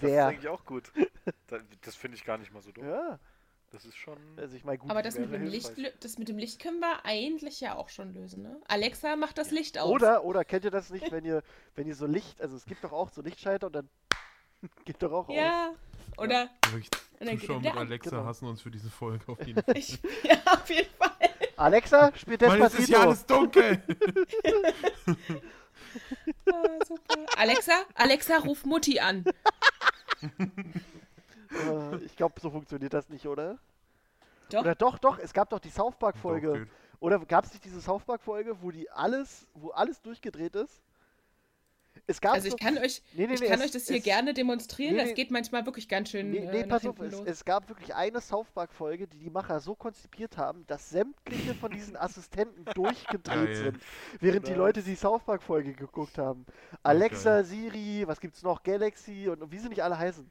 Das 0.00 0.02
ist 0.02 0.10
Sehr. 0.10 0.26
eigentlich 0.26 0.48
auch 0.48 0.64
gut. 0.64 0.90
Da- 1.48 1.60
Das 1.84 1.94
finde 1.94 2.16
ich 2.16 2.24
gar 2.24 2.38
nicht 2.38 2.52
mal 2.52 2.62
so 2.62 2.72
dumm. 2.72 2.88
Ja, 2.88 3.18
Das 3.70 3.84
ist 3.84 3.96
schon. 3.96 4.16
also 4.36 4.56
ich 4.56 4.64
meine, 4.64 4.78
gut. 4.78 4.90
Aber 4.90 5.02
das 5.02 5.18
mit, 5.18 5.32
dem 5.32 5.44
Licht, 5.44 5.72
das 6.00 6.18
mit 6.18 6.28
dem 6.28 6.36
Licht 6.38 6.60
können 6.60 6.80
wir 6.80 7.04
eigentlich 7.04 7.60
ja 7.60 7.76
auch 7.76 7.88
schon 7.90 8.12
lösen, 8.12 8.42
ne? 8.42 8.60
Alexa 8.68 9.14
macht 9.16 9.38
das 9.38 9.50
Licht 9.50 9.78
aus. 9.78 9.88
Oder, 9.90 10.24
oder 10.24 10.44
kennt 10.44 10.64
ihr 10.64 10.70
das 10.70 10.90
nicht, 10.90 11.10
wenn 11.12 11.24
ihr, 11.24 11.42
wenn 11.76 11.86
ihr 11.86 11.94
so 11.94 12.06
Licht, 12.06 12.40
also 12.40 12.56
es 12.56 12.64
gibt 12.64 12.82
doch 12.84 12.92
auch 12.92 13.10
so 13.10 13.22
Lichtschalter 13.22 13.68
und 13.68 13.74
dann 13.76 13.88
geht 14.84 15.02
doch 15.02 15.12
auch 15.12 15.28
aus. 15.28 15.34
Ja. 15.36 15.72
Oder 16.18 16.50
Wirklich, 16.70 16.90
Und 17.20 17.26
dann 17.26 17.28
geht 17.30 17.40
Zuschauer 17.40 17.56
er 17.64 17.70
mit. 17.72 17.76
Alexa 17.76 18.10
Genau. 18.10 18.24
hassen 18.24 18.48
uns 18.48 18.60
für 18.62 18.70
diese 18.70 18.90
Folge 18.90 19.30
auf 19.30 19.46
jeden 19.46 19.62
Fall. 19.62 19.76
ich. 19.78 19.98
Ja, 20.24 20.36
auf 20.54 20.68
jeden 20.70 20.90
Fall. 20.96 21.10
Alexa, 21.56 22.12
spielt 22.16 22.40
Mann, 22.42 22.60
es 22.62 22.74
ist 22.74 22.88
Despacito. 22.88 22.92
ja 22.98 23.02
alles 23.04 23.26
dunkel. 23.26 23.82
Ah, 26.50 26.84
super. 26.86 27.26
Alexa, 27.36 27.72
Alexa, 27.94 28.38
ruf 28.38 28.64
Mutti 28.64 29.00
an. 29.00 29.24
Äh, 31.52 31.96
ich 32.04 32.16
glaube, 32.16 32.40
so 32.40 32.50
funktioniert 32.50 32.94
das 32.94 33.08
nicht, 33.08 33.26
oder? 33.26 33.58
Doch. 34.50 34.60
Oder 34.60 34.74
doch, 34.74 34.98
doch, 34.98 35.18
es 35.18 35.32
gab 35.32 35.50
doch 35.50 35.58
die 35.58 35.70
South 35.70 35.96
Park-Folge. 35.98 36.66
Oder 37.00 37.18
gab 37.20 37.44
es 37.44 37.52
nicht 37.52 37.64
diese 37.64 37.80
South 37.80 38.04
Park-Folge, 38.04 38.62
wo 38.62 38.70
die 38.70 38.90
alles, 38.90 39.46
wo 39.54 39.70
alles 39.70 40.00
durchgedreht 40.00 40.54
ist? 40.54 40.82
Es 42.06 42.20
gab 42.20 42.34
Also 42.34 42.48
ich 42.48 42.56
kann 42.56 42.76
euch, 42.78 43.00
nee, 43.14 43.26
nee, 43.26 43.34
ich 43.34 43.40
nee, 43.40 43.46
kann 43.46 43.60
es- 43.60 43.66
euch 43.66 43.70
das 43.70 43.86
hier 43.86 43.98
es- 43.98 44.02
gerne 44.04 44.34
demonstrieren. 44.34 44.96
nee, 44.96 45.02
Das 45.04 45.14
geht 45.14 45.30
manchmal 45.30 45.64
wirklich 45.66 45.88
ganz 45.88 46.10
schön 46.10 46.30
Nee, 46.30 46.40
nee 46.50 46.60
äh, 46.62 46.66
pass 46.66 46.84
auf, 46.84 46.98
es, 46.98 47.20
es 47.20 47.44
gab 47.44 47.68
wirklich 47.68 47.94
eine 47.94 48.20
South 48.20 48.50
Park-Folge, 48.50 49.06
die 49.06 49.18
die 49.18 49.30
Macher 49.30 49.60
so 49.60 49.74
konzipiert 49.76 50.36
haben, 50.36 50.66
dass 50.66 50.90
sämtliche 50.90 51.54
von 51.54 51.70
diesen 51.70 51.96
Assistenten 51.96 52.64
durchgedreht 52.74 53.56
sind, 53.56 53.78
während 54.20 54.46
die 54.46 54.50
Nice. 54.50 54.58
Leute 54.58 54.82
die 54.82 54.96
South 54.96 55.22
Park-Folge 55.24 55.74
geguckt 55.74 56.18
haben. 56.18 56.44
Alexa, 56.82 57.44
Siri, 57.44 58.02
was 58.06 58.20
gibt's 58.20 58.42
noch, 58.42 58.62
Galaxy 58.64 59.28
und 59.28 59.52
wie 59.52 59.58
sie 59.58 59.68
nicht 59.68 59.82
alle 59.84 59.96
heißen. 59.96 60.28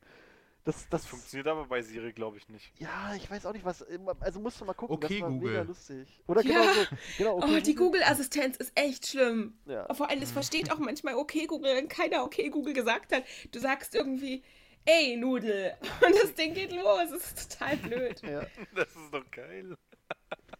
Das, 0.63 0.75
das, 0.75 0.89
Das 0.89 1.05
funktioniert 1.07 1.47
aber 1.47 1.65
bei 1.65 1.81
Siri, 1.81 2.13
glaube 2.13 2.37
ich, 2.37 2.47
nicht. 2.47 2.71
ja, 2.79 3.15
ich 3.15 3.29
weiß 3.31 3.47
auch 3.47 3.53
nicht, 3.53 3.65
was, 3.65 3.81
immer- 3.81 4.15
also 4.19 4.39
musst 4.39 4.61
du 4.61 4.65
mal 4.65 4.73
gucken, 4.73 4.95
Okay, 4.95 5.15
das 5.15 5.21
war 5.23 5.29
Google. 5.31 5.51
mega 5.51 5.61
lustig. 5.63 6.23
Oder 6.27 6.41
Ja. 6.43 6.61
genau 6.61 6.73
so, 6.73 6.85
genau, 7.17 7.37
okay, 7.37 7.57
oh, 7.57 7.59
die 7.61 7.75
Google-Assistenz 7.75 8.57
ist 8.57 8.71
echt 8.75 9.07
schlimm. 9.07 9.57
Ja. 9.65 9.91
Vor 9.93 10.09
allem, 10.09 10.21
es 10.21 10.31
versteht 10.31 10.71
auch 10.71 10.77
manchmal 10.79 11.15
okay 11.15 11.47
Google, 11.47 11.75
wenn 11.75 11.87
keiner 11.87 12.23
okay 12.23 12.49
Google 12.49 12.73
gesagt 12.75 13.11
hat. 13.11 13.23
Du 13.51 13.57
sagst 13.59 13.95
irgendwie, 13.95 14.43
ey, 14.85 15.17
Nudel. 15.17 15.75
Und 16.05 16.15
das 16.21 16.35
Ding 16.35 16.53
geht 16.53 16.71
los. 16.73 17.09
Das 17.09 17.31
ist 17.33 17.57
total 17.57 17.77
blöd. 17.77 18.21
Ja. 18.21 18.45
Das 18.75 18.87
ist 18.89 19.11
doch 19.11 19.29
geil. 19.31 19.75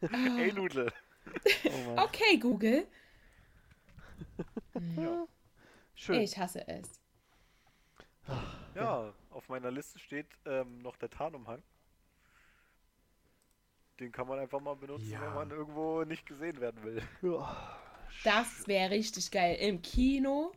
Ey, 0.02 0.52
Nudel. 0.52 0.92
Oh. 1.66 2.02
Okay, 2.02 2.38
Google. 2.38 2.88
Schön. 5.94 6.22
Ich 6.22 6.38
hasse 6.38 6.68
es. 6.68 7.00
Ja, 8.76 9.14
auf 9.32 9.50
meiner 9.50 9.72
Liste 9.72 10.00
steht 10.00 10.28
ähm, 10.46 10.82
noch 10.82 10.98
der 10.98 11.10
Tarnumhang. 11.10 11.62
Den 14.00 14.12
kann 14.12 14.28
man 14.28 14.40
einfach 14.40 14.60
mal 14.60 14.76
benutzen, 14.76 15.10
Ja. 15.12 15.22
wenn 15.22 15.34
man 15.34 15.52
irgendwo 15.52 16.04
nicht 16.04 16.26
gesehen 16.26 16.60
werden 16.60 16.84
will. 16.84 17.02
Das 18.24 18.68
wäre 18.68 18.92
richtig 18.92 19.32
geil. 19.32 19.56
Im 19.60 19.82
Kino, 19.82 20.52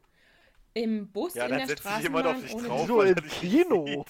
im 0.73 1.11
Bus, 1.11 1.35
Ja, 1.35 1.45
in 1.45 1.51
dann 1.51 1.59
der 1.59 1.69
setzt 1.69 1.83
sich 1.83 1.91
Straßenbahn. 1.93 2.25
jemand 2.25 2.37
auf 2.37 2.43
dich 2.43 2.67
drauf. 2.69 2.87
So 2.89 2.97
weil 2.99 3.09
im 3.09 3.29
Kino. 3.29 4.05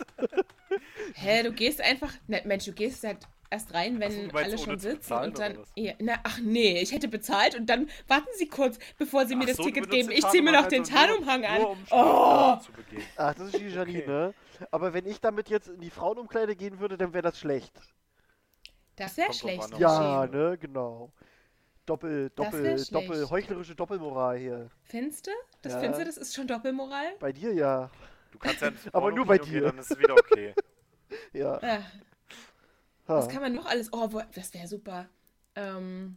Hä, 1.14 1.42
du 1.42 1.52
gehst 1.52 1.80
einfach. 1.80 2.12
Ne, 2.26 2.42
Mensch, 2.44 2.64
du 2.64 2.72
gehst 2.72 3.04
halt 3.04 3.18
erst 3.50 3.74
rein, 3.74 4.00
wenn 4.00 4.30
so, 4.30 4.36
alle 4.36 4.58
schon 4.58 4.78
sitzen 4.78 5.12
und 5.14 5.38
dann. 5.38 5.58
Ja, 5.76 5.92
na, 6.00 6.14
ach 6.24 6.38
nee, 6.40 6.80
ich 6.80 6.92
hätte 6.92 7.08
bezahlt 7.08 7.54
und 7.54 7.66
dann 7.66 7.88
warten 8.08 8.28
Sie 8.36 8.48
kurz, 8.48 8.78
bevor 8.98 9.26
Sie 9.26 9.36
mir 9.36 9.44
Ach 9.44 9.48
das 9.48 9.56
so, 9.58 9.64
Ticket 9.64 9.90
geben. 9.90 10.10
Ich 10.10 10.26
ziehe 10.28 10.42
mir 10.42 10.52
noch 10.52 10.66
den 10.66 10.84
Tarnumhang 10.84 11.42
Tarnumhang 11.42 11.44
also 11.44 11.54
an. 11.54 11.62
nur, 11.62 11.70
um 11.70 11.78
oh! 11.90 12.58
Ach, 13.16 13.34
das 13.34 13.46
ist 13.48 13.58
die 13.60 13.68
Janine. 13.68 14.34
Aber 14.70 14.92
wenn 14.92 15.06
ich 15.06 15.20
damit 15.20 15.48
jetzt 15.48 15.68
in 15.68 15.80
die 15.80 15.90
Frauenumkleide 15.90 16.56
gehen 16.56 16.80
würde, 16.80 16.96
dann 16.96 17.12
wäre 17.12 17.22
das 17.22 17.38
schlecht. 17.38 17.72
Das 18.96 19.16
wäre 19.16 19.32
schlecht. 19.32 19.78
Ja, 19.78 20.26
ne, 20.26 20.56
genau. 20.58 21.12
Doppel, 21.86 22.30
doppel, 22.30 22.82
doppel, 22.90 23.28
heuchlerische 23.28 23.74
Doppelmoral 23.74 24.38
hier. 24.38 24.70
Findest 24.84 25.26
du? 25.26 25.30
Das 25.62 25.74
Ja. 25.74 25.80
findest 25.80 26.00
du, 26.00 26.04
das 26.06 26.16
ist 26.16 26.34
schon 26.34 26.46
Doppelmoral? 26.46 27.14
Bei 27.20 27.32
dir 27.32 27.52
ja. 27.52 27.90
Du 28.30 28.38
kannst 28.38 28.62
ja 28.62 28.70
Aber 28.92 29.12
nur 29.12 29.26
bei 29.26 29.36
dir. 29.38 29.60
Gehen, 29.60 29.62
dann 29.64 29.78
ist 29.78 29.90
es 29.90 29.98
wieder 29.98 30.14
okay. 30.14 30.54
Ja. 31.32 31.60
Ja. 31.60 31.78
Ha. 33.06 33.18
Was 33.18 33.28
kann 33.28 33.42
man 33.42 33.54
noch 33.54 33.66
alles? 33.66 33.92
Oh, 33.92 34.08
das 34.34 34.52
wäre 34.54 34.66
super. 34.66 35.08
Ähm, 35.54 36.16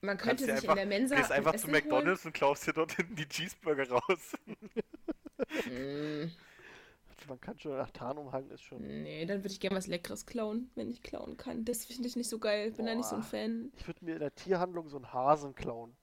man 0.00 0.16
könnte 0.16 0.44
sich 0.44 0.52
einfach, 0.54 0.70
in 0.70 0.76
der 0.76 0.86
Mensa. 0.86 1.16
gehst 1.16 1.32
einfach 1.32 1.54
Essen 1.54 1.66
zu 1.66 1.70
McDonalds 1.72 2.24
und 2.24 2.32
klaust 2.32 2.66
dir 2.66 2.72
dort 2.72 2.92
hinten 2.92 3.16
die 3.16 3.28
Cheeseburger 3.28 3.90
raus. 3.90 4.36
Holen. 5.66 6.36
Man 7.28 7.40
kann 7.40 7.58
schon, 7.58 7.78
ach, 7.78 7.90
Tarnumhang 7.90 8.48
ist 8.50 8.62
schon. 8.62 8.80
Nee, 8.82 9.24
dann 9.26 9.38
würde 9.38 9.48
ich 9.52 9.60
gerne 9.60 9.76
was 9.76 9.86
Leckeres 9.86 10.26
klauen, 10.26 10.70
wenn 10.74 10.90
ich 10.90 11.02
klauen 11.02 11.36
kann. 11.36 11.64
Das 11.64 11.84
finde 11.84 12.06
ich 12.08 12.16
nicht 12.16 12.28
so 12.28 12.38
geil. 12.38 12.70
Bin 12.72 12.86
da 12.86 12.94
nicht 12.94 13.08
so 13.08 13.16
ein 13.16 13.22
Boah. 13.22 13.28
Fan. 13.28 13.72
Ich 13.76 13.86
würde 13.86 14.04
mir 14.04 14.12
in 14.14 14.20
der 14.20 14.34
Tierhandlung 14.34 14.88
so 14.88 14.96
einen 14.96 15.12
Hasen 15.12 15.54
klauen. 15.54 15.96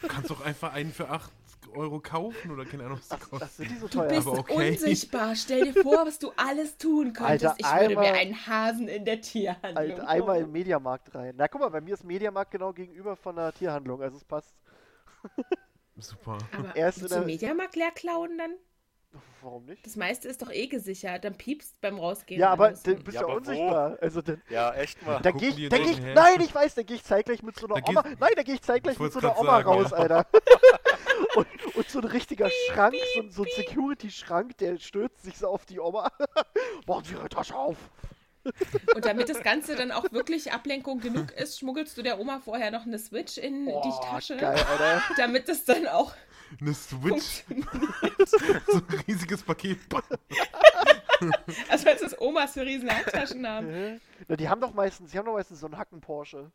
Du 0.00 0.08
kannst 0.08 0.30
doch 0.30 0.40
einfach 0.44 0.72
einen 0.72 0.92
für 0.92 1.08
8 1.08 1.30
Euro 1.74 2.00
kaufen 2.00 2.50
oder 2.52 2.64
keine 2.64 2.84
Ahnung, 2.84 2.98
was 2.98 3.08
die 3.08 3.16
kosten. 3.18 3.38
ach, 3.42 3.48
sind 3.50 3.70
die 3.70 3.76
so 3.76 3.88
Du 3.88 3.98
teuer? 3.98 4.08
bist 4.08 4.26
Aber 4.28 4.38
okay. 4.38 4.70
unsichtbar. 4.72 5.34
Stell 5.36 5.72
dir 5.72 5.82
vor, 5.82 6.06
was 6.06 6.18
du 6.18 6.32
alles 6.36 6.76
tun 6.76 7.12
könntest. 7.12 7.46
Alter, 7.46 7.54
ich 7.58 7.66
würde 7.66 7.94
mir 7.96 8.00
einmal- 8.08 8.20
einen 8.20 8.46
Hasen 8.46 8.88
in 8.88 9.04
der 9.04 9.20
Tierhandlung. 9.20 9.76
Alter, 9.76 10.08
einmal 10.08 10.40
im 10.40 10.52
Mediamarkt 10.52 11.14
rein. 11.14 11.34
Na 11.36 11.48
guck 11.48 11.60
mal, 11.60 11.68
bei 11.70 11.80
mir 11.80 11.94
ist 11.94 12.04
Mediamarkt 12.04 12.50
genau 12.52 12.72
gegenüber 12.72 13.16
von 13.16 13.36
der 13.36 13.52
Tierhandlung, 13.52 14.02
also 14.02 14.16
es 14.16 14.24
passt. 14.24 14.54
Super. 15.98 16.38
Aber 16.56 16.74
erst 16.76 17.02
du 17.02 17.08
der- 17.08 17.22
Mediamarkt 17.22 17.76
leer 17.76 17.90
klauen 17.92 18.36
dann? 18.38 18.52
Warum 19.42 19.66
nicht? 19.66 19.84
Das 19.86 19.94
meiste 19.94 20.26
ist 20.26 20.40
doch 20.42 20.50
eh 20.50 20.66
gesichert. 20.66 21.22
Dann 21.24 21.36
piepst 21.36 21.80
beim 21.80 21.98
Rausgehen. 21.98 22.40
Ja, 22.40 22.50
aber 22.50 22.70
du 22.72 22.96
bist 22.96 23.14
Ja, 23.14 23.20
ja, 23.20 23.28
wo? 23.28 23.32
unsichtbar. 23.36 23.98
Also 24.00 24.22
dann, 24.22 24.42
Ja, 24.48 24.72
echt 24.74 25.04
mal. 25.06 25.20
da 25.20 25.30
gucken 25.30 25.48
geh 25.50 25.54
die 25.54 25.62
ich, 25.64 25.68
da 25.68 25.76
geh 25.76 25.90
ich, 25.90 26.00
nein, 26.00 26.40
ich 26.40 26.52
weiß, 26.54 26.74
da 26.74 26.82
gehe 26.82 26.96
ich 26.96 27.04
zeitgleich 27.04 27.42
mit 27.42 27.56
so 27.56 27.66
einer 27.66 27.80
Da 27.80 27.88
Oma, 27.90 28.02
nein, 28.18 28.32
da 28.34 28.42
gehe 28.42 28.54
ich 28.54 28.62
zeitgleich 28.62 28.94
Ich 28.94 29.00
mit 29.00 29.12
so 29.12 29.18
einer 29.20 29.38
Oma 29.38 29.50
sagen, 29.58 29.68
raus, 29.68 29.90
ja. 29.90 29.96
Alter. 29.98 30.26
und, 31.36 31.46
und 31.76 31.88
so 31.88 31.98
ein 32.00 32.06
richtiger 32.06 32.48
Schrank, 32.50 32.94
so, 33.14 33.28
so 33.28 33.42
ein 33.44 33.48
Security-Schrank, 33.54 34.56
der 34.58 34.78
stürzt 34.78 35.22
sich 35.22 35.36
so 35.38 35.48
auf 35.48 35.64
die 35.66 35.78
Oma. 35.78 36.10
Machen 36.86 37.04
Sie 37.04 37.12
Ihre 37.12 37.28
Tasche 37.28 37.54
auf. 37.54 37.76
Und 38.94 39.04
damit 39.04 39.28
das 39.28 39.42
Ganze 39.42 39.74
dann 39.76 39.90
auch 39.92 40.04
wirklich 40.12 40.52
Ablenkung 40.52 41.00
genug 41.00 41.32
ist, 41.32 41.58
schmuggelst 41.58 41.96
du 41.96 42.02
der 42.02 42.18
Oma 42.20 42.40
vorher 42.44 42.70
noch 42.70 42.86
eine 42.86 42.98
Switch 42.98 43.38
in 43.38 43.66
Oh, 43.68 43.82
die 43.84 44.06
Tasche, 44.06 44.36
geil, 44.36 44.56
Alter. 44.70 45.02
damit 45.16 45.48
es 45.48 45.64
dann 45.64 45.86
auch 45.88 46.14
Eine 46.60 46.74
Switch, 46.74 47.44
so 48.66 48.78
ein 48.78 49.00
riesiges 49.08 49.42
Paket. 49.42 49.78
Also 51.68 51.88
als 51.88 52.00
das 52.00 52.20
Omas 52.20 52.52
für 52.52 52.66
riesen 52.66 52.90
Handtaschen 52.90 53.46
haben. 53.48 54.00
Na, 54.28 54.36
die 54.36 54.48
haben 54.48 54.60
doch 54.60 54.74
meistens, 54.74 55.12
die 55.12 55.18
haben 55.18 55.24
doch 55.26 55.32
meistens 55.34 55.60
so 55.60 55.66
einen 55.66 55.78
Hacken-Porsche, 55.78 56.50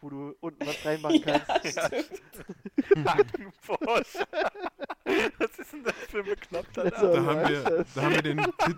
wo 0.00 0.10
du 0.10 0.34
unten 0.40 0.66
was 0.66 0.84
reinmachen 0.84 1.22
kannst. 1.22 1.76
Ja, 1.76 1.86
stimmt. 1.86 2.20
Porsche. 3.66 4.26
Was 5.38 5.58
ist 5.58 5.72
denn 5.72 5.84
das 5.84 5.94
für 6.10 6.18
ein 6.18 6.24
beknappter 6.24 6.82
Also, 6.92 7.06
Name? 7.06 7.14
Da 7.14 7.22
haben, 7.24 7.48
wir, 7.48 7.62
das? 7.62 7.94
da, 7.94 8.02
haben 8.02 8.14
wir 8.14 8.22
den 8.22 8.38
Tit 8.38 8.76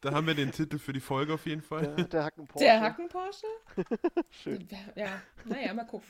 da 0.00 0.12
haben 0.12 0.26
wir 0.26 0.34
den 0.34 0.52
Titel 0.52 0.78
für 0.78 0.92
die 0.92 1.00
Folge 1.00 1.34
auf 1.34 1.46
jeden 1.46 1.62
Fall. 1.62 1.94
Ja, 1.96 2.04
der 2.04 2.24
Hacken-Porsche. 2.24 2.64
Der 2.64 2.80
Hacken-Porsche? 2.80 3.46
Schön. 4.30 4.68
Ja, 4.94 5.20
naja, 5.44 5.74
mal 5.74 5.84
gucken. 5.86 6.08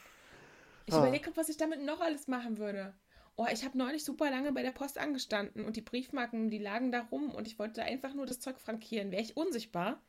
Ich 0.86 0.94
Ah. 0.94 0.98
überlege 0.98 1.24
gerade, 1.24 1.36
was 1.36 1.48
ich 1.48 1.56
damit 1.56 1.82
noch 1.82 2.00
alles 2.00 2.26
machen 2.28 2.58
würde. 2.58 2.94
Oh, 3.36 3.46
ich 3.50 3.64
habe 3.64 3.78
neulich 3.78 4.04
super 4.04 4.30
lange 4.30 4.52
bei 4.52 4.62
der 4.62 4.72
Post 4.72 4.98
angestanden 4.98 5.64
und 5.64 5.76
die 5.76 5.80
Briefmarken, 5.82 6.50
die 6.50 6.58
lagen 6.58 6.92
da 6.92 7.00
rum 7.10 7.30
und 7.30 7.46
ich 7.46 7.58
wollte 7.58 7.82
einfach 7.82 8.12
nur 8.12 8.26
das 8.26 8.40
Zeug 8.40 8.60
frankieren. 8.60 9.10
Wäre 9.12 9.22
ich 9.22 9.36
unsichtbar, 9.36 10.02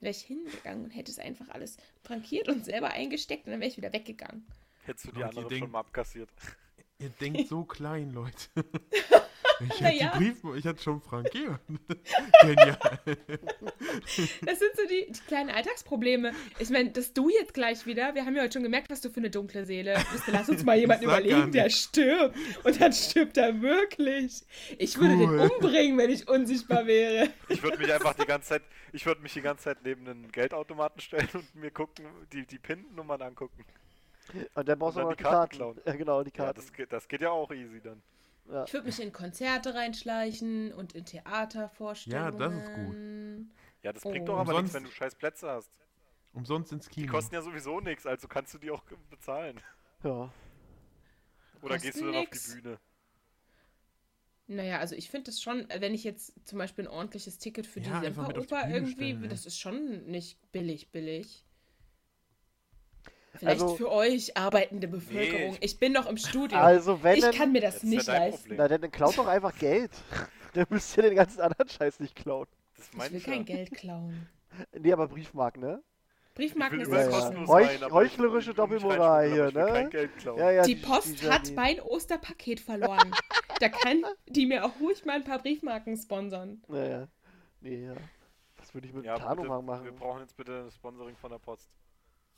wäre 0.00 0.10
ich 0.12 0.22
hingegangen 0.22 0.84
und 0.84 0.90
hätte 0.90 1.10
es 1.10 1.18
einfach 1.18 1.48
alles 1.50 1.76
frankiert 2.02 2.48
und 2.48 2.64
selber 2.64 2.90
eingesteckt 2.90 3.46
und 3.46 3.52
dann 3.52 3.60
wäre 3.60 3.70
ich 3.70 3.76
wieder 3.76 3.92
weggegangen. 3.92 4.46
Hättest 4.84 5.06
du 5.08 5.12
die 5.12 5.22
Und 5.22 5.36
anderen 5.36 5.58
schon 5.58 5.70
mal 5.70 5.80
abkassiert. 5.80 6.30
Ihr 6.98 7.10
denkt 7.10 7.48
so 7.48 7.64
klein, 7.64 8.10
Leute. 8.12 8.48
Ich 9.68 9.80
Na 9.80 9.86
hätte 9.88 10.02
ja. 10.04 10.16
Brief, 10.16 10.36
ich 10.56 10.66
hatte 10.66 10.82
schon 10.82 11.00
frankiert. 11.00 11.58
Genial. 12.42 12.78
Das 14.44 14.58
sind 14.58 14.70
so 14.76 14.82
die, 14.88 15.10
die 15.12 15.20
kleinen 15.26 15.50
Alltagsprobleme. 15.50 16.32
Ich 16.58 16.70
meine, 16.70 16.90
dass 16.90 17.12
du 17.12 17.28
jetzt 17.28 17.54
gleich 17.54 17.86
wieder, 17.86 18.14
wir 18.14 18.24
haben 18.24 18.34
ja 18.36 18.42
heute 18.42 18.54
schon 18.54 18.62
gemerkt, 18.62 18.90
was 18.90 19.00
du 19.00 19.10
für 19.10 19.18
eine 19.18 19.30
dunkle 19.30 19.64
Seele 19.64 19.94
bist. 20.12 20.24
Lass 20.28 20.48
uns 20.48 20.64
mal 20.64 20.76
jemanden 20.78 21.04
überlegen, 21.04 21.52
der 21.52 21.70
stirbt. 21.70 22.36
Und 22.64 22.80
dann 22.80 22.92
stirbt 22.92 23.36
er 23.36 23.60
wirklich. 23.60 24.42
Ich 24.78 24.98
würde 24.98 25.14
Cool. 25.14 25.38
den 25.38 25.50
umbringen, 25.50 25.98
wenn 25.98 26.10
ich 26.10 26.28
unsichtbar 26.28 26.86
wäre. 26.86 27.28
Ich 27.48 27.62
würde 27.62 27.78
mich 27.78 27.92
einfach 27.92 28.14
die 28.14 28.26
ganze 28.26 28.48
Zeit, 28.50 28.62
ich 28.92 29.06
würde 29.06 29.20
mich 29.22 29.32
die 29.34 29.42
ganze 29.42 29.64
Zeit 29.64 29.78
neben 29.84 30.06
einen 30.08 30.30
Geldautomaten 30.32 31.00
stellen 31.00 31.28
und 31.34 31.54
mir 31.54 31.70
gucken, 31.70 32.06
die, 32.32 32.46
die 32.46 32.58
PIN-Nummern 32.58 33.22
angucken. 33.22 33.64
Und 34.54 34.68
dann 34.68 34.78
brauchst 34.78 34.96
du 34.96 35.00
dann 35.00 35.10
die 35.10 35.16
Karten 35.22 35.34
Karten. 35.36 35.56
klauen. 35.56 35.80
Ja, 35.84 35.92
genau, 35.94 36.22
die 36.22 36.30
Ja, 36.30 36.44
Karten. 36.44 36.60
das, 36.60 36.72
geht- 36.72 36.92
das 36.92 37.08
geht 37.08 37.20
ja 37.20 37.30
auch 37.30 37.50
easy 37.52 37.80
dann. 37.82 38.00
Ja. 38.50 38.64
Ich 38.64 38.72
würde 38.72 38.86
mich 38.86 39.00
in 39.00 39.12
Konzerte 39.12 39.74
reinschleichen 39.74 40.72
und 40.74 40.94
in 40.94 41.04
Theatervorstellungen. 41.04 42.40
Ja, 42.40 42.48
das 42.48 42.52
ist 42.54 42.74
gut. 42.74 42.96
Ja, 43.82 43.92
das 43.92 44.02
bringt 44.02 44.28
Oh. 44.28 44.32
doch 44.32 44.38
aber 44.38 44.52
nichts, 44.52 44.58
Umsonst- 44.70 44.74
wenn 44.74 44.84
du 44.84 44.90
scheiß 44.90 45.14
Plätze 45.14 45.48
hast. 45.50 45.70
Umsonst 46.32 46.72
ins 46.72 46.88
Die 46.88 47.02
Kino. 47.02 47.12
kosten 47.12 47.34
ja 47.34 47.42
sowieso 47.42 47.80
nichts, 47.80 48.06
also 48.06 48.26
kannst 48.28 48.54
du 48.54 48.58
die 48.58 48.70
auch 48.70 48.82
bezahlen. 49.10 49.60
ja. 50.02 50.32
Oder 51.60 51.74
Kosten 51.74 51.86
gehst 51.86 52.00
du 52.00 52.06
dann 52.06 52.14
auf 52.16 52.20
nix. 52.22 52.54
die 52.54 52.60
Bühne? 52.60 52.78
Naja, 54.48 54.78
also 54.80 54.96
ich 54.96 55.08
finde 55.08 55.26
das 55.30 55.40
schon, 55.40 55.66
wenn 55.78 55.94
ich 55.94 56.02
jetzt 56.02 56.32
zum 56.46 56.58
Beispiel 56.58 56.86
ein 56.86 56.90
ordentliches 56.92 57.38
Ticket 57.38 57.66
für 57.66 57.78
Ja, 57.80 57.86
die 57.86 57.92
auf 57.92 58.00
die 58.00 58.06
Semperoper 58.24 58.68
irgendwie, 58.68 59.12
stellen, 59.12 59.28
das 59.28 59.46
ist 59.46 59.58
schon 59.60 60.04
nicht 60.06 60.38
billig, 60.50 60.90
billig. 60.90 61.44
Vielleicht 63.34 63.62
Also- 63.62 63.76
für 63.76 63.90
euch 63.90 64.36
arbeitende 64.36 64.88
Bevölkerung. 64.88 65.54
ich- 65.54 65.62
ich 65.62 65.78
bin 65.78 65.92
noch 65.92 66.06
im 66.06 66.16
Studium. 66.16 66.60
Also 66.60 67.02
wenn 67.02 67.16
ich 67.16 67.22
dann, 67.22 67.34
kann 67.34 67.52
mir 67.52 67.60
das 67.62 67.74
Das 67.76 67.82
nicht 67.84 68.06
leisten. 68.06 68.40
Problem. 68.42 68.58
na 68.58 68.68
dann, 68.68 68.80
dann 68.82 68.90
klaut 68.90 69.16
doch 69.16 69.26
einfach 69.26 69.56
Geld. 69.58 69.90
dann 70.54 70.66
müsst 70.70 70.96
ihr 70.96 71.02
den 71.04 71.14
ganzen 71.16 71.40
anderen 71.40 71.68
Scheiß 71.68 71.98
nicht 72.00 72.14
klauen. 72.14 72.46
Das 72.76 72.88
Ich 72.88 73.10
will 73.12 73.16
ich 73.18 73.26
ja. 73.26 73.32
kein 73.32 73.44
Geld 73.44 73.70
klauen. 73.72 74.28
Nee, 74.78 74.92
aber 74.92 75.08
Briefmarken, 75.08 75.62
ne? 75.62 75.82
Briefmarken 76.34 76.80
ist 76.80 76.88
Ja, 76.90 76.94
das 76.96 77.06
ja. 77.06 77.10
kostenlos 77.12 77.48
Heuch- 77.48 77.82
rein, 77.82 77.90
heuchlerische 77.92 78.52
Doppelmoral 78.54 79.00
reinspielen, 79.00 79.40
aber 79.48 79.48
ich 79.48 79.54
will 79.54 79.62
hier, 79.62 79.72
ne? 79.72 79.80
kein 79.80 79.90
Geld 79.90 80.16
klauen. 80.18 80.38
Ja, 80.38 80.50
ja, 80.50 80.62
Die 80.64 80.76
Post 80.76 81.22
hat 81.22 81.48
Janine. 81.48 81.54
mein 81.56 81.80
Osterpaket 81.80 82.60
verloren. 82.60 83.10
da 83.60 83.68
kann 83.70 84.04
die 84.28 84.44
mir 84.46 84.64
auch 84.66 84.78
ruhig 84.80 85.04
mal 85.06 85.14
ein 85.16 85.24
paar 85.24 85.38
Briefmarken 85.38 85.96
sponsern. 85.96 86.62
Naja. 86.68 87.08
Nee, 87.60 87.84
ja. 87.86 87.94
Was 88.58 88.74
würde 88.74 88.86
ich 88.88 88.92
mit 88.92 89.04
Ja, 89.06 89.18
Tarnumhang 89.18 89.64
machen? 89.64 89.84
wir 89.84 89.92
brauchen 89.92 90.20
jetzt 90.20 90.36
bitte 90.36 90.64
das 90.64 90.74
Sponsoring 90.74 91.16
von 91.16 91.30
der 91.30 91.38
Post. 91.38 91.68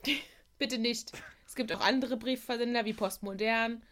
Bitte 0.58 0.78
nicht. 0.78 1.12
Es 1.46 1.54
gibt 1.54 1.72
auch 1.74 1.80
andere 1.80 2.16
Briefversender 2.16 2.84
wie 2.84 2.92
Postmodern, 2.94 3.82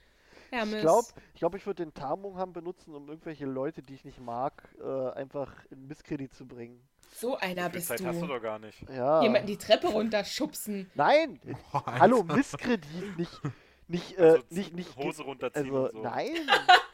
Hermes. 0.51 0.75
Ich 0.77 0.81
glaube, 0.83 1.07
ich, 1.35 1.39
glaub, 1.41 1.55
ich 1.55 1.67
würde 1.67 1.85
den 1.85 1.95
Tarnumhang 1.95 2.53
benutzen, 2.53 2.95
um 2.95 3.09
irgendwelche 3.09 3.47
Leute, 3.47 3.83
die 3.83 3.95
ich 3.95 4.05
nicht 4.05 4.21
mag, 4.21 4.69
äh, 4.83 5.11
einfach 5.13 5.53
in 5.71 5.87
Misskredit 5.87 6.33
zu 6.35 6.47
bringen. 6.47 6.81
so 7.15 7.37
einer 7.37 7.69
bist 7.69 7.89
Zeit 7.89 8.05
hast 8.05 8.21
du 8.21 8.27
du. 8.27 8.33
doch 8.35 8.43
gar 8.43 8.59
nicht. 8.59 8.79
Ja. 8.89 9.23
Jemanden 9.23 9.47
die 9.47 9.59
Treppe 9.59 9.89
runterschubsen. 9.89 10.91
Nein! 10.95 11.41
Boah, 11.73 11.85
Hallo. 11.87 12.23
Misskredit, 12.25 13.19
nicht, 13.19 13.41
nicht, 13.89 14.19
äh, 14.19 14.23
Also 14.23 14.43
nicht, 14.51 14.75
nicht, 14.75 14.97
Hose 14.97 15.23
runterziehen 15.23 15.67
also, 15.67 15.85
und 15.87 15.93
so. 15.93 16.03
nein! 16.03 16.33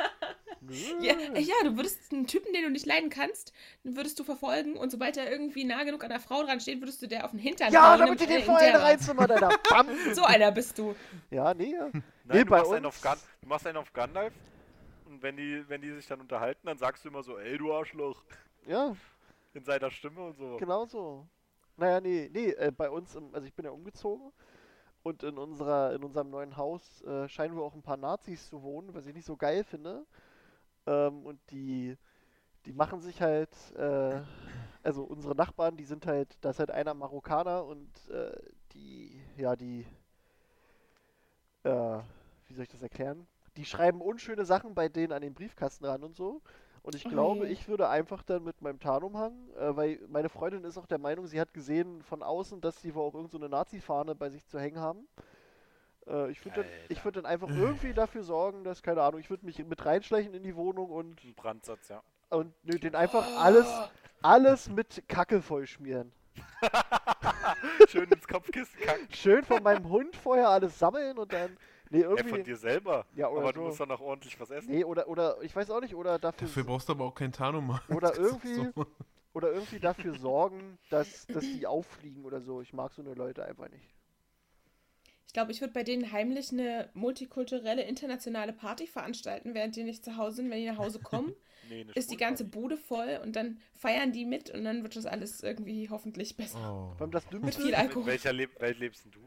Nö. 0.61 0.75
Ja, 1.01 1.15
ja, 1.39 1.55
du 1.65 1.77
würdest 1.77 2.13
einen 2.13 2.27
Typen, 2.27 2.53
den 2.53 2.63
du 2.65 2.71
nicht 2.71 2.87
leiden 2.87 3.11
kannst, 3.11 3.53
den 3.85 3.97
würdest 3.97 4.19
du 4.19 4.25
verfolgen 4.25 4.77
und 4.77 4.91
sobald 4.91 5.17
er 5.17 5.31
irgendwie 5.31 5.65
nah 5.65 5.85
genug 5.85 6.03
an 6.05 6.11
der 6.11 6.21
Frau 6.21 6.43
dran 6.43 6.61
steht, 6.61 6.81
würdest 6.81 7.01
du 7.03 7.07
der 7.07 7.25
auf 7.25 7.31
den 7.31 7.41
Hintern 7.41 7.73
Ja, 7.73 7.97
damit 7.97 8.21
die 8.21 8.27
den 8.27 8.39
er 8.41 8.43
vorher 8.45 8.73
der- 8.73 8.83
reinzimmern, 8.83 9.31
Alter. 9.31 9.51
Bam! 9.71 9.87
So 10.15 10.25
einer 10.25 10.51
bist 10.53 10.77
du. 10.79 10.95
Ja, 11.31 11.55
nee, 11.55 11.73
ja. 11.73 11.89
Nein, 11.93 12.03
Nee, 12.25 12.45
du, 12.45 12.51
bei 12.51 12.59
machst 12.59 12.73
einen 12.73 12.87
uns- 12.87 12.97
auf 12.97 13.03
Gun, 13.03 13.21
du 13.43 13.49
machst 13.49 13.67
einen 13.67 13.77
auf 13.79 13.93
Gandalf 13.93 14.33
und 15.07 15.23
wenn 15.23 15.37
die, 15.37 15.65
wenn 15.69 15.81
die 15.81 15.93
sich 15.93 16.07
dann 16.07 16.21
unterhalten, 16.21 16.67
dann 16.67 16.79
sagst 16.79 17.05
du 17.05 17.09
immer 17.09 17.23
so, 17.23 17.39
ey 17.39 17.57
du 17.57 17.73
Arschloch, 17.73 18.23
Ja, 18.67 18.95
in 19.55 19.65
seiner 19.65 19.91
Stimme 19.91 20.23
und 20.27 20.37
so. 20.37 20.57
genau 20.59 20.85
so. 20.87 21.27
Naja, 21.77 22.01
nee, 22.01 22.29
nee, 22.33 22.51
äh, 22.51 22.73
bei 22.77 22.91
uns, 22.91 23.15
im, 23.15 23.33
also 23.35 23.47
ich 23.47 23.55
bin 23.55 23.65
ja 23.65 23.71
umgezogen 23.71 24.33
und 25.05 25.23
in 25.23 25.39
unserer, 25.39 25.95
in 25.95 26.03
unserem 26.03 26.29
neuen 26.29 26.57
Haus 26.57 27.01
äh, 27.03 27.29
scheinen 27.29 27.55
wohl 27.57 27.63
auch 27.63 27.75
ein 27.75 27.83
paar 27.83 27.97
Nazis 27.97 28.49
zu 28.49 28.63
wohnen, 28.63 28.93
was 28.95 29.07
ich 29.07 29.15
nicht 29.15 29.25
so 29.27 29.37
geil 29.37 29.63
finde. 29.65 30.05
Ähm, 30.89 31.27
und 31.27 31.41
die, 31.53 31.97
die 32.67 32.73
machen 32.75 33.01
sich 33.03 33.23
halt, 33.23 33.51
äh, 33.77 34.23
also 34.85 35.05
unsere 35.05 35.37
Nachbarn, 35.37 35.77
die 35.79 35.85
sind 35.85 36.07
halt, 36.07 36.37
da 36.43 36.51
ist 36.51 36.61
halt 36.61 36.71
einer 36.73 36.95
Marokkaner 36.95 37.65
und 37.67 37.91
äh, 38.11 38.33
die, 38.75 39.21
ja, 39.37 39.57
die, 39.57 39.87
äh, 41.65 41.99
wie 42.49 42.55
soll 42.55 42.65
ich 42.65 42.69
das 42.71 42.83
erklären? 42.83 43.27
Die 43.57 43.65
schreiben 43.65 44.01
unschöne 44.01 44.45
Sachen 44.45 44.75
bei 44.75 44.89
denen 44.89 45.13
an 45.13 45.23
den 45.23 45.35
Briefkasten 45.35 45.85
ran 45.85 46.03
und 46.05 46.15
so. 46.17 46.41
Und 46.83 46.95
ich 46.95 47.07
Oh 47.07 47.09
glaube, 47.09 47.49
ich 47.49 47.69
würde 47.69 47.89
einfach 47.89 48.23
dann 48.23 48.45
mit 48.45 48.63
meinem 48.63 48.81
Tarnumhang, 48.81 49.35
äh, 49.59 49.77
weil 49.77 50.01
meine 50.09 50.29
Freundin 50.29 50.65
ist 50.65 50.79
auch 50.79 50.87
der 50.87 50.99
Meinung, 50.99 51.27
sie 51.27 51.41
hat 51.41 51.53
gesehen 51.53 52.03
von 52.03 52.23
außen, 52.23 52.61
dass 52.61 52.81
sie 52.81 52.95
wohl 52.95 53.05
auch 53.05 53.15
irgend 53.15 53.31
so 53.33 53.39
eine 53.39 53.49
Nazi-Fahne 53.49 54.15
bei 54.15 54.31
sich 54.31 54.47
zu 54.47 54.59
hängen 54.61 54.79
haben. 54.81 55.07
Äh, 56.09 56.31
ich 56.31 56.45
würde 56.45 56.65
dann, 56.89 57.05
würd 57.05 57.17
dann 57.17 57.27
einfach 57.27 57.49
irgendwie 57.55 57.93
dafür 57.93 58.23
sorgen, 58.23 58.65
dass, 58.65 58.83
keine 58.83 59.03
Ahnung, 59.03 59.21
ich 59.21 59.31
würde 59.31 59.45
mich 59.47 59.59
mit 59.65 59.85
reinschleichen 59.85 60.35
in 60.35 60.43
die 60.43 60.57
Wohnung 60.57 60.91
und, 60.91 61.23
Ein 61.25 61.35
Brandsatz, 61.35 61.89
ja. 61.89 62.03
und 62.31 62.53
nö, 62.65 62.79
den 62.79 62.95
einfach 62.95 63.27
alles, 63.39 63.67
alles 64.23 64.69
mit 64.71 65.03
Kacke 65.09 65.43
vollschmieren. 65.43 66.13
Schön 67.89 68.09
ins 68.11 68.27
Kopfkissen 68.27 68.81
kacken. 68.81 69.07
Schön 69.11 69.45
von 69.45 69.63
meinem 69.63 69.89
Hund 69.89 70.15
vorher 70.17 70.49
alles 70.49 70.79
sammeln 70.79 71.19
und 71.19 71.33
dann, 71.33 71.57
nee, 71.91 72.01
Ja, 72.03 72.09
von 72.11 72.19
irgendwie, 72.19 72.43
dir 72.45 72.57
selber. 72.57 73.05
Ja, 73.15 73.29
oder 73.29 73.41
Aber 73.43 73.53
du 73.53 73.61
so. 73.61 73.67
musst 73.67 73.81
dann 73.81 73.91
auch 73.91 74.01
ordentlich 74.01 74.39
was 74.41 74.51
essen. 74.51 74.71
nee, 74.71 74.85
oder, 74.85 75.09
oder, 75.09 75.43
ich 75.43 75.55
weiß 75.55 75.71
auch 75.71 75.81
nicht, 75.81 75.95
oder 75.95 76.19
dafür, 76.19 76.47
Dafür 76.47 76.65
brauchst 76.65 76.89
du 76.89 76.93
aber 76.93 77.05
auch 77.05 77.15
kein 77.15 77.33
Tarnumhang. 77.33 77.81
Oder 77.89 78.15
irgendwie- 78.19 78.71
so. 78.75 78.87
oder 79.33 79.53
irgendwie 79.53 79.79
dafür 79.81 80.15
sorgen, 80.19 80.79
dass, 80.91 81.27
dass 81.27 81.43
die 81.45 81.67
auffliegen 81.67 82.25
oder 82.25 82.41
so. 82.41 82.61
Ich 82.61 82.73
mag 82.73 82.93
so 82.93 83.03
eine 83.03 83.15
Leute 83.15 83.45
einfach 83.45 83.69
nicht. 83.69 83.95
Ich 85.29 85.33
glaube, 85.35 85.53
ich 85.53 85.61
würde 85.61 85.75
bei 85.75 85.85
denen 85.85 86.11
heimlich 86.11 86.51
eine 86.53 86.89
multikulturelle 86.95 87.83
internationale 87.83 88.53
Party 88.53 88.87
veranstalten, 88.87 89.55
während 89.55 89.77
die 89.77 89.85
nicht 89.85 90.05
zu 90.05 90.17
Hause 90.17 90.37
sind. 90.37 90.51
Wenn 90.51 90.59
die 90.61 90.67
nach 90.67 90.79
Hause 90.79 90.99
kommen, 91.03 91.35
Nee, 91.69 91.87
ist 91.95 92.11
die 92.11 92.17
ganze. 92.17 92.45
Bude 92.47 92.79
voll 92.79 93.21
und 93.23 93.37
dann 93.37 93.61
feiern 93.75 94.11
die 94.13 94.25
mit 94.25 94.49
und 94.51 94.65
dann 94.65 94.83
wird 94.83 94.97
das 94.97 95.05
alles 95.07 95.43
irgendwie 95.43 95.91
hoffentlich 95.91 96.37
besser. 96.37 96.59
Oh. 96.99 97.07
Das 97.11 97.31
Mit 97.31 97.33
Dümmste, 97.35 97.63
viel 97.63 97.75
In 97.75 97.75
Alkohol. 97.75 98.07
welcher 98.07 98.33
Le 98.33 98.49
Welt 98.59 98.79
lebst 98.79 99.05
denn 99.05 99.13
du? 99.13 99.21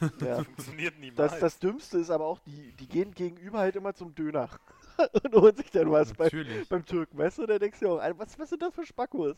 ja, 0.24 0.36
Das 0.36 0.44
funktioniert 0.44 0.98
niemals. 0.98 1.32
das, 1.32 1.38
das 1.38 1.58
Dümmste 1.60 1.98
ist 1.98 2.10
aber 2.10 2.26
auch, 2.26 2.40
die, 2.40 2.72
die 2.72 2.88
gehen 2.88 3.12
gegenüber 3.14 3.60
halt 3.60 3.76
immer 3.76 3.94
zum 3.94 4.14
Döner. 4.14 4.50
und 5.24 5.34
holen 5.34 5.56
sich 5.56 5.70
dann 5.70 5.90
was 5.90 6.12
bei, 6.14 6.24
Natürlich. 6.24 6.68
beim 6.68 6.84
Türken. 6.84 7.18
Weißt 7.18 7.38
du, 7.38 7.46
da 7.46 7.58
denkst 7.58 7.80
du 7.80 7.88
auch, 7.88 8.18
was, 8.18 8.38
was 8.38 8.48
sind 8.50 8.62
das 8.62 8.74
für 8.74 8.86
Spackos? 8.86 9.36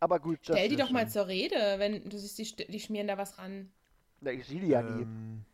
Aber 0.00 0.20
gut, 0.20 0.40
Stell 0.42 0.68
die 0.68 0.76
doch 0.76 0.90
mal 0.90 1.06
schön. 1.06 1.08
zur 1.08 1.26
Rede, 1.28 1.56
wenn 1.78 2.08
du 2.08 2.18
siehst, 2.18 2.58
die, 2.58 2.66
die 2.66 2.80
schmieren 2.80 3.08
da 3.08 3.18
was 3.18 3.38
ran. 3.38 3.72
Na, 4.22 4.30
ich 4.30 4.46
sehe 4.46 4.60
die 4.60 4.68
ja 4.68 4.82
nie. 4.82 5.02
Ähm, 5.02 5.44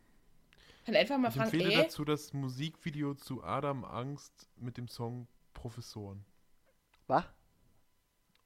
Dann 0.85 0.95
einfach 0.95 1.17
mal 1.17 1.29
ich 1.29 1.35
fragen, 1.35 1.51
empfehle 1.51 1.71
ey, 1.73 1.83
dazu 1.83 2.05
das 2.05 2.33
Musikvideo 2.33 3.15
zu 3.15 3.43
Adam 3.43 3.83
Angst 3.83 4.47
mit 4.57 4.77
dem 4.77 4.87
Song 4.87 5.27
Professoren. 5.53 6.23
Was? 7.07 7.25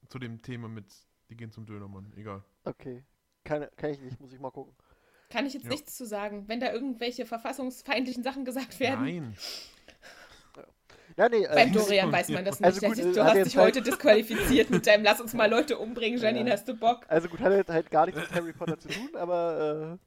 Zu 0.07 0.19
dem 0.19 0.41
Thema 0.41 0.67
mit, 0.69 0.85
die 1.29 1.35
gehen 1.35 1.51
zum 1.51 1.65
Dönermann, 1.65 2.11
egal. 2.15 2.43
Okay. 2.63 3.03
Kann, 3.43 3.67
kann 3.75 3.91
ich 3.91 3.99
nicht, 3.99 4.19
muss 4.21 4.31
ich 4.31 4.39
mal 4.39 4.51
gucken. 4.51 4.73
Kann 5.29 5.45
ich 5.45 5.53
jetzt 5.53 5.63
Ja. 5.63 5.71
nichts 5.71 5.95
zu 5.97 6.05
sagen. 6.05 6.47
Wenn 6.47 6.59
da 6.59 6.71
irgendwelche 6.71 7.25
verfassungsfeindlichen 7.25 8.23
Sachen 8.23 8.45
gesagt 8.45 8.79
werden, 8.79 9.03
Nein. 9.03 9.37
Ja, 11.17 11.29
nee, 11.29 11.43
äh, 11.43 11.53
beim 11.53 11.71
Dorian 11.73 12.11
weiß 12.11 12.29
man 12.29 12.43
das 12.45 12.59
nicht. 12.59 12.65
Also 12.65 12.87
gut, 12.87 12.97
du 12.97 13.19
äh, 13.19 13.23
hat 13.23 13.35
hast 13.37 13.45
dich 13.45 13.57
halt- 13.57 13.67
heute 13.67 13.81
disqualifiziert 13.83 14.69
mit 14.71 14.87
deinem 14.87 15.03
Lass 15.03 15.21
uns 15.21 15.33
mal 15.33 15.49
Leute 15.49 15.77
umbringen, 15.77 16.19
Janine, 16.21 16.49
Ja. 16.49 16.55
hast 16.55 16.67
du 16.67 16.75
Bock? 16.75 17.05
also 17.07 17.27
gut, 17.29 17.39
hat 17.39 17.51
halt, 17.51 17.69
halt 17.69 17.91
gar 17.91 18.05
nichts 18.05 18.21
mit 18.21 18.31
Harry 18.33 18.53
Potter 18.53 18.79
zu 18.79 18.87
tun, 18.87 19.09
aber 19.15 19.99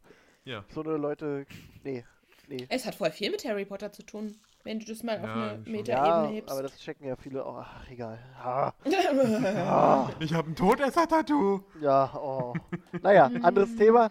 Ja. 0.47 0.65
so 0.69 0.83
eine 0.83 0.97
Leute, 0.97 1.45
nee, 1.85 2.05
nee. 2.49 2.67
Es 2.71 2.87
hat 2.87 2.95
voll 2.95 3.11
viel 3.11 3.31
mit 3.31 3.45
Harry 3.45 3.65
Potter 3.65 3.93
zu 3.93 4.03
tun, 4.05 4.39
wenn 4.63 4.79
du 4.79 4.87
das 4.87 5.03
mal 5.03 5.19
auf 5.19 5.25
Ja, 5.25 5.35
eine 5.51 5.63
schon. 5.65 5.73
Metaebene 5.73 6.29
Ja, 6.29 6.29
hebst. 6.29 6.51
aber 6.53 6.63
das 6.63 6.79
checken 6.79 7.07
ja 7.07 7.17
viele. 7.17 7.45
Oh, 7.45 7.57
ach, 7.59 7.91
egal. 7.91 8.19
Ah, 8.39 8.73
ja. 8.85 10.11
Ich 10.21 10.33
habe 10.33 10.49
ein 10.51 10.57
Todesser-Tattoo. 10.57 11.63
ja, 11.81 12.15
oh. 12.17 12.55
Naja, 13.03 13.27
anderes 13.43 13.75
Thema. 13.77 14.09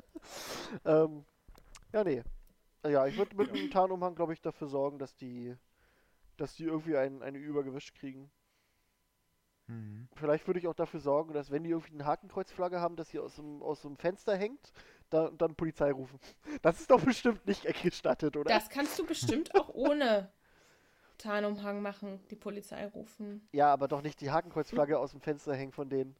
ähm, 0.84 1.24
ja, 1.92 2.04
nee. 2.04 2.22
Ja, 2.86 3.06
ich 3.06 3.16
würde 3.18 3.34
mit 3.36 3.50
einem 3.50 3.70
Tarnumhang, 3.70 4.14
glaube 4.14 4.32
ich, 4.32 4.40
dafür 4.40 4.68
sorgen, 4.68 4.98
dass 5.00 5.16
die, 5.16 5.56
dass 6.36 6.54
die 6.54 6.64
irgendwie 6.64 6.96
ein, 6.96 7.22
eine 7.22 7.38
Übergewicht 7.38 7.94
kriegen. 7.96 8.30
Mhm. 9.66 10.06
Vielleicht 10.14 10.46
würde 10.46 10.60
ich 10.60 10.68
auch 10.68 10.74
dafür 10.74 11.00
sorgen, 11.00 11.32
dass 11.34 11.50
wenn 11.50 11.64
die 11.64 11.70
irgendwie 11.70 11.94
eine 11.94 12.06
Hakenkreuzflagge 12.06 12.80
haben, 12.80 12.94
dass 12.94 13.08
sie 13.08 13.18
aus 13.18 13.34
dem, 13.34 13.60
aus 13.62 13.82
dem 13.82 13.96
Fenster 13.96 14.36
hängt, 14.36 14.72
da, 15.10 15.30
dann 15.30 15.54
Polizei 15.54 15.92
rufen. 15.92 16.18
Das 16.62 16.80
ist 16.80 16.90
doch 16.90 17.00
bestimmt 17.00 17.46
nicht 17.46 17.64
gestattet, 17.82 18.36
oder? 18.36 18.50
Das 18.50 18.68
kannst 18.68 18.98
du 18.98 19.06
bestimmt 19.06 19.54
auch 19.54 19.68
ohne 19.68 20.30
Tarnumhang 21.18 21.80
machen, 21.82 22.20
die 22.30 22.36
Polizei 22.36 22.86
rufen. 22.86 23.46
Ja, 23.52 23.72
aber 23.72 23.88
doch 23.88 24.02
nicht 24.02 24.20
die 24.20 24.30
Hakenkreuzflagge 24.30 24.98
aus 24.98 25.12
dem 25.12 25.20
Fenster 25.20 25.54
hängen 25.54 25.72
von 25.72 25.88
denen. 25.88 26.16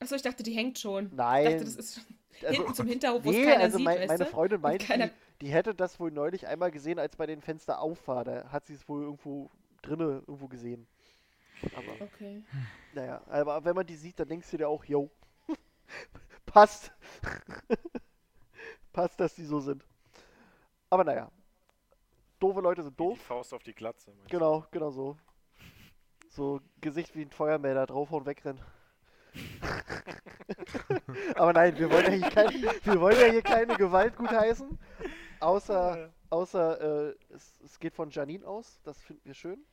Achso, 0.00 0.14
ich 0.14 0.22
dachte, 0.22 0.42
die 0.42 0.52
hängt 0.52 0.78
schon. 0.78 1.06
Ich 1.06 1.12
Nein. 1.12 1.44
dachte, 1.44 1.64
das 1.64 1.76
ist 1.76 2.00
hinten 2.32 2.74
zum 2.74 2.86
Hinterhof, 2.86 3.24
wo 3.24 3.30
nee, 3.30 3.44
keiner 3.44 3.64
also 3.64 3.78
sieht, 3.78 3.86
mein, 3.86 3.98
weißt 3.98 4.08
meine? 4.08 4.26
Freundin 4.26 4.60
meinte, 4.60 4.86
keiner- 4.86 5.08
die, 5.40 5.46
die 5.46 5.52
hätte 5.52 5.74
das 5.74 5.98
wohl 5.98 6.10
neulich 6.10 6.46
einmal 6.46 6.70
gesehen, 6.70 6.98
als 6.98 7.16
bei 7.16 7.26
den 7.26 7.40
Fenster 7.40 7.80
auf 7.80 8.06
war. 8.06 8.24
Da 8.24 8.50
hat 8.50 8.66
sie 8.66 8.74
es 8.74 8.88
wohl 8.88 9.02
irgendwo 9.02 9.50
drinne 9.82 10.22
irgendwo 10.26 10.48
gesehen. 10.48 10.86
Aber 11.74 11.96
Okay. 12.00 12.42
naja, 12.92 13.22
aber 13.28 13.64
wenn 13.64 13.74
man 13.74 13.86
die 13.86 13.96
sieht, 13.96 14.18
dann 14.20 14.28
denkst 14.28 14.50
du 14.50 14.56
dir 14.56 14.68
auch, 14.68 14.84
yo, 14.84 15.10
passt. 16.52 16.92
passt, 18.92 19.20
dass 19.20 19.34
die 19.34 19.44
so 19.44 19.60
sind. 19.60 19.84
Aber 20.90 21.04
naja, 21.04 21.30
doofe 22.40 22.60
Leute 22.60 22.82
sind 22.82 22.98
Wie 22.98 23.02
Die 23.02 23.08
doof. 23.10 23.20
Faust 23.20 23.54
auf 23.54 23.62
die 23.62 23.74
Glatze. 23.74 24.12
Genau, 24.28 24.64
genau 24.70 24.90
so. 24.90 25.16
So 26.28 26.60
Gesicht 26.80 27.14
wie 27.14 27.22
ein 27.22 27.30
Feuermelder, 27.30 27.86
draufhauen, 27.86 28.26
wegrennen. 28.26 28.60
Aber 31.34 31.52
nein, 31.52 31.76
wir 31.78 31.90
wollen 31.90 32.06
ja 32.06 32.12
hier 32.12 32.30
keine, 32.30 32.52
wir 32.84 33.00
wollen 33.00 33.20
ja 33.20 33.26
hier 33.26 33.42
keine 33.42 33.76
Gewalt 33.76 34.16
gutheißen. 34.16 34.78
Außer, 35.40 36.10
außer 36.30 37.10
äh, 37.10 37.14
es, 37.30 37.60
es 37.64 37.78
geht 37.78 37.94
von 37.94 38.10
Janine 38.10 38.46
aus. 38.46 38.80
Das 38.82 39.00
finden 39.00 39.24
wir 39.24 39.34
schön. 39.34 39.64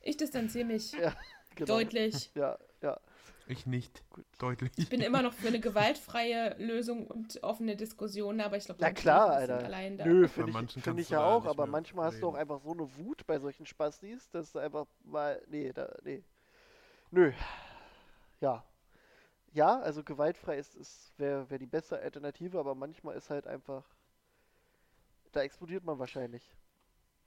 Ich 0.00 0.16
distanziere 0.16 0.64
mich 0.64 0.92
Ja, 0.92 1.14
genau. 1.54 1.78
deutlich. 1.78 2.30
Ja, 2.34 2.58
ja. 2.80 2.98
Ich 3.46 3.66
nicht. 3.66 4.02
Gut. 4.10 4.24
Deutlich. 4.38 4.72
Ich 4.76 4.88
bin 4.88 5.00
immer 5.00 5.22
noch 5.22 5.32
für 5.32 5.48
eine 5.48 5.60
gewaltfreie 5.60 6.56
Lösung 6.58 7.06
und 7.06 7.42
offene 7.42 7.76
Diskussion, 7.76 8.40
aber 8.40 8.56
ich 8.56 8.64
glaube, 8.64 8.80
Na 8.80 8.92
klar, 8.92 9.30
Alter. 9.30 9.64
Allein 9.64 9.96
da. 9.96 10.06
Nö, 10.06 10.28
finde 10.28 10.50
ich, 10.50 10.54
manchen 10.54 10.82
find 10.82 11.00
ich 11.00 11.10
ja 11.10 11.24
auch, 11.24 11.44
aber 11.46 11.66
manchmal 11.66 12.06
hast 12.06 12.20
du 12.20 12.28
auch 12.28 12.34
reden. 12.34 12.40
einfach 12.42 12.60
so 12.62 12.72
eine 12.72 12.96
Wut 12.96 13.26
bei 13.26 13.38
solchen 13.38 13.66
Spastis, 13.66 14.30
dass 14.30 14.52
du 14.52 14.58
einfach 14.58 14.86
mal. 15.04 15.42
Nee, 15.48 15.72
da, 15.72 15.92
nee. 16.04 16.22
Nö. 17.10 17.32
Ja. 18.40 18.64
Ja, 19.52 19.80
also 19.80 20.02
gewaltfrei 20.02 20.56
ist, 20.58 20.74
ist 20.74 21.12
wäre 21.18 21.50
wär 21.50 21.58
die 21.58 21.66
beste 21.66 21.98
Alternative, 21.98 22.58
aber 22.58 22.74
manchmal 22.74 23.16
ist 23.16 23.28
halt 23.28 23.46
einfach. 23.46 23.84
Da 25.32 25.42
explodiert 25.42 25.84
man 25.84 25.98
wahrscheinlich. 25.98 26.42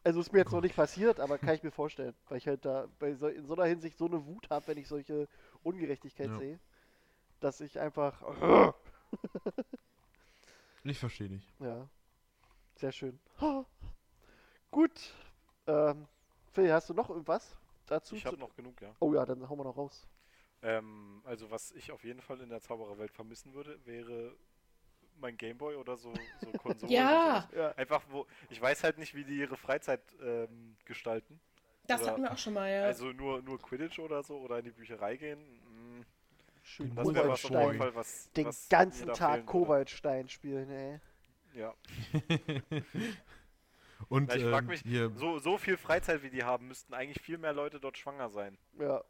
Also 0.06 0.20
ist 0.20 0.32
mir 0.32 0.40
jetzt 0.40 0.52
noch 0.54 0.62
nicht 0.62 0.76
passiert, 0.76 1.20
aber 1.20 1.40
kann 1.40 1.56
ich 1.56 1.64
mir 1.64 1.72
vorstellen, 1.72 2.14
weil 2.30 2.38
ich 2.38 2.48
halt 2.48 2.64
da 2.64 2.88
bei 3.00 3.16
so, 3.16 3.28
in 3.28 3.46
so 3.48 3.56
einer 3.56 3.66
Hinsicht 3.66 3.98
so 3.98 4.06
eine 4.06 4.24
Wut 4.28 4.48
habe, 4.52 4.68
wenn 4.68 4.78
ich 4.78 4.88
solche 4.88 5.28
Ungerechtigkeit 5.64 6.30
Ja. 6.30 6.38
sehe, 6.38 6.60
dass 7.40 7.60
ich 7.60 7.80
einfach. 7.80 8.22
Ich 10.84 11.00
verstehe 11.00 11.30
dich. 11.30 11.52
Ja. 11.60 11.90
Sehr 12.76 12.92
schön. 12.92 13.20
Gut. 14.72 14.92
Ähm, 15.66 16.08
Phil, 16.52 16.72
hast 16.72 16.90
du 16.90 16.94
noch 16.94 17.10
irgendwas 17.10 17.58
dazu? 17.88 18.16
Ich 18.16 18.26
habe 18.28 18.38
noch 18.38 18.56
genug, 18.56 18.80
ja. 18.82 18.94
Oh 19.00 19.12
ja, 19.12 19.26
dann 19.26 19.50
hauen 19.50 19.58
wir 19.58 19.64
noch 19.64 19.78
raus. 19.78 20.08
Ähm, 20.62 21.24
also 21.26 21.50
was 21.50 21.72
ich 21.72 21.92
auf 21.92 22.04
jeden 22.04 22.22
Fall 22.22 22.40
in 22.42 22.50
der 22.50 22.62
Zaubererwelt 22.62 23.12
vermissen 23.12 23.54
würde, 23.56 23.84
wäre 23.86 24.36
mein 25.20 25.38
Gameboy 25.38 25.76
oder 25.76 25.98
so, 25.98 26.14
so 26.42 26.52
Konsolen. 26.58 26.92
Ja. 26.92 27.48
Ja. 27.56 27.72
Einfach 27.74 28.04
wo, 28.10 28.26
ich 28.50 28.62
weiß 28.62 28.84
halt 28.84 28.98
nicht, 28.98 29.16
wie 29.16 29.24
die 29.24 29.38
ihre 29.40 29.58
Freizeit 29.58 30.02
ähm, 30.22 30.76
gestalten. 30.86 31.40
Das 31.88 32.02
Oder- 32.02 32.12
hatten 32.12 32.22
wir 32.24 32.32
auch 32.32 32.38
schon 32.38 32.54
mal, 32.54 32.70
ja. 32.72 32.84
Also 32.84 33.12
nur, 33.12 33.42
nur 33.42 33.60
Quidditch 33.60 34.00
oder 34.00 34.24
so 34.24 34.38
oder 34.40 34.60
in 34.60 34.66
die 34.66 34.72
Bücherei 34.72 35.18
gehen. 35.18 35.40
mm, 35.40 36.02
Schön 36.64 36.96
Das 36.96 37.14
wäre 37.14 37.30
was 37.30 37.46
auf 37.46 37.52
jeden 37.52 37.56
Koboldstein. 37.62 37.78
Fall 37.78 37.96
was. 37.96 38.32
Den 38.32 38.46
was 38.48 38.70
ganzen 38.70 39.14
Tag. 39.14 39.46
Koboldstein 39.46 40.28
spielen, 40.30 40.70
ey. 40.72 41.00
Ja. 41.54 41.74
Und 44.10 44.30
Ja, 44.30 44.36
ich 44.36 44.44
frag 44.44 44.64
ähm, 44.64 44.68
mich, 44.68 44.82
hier, 44.82 45.10
So, 45.16 45.40
so 45.40 45.58
viel 45.58 45.78
Freizeit 45.78 46.22
wie 46.24 46.30
die 46.30 46.44
haben, 46.44 46.68
müssten 46.68 46.94
eigentlich 46.94 47.22
viel 47.24 47.38
mehr 47.38 47.54
Leute 47.54 47.80
dort 47.80 47.98
schwanger 47.98 48.30
sein. 48.30 48.58
Ja. 48.80 49.04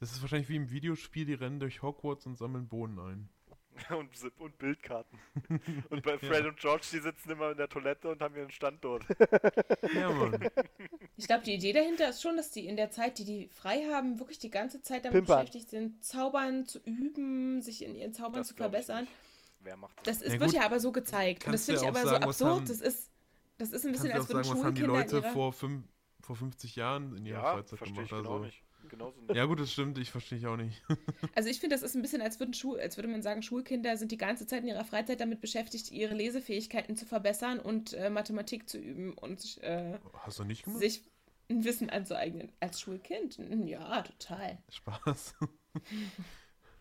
das 0.00 0.12
ist 0.12 0.20
wahrscheinlich 0.22 0.48
wie 0.48 0.56
im 0.56 0.70
Videospiel, 0.70 1.24
die 1.24 1.34
rennen 1.34 1.60
durch 1.60 1.82
Hogwarts 1.82 2.26
und 2.26 2.36
sammeln 2.36 2.68
Bohnen 2.68 2.98
ein. 2.98 3.28
und, 3.90 4.10
und 4.38 4.58
Bildkarten. 4.58 5.18
und 5.90 6.02
bei 6.02 6.18
Fred 6.18 6.44
und 6.46 6.58
George, 6.58 6.86
die 6.92 6.98
sitzen 6.98 7.30
immer 7.30 7.50
in 7.52 7.56
der 7.56 7.68
Toilette 7.68 8.08
und 8.10 8.20
haben 8.20 8.34
ihren 8.36 8.50
Stand 8.50 8.82
dort. 8.84 9.04
Ja, 9.94 10.10
Mann. 10.10 10.38
Ich 11.16 11.26
glaube, 11.26 11.44
die 11.44 11.54
Idee 11.54 11.72
dahinter 11.72 12.08
ist 12.08 12.22
schon, 12.22 12.36
dass 12.36 12.50
die 12.50 12.66
in 12.66 12.76
der 12.76 12.90
Zeit, 12.90 13.18
die 13.18 13.24
die 13.24 13.48
frei 13.48 13.84
haben, 13.92 14.18
wirklich 14.18 14.38
die 14.38 14.50
ganze 14.50 14.80
Zeit 14.82 15.04
damit 15.04 15.18
Pimpern. 15.18 15.38
beschäftigt 15.40 15.70
sind, 15.70 16.02
Zaubern 16.04 16.66
zu 16.66 16.78
üben, 16.84 17.60
sich 17.62 17.82
in 17.84 17.94
ihren 17.94 18.12
Zaubern 18.12 18.44
zu 18.44 18.54
glaub 18.54 18.74
ich 18.74 18.84
verbessern. 18.86 19.08
Wer 19.60 19.76
macht 19.76 19.96
das? 19.98 20.18
Das 20.18 20.22
ist, 20.26 20.34
Ja, 20.34 20.40
wird 20.40 20.52
ja 20.52 20.62
aber 20.64 20.80
so 20.80 20.92
gezeigt. 20.92 21.46
Und 21.46 21.52
das 21.52 21.66
Kannst 21.66 21.66
finde 21.66 21.80
ich 21.80 21.82
ja 21.84 21.88
aber 21.90 21.98
auch 21.98 22.02
so 22.02 22.08
sagen, 22.10 22.24
was 22.24 22.42
absurd. 22.42 22.50
haben- 22.56 22.66
Das 22.66 22.80
ist, 22.80 23.10
das 23.58 23.68
ist 23.72 23.84
ein 23.84 23.92
Kannst 23.92 24.02
bisschen, 24.02 24.12
als 24.12 24.28
würden 24.28 24.44
sagen, 24.44 24.58
was 24.58 24.64
haben 24.64 24.74
die 24.74 24.80
Schulkinder 24.82 25.18
Leute 25.18 25.22
vor, 25.32 25.52
fünf, 25.52 25.84
vor 26.20 26.36
50 26.36 26.76
Jahren 26.76 27.16
in 27.16 27.26
ihrer 27.26 27.42
Ja, 27.42 27.52
Freizeit 27.54 27.78
verstehe 27.78 28.02
ich 28.02 28.08
gemacht? 28.08 28.22
genau 28.24 28.32
Also, 28.34 28.44
nicht. 28.46 28.62
Genauso 28.92 29.18
nicht. 29.22 29.34
ja 29.34 29.46
gut, 29.46 29.58
das 29.58 29.72
stimmt, 29.72 29.96
ich 29.96 30.10
verstehe 30.10 30.36
ich 30.38 30.46
auch 30.46 30.56
nicht. 30.58 30.82
Also 31.34 31.48
ich 31.48 31.58
finde, 31.60 31.74
das 31.74 31.82
ist 31.82 31.94
ein 31.96 32.02
bisschen, 32.02 32.20
als, 32.20 32.38
würden 32.38 32.52
Schul 32.52 32.78
als 32.78 32.96
würde 32.98 33.08
man 33.08 33.22
sagen, 33.22 33.42
Schulkinder 33.42 33.96
sind 33.96 34.12
die 34.12 34.18
ganze 34.18 34.46
Zeit 34.46 34.62
in 34.62 34.68
ihrer 34.68 34.84
Freizeit 34.84 35.18
damit 35.20 35.40
beschäftigt, 35.40 35.90
ihre 35.90 36.14
Lesefähigkeiten 36.14 36.94
zu 36.94 37.06
verbessern 37.06 37.58
und 37.58 37.94
äh, 37.94 38.10
Mathematik 38.10 38.68
zu 38.68 38.78
üben 38.78 39.14
und 39.14 39.56
äh, 39.62 39.98
Hast 40.20 40.38
du 40.38 40.44
nicht 40.44 40.64
gemacht? 40.64 40.80
sich 40.80 41.02
ein 41.50 41.64
Wissen 41.64 41.88
anzueignen. 41.90 42.52
Als 42.60 42.80
Schulkind? 42.80 43.38
Ja, 43.66 44.02
total. 44.02 44.58
Spaß. 44.68 45.34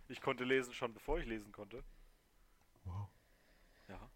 Ich 0.10 0.20
konnte 0.22 0.44
lesen 0.44 0.74
schon 0.74 0.94
bevor 0.94 1.18
ich 1.20 1.26
lesen 1.26 1.52
konnte. 1.54 1.82
Wow. 2.84 3.08
Ja. 3.88 4.10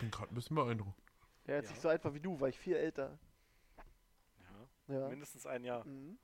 Bin 0.00 0.10
gerade 0.12 0.32
ein 0.32 0.34
bisschen 0.34 0.54
beeindruckt. 0.56 1.00
Der 1.46 1.58
ist 1.58 1.66
Ja. 1.66 1.70
nicht 1.72 1.82
so 1.82 1.88
einfach 1.88 2.14
wie 2.14 2.20
du, 2.20 2.38
war 2.40 2.48
ich 2.48 2.58
viel 2.58 2.76
älter. 2.76 3.18
Ja. 4.88 5.08
Mindestens 5.08 5.46
ein 5.46 5.64
Jahr. 5.64 5.84
Mhm. 5.86 6.18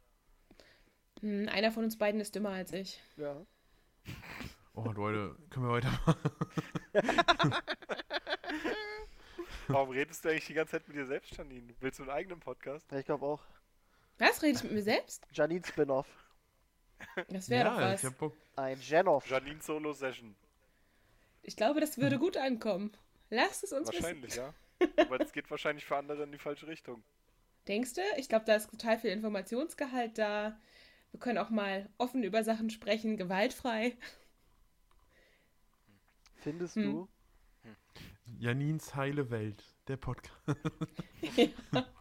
Hm, 1.20 1.48
einer 1.48 1.72
von 1.72 1.84
uns 1.84 1.96
beiden 1.96 2.20
ist 2.20 2.34
dümmer 2.34 2.50
als 2.50 2.72
ich. 2.72 3.00
Ja. 3.16 3.36
Oh, 4.74 4.90
Leute, 4.90 5.36
können 5.50 5.66
wir 5.66 5.72
weitermachen? 5.72 6.16
Warum 9.68 9.90
redest 9.90 10.24
du 10.24 10.28
eigentlich 10.28 10.46
die 10.46 10.54
ganze 10.54 10.72
Zeit 10.72 10.88
mit 10.88 10.96
dir 10.96 11.06
selbst, 11.06 11.36
Janine? 11.36 11.72
Willst 11.80 11.98
du 11.98 12.02
einen 12.02 12.10
eigenen 12.10 12.40
Podcast? 12.40 12.90
ja 12.92 12.98
ich 12.98 13.06
glaube 13.06 13.24
auch. 13.24 13.40
Was? 14.18 14.42
Rede 14.42 14.58
ich 14.58 14.62
mit 14.64 14.72
mir 14.72 14.82
selbst? 14.82 15.26
Janine 15.32 15.64
Spin-off. 15.64 16.06
Das 17.28 17.48
wäre 17.48 17.70
doch 17.70 17.78
ja, 17.78 17.92
was. 17.92 18.02
ich 18.02 18.10
hab 18.10 18.18
Bock. 18.18 18.36
Ein 18.56 18.80
Janoff. 18.80 19.28
Janine 19.28 19.60
Solo 19.60 19.92
Session. 19.92 20.34
Ich 21.42 21.56
glaube, 21.56 21.80
das 21.80 21.98
würde 21.98 22.18
gut 22.18 22.36
ankommen. 22.36 22.92
Lasst 23.30 23.64
es 23.64 23.72
uns 23.72 23.88
wissen. 23.88 24.02
Wahrscheinlich, 24.02 24.36
ja. 24.36 24.54
Aber 24.96 25.20
es 25.20 25.32
geht 25.32 25.50
wahrscheinlich 25.50 25.84
für 25.84 25.96
andere 25.96 26.22
in 26.24 26.32
die 26.32 26.38
falsche 26.38 26.66
Richtung. 26.66 27.02
Denkst 27.68 27.94
du? 27.94 28.00
Ich 28.18 28.28
glaube, 28.28 28.44
da 28.44 28.54
ist 28.56 28.70
total 28.70 28.98
viel 28.98 29.10
Informationsgehalt 29.10 30.18
da. 30.18 30.58
Wir 31.10 31.20
können 31.20 31.38
auch 31.38 31.50
mal 31.50 31.88
offen 31.98 32.22
über 32.24 32.42
Sachen 32.44 32.70
sprechen, 32.70 33.16
gewaltfrei. 33.16 33.96
Findest 36.36 36.76
Hm. 36.76 36.82
du? 36.82 37.08
Janins 38.38 38.94
heile 38.94 39.30
Welt, 39.30 39.62
der 39.86 39.96
Podcast. 39.96 40.40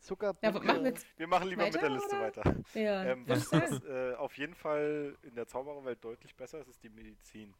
Zuckerbrücke. 0.00 0.46
Ja, 0.46 0.52
machen 0.52 0.84
wir. 0.84 0.94
Wir 1.16 1.26
machen 1.26 1.48
lieber 1.48 1.64
mit 1.64 1.74
Weiter, 1.74 1.88
der 1.88 1.90
Liste 1.90 2.16
oder? 2.16 2.20
weiter. 2.20 2.56
Ja, 2.74 3.04
Ähm, 3.04 3.24
was 3.26 3.50
was 3.52 3.82
äh, 3.84 4.14
auf 4.16 4.36
jeden 4.36 4.54
Fall 4.54 5.16
in 5.22 5.34
der 5.34 5.46
Zaubererwelt 5.46 6.04
deutlich 6.04 6.34
besser 6.36 6.60
ist, 6.60 6.68
ist 6.68 6.82
die 6.82 6.90
Medizin. 6.90 7.54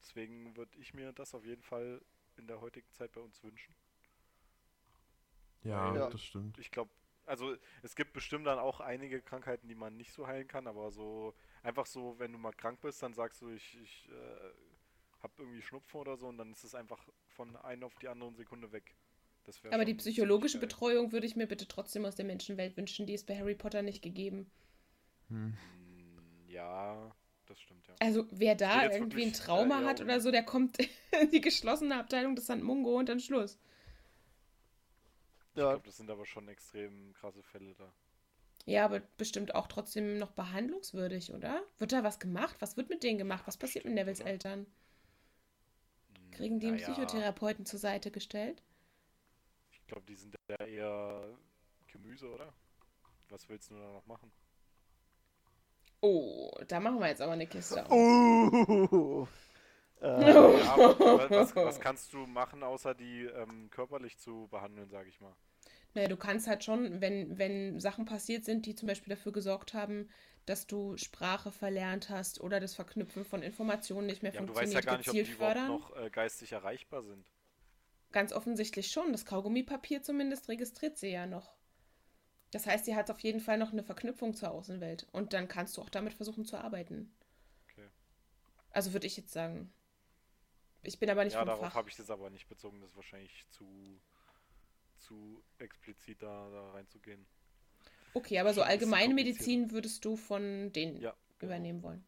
Deswegen 0.00 0.56
würde 0.56 0.78
ich 0.78 0.94
mir 0.94 1.12
das 1.12 1.34
auf 1.34 1.44
jeden 1.44 1.62
Fall 1.62 2.00
in 2.36 2.46
der 2.46 2.60
heutigen 2.60 2.90
Zeit 2.92 3.12
bei 3.12 3.20
uns 3.20 3.42
wünschen. 3.42 3.74
Ja, 5.64 5.94
Ja. 5.94 6.10
das 6.10 6.22
stimmt. 6.22 6.58
Ich 6.58 6.70
glaube, 6.70 6.90
also 7.26 7.56
es 7.82 7.96
gibt 7.96 8.12
bestimmt 8.12 8.46
dann 8.46 8.58
auch 8.58 8.80
einige 8.80 9.20
Krankheiten, 9.22 9.66
die 9.68 9.74
man 9.74 9.96
nicht 9.96 10.12
so 10.12 10.26
heilen 10.26 10.46
kann, 10.46 10.66
aber 10.66 10.90
so 10.90 11.34
einfach 11.62 11.86
so, 11.86 12.18
wenn 12.18 12.32
du 12.32 12.38
mal 12.38 12.52
krank 12.52 12.80
bist, 12.82 13.02
dann 13.02 13.14
sagst 13.14 13.40
du, 13.42 13.48
ich, 13.50 13.78
ich 13.82 14.08
äh, 14.10 15.22
habe 15.22 15.32
irgendwie 15.38 15.62
Schnupfen 15.62 16.00
oder 16.00 16.16
so 16.16 16.28
und 16.28 16.38
dann 16.38 16.52
ist 16.52 16.64
es 16.64 16.74
einfach 16.74 17.02
von 17.34 17.56
einer 17.56 17.86
auf 17.86 17.94
die 17.96 18.08
andere 18.08 18.32
Sekunde 18.34 18.70
weg. 18.72 18.94
Aber 19.70 19.84
die 19.84 19.94
psychologische. 19.94 20.58
Betreuung 20.58 21.12
würde 21.12 21.26
ich 21.26 21.36
mir 21.36 21.46
bitte 21.46 21.68
trotzdem 21.68 22.06
aus 22.06 22.16
der 22.16 22.24
Menschenwelt 22.24 22.76
wünschen. 22.78 23.06
Die 23.06 23.12
ist 23.12 23.26
bei 23.26 23.36
Harry 23.38 23.54
Potter 23.54 23.82
nicht 23.82 24.00
gegeben. 24.00 24.50
Hm. 25.28 25.48
Mm, 25.48 26.48
Ja, 26.48 27.14
das 27.46 27.60
stimmt, 27.60 27.86
ja. 27.86 27.94
Also 28.00 28.26
wer 28.30 28.54
da 28.54 28.84
irgendwie 28.84 28.96
ein 28.96 29.10
wirklich, 29.10 29.26
äh, 29.28 29.32
Trauma 29.32 29.80
ja, 29.82 29.86
hat 29.86 30.00
oder 30.00 30.20
so, 30.20 30.30
der 30.30 30.44
kommt 30.44 30.78
in 31.20 31.30
die 31.30 31.40
geschlossene 31.42 31.98
Abteilung 31.98 32.36
des 32.36 32.44
St. 32.44 32.62
Mungo 32.62 32.98
und 32.98 33.08
dann 33.08 33.20
Schluss. 33.20 33.58
Ich 35.56 35.66
Ja, 35.66 35.70
glaube, 35.70 35.84
das 35.86 35.96
sind 35.96 36.10
aber 36.10 36.26
schon 36.26 36.48
extrem 36.48 37.12
krasse 37.14 37.42
Fälle 37.42 37.74
da. 37.74 37.92
Ja, 38.66 38.84
aber 38.84 39.00
bestimmt 39.16 39.54
auch 39.54 39.68
trotzdem 39.68 40.18
noch 40.18 40.32
behandlungswürdig, 40.32 41.32
oder? 41.32 41.62
Wird 41.78 41.92
da 41.92 42.04
was 42.04 42.18
gemacht? 42.20 42.56
Was 42.60 42.76
wird 42.76 42.90
mit 42.90 43.02
denen 43.02 43.16
gemacht? 43.18 43.44
Was 43.46 43.56
passiert 43.56 43.84
mit 43.86 43.94
Nevilles 43.94 44.20
oder? 44.20 44.20
Eltern? 44.20 44.66
Mm, 46.12 46.32
Kriegen 46.32 46.60
die 46.60 46.68
einen 46.68 46.76
naja, 46.76 46.76
Psychotherapeuten 46.76 47.64
zur 47.64 47.78
Seite 47.78 48.10
gestellt? 48.10 48.62
Ich 49.72 49.86
glaube, 49.86 50.06
die 50.06 50.14
sind 50.14 50.34
ja 50.48 50.64
eher 50.66 51.38
Gemüse, 51.88 52.30
oder? 52.32 52.54
Was 53.30 53.48
willst 53.48 53.70
du 53.70 53.76
da 53.76 53.92
noch 53.92 54.06
machen? 54.06 54.32
Oh, 56.02 56.52
da 56.68 56.78
machen 56.80 57.00
wir 57.00 57.08
jetzt 57.08 57.20
aber 57.22 57.32
eine 57.32 57.46
Kiste 57.48 57.84
auf. 57.86 58.06
Uh, 58.06 59.26
äh, 60.04 60.44
Ja, 60.54 60.82
wa- 61.08 61.30
was, 61.32 61.54
was 61.60 61.80
kannst 61.80 62.12
du 62.12 62.26
machen, 62.26 62.62
außer 62.62 62.94
die 62.94 63.22
ähm, 63.24 63.70
körperlich 63.70 64.18
zu 64.18 64.48
behandeln, 64.50 64.88
sage 64.90 65.08
ich 65.08 65.20
mal? 65.20 65.34
Naja, 65.94 66.08
du 66.08 66.16
kannst 66.18 66.46
halt 66.46 66.62
schon, 66.64 67.00
wenn, 67.00 67.38
wenn 67.38 67.80
Sachen 67.80 68.04
passiert 68.04 68.44
sind, 68.44 68.66
die 68.66 68.74
zum 68.74 68.86
Beispiel 68.88 69.14
dafür 69.14 69.32
gesorgt 69.32 69.72
haben, 69.74 70.08
dass 70.46 70.66
du 70.66 70.96
Sprache 70.98 71.52
verlernt 71.52 72.10
hast 72.10 72.40
oder 72.40 72.60
das 72.60 72.74
Verknüpfen 72.74 73.24
von 73.24 73.42
Informationen 73.42 74.06
nicht 74.06 74.22
mehr 74.22 74.32
Ja, 74.32 74.40
aber 74.40 74.46
du 74.46 74.54
weißt 74.54 74.74
funktioniert, 74.74 74.74
ja 74.74 74.82
gar 74.82 74.98
nicht, 74.98 75.08
ob 75.08 75.22
die 75.22 75.32
fördern. 75.32 75.64
noch 75.64 75.96
äh, 75.96 76.10
geistig 76.10 76.52
erreichbar 76.52 77.02
sind. 77.02 77.32
Ganz 78.12 78.32
offensichtlich 78.32 78.90
schon. 78.90 79.12
Das 79.12 79.26
Kaugummipapier 79.26 80.02
zumindest 80.02 80.48
registriert 80.48 80.96
sie 80.96 81.08
ja 81.10 81.26
noch. 81.26 81.52
Das 82.52 82.66
heißt, 82.66 82.86
sie 82.86 82.96
hat 82.96 83.10
auf 83.10 83.20
jeden 83.20 83.40
Fall 83.40 83.58
noch 83.58 83.72
eine 83.72 83.82
Verknüpfung 83.84 84.34
zur 84.34 84.50
Außenwelt. 84.52 85.08
Und 85.12 85.34
dann 85.34 85.48
kannst 85.48 85.76
du 85.76 85.82
auch 85.82 85.90
damit 85.90 86.14
versuchen 86.14 86.46
zu 86.46 86.56
arbeiten. 86.58 87.12
Okay. 87.70 87.88
Also 88.72 88.92
würde 88.92 89.06
ich 89.06 89.16
jetzt 89.16 89.32
sagen. 89.32 89.72
Ich 90.84 90.98
bin 90.98 91.10
aber 91.10 91.24
nicht 91.24 91.34
ja, 91.34 91.40
vom 91.40 91.48
darauf 91.48 91.74
habe 91.74 91.88
ich 91.88 91.96
das 91.96 92.10
aber 92.10 92.30
nicht 92.30 92.48
bezogen. 92.48 92.80
Das 92.80 92.90
ist 92.90 92.96
wahrscheinlich 92.96 93.46
zu, 93.50 94.00
zu 94.98 95.42
explizit 95.58 96.22
da, 96.22 96.50
da 96.50 96.70
reinzugehen. 96.72 97.26
Okay, 98.14 98.38
aber 98.38 98.54
so 98.54 98.62
allgemeine. 98.62 99.12
Medizin 99.14 99.70
würdest 99.70 100.04
du 100.04 100.16
von 100.16 100.72
denen 100.72 101.00
Ja, 101.00 101.14
genau. 101.38 101.52
übernehmen 101.52 101.82
wollen. 101.82 102.06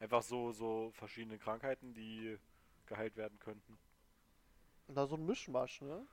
Einfach 0.00 0.22
so, 0.22 0.52
so 0.52 0.90
verschiedene 0.92 1.38
Krankheiten, 1.38 1.94
die 1.94 2.38
geheilt 2.86 3.16
werden 3.16 3.38
könnten. 3.38 3.78
na, 4.88 5.06
so 5.06 5.16
ein 5.16 5.24
Mischmasch, 5.26 5.80
ne? 5.80 6.06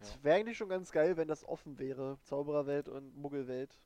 Es 0.00 0.14
Ja. 0.14 0.24
wäre 0.24 0.36
eigentlich 0.38 0.56
schon 0.58 0.68
ganz 0.68 0.90
geil, 0.92 1.16
wenn 1.16 1.28
das 1.28 1.44
offen 1.44 1.78
wäre. 1.78 2.18
Zaubererwelt 2.22 2.88
und 2.88 3.16
Muggelwelt. 3.16 3.78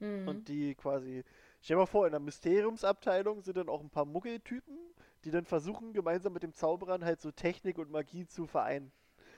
Mhm. 0.00 0.28
Und 0.28 0.48
die 0.48 0.74
quasi. 0.74 1.24
Stell 1.62 1.76
dir 1.76 1.80
mal 1.80 1.86
vor, 1.86 2.06
in 2.06 2.12
der 2.12 2.20
Mysteriumsabteilung 2.20 3.42
sind 3.42 3.56
dann 3.56 3.68
auch 3.68 3.80
ein 3.80 3.90
paar 3.90 4.04
Muggeltypen, 4.04 4.76
die 5.24 5.30
dann 5.30 5.44
versuchen, 5.44 5.92
gemeinsam 5.92 6.32
mit 6.32 6.42
dem 6.42 6.52
Zauberern 6.54 7.04
halt 7.04 7.20
so 7.20 7.30
Technik 7.30 7.78
und 7.78 7.90
Magie 7.90 8.26
zu 8.26 8.46
vereinen. 8.46 8.92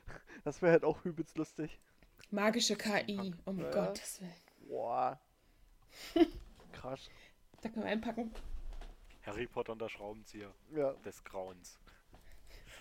Das 0.44 0.62
wäre 0.62 0.72
halt 0.72 0.84
auch 0.84 1.04
übelst 1.04 1.36
lustig. 1.36 1.80
Magische 2.30 2.76
KI, 2.76 3.34
um 3.44 3.58
Ja. 3.58 3.70
Gottes 3.70 4.20
Willen. 4.20 4.32
Boah. 4.68 5.18
Krass. 6.72 7.08
Da 7.62 7.68
können 7.68 7.84
wir 7.84 7.90
einpacken. 7.90 8.32
Harry 9.24 9.46
Potter 9.48 9.72
und 9.72 9.80
der 9.80 9.88
Schraubenzieher 9.88 10.52
Ja. 10.74 10.92
des 11.04 11.24
Grauens. 11.24 11.78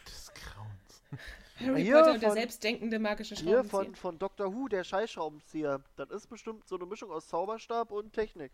Des 0.06 0.32
Grauens. 0.36 1.04
Harry 1.60 1.84
Hier 1.84 1.96
Potter 1.96 2.12
und 2.14 2.22
der 2.22 2.30
von- 2.30 2.38
selbstdenkende 2.38 3.00
magische 3.00 3.34
Hier 3.36 3.64
Schraubenzieher. 3.64 3.70
von, 3.86 3.96
von 3.96 4.20
Dr. 4.20 4.54
Who, 4.54 4.68
der 4.68 4.84
Scheißschraubenzieher. 4.84 5.82
Das 5.96 6.10
ist 6.12 6.28
bestimmt 6.28 6.68
so 6.68 6.76
eine 6.76 6.86
Mischung 6.86 7.10
aus 7.12 7.28
Zauberstab 7.28 7.90
und 7.92 8.14
Technik. 8.14 8.52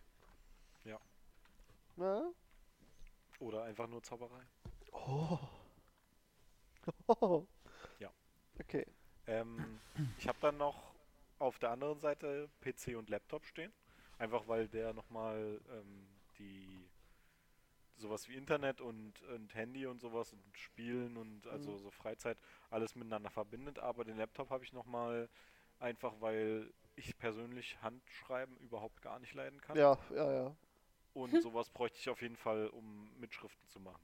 Ja. 0.86 1.00
Na? 1.98 2.32
Oder 3.42 3.64
einfach 3.64 3.88
nur 3.88 4.04
Zauberei. 4.04 4.44
Oh. 4.92 5.40
Ja. 8.00 8.12
Okay. 8.60 8.86
Ähm, 9.26 9.80
ich 10.20 10.28
habe 10.28 10.38
dann 10.42 10.58
noch 10.58 10.94
auf 11.40 11.58
der 11.58 11.72
anderen 11.72 12.00
Seite 12.00 12.50
PC 12.62 12.96
und 12.96 13.10
Laptop 13.10 13.46
stehen. 13.46 13.74
Einfach 14.20 14.48
weil 14.48 14.68
der 14.68 14.94
nochmal 14.94 15.60
ähm, 15.72 16.08
die 16.38 16.88
sowas 17.98 18.30
wie 18.30 18.36
Internet 18.36 18.80
und, 18.80 19.20
und 19.24 19.56
Handy 19.56 19.88
und 19.88 20.02
sowas 20.02 20.34
und 20.34 20.44
Spielen 20.58 21.18
und 21.18 21.48
also 21.48 21.78
so 21.78 21.90
Freizeit 21.90 22.38
alles 22.70 22.96
miteinander 22.96 23.32
verbindet. 23.32 23.80
Aber 23.80 24.04
den 24.04 24.18
Laptop 24.18 24.52
habe 24.52 24.64
ich 24.64 24.72
nochmal 24.72 25.30
einfach, 25.80 26.14
weil 26.20 26.72
ich 26.96 27.18
persönlich 27.18 27.82
Handschreiben 27.82 28.56
überhaupt 28.58 29.02
gar 29.02 29.20
nicht 29.20 29.34
leiden 29.34 29.60
kann. 29.62 29.78
Ja, 29.78 29.98
ja, 30.12 30.32
ja. 30.32 30.56
Und 31.14 31.40
sowas 31.40 31.70
bräuchte 31.70 32.00
ich 32.00 32.10
auf 32.10 32.22
jeden 32.22 32.36
Fall, 32.38 32.68
um 32.68 33.10
Mitschriften 33.20 33.68
zu 33.70 33.80
machen. 33.80 34.04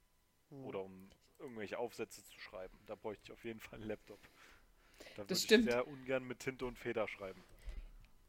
Hm. 0.50 0.64
Oder 0.66 0.84
um 0.84 1.10
irgendwelche 1.40 1.80
Aufsätze 1.80 2.24
zu 2.26 2.40
schreiben. 2.40 2.78
Da 2.88 2.96
bräuchte 2.96 3.24
ich 3.26 3.32
auf 3.34 3.44
jeden 3.46 3.60
Fall 3.60 3.80
einen 3.80 3.88
Laptop. 3.90 4.20
Da 5.16 5.30
würde 5.30 5.34
Das 5.34 5.44
ich 5.44 5.44
stimmt. 5.46 5.64
sehr 5.64 5.88
ungern 5.88 6.26
mit 6.26 6.40
Tinte 6.40 6.66
und 6.66 6.78
Feder 6.80 7.08
schreiben. 7.10 7.44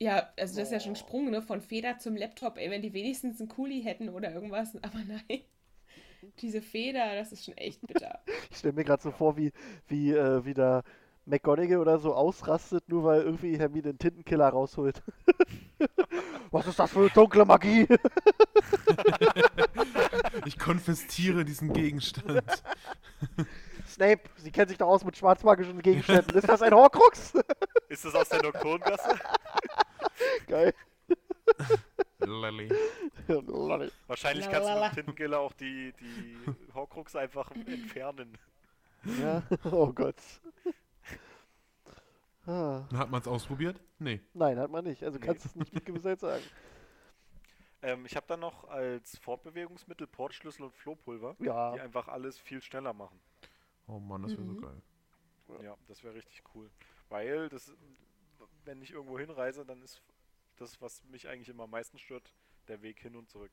Ja, 0.00 0.32
also 0.36 0.56
das 0.56 0.68
ist 0.68 0.72
ja 0.72 0.80
schon 0.80 0.92
ein 0.92 0.96
Oh. 0.96 0.96
Sprung, 0.96 1.30
ne? 1.30 1.40
Von 1.42 1.60
Feder 1.60 1.98
zum 1.98 2.16
Laptop, 2.16 2.56
ey, 2.56 2.70
wenn 2.70 2.82
die 2.82 2.92
wenigstens 2.92 3.40
einen 3.40 3.48
Kuli 3.48 3.82
hätten 3.82 4.08
oder 4.08 4.32
irgendwas. 4.32 4.74
Aber 4.82 4.98
nein. 5.04 5.42
Diese 6.40 6.62
Feder, 6.62 7.14
das 7.16 7.32
ist 7.32 7.44
schon 7.44 7.56
echt 7.58 7.86
bitter. 7.86 8.20
Ich 8.50 8.58
stelle 8.58 8.74
mir 8.74 8.84
gerade 8.84 9.02
so 9.02 9.10
vor, 9.10 9.36
wie, 9.36 9.52
wie, 9.88 10.12
äh, 10.12 10.44
wie 10.44 10.54
da 10.54 10.82
McGonagall 11.28 11.78
oder 11.78 11.98
so 11.98 12.14
ausrastet, 12.14 12.88
nur 12.88 13.04
weil 13.04 13.22
irgendwie 13.22 13.58
Hermine 13.58 13.82
den 13.82 13.98
Tintenkiller 13.98 14.48
rausholt. 14.48 15.02
Was 16.50 16.66
ist 16.66 16.78
das 16.78 16.90
für 16.90 17.00
eine 17.00 17.10
dunkle 17.10 17.44
Magie? 17.44 17.86
Ich 20.44 20.58
konfisziere 20.58 21.44
diesen 21.44 21.72
Gegenstand. 21.72 22.42
Snape, 23.86 24.22
Sie 24.36 24.50
kennen 24.50 24.68
sich 24.68 24.78
doch 24.78 24.88
aus 24.88 25.04
mit 25.04 25.16
schwarzmagischen 25.16 25.82
Gegenständen. 25.82 26.36
Ist 26.36 26.48
das 26.48 26.62
ein 26.62 26.72
Horcrux? 26.72 27.34
Ist 27.88 28.04
das 28.04 28.14
aus 28.14 28.28
der 28.28 28.42
Nocturngasse? 28.42 29.18
Geil. 30.46 30.74
Lolly. 32.20 32.68
Lolli. 33.26 33.90
Wahrscheinlich 34.06 34.44
kannst 34.46 34.60
du 34.60 34.64
Lalalala. 34.68 34.86
mit 34.86 34.94
Tintenkiller 34.94 35.40
auch 35.40 35.52
die, 35.52 35.92
die 36.00 36.36
Horcrux 36.74 37.16
einfach 37.16 37.50
entfernen. 37.50 38.38
ja, 39.20 39.42
oh 39.70 39.92
Gott. 39.92 40.16
Ah, 42.48 42.88
Hat 42.94 43.10
man 43.10 43.20
es 43.20 43.28
ausprobiert? 43.28 43.80
Nee. 43.98 44.20
nein, 44.32 44.58
hat 44.58 44.70
man 44.70 44.84
nicht. 44.84 45.02
Also 45.04 45.18
Nee. 45.18 45.26
kannst 45.26 45.44
du 45.44 45.48
es 45.50 45.54
nicht 45.56 45.72
mit 45.72 45.84
Gewissheit 45.84 46.20
sagen. 46.20 46.42
Ähm, 47.80 48.04
ich 48.06 48.16
habe 48.16 48.26
dann 48.26 48.40
noch 48.40 48.64
als 48.64 49.16
Fortbewegungsmittel 49.18 50.08
Portschlüssel 50.08 50.64
und 50.64 50.74
Flohpulver, 50.74 51.36
die 51.38 51.44
Ja, 51.44 51.74
einfach 51.74 52.08
alles 52.08 52.36
viel 52.36 52.60
schneller 52.60 52.92
machen. 52.92 53.20
Oh 53.86 54.00
Mann, 54.00 54.22
das 54.22 54.32
wäre 54.32 54.42
Mhm. 54.42 54.56
so 54.56 54.60
geil. 54.66 54.82
Ja, 55.62 55.76
das 55.86 56.02
wäre 56.02 56.12
richtig 56.14 56.42
cool. 56.56 56.68
Weil 57.08 57.48
das, 57.50 57.72
wenn 58.64 58.82
ich 58.82 58.90
irgendwo 58.90 59.16
hinreise, 59.16 59.64
dann 59.64 59.80
ist 59.80 60.02
das, 60.56 60.82
was 60.82 61.04
mich 61.04 61.28
eigentlich 61.28 61.48
immer 61.50 61.62
am 61.64 61.70
meisten 61.70 62.00
stört, 62.00 62.34
der 62.66 62.82
Weg 62.82 62.98
hin 62.98 63.14
und 63.14 63.30
zurück. 63.30 63.52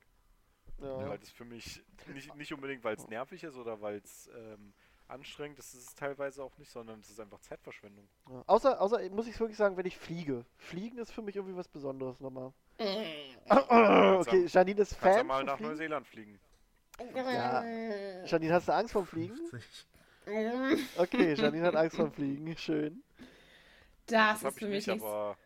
ja. 0.80 1.08
Weil 1.08 1.20
das 1.20 1.30
für 1.30 1.46
mich 1.46 1.84
nicht, 2.08 2.34
nicht 2.36 2.52
unbedingt, 2.52 2.84
weil 2.84 2.96
es 2.96 3.08
nervig 3.08 3.44
ist 3.44 3.58
oder 3.58 3.80
weil 3.80 3.98
es 4.04 4.28
ähm, 4.36 4.74
anstrengend 5.08 5.60
ist, 5.60 5.74
ist 5.74 5.90
es 5.90 5.96
teilweise 5.96 6.44
auch 6.44 6.58
nicht, 6.58 6.72
sondern 6.72 7.00
es 7.00 7.10
ist 7.10 7.20
einfach 7.20 7.40
Zeitverschwendung. 7.40 8.08
ja. 8.30 8.44
Außer, 8.48 8.82
außer 8.82 9.10
muss 9.10 9.28
ich 9.28 9.40
wirklich 9.40 9.58
sagen, 9.58 9.78
wenn 9.78 9.86
ich 9.86 9.98
fliege. 9.98 10.46
Fliegen 10.58 10.98
ist 10.98 11.12
für 11.12 11.22
mich 11.22 11.36
irgendwie 11.36 11.56
was 11.56 11.68
Besonderes 11.68 12.20
nochmal. 12.20 12.52
okay, 12.78 14.46
Janine 14.48 14.82
ist 14.82 14.94
Du 14.94 14.96
kannst 14.98 15.04
ja 15.04 15.12
Fan 15.18 15.28
mal 15.28 15.44
nach 15.44 15.58
Fliegen. 15.58 15.70
Neuseeland 15.70 16.08
fliegen. 16.08 16.40
Ja. 17.14 17.64
Janine, 18.26 18.54
hast 18.54 18.68
du 18.68 18.74
Angst 18.74 18.94
vom 18.94 19.06
Fliegen? 19.06 19.36
50. 19.36 19.88
Okay, 20.98 21.34
Janine 21.38 21.68
hat 21.68 21.76
Angst 21.76 21.98
vom 21.98 22.12
Fliegen. 22.12 22.58
Schön. 22.58 23.04
Das, 24.08 24.44
hab 24.44 24.52
ist 24.52 24.60
für 24.60 24.66
ich 24.66 24.72
mich 24.72 24.88
nicht, 24.88 24.96
nichts. 24.96 25.04
aber 25.04 25.38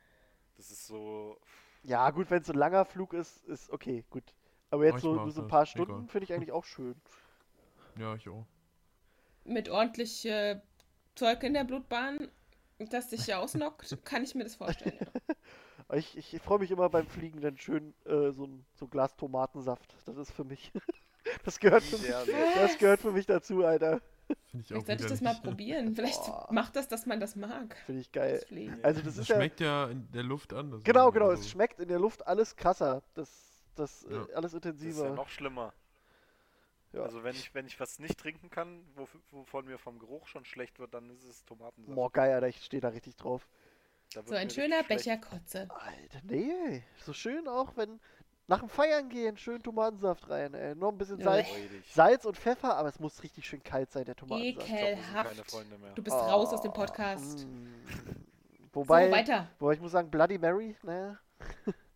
das 0.58 0.72
ist 0.72 0.88
so. 0.88 1.38
Ja, 1.84 2.10
gut, 2.12 2.30
wenn 2.30 2.42
es 2.42 2.48
so 2.48 2.54
ein 2.54 2.60
langer 2.60 2.86
Flug 2.86 3.14
ist, 3.14 3.44
ist 3.46 3.70
okay, 3.72 4.04
gut. 4.10 4.24
Aber 4.70 4.86
jetzt 4.86 4.98
ich 4.98 5.02
so, 5.02 5.16
so 5.16 5.22
ein 5.22 5.48
das, 5.48 5.48
paar. 5.48 5.66
Stunden 5.66 6.08
finde 6.08 6.26
ich 6.26 6.34
eigentlich 6.34 6.52
auch 6.52 6.66
schön. 6.66 6.96
Ja, 7.98 8.16
ich 8.16 8.28
auch. 8.30 8.46
Mit 9.46 9.70
ordentlich 9.70 10.26
äh, 10.26 10.60
Zeug 11.16 11.44
in 11.44 11.54
der 11.54 11.64
Blutbahn, 11.64 12.30
das 12.78 13.10
dich 13.10 13.28
ja 13.28 13.40
ausnockt, 13.40 13.98
kann 14.06 14.24
ich 14.24 14.36
mir 14.36 14.44
das 14.44 14.56
vorstellen. 14.56 14.98
Ja. 15.00 15.36
Ich, 15.96 16.16
ich 16.16 16.40
freue 16.44 16.60
mich 16.60 16.70
immer 16.70 16.88
beim 16.88 17.08
Fliegen, 17.08 17.42
dann 17.42 17.58
schön 17.58 17.96
äh, 18.06 18.30
so, 18.32 18.46
ein, 18.46 18.64
so 18.76 18.88
Glas 18.88 19.16
Tomatensaft. 19.18 19.96
Das 20.06 20.18
ist 20.18 20.32
für 20.32 20.44
mich. 20.44 20.72
Das 21.44 21.60
gehört 21.60 21.84
für 21.84 21.98
mich, 21.98 22.12
das 22.56 22.78
gehört 22.78 23.02
für 23.02 23.12
mich 23.12 23.26
dazu, 23.26 23.64
Alter. 23.64 24.02
Ich 24.28 24.74
auch 24.74 24.84
Vielleicht 24.84 24.86
sollte 24.88 25.04
ich 25.04 25.10
das 25.10 25.22
mal 25.22 25.34
probieren. 25.36 25.94
Vielleicht 25.96 26.24
Boah. 26.26 26.48
macht 26.52 26.76
das, 26.76 26.88
dass 26.88 27.06
man 27.06 27.20
das 27.20 27.36
mag. 27.36 27.76
Finde 27.86 28.02
ich 28.02 28.12
geil. 28.12 28.40
Das. 28.50 28.84
Also 28.84 29.02
das 29.02 29.16
Das 29.16 29.18
ist 29.24 29.28
ja. 29.30 29.36
schmeckt 29.36 29.60
ja 29.60 29.88
in 29.88 30.10
der 30.12 30.24
Luft 30.24 30.54
anders. 30.54 30.84
Genau, 30.84 31.12
genau. 31.12 31.30
Also, 31.30 31.42
Es 31.42 31.50
schmeckt 31.50 31.80
in 31.80 31.88
der 31.88 32.00
Luft 32.00 32.26
alles 32.26 32.56
krasser. 32.56 33.02
Das, 33.16 33.30
das 33.76 34.06
Ja. 34.10 34.24
äh, 34.26 34.34
alles 34.34 34.52
Das 34.52 34.60
ist 34.60 34.64
ja 34.66 34.70
intensiver. 34.72 35.10
noch 35.12 35.28
schlimmer. 35.30 35.74
Ja. 36.94 37.04
Also 37.04 37.24
wenn 37.24 37.36
ich, 37.36 37.54
wenn 37.54 37.68
ich 37.68 37.80
was 37.80 38.00
nicht 38.00 38.18
trinken 38.20 38.50
kann, 38.50 38.84
wovon 39.32 39.66
mir 39.66 39.78
vom 39.78 40.00
Geruch 40.00 40.28
schon 40.28 40.46
schlecht 40.46 40.80
wird, 40.80 40.94
dann 40.94 41.10
ist 41.12 41.24
es 41.24 41.46
Tomatensaft. 41.46 41.96
Boah, 41.96 42.12
geil, 42.12 42.34
Alter. 42.34 42.48
Ich 42.48 42.64
stehe 42.64 42.82
da 42.82 42.90
richtig 42.90 43.16
drauf. 43.16 43.48
Da 44.14 44.24
So 44.26 44.34
ein 44.34 44.50
schöner 44.50 44.82
Becher 44.84 45.18
Kotze. 45.18 45.68
Alter, 45.70 46.20
nee. 46.24 46.84
So 47.06 47.14
schön 47.14 47.48
auch, 47.48 47.78
wenn 47.78 48.00
nach 48.48 48.62
dem 48.62 48.70
Feiern 48.70 49.10
gehen, 49.10 49.38
schön 49.38 49.62
Tomatensaft 49.62 50.28
rein, 50.32 50.56
ey. 50.56 50.74
Noch 50.74 50.92
ein 50.92 50.98
bisschen 50.98 51.22
Salz. 51.22 51.48
Salz 51.92 52.26
und 52.26 52.36
Pfeffer, 52.36 52.76
aber 52.76 52.90
es 52.90 53.00
muss 53.00 53.22
richtig 53.22 53.46
schön 53.46 53.62
kalt 53.62 53.92
sein, 53.92 54.06
der 54.06 54.16
Tomatensaft. 54.16 54.66
Glaub, 54.66 54.80
Ekelhaft. 54.80 55.54
Mehr. 55.80 55.92
Du 55.94 56.02
bist 56.02 56.16
raus 56.16 56.52
aus 56.52 56.62
dem 56.62 56.72
Oh, 56.72 56.74
Podcast. 56.74 57.46
mm. 57.46 57.68
So, 58.72 58.82
Wobei, 58.82 59.12
weiter. 59.12 59.50
wobei 59.60 59.74
ich 59.74 59.82
muss 59.82 59.92
sagen, 59.92 60.10
Bloody 60.12 60.38
Mary, 60.38 60.76
naja. 60.84 61.18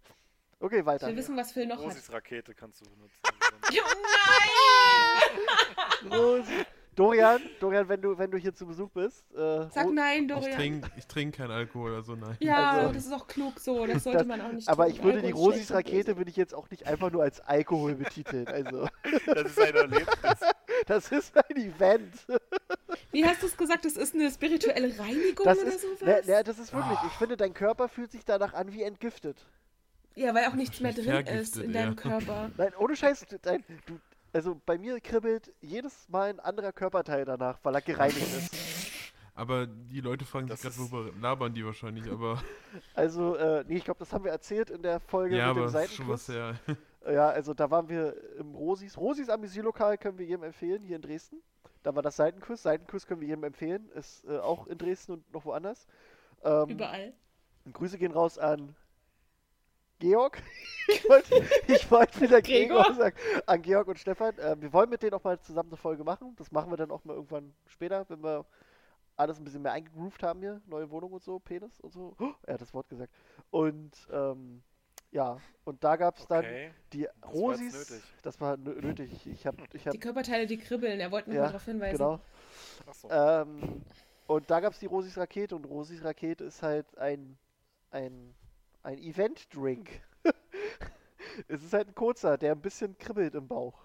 okay, 0.64 0.80
Ich 0.80 0.86
weiter. 0.86 1.08
will 1.08 1.18
wissen, 1.18 1.38
was 1.38 1.52
Phil 1.52 1.68
noch 1.68 1.78
hat. 1.78 1.86
Rosis 1.86 2.12
Rakete 2.12 2.56
kannst 2.56 2.82
du 2.82 2.86
benutzen. 2.90 3.20
Oh 3.24 3.72
nein! 6.10 6.20
Rosi. 6.20 6.66
Dorian, 6.96 7.42
Dorian, 7.60 7.90
wenn 7.90 8.02
du, 8.04 8.16
wenn 8.20 8.30
du 8.30 8.38
hier 8.38 8.54
zu 8.54 8.68
Besuch 8.68 8.92
bist, 8.92 9.26
äh, 9.34 9.68
Sag 9.72 9.90
nein, 9.92 10.24
Ich 10.24 10.28
Dorian. 10.28 10.56
trinke 10.56 10.92
ich 10.96 11.08
trink 11.08 11.36
keinen 11.36 11.50
Alkohol, 11.50 11.96
also 11.96 12.16
nein. 12.16 12.38
Ja, 12.40 12.70
Also- 12.74 12.94
das 12.94 13.06
ist 13.08 13.12
auch 13.14 13.26
klug 13.26 13.60
so. 13.60 13.88
Das 13.88 14.04
sollte 14.04 14.20
Das- 14.20 14.28
man 14.28 14.42
auch 14.42 14.52
nicht 14.52 14.70
aber 14.70 14.86
tun. 14.86 14.94
ich 14.94 15.02
würde 15.04 15.22
die 15.22 15.28
Alkohol 15.30 15.54
ist 15.54 15.60
Rosis 15.62 15.72
Rakete 15.74 16.18
würde 16.18 16.30
ich 16.30 16.36
jetzt 16.38 16.54
auch 16.54 16.70
nicht 16.70 16.86
einfach 16.86 17.10
nur 17.12 17.24
als 17.24 17.40
Alkohol 17.42 17.96
betiteln. 17.96 18.48
Also, 18.48 18.88
Das 19.26 19.44
ist 19.46 19.60
ein 19.60 19.76
Erlebnis. 19.76 20.40
das 20.86 21.12
ist 21.12 21.36
ein 21.36 21.56
Event. 21.58 22.14
Wie 23.12 23.26
hast 23.26 23.42
du 23.42 23.48
es 23.48 23.58
gesagt? 23.58 23.86
Das 23.86 23.94
ist 23.94 24.14
eine 24.14 24.30
spirituelle 24.30 24.96
Reinigung 25.00 25.46
Das 25.46 25.58
oder 25.58 25.68
ist, 25.70 25.84
ne, 25.84 25.90
sowas? 26.00 26.28
ne, 26.28 26.44
das 26.44 26.60
ist 26.60 26.74
wirklich, 26.74 27.00
ich 27.08 27.14
finde, 27.14 27.38
dein 27.38 27.56
Körper 27.56 27.90
fühlt 27.90 28.12
sich 28.12 28.24
danach 28.24 28.54
an 28.54 28.72
wie 28.72 28.84
entgiftet. 28.84 29.44
Ja, 30.16 30.34
weil 30.34 30.46
auch 30.46 30.54
nichts 30.54 30.80
mehr 30.80 30.94
drin 30.94 31.26
ist 31.28 31.58
in 31.58 31.74
deinem 31.74 31.96
ja. 31.96 31.96
Körper. 31.96 32.52
Nein, 32.58 32.74
ohne 32.78 32.96
Scheiß, 32.96 33.26
dein, 33.42 33.64
du, 33.86 34.00
also 34.32 34.60
bei 34.66 34.78
mir 34.78 35.00
kribbelt 35.00 35.54
jedes 35.62 36.08
Mal 36.10 36.30
ein 36.30 36.40
anderer 36.40 36.72
Körperteil 36.72 37.26
danach, 37.26 37.60
weil 37.64 37.76
er 37.76 37.82
gereinigt 37.82 38.22
ist. 38.22 38.56
Aber 39.36 39.66
die 39.66 40.02
Leute 40.02 40.26
fragen 40.26 40.48
sich 40.48 40.62
Das 40.62 40.76
gerade, 40.76 40.92
worüber 40.92 41.12
labern 41.20 41.54
die 41.54 41.66
wahrscheinlich, 41.66 42.10
aber 42.12 42.42
Also, 42.94 43.36
äh, 43.36 43.64
nee, 43.68 43.78
ich 43.78 43.84
glaube, 43.84 44.00
das 44.00 44.14
haben 44.14 44.24
wir 44.24 44.32
erzählt 44.32 44.70
in 44.70 44.84
der 44.84 45.00
Folge 45.00 45.38
ja, 45.38 45.48
mit 45.48 45.58
dem 45.58 45.64
aber 45.64 45.84
ist 45.84 45.94
schon 45.94 46.08
was 46.08 46.26
Seitenkuss. 46.28 46.76
sehr. 47.06 47.14
Ja, 47.14 47.30
also 47.30 47.54
da 47.54 47.70
waren 47.70 47.90
wir 47.90 48.16
im 48.38 48.54
Rosis. 48.54 48.98
Rosis 48.98 49.30
Amüsierlokal 49.30 49.98
können 49.98 50.18
wir 50.20 50.26
jedem 50.26 50.44
empfehlen, 50.44 50.84
hier 50.84 50.96
in 50.96 51.02
Dresden. 51.02 51.42
Da 51.82 51.94
war 51.96 52.02
das 52.02 52.16
Seitenkuss. 52.16 52.64
Seitenkuss 52.64 53.08
können 53.08 53.22
wir 53.22 53.28
jedem 53.28 53.44
empfehlen, 53.44 53.90
ist 53.96 54.24
äh, 54.26 54.38
auch 54.38 54.68
in 54.68 54.78
Dresden 54.78 55.14
und 55.14 55.34
noch 55.34 55.46
woanders. 55.46 55.88
Ähm, 56.44 56.70
Überall. 56.70 57.14
Grüße 57.72 57.98
gehen 57.98 58.12
raus 58.12 58.38
an 58.38 58.76
Georg. 60.04 60.42
ich 60.88 61.08
wollte 61.10 61.44
ich 61.68 61.90
wollt 61.92 62.20
wieder 62.22 62.42
Gregor, 62.42 62.84
Gregor? 62.84 62.96
sagen. 62.96 63.16
An 63.46 63.62
Georg 63.62 63.88
und 63.88 63.98
Stefan. 64.00 64.38
Äh, 64.38 64.56
wir 64.62 64.74
wollen 64.74 64.90
mit 64.90 65.02
denen 65.02 65.14
auch 65.14 65.24
mal 65.24 65.40
zusammen 65.40 65.70
eine 65.70 65.78
Folge 65.78 66.04
machen. 66.04 66.36
Das 66.38 66.52
machen 66.52 66.70
wir 66.72 66.78
dann 66.78 66.92
auch 66.92 67.04
mal 67.06 67.14
irgendwann 67.16 67.54
später, 67.68 68.06
wenn 68.10 68.22
wir 68.24 68.46
alles 69.16 69.38
ein 69.40 69.44
bisschen 69.44 69.62
mehr 69.62 69.72
eingegroovt 69.72 70.22
haben 70.24 70.40
hier. 70.42 70.62
Neue 70.66 70.90
Wohnung 70.92 71.14
und 71.14 71.24
so, 71.24 71.40
Penis 71.40 71.80
und 71.80 71.94
so. 71.94 72.16
Oh, 72.20 72.32
er 72.44 72.56
hat 72.56 72.62
das 72.62 72.74
Wort 72.74 72.90
gesagt. 72.90 73.14
Und 73.52 73.92
ähm, 74.12 74.62
ja, 75.12 75.38
und 75.64 75.84
da 75.84 75.96
gab 75.96 76.18
es 76.18 76.26
dann 76.28 76.40
Okay. 76.44 76.72
die 76.92 77.08
Rosis. 77.32 77.90
nötig. 77.90 78.04
Das 78.24 78.42
war 78.42 78.56
nö- 78.56 78.82
nötig. 78.82 79.28
Ich 79.28 79.46
habe, 79.46 79.58
ich 79.74 79.84
Die 79.84 79.90
habe, 79.90 80.00
Körperteile, 80.00 80.48
die 80.48 80.58
kribbeln. 80.58 81.00
Er 81.00 81.12
wollte 81.12 81.30
nur 81.30 81.36
Ja, 81.38 81.44
mal 81.44 81.48
darauf 81.50 81.66
hinweisen. 81.66 81.98
genau. 81.98 82.20
Achso. 82.88 83.08
Ähm, 83.10 83.84
und 84.28 84.50
da 84.50 84.60
gab 84.60 84.74
es 84.74 84.80
die 84.80 84.88
Rosis 84.88 85.16
Rakete 85.18 85.56
und 85.56 85.66
Rosis 85.66 86.04
Rakete 86.04 86.44
ist 86.46 86.64
halt 86.64 86.98
ein, 86.98 87.38
ein, 87.92 88.34
ein 88.84 88.98
Event-Drink. 89.00 89.90
es 91.48 91.64
ist 91.64 91.74
halt 91.74 91.88
ein 91.90 91.96
kurzer, 91.96 92.38
der 92.38 92.52
ein 92.54 92.62
bisschen 92.62 92.98
kribbelt 92.98 93.36
im 93.36 93.48
Bauch. 93.48 93.80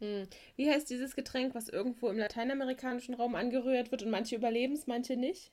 Hm. 0.00 0.28
Wie 0.56 0.70
heißt 0.70 0.88
dieses 0.90 1.14
Getränk, 1.16 1.54
was 1.54 1.68
irgendwo 1.68 2.08
im 2.08 2.18
lateinamerikanischen 2.18 3.14
Raum 3.14 3.34
angerührt 3.34 3.90
wird 3.90 4.02
und 4.02 4.10
manche 4.10 4.36
überleben 4.36 4.74
es, 4.74 4.86
manche 4.86 5.16
nicht? 5.16 5.52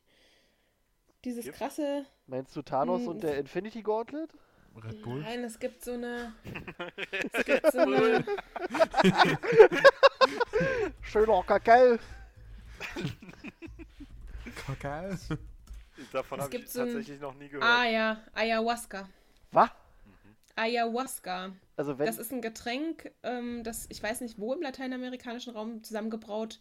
Dieses 1.23 1.45
Gift? 1.45 1.57
krasse. 1.57 2.05
Meinst 2.27 2.55
du 2.55 2.61
Thanos 2.61 3.01
Hm, 3.01 3.07
und 3.07 3.23
der 3.23 3.37
Infinity 3.39 3.81
Gauntlet? 3.81 4.29
Red 4.75 5.01
Bull? 5.01 5.21
Nein, 5.21 5.43
es 5.43 5.57
gibt 5.59 5.83
so 5.83 5.93
eine. 5.93 6.33
Es 7.33 7.45
gibt 7.45 7.71
so 7.71 7.79
eine. 7.79 8.23
Schöner 11.01 11.43
Kakao. 11.43 11.97
Kakao? 14.55 15.17
Davon 16.11 16.39
es 16.39 16.45
habe 16.45 16.55
ich 16.55 16.61
gibt 16.61 16.71
so 16.71 16.81
ein- 16.81 16.87
tatsächlich 16.87 17.19
noch 17.21 17.33
nie 17.35 17.49
gehört. 17.49 17.63
Ah 17.63 17.85
ja, 17.85 18.21
Ayahuasca. 18.33 19.09
Was? 19.51 19.69
Ayahuasca. 20.55 21.53
Also 21.77 21.97
wenn, 21.97 22.05
Das 22.05 22.17
ist 22.17 22.31
ein 22.31 22.41
Getränk, 22.41 23.11
ähm, 23.23 23.63
das 23.63 23.87
ich 23.89 24.01
weiß 24.01 24.21
nicht 24.21 24.39
wo 24.39 24.53
im 24.53 24.61
lateinamerikanischen 24.61 25.53
Raum 25.53 25.83
zusammengebraut 25.83 26.59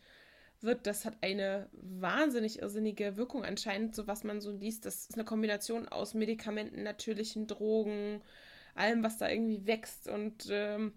wird. 0.61 0.87
Das 0.87 1.05
hat 1.05 1.17
eine 1.21 1.69
wahnsinnig 1.73 2.61
irrsinnige 2.61 3.17
Wirkung 3.17 3.45
anscheinend, 3.45 3.95
so 3.95 4.07
was 4.07 4.25
man 4.25 4.41
so 4.41 4.51
liest. 4.51 4.85
Das 4.87 5.07
ist 5.07 5.15
eine 5.15 5.25
Kombination 5.25 5.89
aus 5.89 6.15
Medikamenten, 6.15 6.83
natürlichen 6.83 7.47
Drogen, 7.47 8.21
allem, 8.75 9.03
was 9.05 9.19
da 9.19 9.29
irgendwie 9.29 9.67
wächst. 9.67 10.09
Und 10.09 10.49
ähm, 10.51 10.93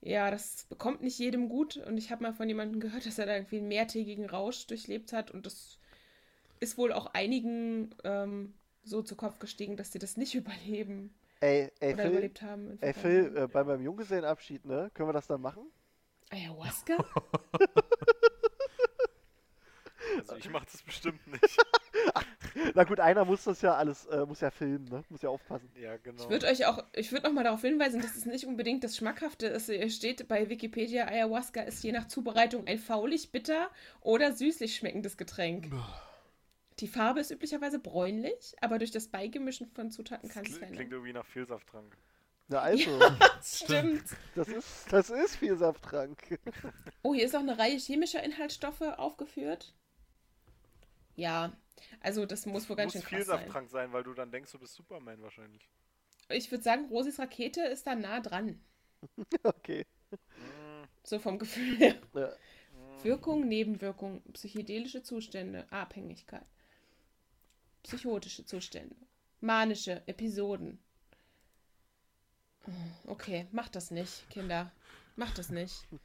ja, 0.00 0.30
das 0.30 0.64
bekommt 0.68 1.02
nicht 1.02 1.18
jedem 1.18 1.48
gut. 1.50 1.76
Und 1.76 1.98
ich 1.98 2.10
habe 2.10 2.22
mal 2.22 2.32
von 2.32 2.48
jemandem 2.48 2.80
gehört, 2.80 3.04
dass 3.04 3.18
er 3.18 3.26
da 3.26 3.34
irgendwie 3.34 3.58
einen 3.58 3.68
mehrtägigen 3.68 4.26
Rausch 4.30 4.66
durchlebt 4.66 5.12
hat. 5.12 5.30
Und 5.30 5.44
das 5.44 5.78
ist 6.64 6.76
wohl 6.78 6.92
auch 6.92 7.06
einigen 7.06 7.94
ähm, 8.04 8.54
so 8.82 9.02
zu 9.02 9.16
Kopf 9.16 9.38
gestiegen, 9.38 9.76
dass 9.76 9.92
sie 9.92 9.98
das 9.98 10.16
nicht 10.16 10.34
überleben 10.34 11.14
ey, 11.40 11.70
ey 11.80 11.94
oder 11.94 12.02
Phil, 12.02 12.12
überlebt 12.12 12.42
haben. 12.42 12.78
ey. 12.80 12.92
Phil, 12.92 13.36
äh, 13.36 13.46
bei 13.46 13.64
meinem 13.64 13.82
Junggesellenabschied, 13.82 14.64
ne? 14.64 14.90
Können 14.94 15.08
wir 15.08 15.12
das 15.12 15.26
dann 15.26 15.40
machen? 15.40 15.70
Ayahuasca? 16.30 16.96
Also 20.18 20.36
ich 20.36 20.50
mache 20.50 20.66
das 20.70 20.82
bestimmt 20.82 21.26
nicht. 21.26 21.58
Na 22.74 22.84
gut, 22.84 23.00
einer 23.00 23.24
muss 23.24 23.44
das 23.44 23.62
ja 23.62 23.74
alles, 23.74 24.06
äh, 24.06 24.24
muss 24.24 24.40
ja 24.40 24.50
filmen, 24.50 24.84
ne? 24.84 25.04
Muss 25.08 25.22
ja 25.22 25.28
aufpassen. 25.28 25.68
Ja, 25.80 25.96
genau. 25.96 26.22
Ich 26.22 26.30
würde 26.30 26.46
euch 26.46 26.66
auch, 26.66 26.84
ich 26.94 27.10
würde 27.12 27.26
noch 27.26 27.34
mal 27.34 27.44
darauf 27.44 27.62
hinweisen, 27.62 28.00
dass 28.00 28.14
es 28.14 28.24
nicht 28.26 28.46
unbedingt 28.46 28.84
das 28.84 28.96
Schmackhafte 28.96 29.46
ist. 29.46 29.66
Hier 29.66 29.90
steht 29.90 30.28
bei 30.28 30.48
Wikipedia, 30.48 31.06
Ayahuasca 31.06 31.62
ist 31.62 31.82
je 31.82 31.92
nach 31.92 32.08
Zubereitung 32.08 32.66
ein 32.66 32.78
faulig, 32.78 33.32
bitter 33.32 33.70
oder 34.00 34.32
süßlich 34.32 34.76
schmeckendes 34.76 35.16
Getränk. 35.16 35.72
Die 36.80 36.88
Farbe 36.88 37.20
ist 37.20 37.30
üblicherweise 37.30 37.78
bräunlich, 37.78 38.54
aber 38.60 38.78
durch 38.78 38.90
das 38.90 39.08
Beigemischen 39.08 39.66
von 39.68 39.90
Zutaten 39.90 40.28
kann 40.28 40.46
es 40.46 40.58
verändern. 40.58 40.76
klingt 40.76 40.92
irgendwie 40.92 41.12
nach 41.12 41.26
Vielsafttrank. 41.26 41.96
Na 42.48 42.58
also, 42.60 43.00
Stimmt. 43.42 44.04
das 44.34 44.48
ist, 44.48 44.92
das 44.92 45.10
ist 45.10 45.36
viel 45.36 45.56
Safttrank. 45.56 46.38
Oh, 47.02 47.14
hier 47.14 47.24
ist 47.24 47.34
auch 47.34 47.40
eine 47.40 47.58
Reihe 47.58 47.78
chemischer 47.78 48.22
Inhaltsstoffe 48.22 48.82
aufgeführt. 48.82 49.74
Ja, 51.16 51.52
also 52.00 52.26
das 52.26 52.44
muss 52.46 52.68
wohl 52.68 52.76
ganz 52.76 52.94
Muss 52.94 53.02
schön 53.04 53.08
krass 53.08 53.26
sein. 53.26 53.38
Vielsafttrank 53.38 53.70
sein, 53.70 53.92
weil 53.92 54.02
du 54.02 54.12
dann 54.14 54.30
denkst, 54.30 54.50
du 54.52 54.58
bist 54.58 54.74
Superman 54.74 55.22
wahrscheinlich. 55.22 55.68
Ich 56.28 56.50
würde 56.50 56.64
sagen, 56.64 56.86
Rosis 56.88 57.18
Rakete 57.18 57.62
ist 57.62 57.86
da 57.86 57.94
nah 57.94 58.20
dran. 58.20 58.60
Okay. 59.42 59.84
Mm, 60.36 60.84
So 61.02 61.18
vom 61.18 61.38
Gefühl 61.38 61.76
her. 61.76 61.96
Ja. 62.14 62.28
mm. 62.72 63.04
Wirkung, 63.04 63.46
Nebenwirkung, 63.46 64.22
psychedelische 64.32 65.02
Zustände, 65.02 65.70
Abhängigkeit, 65.70 66.46
psychotische 67.84 68.44
Zustände, 68.44 68.96
manische 69.40 70.02
Episoden. 70.08 70.78
Okay, 73.06 73.46
macht 73.52 73.76
das 73.76 73.90
nicht, 73.92 74.28
Kinder. 74.30 74.72
Macht 75.16 75.38
das 75.38 75.50
nicht. 75.50 75.86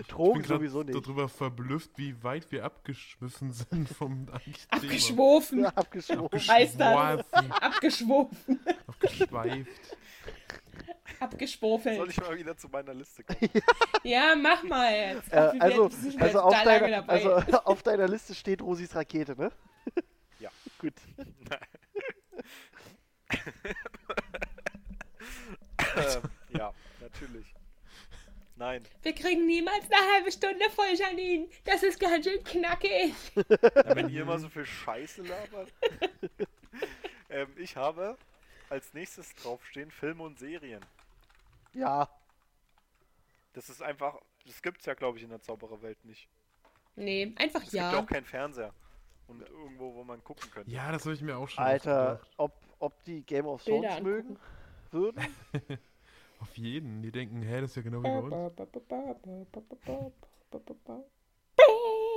Ich 0.00 0.06
Drogen 0.06 0.44
sowieso 0.44 0.82
nicht. 0.82 0.94
darüber 0.94 1.28
verblüfft, 1.28 1.90
wie 1.96 2.22
weit 2.22 2.50
wir 2.52 2.64
abgeschwiffen 2.64 3.52
sind 3.52 3.88
vom 3.88 4.28
eigentlichen. 4.32 4.70
Abgeschwofen, 4.70 5.60
Ja, 5.62 5.68
abgeschworen. 5.70 6.48
Heißt 6.48 6.78
das. 6.80 7.24
Abgeschwofen, 7.32 7.50
abgeschwofen, 7.60 8.60
abgeschweift. 8.86 9.86
Soll 9.86 11.28
abgeschwofelt. 11.28 12.10
ich 12.10 12.20
mal 12.20 12.36
wieder 12.36 12.56
zu 12.56 12.68
meiner 12.68 12.94
Liste 12.94 13.24
kommen? 13.24 13.50
Ja, 14.04 14.34
mach 14.36 14.62
mal 14.62 14.92
jetzt. 14.92 15.32
Äh, 15.32 15.36
also, 15.58 15.90
also, 16.18 16.40
auf 16.40 16.62
deiner, 16.62 17.08
also 17.08 17.32
auf 17.64 17.82
deiner 17.82 18.06
Liste 18.08 18.34
steht 18.34 18.60
Rosis 18.60 18.94
Rakete, 18.94 19.34
ne? 19.36 19.50
Ja. 20.84 20.90
Gut. 20.90 21.00
ähm, 25.96 26.22
ja, 26.50 26.72
natürlich. 27.00 27.54
Nein. 28.56 28.82
Wir 29.02 29.14
kriegen 29.14 29.46
niemals 29.46 29.84
eine 29.90 30.12
halbe 30.14 30.30
Stunde 30.30 30.70
voll, 30.70 30.94
Janine. 30.94 31.48
Das 31.64 31.82
ist 31.82 31.98
ganz 31.98 32.24
schön 32.26 32.42
knackig. 32.44 33.14
Ja, 33.34 33.96
wenn 33.96 34.08
ihr 34.08 34.22
immer 34.22 34.38
so 34.38 34.48
viel 34.48 34.64
Scheiße 34.64 35.22
labert. 35.22 35.72
ähm, 37.30 37.48
ich 37.56 37.76
habe 37.76 38.16
als 38.70 38.94
nächstes 38.94 39.34
draufstehen 39.34 39.90
Filme 39.90 40.22
und 40.22 40.38
Serien. 40.38 40.84
Ja. 41.72 42.08
Das 43.54 43.68
ist 43.68 43.82
einfach, 43.82 44.20
das 44.46 44.62
gibt's 44.62 44.86
ja, 44.86 44.94
glaube 44.94 45.18
ich, 45.18 45.24
in 45.24 45.30
der 45.30 45.40
Zaubererwelt 45.40 46.04
nicht. 46.04 46.28
Nee, 46.96 47.32
einfach 47.36 47.60
Es 47.62 47.70
gibt 47.70 47.74
ja 47.74 47.92
ja. 47.92 47.98
auch 47.98 48.06
keinen 48.06 48.24
Fernseher. 48.24 48.72
Und 49.26 49.40
irgendwo, 49.48 49.94
wo 49.94 50.04
man 50.04 50.22
gucken 50.22 50.50
könnte. 50.50 50.70
Ja, 50.70 50.92
das 50.92 51.04
habe 51.04 51.14
ich 51.14 51.22
mir 51.22 51.36
auch 51.38 51.48
schon 51.48 51.64
Alter, 51.64 52.20
ob, 52.36 52.52
ob 52.78 53.02
die 53.04 53.22
Game 53.22 53.46
of 53.46 53.64
Bilder 53.64 53.88
Thrones 53.88 54.02
mögen 54.02 54.28
angucken. 54.28 54.40
würden? 54.90 55.36
Auf 56.40 56.56
jeden. 56.58 57.02
Die 57.02 57.10
denken, 57.10 57.42
hä, 57.42 57.60
das 57.62 57.70
ist 57.70 57.76
ja 57.76 57.82
genau 57.82 58.00
wie 58.02 58.02
bei 58.02 58.18
uns. 58.18 58.34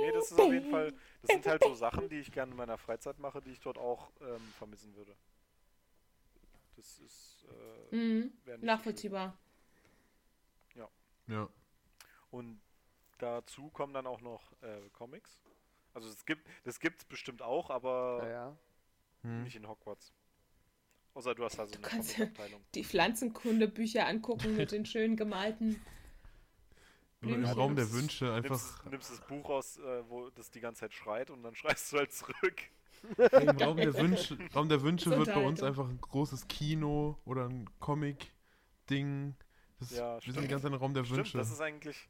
Nee, 0.00 0.12
das 0.12 0.30
ist 0.30 0.38
auf 0.40 0.52
jeden 0.52 0.70
Fall, 0.70 0.92
das 1.22 1.30
sind 1.32 1.46
halt 1.46 1.64
so 1.64 1.74
Sachen, 1.74 2.08
die 2.08 2.20
ich 2.20 2.30
gerne 2.30 2.52
in 2.52 2.56
meiner 2.56 2.78
Freizeit 2.78 3.18
mache, 3.18 3.40
die 3.42 3.50
ich 3.50 3.60
dort 3.60 3.78
auch 3.78 4.10
ähm, 4.20 4.40
vermissen 4.56 4.94
würde. 4.94 5.12
Das 6.76 6.98
ist, 7.00 7.44
äh, 7.90 7.96
Mhm. 7.96 8.32
Nachvollziehbar. 8.60 9.36
Ja. 10.74 10.88
Und 12.30 12.60
dazu 13.18 13.70
kommen 13.70 13.92
dann 13.92 14.06
auch 14.06 14.20
noch 14.20 14.52
äh, 14.62 14.88
Comics. 14.92 15.42
Also 15.94 16.08
es 16.08 16.24
gibt, 16.26 16.46
das 16.64 16.78
gibt's 16.80 17.04
bestimmt 17.04 17.42
auch, 17.42 17.70
aber 17.70 18.20
Naja. 18.22 18.56
Hm. 19.22 19.42
nicht 19.44 19.56
in 19.56 19.66
Hogwarts. 19.66 20.12
Außer 21.14 21.34
du 21.34 21.44
hast 21.44 21.58
da 21.58 21.66
so 21.66 21.72
Du 21.72 21.78
eine 21.78 21.86
kannst- 21.88 22.14
Comic-Abteilung. 22.16 22.60
Die 22.74 22.84
Pflanzenkundebücher 22.84 24.06
angucken 24.06 24.56
mit 24.56 24.70
den 24.72 24.86
schönen 24.86 25.16
gemalten. 25.16 25.80
Im. 27.20 27.44
Raum 27.44 27.74
der 27.74 27.90
Wünsche 27.92 28.32
einfach. 28.32 28.50
Nimmst, 28.84 28.86
nimmst 28.90 29.10
das 29.10 29.20
Buch 29.26 29.48
raus, 29.48 29.78
äh, 29.78 30.08
wo 30.08 30.30
das 30.30 30.52
die 30.52 30.60
ganze 30.60 30.80
Zeit 30.82 30.94
schreit 30.94 31.30
und 31.30 31.42
dann 31.42 31.56
schreist 31.56 31.92
du 31.92 31.98
halt 31.98 32.12
zurück. 32.12 32.62
Im 33.32 33.48
Raum 33.60 33.76
der 33.76 33.92
Wünsche, 33.94 34.38
Raum 34.54 34.68
der 34.68 34.82
Wünsche 34.82 35.10
wird 35.10 35.26
bei 35.26 35.44
uns 35.44 35.60
einfach 35.62 35.88
ein 35.88 36.00
großes 36.00 36.46
Kino 36.46 37.18
oder 37.24 37.48
ein 37.48 37.68
Comic-Ding. 37.80 39.34
Das- 39.80 39.90
Ja, 39.96 40.24
wir 40.24 40.32
sind 40.32 40.44
die 40.44 40.48
ganze 40.48 40.64
Zeit 40.64 40.72
im 40.72 40.78
Raum 40.78 40.94
der 40.94 41.02
Stimmt, 41.04 41.18
Wünsche. 41.18 41.38
das 41.38 41.50
ist 41.50 41.60
eigentlich. 41.60 42.08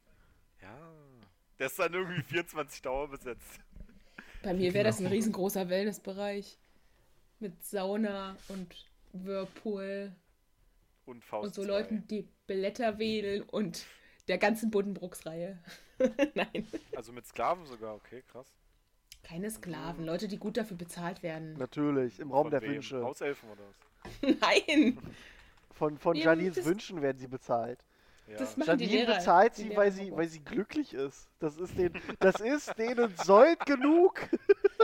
Ja. 0.61 0.77
Der 1.57 1.65
ist 1.67 1.79
dann 1.79 1.91
irgendwie 1.93 2.21
24 2.21 2.81
Dauer 2.83 3.07
besetzt. 3.09 3.59
Bei 4.43 4.53
mir 4.53 4.73
wäre 4.73 4.85
das 4.85 4.97
ein 4.97 5.03
Genau. 5.03 5.15
riesengroßer 5.15 5.69
Wellnessbereich. 5.69 6.57
Mit 7.39 7.63
Sauna 7.63 8.35
und 8.49 8.75
Whirlpool 9.13 10.11
Und 11.05 11.23
Faust. 11.23 11.47
und 11.47 11.55
so 11.55 11.61
2. 11.63 11.67
Leuten, 11.67 12.07
die 12.07 12.27
Blätter 12.47 12.99
wedeln 12.99 13.43
und 13.43 13.85
der 14.27 14.37
ganzen 14.37 14.71
Buddenbrooks-Reihe. 14.71 15.57
Nein, 16.35 16.67
Also 16.95 17.11
mit 17.13 17.25
Sklaven 17.25 17.65
sogar, 17.65 17.95
okay, 17.95 18.23
krass. 18.31 18.47
keine 19.23 19.49
Sklaven. 19.51 20.05
Leute, 20.05 20.27
die 20.27 20.37
gut 20.37 20.57
dafür 20.57 20.77
bezahlt 20.77 21.23
werden. 21.23 21.53
Natürlich, 21.57 22.19
im 22.19 22.31
Raum 22.31 22.43
Von 22.43 22.51
der 22.51 22.61
wem? 22.61 22.75
Wünsche. 22.75 23.01
Hauselfen 23.03 23.49
oder 23.49 23.63
was? 23.67 24.35
Nein, 24.41 24.97
Von, 25.71 25.97
von 25.97 26.15
Ja, 26.15 26.25
Janines 26.33 26.63
Wünschen 26.65 27.01
werden 27.01 27.17
sie 27.17 27.27
bezahlt. 27.27 27.83
Das 28.37 28.57
machen 28.57 28.77
die 28.77 28.85
Janine 28.85 29.03
Lehrer. 29.05 29.15
bezahlt 29.17 29.57
die 29.57 29.61
sie, 29.63 29.67
Lehrer 29.69 29.81
weil 29.81 29.91
sie, 29.91 30.11
weil 30.11 30.27
sie 30.27 30.39
glücklich 30.43 30.93
ist. 30.93 31.29
Das 31.39 31.57
ist, 31.57 31.77
den, 31.77 31.93
das 32.19 32.39
ist 32.41 32.77
denen 32.77 33.15
Sold 33.17 33.65
genug. 33.65 34.19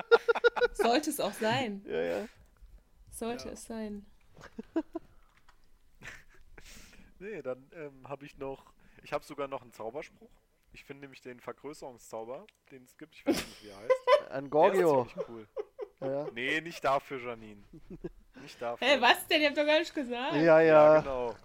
Sollte 0.74 1.10
es 1.10 1.20
auch 1.20 1.34
sein. 1.34 1.84
Ja, 1.88 2.02
ja. 2.02 2.28
Sollte 3.12 3.48
Ja. 3.48 3.54
es 3.54 3.66
sein. 3.66 4.06
Nee, 7.20 7.42
dann 7.42 7.70
ähm, 7.74 8.08
habe 8.08 8.26
ich 8.26 8.38
noch. 8.38 8.74
Ich 9.04 9.14
habe 9.14 9.24
sogar 9.24 9.48
noch 9.48 9.62
einen 9.62 9.72
Zauberspruch. 9.72 10.30
Ich 10.74 10.84
finde 10.84 11.02
nämlich 11.02 11.22
den 11.22 11.40
Vergrößerungszauber, 11.40 12.46
den 12.72 12.84
es 12.84 12.98
gibt. 12.98 13.16
Ich 13.16 13.26
weiß 13.26 13.36
nicht, 13.38 13.64
wie 13.64 13.70
er 13.70 13.78
heißt. 13.78 13.92
An 14.32 14.44
Der 14.44 14.50
Gorgio. 14.50 15.04
ist 15.04 15.10
ziemlich 15.12 15.30
cool. 15.30 15.48
Ja, 16.02 16.08
ja. 16.26 16.28
Nee, 16.34 16.62
nicht 16.62 16.84
dafür, 16.84 17.20
Janine. 17.22 17.64
Nicht 18.42 18.62
dafür. 18.62 18.86
Hä, 18.86 18.98
was 19.00 19.26
denn? 19.28 19.42
Ihr 19.42 19.48
habt 19.48 19.58
doch 19.58 19.66
gar 19.66 19.80
nicht 19.80 19.96
gesagt. 19.96 20.34
Ja, 20.36 20.42
Ja, 20.42 20.62
ja. 20.62 21.00
genau. 21.00 21.36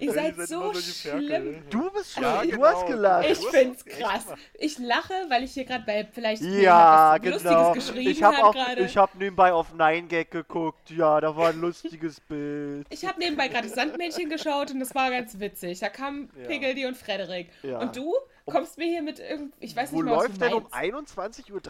Ihr 0.00 0.12
seid 0.12 0.36
seid 0.36 0.48
so 0.48 0.72
schlimm. 0.74 1.62
Du 1.70 1.90
bist 1.90 2.12
schuld. 2.12 2.24
Ja, 2.24 2.42
du 2.42 2.50
genau. 2.50 2.66
hast 2.66 2.86
gelacht. 2.86 3.26
Ich 3.30 3.38
Du 3.40 3.46
find's 3.48 3.84
krass. 3.84 4.26
Ich 4.54 4.78
lache, 4.78 5.14
weil 5.28 5.44
ich 5.44 5.52
hier 5.52 5.64
gerade 5.64 5.84
bei 5.84 6.08
vielleicht 6.12 6.42
Ja, 6.42 7.16
genau. 7.18 7.36
Lustiges 7.36 7.72
geschrieben 7.88 8.10
Ich 8.10 8.22
habe 8.22 8.36
gerade. 8.56 8.82
ich 8.82 8.96
habe 8.96 9.18
nebenbei 9.18 9.52
auf 9.52 9.72
9gag 9.74 10.30
geguckt. 10.30 10.90
Ja, 10.90 11.20
da 11.20 11.36
war 11.36 11.50
ein 11.50 11.60
lustiges 11.60 12.20
Bild. 12.28 12.86
Ich 12.90 13.04
habe 13.04 13.18
nebenbei 13.18 13.48
gerade 13.48 13.68
Sandmännchen 13.68 14.28
geschaut 14.30 14.70
und 14.70 14.80
das 14.80 14.94
war 14.94 15.10
ganz 15.10 15.38
witzig. 15.40 15.78
Da 15.80 15.88
kamen 15.88 16.30
Ja. 16.40 16.46
Piggledy 16.46 16.86
und 16.86 16.96
Frederik. 16.96 17.50
Ja. 17.62 17.78
Und 17.80 17.96
du 17.96 18.14
kommst 18.46 18.78
mir 18.78 18.86
hier 18.86 19.02
mit 19.02 19.18
irgend... 19.20 19.54
Ich 19.60 19.76
weiß 19.76 19.92
Wo 19.92 19.96
nicht 19.96 20.06
mal, 20.06 20.16
was 20.16 20.22
läuft 20.28 20.36
du 20.36 20.44
denn 20.44 20.54
um 20.54 20.66
meinst. 20.70 21.16
21.53 21.18 21.52
Uhr 21.52 21.60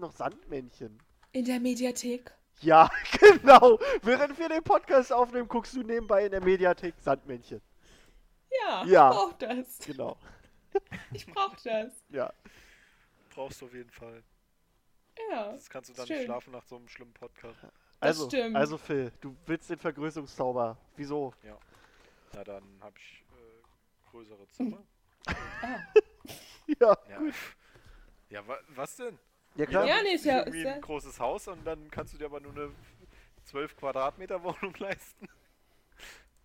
noch 0.00 0.12
Sandmännchen? 0.12 0.98
In 1.32 1.44
der 1.44 1.60
Mediathek. 1.60 2.32
Ja, 2.60 2.90
genau. 3.20 3.78
Während 4.02 4.38
wir 4.38 4.48
den 4.48 4.62
Podcast 4.62 5.12
aufnehmen, 5.12 5.48
guckst 5.48 5.74
du 5.74 5.82
nebenbei 5.82 6.24
in 6.26 6.30
der 6.32 6.42
Mediathek 6.42 6.94
Sandmännchen. 7.00 7.60
Ja, 8.62 8.84
Ja. 8.84 9.10
ich 9.10 9.16
brauch 9.16 9.32
das. 9.34 9.78
Genau. 9.80 10.18
Ich 11.12 11.24
brauch 11.26 11.54
das. 11.62 11.92
Ja. 12.08 12.32
Brauchst 13.30 13.60
du 13.60 13.66
auf 13.66 13.74
jeden 13.74 13.90
Fall. 13.90 14.24
Ja. 15.30 15.52
Das 15.52 15.70
kannst 15.70 15.90
du 15.90 15.94
dann 15.94 16.04
Schön. 16.06 16.16
nicht 16.16 16.24
schlafen 16.26 16.50
nach 16.52 16.64
so 16.64 16.74
einem 16.76 16.88
schlimmen 16.88 17.12
Podcast. 17.12 17.56
Also, 18.00 18.26
stimmt. 18.26 18.56
also 18.56 18.76
Phil, 18.76 19.12
du 19.20 19.36
willst 19.46 19.70
den 19.70 19.78
Vergrößerungszauber. 19.78 20.76
Wieso? 20.96 21.32
Na, 22.32 22.42
dann 22.42 22.64
habe 22.80 22.94
ich 22.98 23.24
äh, 23.30 24.10
größere 24.10 24.48
Zimmer. 24.48 24.82
Ah. 25.26 25.78
Ja, 26.66 26.98
Ja, 27.08 27.20
ja 28.30 28.46
wa 28.48 28.58
was 28.68 28.96
denn? 28.96 29.16
Ja 29.56 29.66
klar. 29.66 29.86
Ja, 29.86 30.02
nee, 30.02 30.14
ist 30.14 30.24
ja- 30.24 30.38
Irgendwie 30.40 30.58
ist 30.60 30.64
ja- 30.64 30.74
ein 30.74 30.80
großes 30.80 31.18
Haus 31.20 31.48
und 31.48 31.64
dann 31.64 31.90
kannst 31.90 32.12
du 32.14 32.18
dir 32.18 32.26
aber 32.26 32.40
nur 32.40 32.52
eine 32.52 32.70
12 33.44 33.76
Quadratmeter 33.76 34.42
Wohnung 34.42 34.74
leisten. 34.78 35.28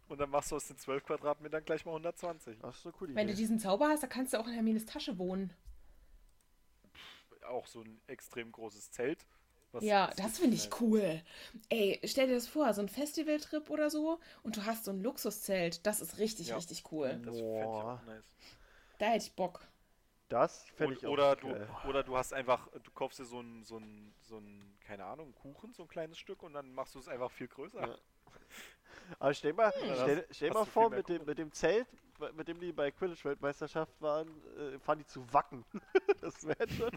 Und 0.08 0.20
dann 0.20 0.30
machst 0.32 0.52
du 0.52 0.56
aus 0.56 0.68
den 0.68 0.78
12 0.78 1.04
Quadratmetern 1.06 1.64
gleich 1.64 1.86
mal 1.86 1.92
120. 1.92 2.58
Ach, 2.64 2.74
so 2.76 2.92
cool. 3.00 3.14
Wenn 3.14 3.28
du 3.28 3.36
diesen 3.36 3.60
Zauber 3.60 3.90
hast, 3.90 4.02
dann 4.02 4.10
kannst 4.10 4.34
du 4.34 4.40
auch 4.40 4.48
in 4.48 4.54
Hermines 4.54 4.86
Tasche 4.86 5.18
wohnen. 5.20 5.54
Auch 7.48 7.68
so 7.68 7.82
ein 7.82 8.00
extrem 8.08 8.52
großes 8.52 8.92
Zelt. 8.92 9.26
was- 9.72 9.84
ja, 9.84 10.12
das 10.18 10.40
finde 10.40 10.56
ich 10.56 10.70
cool. 10.82 11.22
Ey, 11.70 12.00
stell 12.04 12.26
dir 12.28 12.34
das 12.34 12.48
vor, 12.48 12.74
so 12.74 12.82
ein 12.82 12.90
Festivaltrip 12.90 13.70
oder 13.70 13.92
so 13.92 14.20
und 14.42 14.58
du 14.58 14.66
hast 14.66 14.84
so 14.86 14.90
ein 14.92 15.00
Luxuszelt. 15.00 15.86
Das 15.86 16.02
ist 16.02 16.18
richtig, 16.18 16.48
Ja. 16.48 16.56
richtig 16.56 16.92
cool. 16.92 17.10
Das 17.24 17.36
fände 17.36 17.60
ich 17.60 17.66
auch 17.68 18.04
nice. 18.08 18.24
Da 18.98 19.06
hätte 19.08 19.26
ich 19.26 19.34
Bock. 19.34 19.62
Das 20.30 20.66
fände 20.76 20.94
ich 20.94 21.06
auch 21.06 21.12
oder, 21.12 21.36
du, 21.36 21.48
geil. 21.48 21.68
oder 21.88 22.04
du 22.04 22.16
hast 22.16 22.34
einfach, 22.34 22.68
du 22.84 22.92
kaufst 22.92 23.18
dir 23.18 23.26
so 23.26 23.42
ein, 23.42 23.64
so 23.64 23.78
ein, 23.78 24.14
so 24.22 24.38
ein, 24.38 24.78
keine 24.86 25.04
Ahnung, 25.04 25.34
Kuchen, 25.34 25.74
so 25.74 25.84
ein 25.84 25.90
kleines 25.90 26.20
Stück 26.20 26.44
und 26.44 26.54
dann 26.54 26.72
machst 26.74 26.94
du 26.94 27.00
es 27.00 27.08
einfach 27.08 27.32
viel 27.32 27.48
größer. 27.48 27.82
Ja. 27.82 27.96
Aber 29.20 29.34
stell 29.34 29.54
mal, 29.54 29.72
Dann 29.72 29.96
stell, 29.96 30.28
stell 30.30 30.52
mal 30.52 30.66
vor, 30.66 30.92
mit 30.92 31.10
dem, 31.10 31.26
mit 31.26 31.40
dem 31.40 31.52
Zelt, 31.52 31.88
mit 32.36 32.48
dem 32.48 32.60
die 32.60 32.72
bei 32.72 32.92
Quidditch-Weltmeisterschaft 32.92 34.00
waren, 34.02 34.28
äh, 34.56 34.78
fahren 34.80 35.00
die 35.00 35.06
zu 35.06 35.26
Wacken. 35.34 35.66
das 36.22 36.46
wäre 36.46 36.70
schon. 36.70 36.92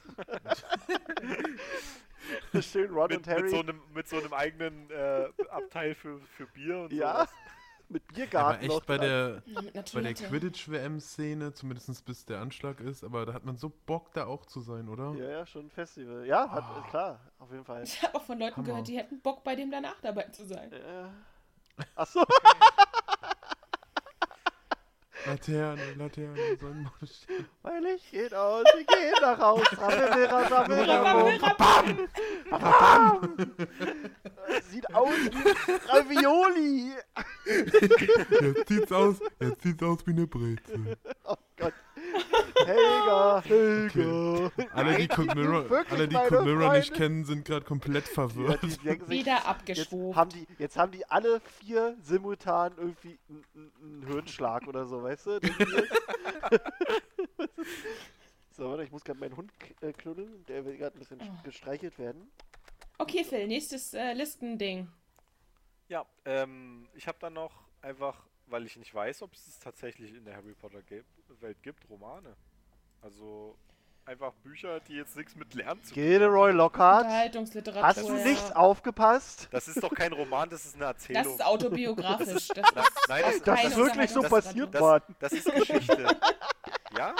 Schön 2.63 2.91
Ron 2.93 3.09
Mit, 3.09 3.19
und 3.19 3.29
Harry 3.29 3.43
mit, 3.43 3.51
so 3.51 3.61
einem, 3.61 3.83
mit 3.95 4.09
so 4.09 4.19
einem 4.19 4.33
eigenen 4.35 4.91
äh, 4.91 5.29
Abteil 5.49 5.95
für, 5.95 6.21
für 6.21 6.47
Bier 6.47 6.81
und 6.81 6.93
Ja, 6.93 7.13
sowas. 7.13 7.31
Mit 7.93 8.03
Aber 8.09 8.15
Biergarten 8.15 8.61
echt 8.63 8.69
noch 8.73 8.85
bei 8.85 8.97
dran. 8.99 9.07
der, 9.07 9.43
Ja, 9.47 9.83
bei 9.95 10.01
der. 10.01 10.15
Quidditch-WM-Szene, 10.15 11.53
zumindest 11.55 12.05
bis 12.05 12.25
der 12.25 12.41
Anschlag 12.41 12.81
ist, 12.81 13.05
aber 13.05 13.27
da 13.27 13.33
hat 13.35 13.45
man 13.45 13.57
so 13.57 13.71
Bock, 13.87 14.13
da 14.15 14.27
auch 14.27 14.47
zu 14.47 14.61
sein, 14.61 14.89
oder? 14.89 15.13
Ja, 15.19 15.31
ja, 15.31 15.47
schon 15.47 15.67
ein 15.67 15.71
Festival. 15.71 16.27
Ja, 16.27 16.51
hat, 16.51 16.65
Ah. 16.65 16.87
klar, 16.91 17.21
auf 17.39 17.51
jeden 17.53 17.65
Fall. 17.65 17.83
Ich 17.85 18.03
habe 18.03 18.15
auch 18.17 18.23
von 18.25 18.39
Leuten 18.39 18.57
Hammer. 18.57 18.67
gehört, 18.67 18.89
die 18.89 18.97
hätten 18.99 19.21
Bock, 19.21 19.45
bei 19.45 19.55
dem 19.55 19.71
danach 19.71 20.01
dabei 20.01 20.25
zu 20.25 20.45
sein. 20.47 20.71
Ja. 20.73 21.11
Achso, 21.97 22.25
Laterne, 25.25 25.95
Laterne, 25.95 26.37
Sonnenschein. 26.61 27.47
mein 27.63 27.83
Licht 27.85 28.11
geht 28.11 28.35
aus, 28.35 28.65
wir 28.75 28.85
gehen 28.85 29.15
nach 29.21 29.39
Haus. 29.39 29.65
Rabbelmira, 29.79 30.41
rabbelmira, 30.49 31.47
Rabam, 31.47 32.09
rabam. 32.51 33.37
Sieht 34.63 34.93
aus 34.93 35.11
wie 35.15 35.73
Ravioli. 35.89 36.93
Jetzt 37.45 38.69
sieht's 38.69 38.93
aus, 38.93 39.17
jetzt 39.41 39.63
sieht's 39.63 39.83
aus 39.83 40.07
wie 40.07 40.11
eine 40.13 40.27
Brezel. 40.27 40.97
Oh 41.25 41.35
Gott. 41.57 41.73
Helga, 42.67 43.43
Helga. 43.45 44.51
Alle, 44.73 44.97
die 44.97 45.09
Nein, 45.09 45.27
Mirror, 45.35 45.71
wirklich 45.71 45.93
alle, 45.93 46.09
die 46.09 46.15
meine 46.15 46.29
Cook 46.29 46.45
Mirror 46.45 46.73
nicht 46.75 46.89
Freunde. 46.89 47.05
kennen, 47.05 47.25
sind 47.25 47.45
gerade 47.45 47.65
komplett 47.65 48.07
verwirrt. 48.09 48.63
die 48.63 48.77
denken 48.79 49.07
sich, 49.07 49.21
Wieder 49.21 49.39
Jetzt 49.67 49.93
haben, 49.93 50.31
die, 50.31 50.47
jetzt 50.59 50.77
haben 50.77 50.93
die 50.93 51.05
alle 51.09 51.41
vier 51.61 51.97
simultan 52.03 52.73
irgendwie 52.77 53.19
einen- 53.29 53.45
einen 53.55 53.73
einen 54.03 54.07
Hirnschlag 54.13 54.67
oder 54.69 54.87
so, 54.87 55.03
weißt 55.03 55.27
du? 55.27 55.41
Denken 55.41 55.67
die- 55.67 56.53
so, 58.57 58.71
warte, 58.71 58.85
ich 58.85 58.91
muss 58.93 59.05
gerade 59.05 59.19
meinen 59.21 59.37
Hund 59.37 59.51
k- 59.59 59.87
äh, 59.87 59.93
knuddeln. 59.93 60.45
Der 60.47 60.65
will 60.65 60.77
gerade 60.77 60.97
ein 60.97 61.01
bisschen 61.01 61.21
Oh. 61.23 61.43
gestreichelt 61.45 61.99
werden. 61.99 62.31
Okay, 62.99 63.25
Phil, 63.25 63.47
nächstes 63.49 63.95
äh, 63.95 64.13
Listending. 64.13 64.89
Ja, 65.93 66.07
ähm, 66.25 66.89
ich 66.95 67.07
habe 67.07 67.19
dann 67.21 67.35
noch 67.35 67.53
einfach, 67.83 68.17
weil 68.47 68.65
ich 68.65 68.79
nicht 68.79 68.95
weiß, 68.95 69.21
ob 69.21 69.35
es 69.35 69.47
es 69.47 69.59
tatsächlich 69.59 70.15
in 70.15 70.25
der 70.25 70.37
Harry 70.37 70.55
Potter 70.55 70.79
Welt 71.41 71.63
gibt, 71.63 71.87
Romane. 71.91 72.35
Also 73.03 73.59
einfach 74.07 74.33
Bücher, 74.43 74.81
die 74.81 74.95
jetzt 74.95 75.19
nichts 75.19 75.37
mit 75.37 75.53
Lernen 75.53 75.83
zu 75.85 75.93
tun 75.93 76.03
Gilderoy 76.03 76.53
Lockhart, 76.53 77.03
Unterhaltungsliteratur. 77.05 77.87
hast 77.87 78.09
du 78.09 78.17
ja. 78.17 78.25
nicht 78.25 78.57
aufgepasst? 78.57 79.49
Das 79.51 79.69
ist 79.69 79.83
doch 79.83 79.95
kein 79.95 80.15
Roman, 80.15 80.49
das 80.49 80.65
ist 80.65 80.77
eine 80.77 80.87
Erzählung. 80.87 81.25
Das 81.25 81.33
ist 81.35 81.45
autobiografisch. 81.45 82.49
Das 82.55 82.65
Na, 82.75 82.81
ist 82.87 83.09
nein, 83.09 83.23
das, 83.27 83.43
Das 83.43 83.65
ist 83.65 83.77
wirklich 83.77 84.11
so 84.11 84.23
passiert, 84.23 84.75
das, 84.75 85.03
das 85.19 85.33
ist 85.35 85.55
Geschichte. 85.55 86.07
ja? 86.97 87.15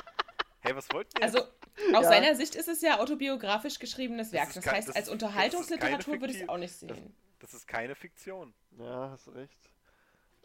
Hey, 0.61 0.75
was 0.75 0.91
wollt 0.95 1.09
ihr? 1.19 1.23
Also, 1.23 1.41
aus 1.41 1.49
Ja. 1.93 2.03
seiner 2.05 2.35
Sicht 2.37 2.55
ist 2.55 2.69
es 2.69 2.81
ja 2.81 3.01
autobiografisch 3.01 3.79
geschriebenes 3.79 4.33
Werk. 4.33 4.51
Das, 4.55 4.65
kein- 4.65 4.77
heißt, 4.77 4.89
das- 4.89 4.97
als 4.97 5.05
das 5.05 5.13
Unterhaltungsliteratur 5.13 6.21
würde 6.23 6.33
ich 6.33 6.41
es 6.41 6.49
auch 6.49 6.57
nicht 6.57 6.73
das- 6.73 6.97
sehen. 6.97 7.15
Das 7.43 7.55
ist 7.55 7.67
keine 7.67 7.95
Fiktion. 7.95 8.55
Ja, 8.79 9.11
hast 9.11 9.29
recht. 9.35 9.71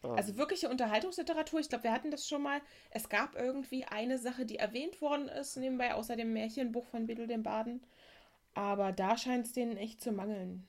Ähm, 0.04 0.12
Also 0.18 0.38
wirkliche 0.38 0.70
Unterhaltungsliteratur, 0.70 1.60
ich 1.60 1.70
glaube, 1.70 1.86
wir 1.86 1.92
hatten 1.92 2.12
das 2.12 2.28
schon 2.28 2.42
mal. 2.42 2.62
Es 2.90 3.08
gab 3.10 3.36
irgendwie 3.36 3.86
eine 3.86 4.18
Sache, 4.18 4.46
die 4.46 4.58
erwähnt 4.58 5.00
worden 5.02 5.28
ist, 5.30 5.56
nebenbei 5.58 5.94
außer 5.94 6.16
dem 6.16 6.34
Märchenbuch 6.34 6.88
von 6.88 7.06
Biddle 7.08 7.28
dem 7.28 7.44
Baden. 7.44 7.84
Aber 8.56 8.92
da 8.92 9.18
scheint 9.18 9.46
es 9.46 9.54
denen 9.54 9.78
echt 9.78 10.02
zu 10.02 10.12
mangeln. 10.12 10.68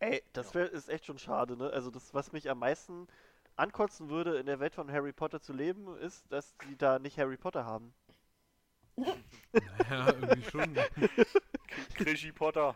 Ey, 0.00 0.22
das 0.32 0.54
wär, 0.54 0.70
ist 0.70 0.88
echt 0.88 1.06
schon 1.06 1.18
schade, 1.18 1.56
ne? 1.56 1.70
Also 1.70 1.90
das, 1.90 2.14
was 2.14 2.32
mich 2.32 2.50
am 2.50 2.58
meisten 2.60 3.08
ankotzen 3.56 4.10
würde, 4.10 4.38
in 4.38 4.46
der 4.46 4.60
Welt 4.60 4.74
von 4.74 4.90
Harry 4.92 5.12
Potter 5.12 5.40
zu 5.40 5.52
leben, 5.52 5.96
ist, 5.98 6.30
dass 6.32 6.56
die 6.58 6.76
da 6.76 6.98
nicht 6.98 7.18
Harry 7.18 7.36
Potter 7.36 7.64
haben. 7.64 7.94
Ja, 9.90 10.06
irgendwie 10.08 10.42
schon. 10.50 10.76
Krischi 11.94 12.32
Potter. 12.32 12.74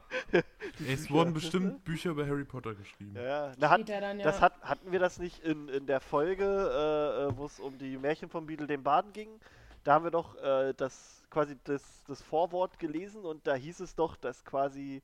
Es 0.87 1.11
wurden 1.11 1.35
bestimmt 1.35 1.85
Bücher 1.85 2.11
über 2.11 2.27
Harry 2.27 2.45
Potter 2.45 2.75
geschrieben. 2.75 3.15
Ja, 3.15 3.23
ja. 3.23 3.53
Na, 3.59 3.71
hat, 3.71 3.89
dann 3.89 4.19
ja. 4.19 4.25
das 4.25 4.41
hat, 4.41 4.61
hatten 4.63 4.91
wir 4.93 4.99
das 4.99 5.19
nicht 5.19 5.41
in, 5.45 5.69
in 5.69 5.87
der 5.87 6.01
Folge, 6.01 6.45
äh, 6.45 7.25
äh, 7.25 7.37
wo 7.37 7.47
es 7.47 7.61
um 7.61 7.79
die 7.79 7.97
Märchen 7.99 8.29
von 8.29 8.47
Beadle 8.47 8.67
dem 8.67 8.83
Baden 8.83 9.13
ging? 9.13 9.29
Da 9.85 9.95
haben 9.95 10.05
wir 10.05 10.11
doch 10.11 10.37
äh, 10.43 10.73
das 10.77 11.25
quasi 11.31 11.57
das, 11.65 12.05
das 12.07 12.23
Vorwort 12.23 12.79
gelesen 12.79 13.25
und 13.25 13.47
da 13.47 13.55
hieß 13.55 13.81
es 13.81 13.95
doch, 13.95 14.17
dass 14.17 14.45
quasi 14.45 15.03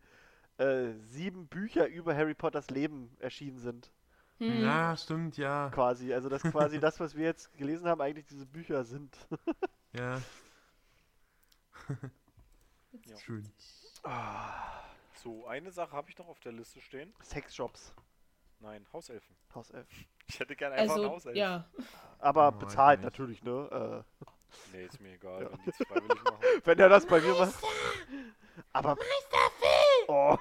äh, 0.59 0.93
sieben 1.07 1.47
Bücher 1.49 1.89
über 1.89 2.15
Harry 2.15 2.35
Potters 2.35 2.71
Leben 2.71 3.11
erschienen 3.19 3.59
sind. 3.59 3.91
Hm. 4.39 4.63
Ja, 4.63 4.97
stimmt, 4.97 5.37
ja. 5.37 5.71
Quasi. 5.71 6.13
Also 6.13 6.29
dass 6.29 6.43
quasi 6.43 6.79
das, 6.81 7.01
was 7.01 7.17
wir 7.17 7.25
jetzt 7.25 7.53
gelesen 7.57 7.89
haben, 7.89 8.01
eigentlich 8.01 8.27
diese 8.27 8.47
Bücher 8.47 8.85
sind. 8.85 9.17
Ja, 9.93 10.21
Ja. 13.05 13.17
schön. 13.19 13.51
So, 15.23 15.47
eine 15.47 15.71
Sache 15.71 15.93
habe 15.93 16.09
ich 16.11 16.17
noch 16.19 16.29
auf 16.29 16.41
der 16.41 16.53
Liste 16.53 16.81
stehen. 16.81 17.13
Sexshops. 17.23 17.93
Nein, 18.61 18.87
Hauselfen. 18.93 19.37
Hauself. 19.55 19.87
Ich 20.27 20.41
hätte 20.41 20.57
gerne 20.57 20.77
einfach 20.77 20.95
einen 20.95 21.05
Also, 21.05 21.15
Hauselfen. 21.15 21.39
ja. 21.39 21.69
Aber 22.19 22.49
Oh, 22.49 22.59
bezahlt 22.59 23.03
natürlich, 23.03 23.43
ne? 23.43 24.05
Nee, 24.73 24.85
ist 24.87 25.01
mir 25.01 25.13
egal, 25.15 25.43
Ja. 25.43 25.51
wenn 25.53 25.63
die 25.65 25.71
es 25.71 25.77
freiwillig 25.87 26.25
machen. 26.25 26.43
Äh, 26.43 26.61
wenn 26.67 26.79
er 26.79 26.89
das 26.89 27.07
bei 27.07 27.21
mir 27.21 27.35
macht. 27.35 27.55
Aber. 28.73 28.97
Oh, 30.09 30.39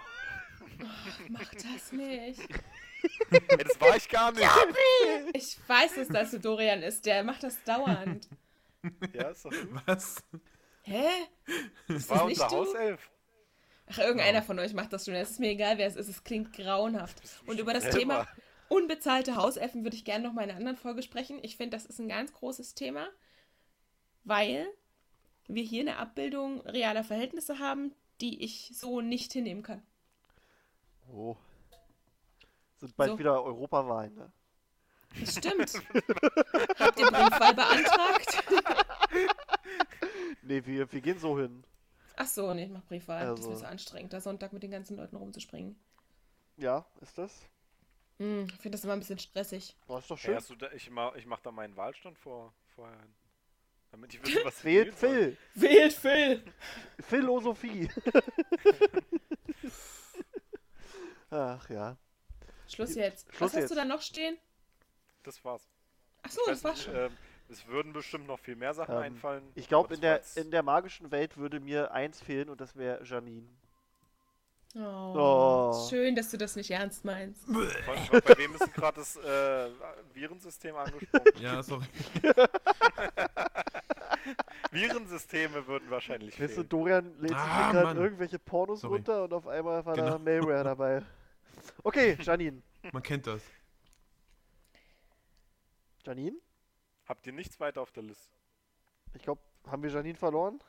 Mach 1.30 1.52
das 1.54 1.92
nicht. 1.92 2.42
Ey, 3.32 3.58
das 3.58 3.80
war 3.82 3.96
ich 3.96 4.08
gar 4.10 4.32
nicht. 4.32 4.48
Ich 5.34 5.58
weiß 5.68 5.98
es, 5.98 6.08
dass 6.08 6.32
du 6.32 6.40
Dorian 6.40 6.82
ist. 6.82 7.06
Der 7.06 7.24
macht 7.24 7.44
das 7.44 7.62
dauernd. 7.64 8.28
Ja, 9.14 9.30
ist 9.30 9.44
doch 9.46 9.52
Was? 9.86 10.24
Hä? 10.88 11.08
das 11.88 12.10
war 12.10 12.24
unser? 12.26 12.50
Hauself. 12.50 13.10
Ach, 13.90 13.98
irgendeiner 14.00 14.42
von 14.42 14.58
euch 14.60 14.74
macht 14.74 14.94
das 14.94 15.06
schon. 15.06 15.14
Es 15.16 15.32
ist 15.32 15.40
mir 15.40 15.50
egal, 15.50 15.78
wer 15.78 15.88
es 15.88 15.96
ist. 15.96 16.08
Es 16.08 16.24
klingt 16.24 16.54
grauenhaft. 16.54 17.22
Und 17.46 17.60
über 17.60 17.74
das 17.74 17.84
selber. 17.84 17.98
Thema 18.00 18.28
unbezahlte 18.70 19.36
Hauselfen 19.36 19.84
würde 19.84 19.96
ich 19.96 20.06
gerne 20.06 20.26
noch 20.28 20.34
mal 20.34 20.44
in 20.44 20.50
einer 20.50 20.60
anderen 20.60 20.78
Folge 20.78 21.02
sprechen. 21.04 21.40
Ich 21.42 21.56
finde, 21.58 21.76
das 21.78 21.86
ist 21.86 22.00
ein 22.00 22.10
ganz 22.10 22.34
großes 22.34 22.74
Thema, 22.76 23.08
weil 24.24 24.68
wir 25.48 25.64
hier 25.64 25.82
eine 25.82 25.98
Abbildung 25.98 26.62
realer 26.62 27.04
Verhältnisse 27.04 27.60
haben, 27.60 27.94
die 28.20 28.44
ich 28.44 28.72
so 28.74 29.02
nicht 29.02 29.32
hinnehmen 29.34 29.64
kann. 29.64 29.82
oh. 31.12 31.36
Sind 32.80 32.96
bald 32.96 33.12
So. 33.12 33.20
wieder 33.20 33.44
Europawahlen, 33.44 34.14
ne? 34.16 34.32
Das 35.20 35.36
stimmt. 35.36 35.74
Habt 36.80 37.00
ihr 37.00 37.08
Briefwahl 37.08 37.54
beantragt? 37.56 38.44
Nee, 40.48 40.66
wir, 40.66 40.92
wir 40.92 41.02
gehen 41.02 41.20
so 41.20 41.38
hin. 41.38 41.64
Ach 42.16 42.28
so, 42.28 42.54
nee, 42.54 42.64
ich 42.66 42.72
mach 42.72 42.84
Briefwahl. 42.86 43.26
Das 43.28 43.40
ist 43.40 43.46
Also. 43.46 43.50
mir 43.52 43.58
so 43.58 43.66
anstrengend, 43.66 44.14
da 44.14 44.22
Sonntag 44.22 44.54
mit 44.54 44.64
den 44.64 44.72
ganzen 44.72 44.98
Leuten 44.98 45.16
rumzuspringen. 45.18 45.78
Ja, 46.58 46.86
ist 47.02 47.18
das? 47.18 47.32
Hm, 48.18 48.46
ich 48.50 48.56
finde 48.60 48.78
das 48.78 48.84
immer 48.84 48.94
ein 48.94 49.00
bisschen 49.00 49.20
stressig. 49.20 49.76
Oh, 49.88 49.98
ist 49.98 50.10
doch 50.10 50.18
Hey, 50.18 50.26
schön. 50.26 50.36
hast 50.36 50.50
du 50.50 50.56
da, 50.56 50.72
ich, 50.72 50.90
mach, 50.90 51.14
ich 51.16 51.26
mach 51.28 51.40
da 51.42 51.52
meinen 51.52 51.76
Wahlstand 51.78 52.18
vor, 52.18 52.52
vorher 52.76 52.98
hin. 53.00 53.14
Damit 53.92 54.14
ich 54.16 54.24
wisse, 54.26 54.44
was 54.44 54.64
Wählt. 54.64 54.94
Phil. 54.96 55.38
Wählt 55.54 55.94
Phil! 55.94 56.44
Philosophie. 57.00 57.90
Ach 61.30 61.70
ja. 61.70 61.98
Schluss 62.68 62.96
jetzt. 62.96 63.28
Schluss 63.30 63.42
Was 63.42 63.54
hast 63.54 63.60
jetzt. 63.62 63.72
du 63.72 63.76
da 63.76 63.86
noch 63.86 64.02
stehen? 64.02 64.38
Das 65.24 65.44
war's. 65.46 65.70
Ach 66.24 66.32
so, 66.32 66.42
Ich 66.42 66.48
das 66.48 66.64
war's 66.64 66.84
schon. 66.84 66.96
ähm, 66.96 67.18
es 67.50 67.68
würden 67.68 67.94
bestimmt 67.94 68.28
noch 68.28 68.40
viel 68.40 68.56
mehr 68.56 68.74
Sachen 68.74 68.96
Ähm, 68.96 69.02
einfallen. 69.02 69.44
Ich 69.56 69.68
glaube, 69.68 69.94
in 69.96 70.02
der, 70.02 70.22
in 70.36 70.52
der 70.52 70.64
magischen 70.64 71.12
Welt 71.12 71.38
würde 71.38 71.60
mir 71.60 71.92
eins 71.92 72.20
fehlen 72.22 72.50
und 72.50 72.62
das 72.62 72.76
wäre 72.76 73.04
Janine. 73.04 73.48
Oh, 74.76 75.14
Oh. 75.16 75.88
Schön, 75.90 76.16
dass 76.16 76.30
du 76.30 76.38
das 76.38 76.56
nicht 76.56 76.70
ernst 76.72 77.04
meinst. 77.06 77.48
Bei 77.48 78.38
wem 78.38 78.54
ist 78.54 78.74
gerade 78.74 78.98
das 79.00 79.16
äh, 79.16 79.70
Virensystem 80.14 80.76
angesprochen? 80.76 81.24
Ja, 81.40 81.64
sorry. 81.64 81.86
Virensysteme 84.72 85.66
würden 85.68 85.90
wahrscheinlich 85.90 86.40
Weißt 86.40 86.52
du, 86.52 86.56
fehlen. 86.56 86.70
Dorian 86.70 87.06
lädt 87.20 87.30
sich 87.30 87.38
Ah, 87.38 87.72
gerade 87.72 88.00
irgendwelche 88.00 88.40
Pornos 88.40 88.82
Sorry. 88.82 88.96
runter 88.98 89.24
und 89.24 89.34
auf 89.34 89.48
einmal 89.48 89.86
war 89.86 89.96
da 89.96 90.18
Genau. 90.18 90.20
Malware 90.20 90.64
dabei. 90.64 91.04
Okay, 91.84 92.18
Janine. 92.22 92.62
Man 92.92 93.04
kennt 93.04 93.28
das. 93.28 93.42
Janine? 96.06 96.38
Habt 97.08 97.26
ihr 97.26 97.34
nichts 97.34 97.60
weiter 97.60 97.82
auf 97.82 97.92
der 97.92 98.04
Liste? 98.04 98.36
Ich 99.14 99.22
glaube, 99.22 99.42
haben 99.68 99.82
wir 99.82 99.90
Janine 99.90 100.18
verloren? 100.18 100.60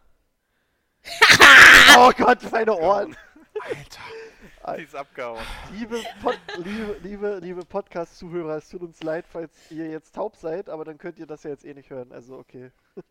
oh 1.96 2.12
Gott, 2.16 2.38
meine 2.52 2.76
Ohren. 2.76 3.16
Alter. 3.60 4.76
Die 4.76 4.82
ist 4.82 4.94
abgehauen. 4.94 5.44
Liebe, 5.72 6.00
Pod 6.22 6.38
liebe, 6.58 6.96
liebe, 7.02 7.38
liebe 7.42 7.64
Podcast-Zuhörer, 7.64 8.56
es 8.58 8.68
tut 8.68 8.82
uns 8.82 9.02
leid, 9.02 9.26
falls 9.26 9.52
ihr 9.70 9.88
jetzt 9.88 10.14
taub 10.14 10.36
seid, 10.36 10.68
aber 10.68 10.84
dann 10.84 10.98
könnt 10.98 11.18
ihr 11.18 11.26
das 11.26 11.42
ja 11.42 11.50
jetzt 11.50 11.64
eh 11.64 11.74
nicht 11.74 11.90
hören. 11.90 12.12
Also, 12.12 12.38
okay. 12.38 12.70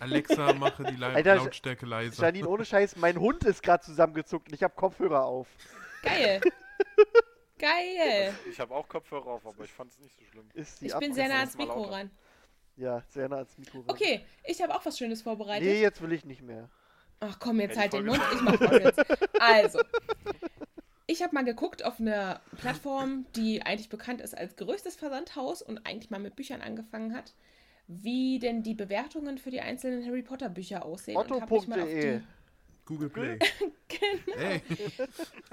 Alexa, 0.00 0.54
mache 0.54 0.84
die 0.84 0.96
Lau 0.96 1.08
Alter, 1.08 1.36
Lautstärke 1.36 1.84
leiser. 1.84 2.22
Janine, 2.22 2.48
ohne 2.48 2.64
Scheiß, 2.64 2.96
mein 2.96 3.18
Hund 3.18 3.44
ist 3.44 3.62
gerade 3.62 3.84
zusammengezuckt 3.84 4.48
und 4.48 4.54
ich 4.54 4.62
habe 4.62 4.74
Kopfhörer 4.74 5.24
auf. 5.24 5.48
Geil. 6.02 6.40
Geil. 7.58 8.34
Ich 8.50 8.58
habe 8.58 8.74
auch 8.74 8.88
Kopfhörer 8.88 9.26
auf, 9.26 9.46
aber 9.46 9.64
ich 9.64 9.72
fand 9.72 9.92
es 9.92 9.98
nicht 9.98 10.16
so 10.18 10.24
schlimm. 10.24 10.48
Ich 10.54 10.98
bin 10.98 11.14
sehr 11.14 11.28
nah 11.28 11.40
ans 11.40 11.56
Mikro 11.56 11.82
ran. 11.82 12.10
Ja, 12.76 13.02
sehr 13.08 13.28
nah 13.28 13.36
ans 13.36 13.56
Mikro. 13.58 13.84
Okay, 13.86 14.24
ich 14.44 14.62
habe 14.62 14.74
auch 14.74 14.84
was 14.84 14.98
Schönes 14.98 15.22
vorbereitet. 15.22 15.68
Nee, 15.68 15.80
jetzt 15.80 16.00
will 16.00 16.12
ich 16.12 16.24
nicht 16.24 16.42
mehr. 16.42 16.68
Ach 17.20 17.38
komm, 17.38 17.60
jetzt 17.60 17.78
halt 17.78 17.92
den 17.92 18.06
Mund, 18.06 18.20
ich 18.34 18.40
mach 18.60 18.60
jetzt. 18.72 19.00
Also, 19.38 19.80
ich 21.06 21.22
habe 21.22 21.34
mal 21.34 21.44
geguckt 21.44 21.84
auf 21.84 22.00
einer 22.00 22.40
Plattform, 22.58 23.26
die 23.36 23.62
eigentlich 23.62 23.88
bekannt 23.88 24.20
ist 24.20 24.36
als 24.36 24.56
größtes 24.56 24.96
Versandhaus 24.96 25.62
und 25.62 25.86
eigentlich 25.86 26.10
mal 26.10 26.18
mit 26.18 26.34
Büchern 26.34 26.62
angefangen 26.62 27.14
hat, 27.14 27.34
wie 27.86 28.38
denn 28.38 28.62
die 28.62 28.74
Bewertungen 28.74 29.38
für 29.38 29.50
die 29.50 29.60
einzelnen 29.60 30.04
Harry 30.04 30.22
Potter 30.22 30.48
Bücher 30.48 30.84
aussehen. 30.84 31.16
und 31.16 31.30
hab 31.30 31.50
mich 31.50 31.68
mal 31.68 31.80
auf 31.80 31.88
Otto.de. 31.88 32.20
Google 32.92 33.08
Play. 33.10 33.38
Genau. 33.88 34.36
Ey, 34.38 34.60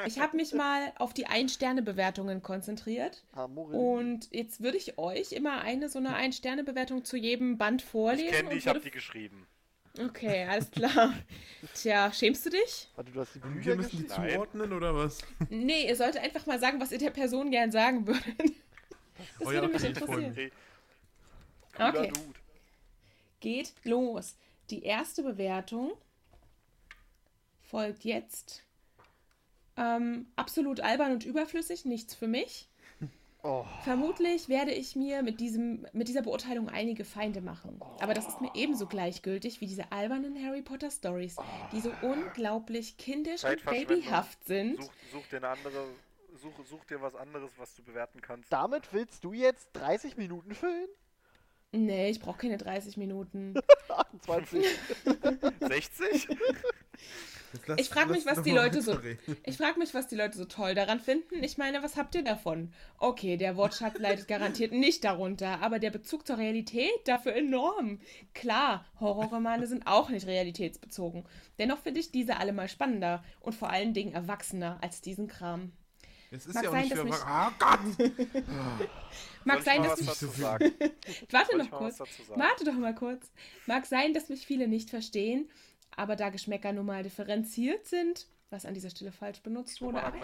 Ich 0.06 0.20
habe 0.20 0.36
mich 0.36 0.53
mal 0.53 0.91
auf 0.98 1.14
die 1.14 1.26
Ein-Sterne-Bewertungen 1.26 2.41
konzentriert. 2.44 3.24
Amorim. 3.34 3.76
Und 3.76 4.30
jetzt 4.32 4.61
würde 4.61 4.78
ich 4.78 4.98
euch 4.98 5.32
immer 5.32 5.61
eine 5.61 5.90
so 5.90 5.99
eine 5.99 6.16
Ein-Sterne-Bewertung 6.16 7.06
zu 7.06 7.18
jedem 7.18 7.57
Band 7.57 7.82
vorlesen. 7.82 8.26
Ich 8.26 8.32
kenne 8.32 8.49
die, 8.49 8.57
ich 8.57 8.68
habe 8.68 8.80
die 8.80 8.91
geschrieben. 8.91 9.48
Okay, 9.99 10.45
alles 10.49 10.70
klar. 10.72 11.14
Tja, 11.74 12.11
schämst 12.14 12.45
du 12.45 12.49
dich? 12.52 12.90
Warte, 12.95 13.11
du 13.11 13.20
hast 13.20 13.36
die 13.36 13.40
Bücher 13.40 13.66
wir 13.72 13.76
müssen 13.78 13.98
die 13.98 14.07
zuordnen 14.07 14.72
oder 14.72 14.95
was? 14.95 15.20
Nee, 15.49 15.88
ihr 15.88 15.95
solltet 15.95 16.22
einfach 16.24 16.45
mal 16.45 16.60
sagen, 16.60 16.80
was 16.80 16.91
ihr 16.91 16.99
der 16.99 17.10
Person 17.10 17.52
gern 17.52 17.72
sagen 17.72 18.06
würdet. 18.07 18.24
Das 19.38 19.49
würde 19.49 19.68
mich 19.68 19.84
interessieren. 19.84 20.34
Hey. 20.34 20.52
Okay. 21.78 22.14
Geht 23.41 23.74
los. 23.84 24.38
Die 24.70 24.84
erste 24.84 25.24
Bewertung 25.24 25.91
folgt 27.70 28.04
jetzt. 28.04 28.64
Ähm, 29.78 30.28
absolut 30.36 30.82
albern 30.82 31.14
und 31.14 31.26
überflüssig, 31.26 31.86
nichts 31.86 32.14
für 32.14 32.28
mich. 32.28 32.68
Oh, 33.41 33.64
Vermutlich 33.86 34.50
werde 34.50 34.74
ich 34.74 34.98
mir 34.98 35.24
mit, 35.24 35.40
diesem, 35.40 35.88
mit 35.94 36.10
dieser 36.10 36.22
Beurteilung 36.24 36.68
einige 36.68 37.06
Feinde 37.06 37.40
machen. 37.40 37.80
Aber 38.02 38.14
das 38.14 38.28
ist 38.28 38.41
mir 38.41 38.52
ebenso 38.54 38.86
gleichgültig 38.86 39.62
wie 39.62 39.66
diese 39.68 39.94
albernen 39.94 40.46
Harry 40.46 40.62
Potter 40.62 40.91
Stories, 40.91 41.38
die 41.72 41.80
so 41.80 41.94
unglaublich 42.02 42.98
kindisch 42.98 43.46
und 43.46 43.64
babyhaft 43.64 44.44
sind. 44.44 44.84
Such, 44.84 44.91
such 45.14 45.28
dir 45.28 45.38
eine 45.38 45.48
andere, 45.50 45.88
such, 46.41 46.66
such 46.66 46.84
dir 46.84 47.02
was 47.02 47.16
anderes, 47.16 47.52
was 47.56 47.74
du 47.76 47.84
bewerten 47.84 48.20
kannst. 48.20 48.52
damit 48.52 48.91
willst 48.91 49.24
du 49.24 49.32
jetzt 49.32 49.70
30 49.72 50.18
Minuten 50.18 50.54
füllen? 50.54 50.90
Nee, 51.72 52.10
ich 52.10 52.20
brauche 52.20 52.40
keine 52.40 52.58
30 52.58 52.98
Minuten. 52.98 53.54
28. 53.88 54.66
60? 55.62 56.28
Lass- 57.68 57.80
Ich 57.80 57.90
frag 57.90 58.10
mich, 58.10 58.26
was 58.26 58.42
die 58.44 58.52
Leute 58.52 58.82
so-. 58.82 59.00
Ich 59.44 59.58
frage 59.58 59.80
mich, 59.80 59.94
was 59.94 60.08
die 60.08 60.16
Leute 60.16 60.38
so 60.38 60.46
toll 60.46 60.76
daran 60.76 61.00
finden. 61.00 61.44
Ich 61.44 61.58
meine, 61.58 61.82
was 61.84 61.96
habt 61.98 62.16
ihr 62.16 62.24
davon? 62.24 62.74
Okay, 62.98 63.38
der 63.38 63.58
Wortschatz 63.58 63.98
leidet 64.00 64.28
garantiert 64.28 64.72
nicht 64.72 65.04
darunter, 65.04 65.62
aber 65.62 65.80
der 65.80 65.90
Bezug 65.92 66.28
zur 66.28 66.38
Realität 66.38 66.92
dafür 67.06 67.34
enorm. 67.36 68.00
Klar, 68.34 68.86
Horrorromane 69.00 69.68
sind 69.68 69.88
auch 69.88 70.10
nicht 70.10 70.28
realitätsbezogen. 70.28 71.26
Dennoch 71.58 71.80
finde 71.80 72.00
ich 72.00 72.12
diese 72.12 72.38
alle 72.38 72.54
mal 72.54 72.68
spannender 72.70 73.24
und 73.40 73.54
vor 73.56 73.70
allen 73.70 73.94
Dingen 73.94 74.14
erwachsener 74.14 74.78
als 74.82 75.02
diesen 75.02 75.28
Kram. 75.28 75.72
Es 76.32 76.46
ist 76.46 76.54
Mag 76.54 76.64
ja 76.64 76.70
auch 76.70 76.74
sein, 76.74 76.82
nicht 76.84 76.92
dass 76.92 77.00
für 77.00 77.06
mich- 77.06 77.16
Ah 77.26 77.52
Gott! 77.58 77.80
Mag 79.46 79.62
sein, 79.64 79.82
dass 79.84 80.00
mich. 80.00 80.10
so? 80.12 80.28
Warte 81.32 81.58
noch 81.58 81.72
kurz. 81.72 82.00
was 82.00 82.10
dazu 82.10 82.24
sagen? 82.28 82.40
Warte 82.42 82.64
doch 82.66 82.74
mal 82.74 82.94
kurz. 82.94 83.32
Mag 83.66 83.86
sein, 83.86 84.14
dass 84.14 84.30
mich 84.30 84.46
viele 84.46 84.68
nicht 84.68 84.90
verstehen, 84.92 85.50
aber 86.00 86.16
da 86.16 86.30
Geschmäcker 86.30 86.72
nun 86.72 86.86
mal 86.86 87.04
differenziert 87.04 87.86
sind, 87.86 88.28
was 88.50 88.66
an 88.66 88.74
dieser 88.74 88.90
Stelle 88.90 89.12
falsch 89.12 89.42
benutzt 89.42 89.82
wurde, 89.82 90.02
aber 90.02 90.18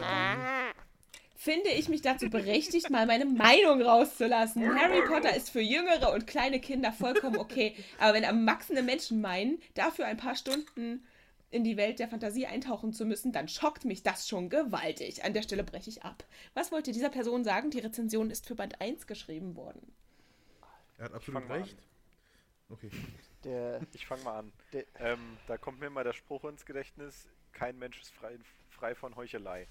finde 1.36 1.70
ich 1.70 1.90
mich 1.90 2.02
dazu 2.02 2.30
berechtigt, 2.30 2.90
mal 2.90 3.06
meine 3.06 3.26
Meinung 3.26 3.82
rauszulassen. 3.82 4.74
Harry 4.74 5.02
Potter 5.06 5.36
ist 5.36 5.50
für 5.50 5.60
jüngere 5.60 6.14
und 6.14 6.28
kleine 6.28 6.62
Kinder 6.62 6.94
vollkommen 6.94 7.38
okay, 7.38 7.76
aber 8.00 8.14
wenn 8.14 8.24
erwachsene 8.24 8.84
Menschen 8.84 9.20
meinen, 9.20 9.60
dafür 9.74 10.06
ein 10.06 10.16
paar 10.18 10.36
Stunden 10.36 11.04
in 11.52 11.66
die 11.66 11.76
Welt 11.76 12.00
der 12.00 12.08
Fantasie 12.08 12.48
eintauchen 12.48 12.94
zu 12.94 13.06
müssen, 13.06 13.34
dann 13.34 13.50
schockt 13.50 13.84
mich 13.84 14.02
das 14.02 14.30
schon 14.30 14.50
gewaltig. 14.50 15.26
An 15.26 15.34
der 15.34 15.44
Stelle 15.44 15.66
breche 15.66 15.90
ich 15.90 16.04
ab. 16.04 16.24
Was 16.54 16.72
wollte 16.72 16.94
dieser 16.94 17.10
Person 17.10 17.44
sagen? 17.44 17.70
Die 17.70 17.80
Rezension 17.80 18.32
ist 18.32 18.48
für 18.48 18.56
Band 18.56 18.80
1 18.80 19.08
geschrieben 19.08 19.56
worden. 19.56 19.94
Er 20.98 21.06
hat 21.06 21.14
absolut 21.14 21.50
recht. 21.50 21.78
Okay. 22.70 22.90
Der, 23.46 23.82
Ich 23.94 24.06
fange 24.06 24.24
mal 24.24 24.40
an. 24.40 24.52
der, 24.74 24.86
Ähm, 25.00 25.38
da 25.48 25.58
kommt 25.58 25.80
mir 25.80 25.90
mal 25.90 26.04
der 26.04 26.14
Spruch 26.14 26.44
ins 26.46 26.66
Gedächtnis, 26.66 27.30
kein 27.54 27.78
Mensch 27.78 28.02
ist 28.02 28.14
frei, 28.14 28.38
frei 28.70 28.96
von 28.96 29.16
Heuchelei. 29.16 29.68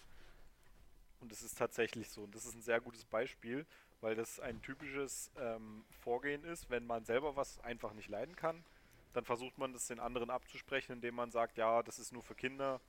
Und 1.21 1.33
es 1.33 1.43
ist 1.43 1.59
tatsächlich 1.59 2.09
so. 2.09 2.23
Und 2.23 2.35
das 2.35 2.45
ist 2.47 2.55
ein 2.55 2.63
sehr 2.63 2.81
gutes 2.81 3.05
Beispiel, 3.05 3.67
weil 4.01 4.15
das 4.15 4.41
ein 4.41 4.63
typisches 4.63 5.31
ähm, 5.39 5.85
Vorgehen 6.03 6.45
ist, 6.45 6.71
wenn 6.71 6.87
man 6.87 7.05
selber 7.05 7.37
was 7.37 7.61
einfach 7.61 7.93
nicht 7.95 8.09
leiden 8.09 8.37
kann, 8.37 8.65
dann 9.13 9.25
versucht 9.25 9.59
man 9.59 9.73
das 9.73 9.87
den 9.87 10.01
anderen 10.01 10.31
abzusprechen, 10.31 10.93
indem 10.93 11.15
man 11.15 11.31
sagt, 11.31 11.57
ja, 11.57 11.83
das 11.83 11.99
ist 11.99 12.13
nur 12.13 12.23
für 12.23 12.35
Kinder 12.35 12.81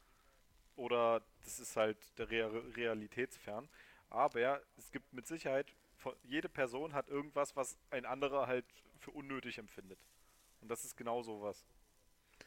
oder 0.75 1.21
das 1.43 1.59
ist 1.59 1.75
halt 1.77 1.97
der 2.17 2.29
Rea 2.29 2.47
Realitätsfern. 2.75 3.69
Aber 4.09 4.61
es 4.77 4.91
gibt 4.91 5.13
mit 5.13 5.25
Sicherheit, 5.27 5.67
jede 6.23 6.49
Person 6.49 6.93
hat 6.93 7.07
irgendwas, 7.09 7.55
was 7.55 7.77
ein 7.89 8.05
anderer 8.05 8.47
halt 8.47 8.65
für 8.99 9.11
unnötig 9.11 9.57
empfindet. 9.57 9.99
Und 10.65 10.69
das 10.69 10.83
ist 10.83 10.97
genau 10.97 11.21
sowas. 11.21 11.63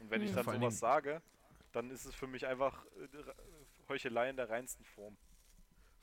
Und 0.01 0.11
wenn 0.11 0.23
ich 0.23 0.31
Hm. 0.31 0.35
dann 0.35 0.45
Vor 0.45 0.53
allen 0.55 0.63
sowas 0.63 0.79
sage, 0.81 1.23
dann 1.71 1.89
ist 1.93 2.05
es 2.05 2.17
für 2.17 2.27
mich 2.27 2.45
einfach 2.49 2.85
äh, 2.97 3.09
Heuchelei 3.89 4.29
in 4.31 4.37
der 4.37 4.51
reinsten 4.51 4.85
Form. 4.85 5.17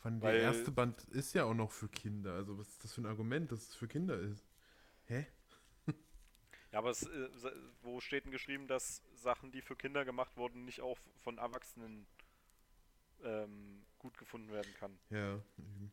Weil- 0.02 0.20
der 0.22 0.44
erste 0.44 0.72
Band 0.72 1.04
ist 1.10 1.34
ja 1.34 1.44
auch 1.44 1.54
noch 1.54 1.72
für 1.72 1.90
Kinder. 1.90 2.36
Also 2.36 2.58
was 2.58 2.70
ist 2.70 2.86
das 2.86 2.94
für 2.94 3.02
ein 3.02 3.06
Argument, 3.06 3.52
dass 3.52 3.64
es 3.68 3.76
für 3.76 3.90
Kinder 3.90 4.18
ist? 4.18 4.48
Hä? 5.08 5.28
Ja, 6.72 6.80
aber 6.80 6.92
es, 6.92 7.04
äh, 7.04 7.30
wo 7.82 8.00
steht 8.00 8.24
denn 8.24 8.32
geschrieben, 8.32 8.68
dass 8.70 9.02
Sachen, 9.14 9.52
die 9.52 9.62
für 9.62 9.76
Kinder 9.76 10.06
gemacht 10.06 10.38
wurden, 10.38 10.64
nicht 10.64 10.80
auch 10.80 10.98
von 11.18 11.38
Erwachsenen 11.38 12.08
ähm, 13.24 13.86
gut 14.00 14.18
gefunden 14.18 14.52
werden 14.54 14.74
kann? 14.80 14.98
Ja. 15.10 15.36
eben. 15.58 15.92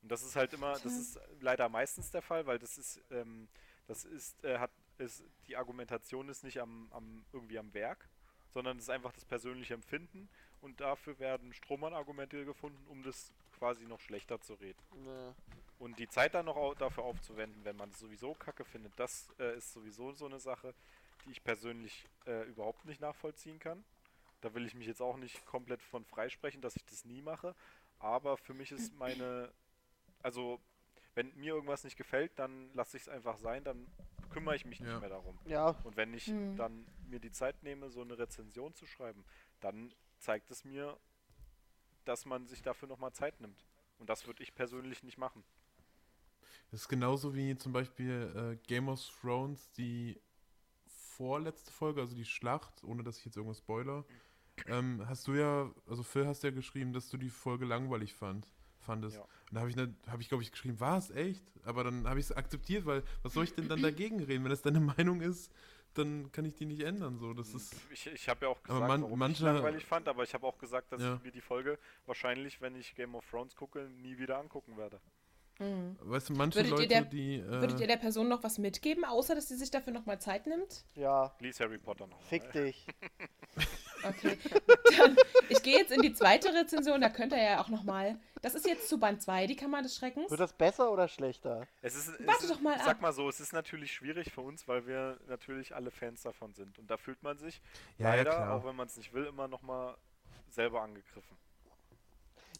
Und 0.00 0.08
das 0.10 0.22
ist 0.22 0.36
halt 0.36 0.52
immer, 0.54 0.72
das 0.72 0.86
ist 0.98 1.18
leider 1.40 1.68
meistens 1.70 2.10
der 2.10 2.20
Fall, 2.22 2.46
weil 2.46 2.58
das 2.58 2.76
ist, 2.76 3.00
ähm, 3.10 3.48
das 3.86 4.04
ist, 4.04 4.42
äh, 4.44 4.58
hat, 4.58 4.70
ist, 4.98 5.24
die 5.48 5.56
Argumentation 5.56 6.28
ist 6.28 6.44
nicht 6.44 6.60
am, 6.60 6.88
am 6.92 7.24
irgendwie 7.32 7.58
am 7.58 7.72
Werk, 7.74 8.08
sondern 8.50 8.76
es 8.78 8.84
ist 8.84 8.90
einfach 8.90 9.12
das 9.12 9.24
persönliche 9.24 9.74
Empfinden 9.74 10.28
und 10.60 10.80
dafür 10.80 11.18
werden 11.18 11.52
Strohmann-Argumente 11.52 12.44
gefunden, 12.44 12.86
um 12.88 13.02
das 13.02 13.32
quasi 13.58 13.84
noch 13.84 14.00
schlechter 14.00 14.40
zu 14.40 14.54
reden. 14.54 14.78
ne, 15.04 15.34
Und 15.78 15.98
die 15.98 16.08
Zeit 16.08 16.34
dann 16.34 16.46
noch 16.46 16.74
dafür 16.76 17.04
aufzuwenden, 17.04 17.64
wenn 17.64 17.76
man 17.76 17.90
es 17.90 17.98
sowieso 17.98 18.34
kacke 18.34 18.64
findet, 18.64 18.92
das 18.96 19.28
äh, 19.38 19.56
ist 19.56 19.72
sowieso 19.72 20.12
so 20.12 20.26
eine 20.26 20.38
Sache, 20.38 20.74
die 21.24 21.32
ich 21.32 21.42
persönlich 21.42 22.06
äh, 22.26 22.48
überhaupt 22.48 22.84
nicht 22.84 23.00
nachvollziehen 23.00 23.58
kann. 23.58 23.84
Da 24.40 24.54
will 24.54 24.66
ich 24.66 24.74
mich 24.74 24.86
jetzt 24.86 25.00
auch 25.00 25.16
nicht 25.16 25.44
komplett 25.46 25.82
von 25.82 26.04
freisprechen, 26.04 26.60
dass 26.60 26.76
ich 26.76 26.84
das 26.84 27.04
nie 27.04 27.22
mache. 27.22 27.54
Aber 27.98 28.36
für 28.36 28.52
mich 28.52 28.72
ist 28.72 28.94
meine, 28.94 29.50
also 30.22 30.60
wenn 31.14 31.34
mir 31.36 31.54
irgendwas 31.54 31.84
nicht 31.84 31.96
gefällt, 31.96 32.32
dann 32.38 32.70
lasse 32.74 32.96
ich 32.96 33.04
es 33.04 33.08
einfach 33.08 33.38
sein, 33.38 33.64
dann 33.64 33.86
kümmere 34.34 34.56
ich 34.56 34.64
mich 34.64 34.80
nicht 34.80 34.90
Ja. 34.90 35.00
mehr 35.00 35.08
darum. 35.08 35.38
ja, 35.46 35.68
Und 35.84 35.96
wenn 35.96 36.12
ich 36.14 36.26
Hm. 36.26 36.56
dann 36.56 36.86
mir 37.08 37.20
die 37.20 37.30
Zeit 37.30 37.62
nehme, 37.62 37.90
so 37.90 38.02
eine 38.02 38.18
Rezension 38.18 38.74
zu 38.74 38.86
schreiben, 38.86 39.24
dann 39.60 39.94
zeigt 40.18 40.50
es 40.50 40.64
mir, 40.64 40.98
dass 42.04 42.26
man 42.26 42.46
sich 42.46 42.62
dafür 42.62 42.88
nochmal 42.88 43.12
Zeit 43.12 43.40
nimmt. 43.40 43.64
Und 43.98 44.10
das 44.10 44.26
würde 44.26 44.42
ich 44.42 44.54
persönlich 44.54 45.02
nicht 45.02 45.18
machen. 45.18 45.44
Das 46.70 46.82
ist 46.82 46.88
genauso 46.88 47.34
wie 47.34 47.56
zum 47.56 47.72
Beispiel 47.72 48.32
äh, 48.60 48.66
Game 48.66 48.88
of 48.88 49.00
Thrones, 49.20 49.70
die 49.72 50.20
vorletzte 50.86 51.70
Folge, 51.70 52.00
also 52.00 52.14
die 52.16 52.24
Schlacht, 52.24 52.82
ohne 52.82 53.02
dass 53.04 53.18
ich 53.18 53.24
jetzt 53.24 53.36
irgendwas 53.36 53.58
spoiler. 53.58 54.04
Ähm, 54.66 55.02
hast 55.06 55.26
du 55.28 55.34
ja, 55.34 55.72
also 55.86 56.02
Phil 56.02 56.26
hast 56.26 56.42
ja 56.42 56.50
geschrieben, 56.50 56.92
dass 56.92 57.08
du 57.10 57.16
die 57.16 57.30
Folge 57.30 57.64
langweilig 57.64 58.14
fand, 58.14 58.48
fandest. 58.84 59.16
Ja. 59.16 59.22
Und 59.22 59.28
da 59.52 59.60
habe 59.60 59.70
ich, 59.70 59.76
ne, 59.76 59.94
hab 60.06 60.20
ich 60.20 60.28
glaube 60.28 60.42
ich, 60.42 60.50
geschrieben, 60.52 60.78
war 60.80 60.98
es 60.98 61.10
echt? 61.10 61.42
Aber 61.64 61.82
dann 61.84 62.06
habe 62.08 62.20
ich 62.20 62.26
es 62.26 62.32
akzeptiert, 62.32 62.86
weil 62.86 63.02
was 63.22 63.32
soll 63.34 63.44
ich 63.44 63.54
denn 63.54 63.68
dann 63.68 63.82
dagegen 63.82 64.22
reden? 64.22 64.44
Wenn 64.44 64.50
das 64.50 64.62
deine 64.62 64.80
Meinung 64.98 65.20
ist, 65.20 65.50
dann 65.94 66.30
kann 66.32 66.44
ich 66.44 66.54
die 66.56 66.66
nicht 66.66 66.80
ändern. 66.82 67.18
So, 67.18 67.34
das 67.34 67.54
ist. 67.54 67.74
Ich, 67.90 68.06
ich 68.08 68.28
habe 68.28 68.46
ja 68.46 68.48
auch 68.52 68.62
gesagt, 68.62 68.86
man- 68.88 69.02
warum 69.02 69.18
manche- 69.18 69.34
ich 69.48 69.52
langweilig 69.54 69.84
fand, 69.86 70.08
aber 70.08 70.22
ich 70.24 70.34
habe 70.34 70.46
auch 70.46 70.58
gesagt, 70.58 70.90
dass 70.92 71.00
Ja. 71.00 71.14
ich 71.16 71.22
mir 71.22 71.30
die 71.32 71.40
Folge 71.40 71.78
wahrscheinlich, 72.06 72.60
wenn 72.60 72.74
ich 72.74 72.94
Game 72.96 73.14
of 73.14 73.24
Thrones 73.30 73.54
gucke, 73.56 73.88
nie 74.02 74.18
wieder 74.18 74.38
angucken 74.38 74.76
werde. 74.76 75.00
Mhm. 75.58 75.96
Weißt 76.00 76.28
du, 76.30 76.32
manche 76.34 76.56
Würdet 76.58 76.70
ihr 76.72 76.76
Leute, 76.76 76.88
der- 76.88 77.02
die. 77.02 77.34
Äh, 77.36 77.46
Würdet 77.48 77.80
ihr 77.80 77.86
der 77.86 77.96
Person 77.96 78.28
noch 78.28 78.42
was 78.42 78.58
mitgeben, 78.58 79.04
außer 79.04 79.34
dass 79.34 79.48
sie 79.48 79.56
sich 79.56 79.70
dafür 79.70 79.92
nochmal 79.92 80.20
Zeit 80.20 80.46
nimmt? 80.46 80.84
ja, 80.94 81.34
Lies 81.40 81.60
Harry 81.60 81.78
Potter 81.78 82.06
noch. 82.06 82.20
fick 82.22 82.50
dich. 82.52 82.86
Okay. 84.06 84.36
Dann, 84.98 85.16
ich 85.48 85.62
gehe 85.62 85.78
jetzt 85.78 85.90
in 85.90 86.02
die 86.02 86.12
zweite 86.12 86.52
Rezension, 86.52 87.00
da 87.00 87.08
könnt 87.08 87.32
ihr 87.32 87.42
ja 87.42 87.62
auch 87.62 87.68
nochmal. 87.68 88.18
Das 88.42 88.54
ist 88.54 88.66
jetzt 88.66 88.88
zu 88.88 88.98
Band 88.98 89.22
2, 89.22 89.46
die 89.46 89.56
Kammer 89.56 89.80
des 89.80 89.96
Schreckens. 89.96 90.30
Wird 90.30 90.40
das 90.40 90.52
besser 90.52 90.92
oder 90.92 91.08
schlechter? 91.08 91.66
Es 91.80 91.94
ist, 91.94 92.08
es 92.08 92.26
Warte 92.26 92.44
ist, 92.44 92.50
doch 92.52 92.60
mal 92.60 92.74
ich 92.74 92.80
ab. 92.80 92.86
sag 92.86 93.00
mal 93.00 93.12
so, 93.14 93.26
es 93.30 93.40
ist 93.40 93.54
natürlich 93.54 93.92
schwierig 93.92 94.30
für 94.30 94.42
uns, 94.42 94.68
weil 94.68 94.86
wir 94.86 95.18
natürlich 95.26 95.74
alle 95.74 95.90
Fans 95.90 96.20
davon 96.22 96.52
sind. 96.52 96.78
Und 96.78 96.90
da 96.90 96.98
fühlt 96.98 97.22
man 97.22 97.38
sich 97.38 97.62
Ja, 97.96 98.10
ja, 98.10 98.14
leider, 98.16 98.30
klar. 98.32 98.54
auch 98.56 98.64
wenn 98.66 98.76
man 98.76 98.88
es 98.88 98.96
nicht 98.98 99.14
will, 99.14 99.24
immer 99.24 99.48
nochmal 99.48 99.96
selber 100.50 100.82
angegriffen. 100.82 101.38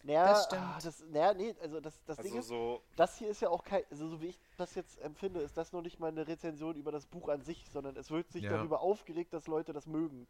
Naja, 0.07 0.27
Das 0.29 0.45
stimmt. 0.45 0.63
ah, 0.63 0.79
das, 0.83 1.05
naja, 1.11 1.35
nee, 1.35 1.55
also 1.63 1.81
das, 1.81 1.99
das 2.05 2.17
Ding 2.19 2.27
Also 2.27 2.39
ist, 2.41 2.49
so, 2.49 2.83
das 2.95 3.17
hier 3.19 3.29
ist 3.29 3.41
ja 3.41 3.49
auch 3.49 3.65
kein, 3.65 3.83
also 3.91 4.07
so 4.09 4.21
wie 4.21 4.27
ich 4.27 4.39
das 4.59 4.75
jetzt 4.75 5.01
empfinde, 5.01 5.41
ist 5.41 5.57
das 5.57 5.73
noch 5.73 5.81
nicht 5.83 5.99
mal 5.99 6.09
eine 6.09 6.27
Rezension 6.29 6.77
über 6.77 6.93
das 6.93 7.07
Buch 7.07 7.29
an 7.31 7.41
sich, 7.43 7.67
sondern 7.73 7.97
es 7.97 8.11
wird 8.11 8.31
sich 8.31 8.45
Ja. 8.45 8.51
darüber 8.53 8.81
aufgeregt, 8.83 9.33
dass 9.33 9.47
Leute 9.47 9.73
das 9.73 9.87
mögen. 9.87 10.27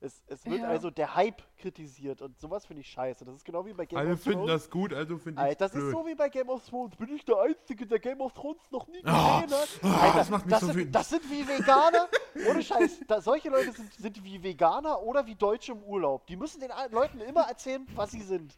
Es, 0.00 0.22
es 0.26 0.44
wird 0.44 0.60
Ja. 0.60 0.68
also 0.68 0.90
der 0.90 1.14
Hype 1.16 1.42
kritisiert 1.56 2.20
und 2.20 2.38
sowas 2.38 2.66
finde 2.66 2.82
ich 2.82 2.88
scheiße. 2.90 3.24
Das 3.24 3.34
ist 3.34 3.44
genau 3.46 3.64
wie 3.64 3.72
bei 3.72 3.86
Game 3.86 3.98
alle 3.98 4.12
of 4.12 4.20
finden 4.20 4.40
Thrones. 4.46 4.62
das 4.62 4.70
gut, 4.70 4.92
also 4.92 5.16
finde 5.18 5.40
ich 5.40 5.48
Alter, 5.48 5.64
das 5.64 5.72
blöd. 5.72 5.84
ist 5.86 5.90
so 5.90 6.06
wie 6.06 6.14
bei 6.14 6.28
Game 6.28 6.48
of 6.50 6.64
Thrones. 6.68 6.94
Bin 6.96 7.08
ich 7.16 7.24
der 7.24 7.38
Einzige, 7.40 7.86
der 7.86 7.98
Game 7.98 8.20
of 8.20 8.32
Thrones 8.34 8.70
noch 8.70 8.86
nie 8.88 9.00
gesehen 9.00 9.08
Ah, 9.08 9.40
hat? 9.40 9.68
ah, 9.82 10.00
Alter, 10.02 10.18
das 10.18 10.30
macht 10.30 10.44
mich 10.44 10.52
das, 10.52 10.60
so 10.60 10.66
sind, 10.66 10.76
wütend. 10.76 10.94
das 10.94 11.08
sind 11.08 11.30
wie 11.30 11.48
Veganer. 11.48 12.08
Ohne 12.48 12.62
Scheiß. 12.62 13.00
Da, 13.08 13.20
solche 13.22 13.48
Leute 13.48 13.72
sind, 13.72 13.92
sind 13.94 14.22
wie 14.22 14.40
Veganer 14.42 15.00
oder 15.02 15.26
wie 15.26 15.34
Deutsche 15.34 15.72
im 15.72 15.82
Urlaub. 15.82 16.26
Die 16.26 16.36
müssen 16.36 16.60
den 16.60 16.70
Leuten 16.90 17.20
immer 17.22 17.48
erzählen, 17.48 17.86
was 17.96 18.10
sie 18.12 18.20
sind. 18.22 18.56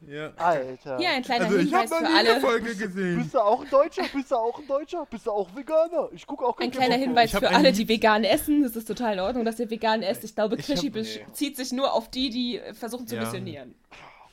Ja. 0.00 0.32
Alter. 0.36 0.98
Hier 0.98 1.10
ein 1.10 1.22
kleiner 1.22 1.46
Also 1.46 1.58
ich 1.58 1.72
habe 1.72 1.84
Hinweis 1.84 1.98
für 1.98 2.06
alle. 2.16 2.40
Folge 2.40 2.74
gesehen. 2.76 3.18
Bist 3.22 3.34
du 3.34 3.38
auch 3.40 3.62
ein 3.62 3.70
Deutscher? 3.70 4.02
Bist 4.12 4.30
du 4.30 4.36
auch 4.36 4.58
ein 4.58 4.66
Deutscher? 4.66 5.06
Bist 5.10 5.26
du 5.26 5.30
auch 5.32 5.48
Veganer? 5.54 6.08
Ich 6.12 6.26
gucke 6.26 6.44
auch 6.46 6.56
kein 6.56 6.68
Ein 6.68 6.70
kleiner 6.70 6.94
of 6.96 7.00
Hinweis 7.00 7.30
für 7.30 7.48
alle, 7.50 7.72
die 7.72 7.88
vegan 7.88 8.24
essen. 8.24 8.64
Es 8.64 8.76
ist 8.76 8.86
total 8.86 9.14
in 9.14 9.20
Ordnung, 9.20 9.44
dass 9.44 9.58
ihr 9.58 9.68
vegan 9.70 10.02
esst. 10.02 10.24
Ich 10.24 10.34
glaube, 10.34 10.56
Krischi 10.56 10.90
bezieht 10.90 11.56
sich 11.56 11.72
nur 11.72 11.92
auf 11.92 12.10
die, 12.10 12.30
die 12.30 12.60
versuchen 12.74 13.06
zu 13.06 13.14
Ja. 13.16 13.22
missionieren. 13.22 13.74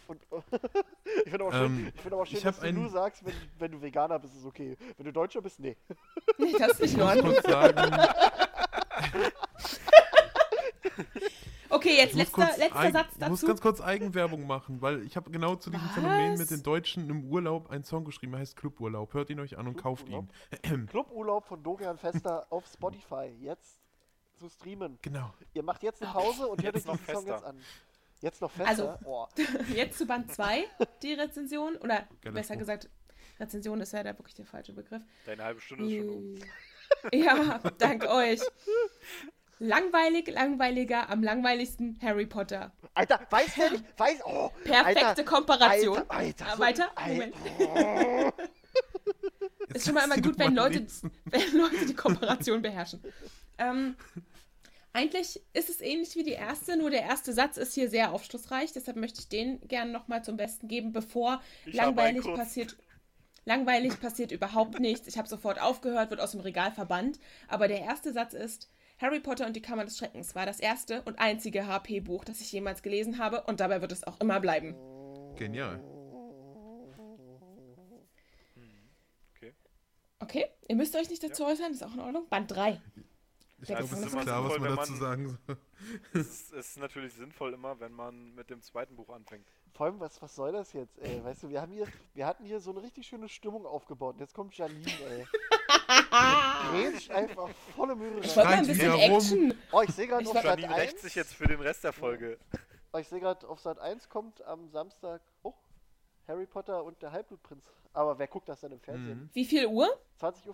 Und, 0.07 0.21
ich 1.25 1.31
finde 1.31 1.45
aber 1.45 1.51
schön, 1.51 1.65
Ähm, 1.65 1.91
ich 1.95 2.01
find 2.01 2.13
aber 2.13 2.25
schön 2.27 2.37
ich 2.37 2.43
dass 2.43 2.59
du 2.59 2.71
nur 2.73 2.89
sagst, 2.89 3.25
wenn, 3.25 3.33
wenn 3.57 3.71
du 3.71 3.81
Veganer 3.81 4.19
bist, 4.19 4.35
ist 4.35 4.45
okay. 4.45 4.77
Wenn 4.97 5.05
du 5.07 5.11
Deutscher 5.11 5.41
bist, 5.41 5.59
nee. 5.59 5.75
Nee, 6.37 6.53
das 6.59 6.73
ist 6.73 6.81
nicht 6.81 6.93
in 6.93 7.01
Ordnung. 7.01 7.33
Okay, 11.69 11.95
jetzt 11.97 12.15
letzter, 12.15 12.45
kurz 12.45 12.57
letzter 12.57 12.91
Satz 12.91 13.07
ich 13.19 13.27
muss 13.27 13.39
dazu. 13.41 13.47
ganz 13.47 13.61
kurz 13.61 13.81
Eigenwerbung 13.81 14.45
machen, 14.47 14.81
weil 14.81 15.03
ich 15.03 15.15
habe 15.15 15.31
genau 15.31 15.55
zu 15.55 15.69
diesem 15.69 15.85
Was? 15.87 15.93
Phänomen 15.95 16.37
mit 16.37 16.49
den 16.51 16.63
Deutschen 16.63 17.09
im 17.09 17.25
Urlaub 17.25 17.69
einen 17.69 17.83
Song 17.83 18.05
geschrieben, 18.05 18.33
der 18.33 18.41
heißt 18.41 18.55
Cluburlaub. 18.55 19.13
Hört 19.13 19.29
ihn 19.29 19.39
euch 19.39 19.57
an 19.57 19.67
und 19.67 19.75
kauft 19.77 20.07
ihn. 20.09 20.29
Cluburlaub 20.87 21.45
von 21.47 21.63
Dorian 21.63 21.97
Fester 21.97 22.45
auf 22.51 22.65
Spotify. 22.67 23.31
Jetzt 23.39 23.79
zu 24.37 24.49
streamen. 24.49 24.99
Genau. 25.01 25.33
Ihr 25.53 25.63
macht 25.63 25.81
jetzt 25.83 26.01
eine 26.03 26.11
Pause 26.11 26.47
und 26.47 26.61
hört 26.63 26.75
euch 26.75 26.83
Jetzt 26.83 26.87
noch 26.87 26.97
diesen 26.97 27.13
Song 27.13 27.25
fester. 27.25 27.35
jetzt 27.35 27.45
an. 27.45 27.61
Jetzt 28.21 28.41
noch 28.41 28.51
fester. 28.51 28.69
Also, 28.69 28.93
oh. 29.05 29.27
Jetzt 29.73 29.97
zu 29.97 30.05
Band 30.05 30.31
2, 30.31 30.65
die 31.01 31.13
Rezension. 31.13 31.75
Oder 31.77 32.07
Geiler 32.21 32.33
besser 32.35 32.53
Spruch. 32.55 32.59
gesagt, 32.59 32.89
Rezension 33.39 33.81
ist 33.81 33.91
ja 33.93 34.03
da 34.03 34.17
wirklich 34.17 34.35
der 34.35 34.45
falsche 34.45 34.73
Begriff. 34.73 35.01
deine 35.25 35.43
halbe 35.43 35.61
Stunde 35.61 35.85
ist 35.85 35.95
schon 35.97 36.09
um. 36.09 36.35
Ja, 37.11 37.59
dank 37.77 38.05
euch. 38.07 38.39
Langweilig, 39.59 40.27
langweiliger, 40.29 41.09
am 41.09 41.23
langweiligsten 41.23 41.97
Harry 42.01 42.25
Potter. 42.25 42.71
Alter, 42.93 43.19
weiß 43.29 43.55
der 43.55 43.71
nicht? 43.71 43.85
Weiß. 43.97 44.19
Oh, 44.25 44.49
Perfekte 44.63 45.05
Alter, 45.07 45.23
Komparation. 45.23 45.97
Alter, 46.09 46.11
Alter, 46.11 46.45
Ah, 46.47 46.55
so- 46.55 46.59
weiter? 46.61 46.91
Moment. 47.07 47.35
Oh. 47.59 48.31
Jetzt 49.67 49.75
Ist 49.77 49.85
schon 49.85 49.93
mal 49.95 50.03
immer 50.05 50.17
gut, 50.17 50.37
wenn 50.37 50.55
Leute, 50.55 50.85
wenn 51.25 51.57
Leute 51.57 51.85
die 51.85 51.95
Kooperation 51.95 52.61
beherrschen. 52.61 53.01
Ähm, 53.57 53.95
eigentlich 54.93 55.41
ist 55.53 55.69
es 55.69 55.81
ähnlich 55.81 56.15
wie 56.15 56.23
die 56.23 56.31
erste, 56.31 56.77
nur 56.77 56.89
der 56.89 57.03
erste 57.03 57.33
Satz 57.33 57.57
ist 57.57 57.73
hier 57.73 57.89
sehr 57.89 58.11
aufschlussreich. 58.13 58.71
Deshalb 58.73 58.97
möchte 58.97 59.19
ich 59.21 59.29
den 59.29 59.65
gerne 59.67 59.91
nochmal 59.91 60.23
zum 60.23 60.37
Besten 60.37 60.67
geben, 60.67 60.91
bevor 60.93 61.41
Ich 61.65 61.73
langweilig 61.73 62.23
passiert. 62.23 62.77
Langweilig 63.45 63.99
passiert 63.99 64.31
überhaupt 64.31 64.79
nichts. 64.79 65.07
Ich 65.07 65.17
habe 65.17 65.27
sofort 65.27 65.61
aufgehört, 65.61 66.09
wird 66.09 66.19
aus 66.21 66.31
dem 66.31 66.39
Regal 66.39 66.71
verbannt. 66.71 67.19
Aber 67.47 67.67
der 67.67 67.81
erste 67.81 68.11
Satz 68.13 68.33
ist: 68.33 68.69
Harry 68.97 69.19
Potter 69.19 69.45
und 69.45 69.55
die 69.55 69.61
Kammer 69.61 69.85
des 69.85 69.97
Schreckens 69.97 70.35
war 70.35 70.45
das 70.45 70.59
erste 70.59 71.01
und 71.03 71.19
einzige 71.19 71.67
HP-Buch, 71.67 72.23
das 72.23 72.41
ich 72.41 72.51
jemals 72.51 72.81
gelesen 72.81 73.17
habe. 73.17 73.43
Und 73.43 73.59
dabei 73.59 73.81
wird 73.81 73.91
es 73.91 74.05
auch 74.05 74.19
immer 74.21 74.39
bleiben. 74.39 74.75
Genial. 75.35 75.83
Okay, 80.19 80.45
ihr 80.67 80.75
müsst 80.75 80.95
euch 80.95 81.09
nicht 81.09 81.21
dazu 81.21 81.45
äußern, 81.45 81.71
ist 81.71 81.83
auch 81.83 81.93
in 81.93 81.99
Ordnung. 81.99 82.27
Band 82.29 82.49
3. 82.49 82.81
Ich 83.59 83.67
glaube, 83.67 83.83
es 83.83 83.91
ist 83.91 84.09
von 84.09 84.21
klar, 84.21 84.43
was 84.43 84.53
Azkaban. 84.53 84.75
man 84.75 84.77
dazu 84.77 84.95
sagen 84.95 85.27
soll. 85.27 85.57
Es 86.13 86.27
ist, 86.27 86.53
es 86.53 86.69
ist 86.69 86.77
natürlich 86.77 87.13
sinnvoll 87.13 87.53
immer, 87.53 87.79
wenn 87.79 87.91
man 87.91 88.33
mit 88.33 88.49
dem 88.49 88.61
zweiten 88.61 88.95
Buch 88.95 89.09
anfängt. 89.09 89.47
Vor 89.75 89.87
allem, 89.87 89.99
was, 89.99 90.21
was 90.21 90.33
soll 90.33 90.53
das 90.53 90.71
jetzt, 90.71 90.97
ey? 90.99 91.21
Weißt 91.23 91.43
du, 91.43 91.49
wir 91.49 91.61
haben 91.61 91.71
hier, 91.73 91.85
wir 92.13 92.25
hatten 92.25 92.45
hier 92.45 92.61
so 92.61 92.71
eine 92.71 92.81
richtig 92.81 93.05
schöne 93.07 93.27
Stimmung 93.27 93.65
aufgebaut 93.65 94.15
und 94.15 94.21
jetzt 94.21 94.33
kommt 94.33 94.55
Janine, 94.57 94.85
ey. 95.09 95.25
Grätsch 96.71 97.09
einfach 97.11 97.49
volle 97.75 97.93
Ich 98.21 98.35
rein. 98.35 98.35
wollte 98.35 98.49
mal 98.49 98.53
ein 98.57 98.67
bisschen. 98.67 98.93
Action. 98.93 99.53
Oh, 99.73 99.81
ich 99.81 99.89
sehe 99.91 100.07
gerade 100.07 100.23
Ich 100.23 100.29
auf 100.29 100.35
Sat 100.35 100.45
Janine 100.45 100.75
rächt 100.77 100.93
1. 100.93 101.01
sich 101.01 101.15
jetzt 101.15 101.33
für 101.33 101.47
den 101.47 101.59
Rest 101.59 101.83
der 101.83 101.91
Folge. 101.91 102.37
Oh, 102.93 102.97
ich 102.99 103.07
sehe 103.09 103.19
gerade 103.19 103.45
auf 103.49 103.59
Sat 103.59 103.77
1 103.79 104.07
kommt 104.07 104.41
am 104.45 104.69
Samstag 104.69 105.21
oh, 105.43 105.53
Harry 106.27 106.45
Potter 106.45 106.83
und 106.85 107.01
der 107.01 107.11
Halbblutprinz. 107.11 107.65
Aber 107.91 108.17
wer 108.17 108.27
guckt 108.27 108.47
das 108.47 108.61
denn 108.61 108.71
im 108.71 108.79
Fernsehen? 108.79 109.23
Mhm. 109.23 109.29
Wie 109.33 109.43
viel 109.45 109.67
Uhr? 109.67 109.87
20.15 110.21 110.45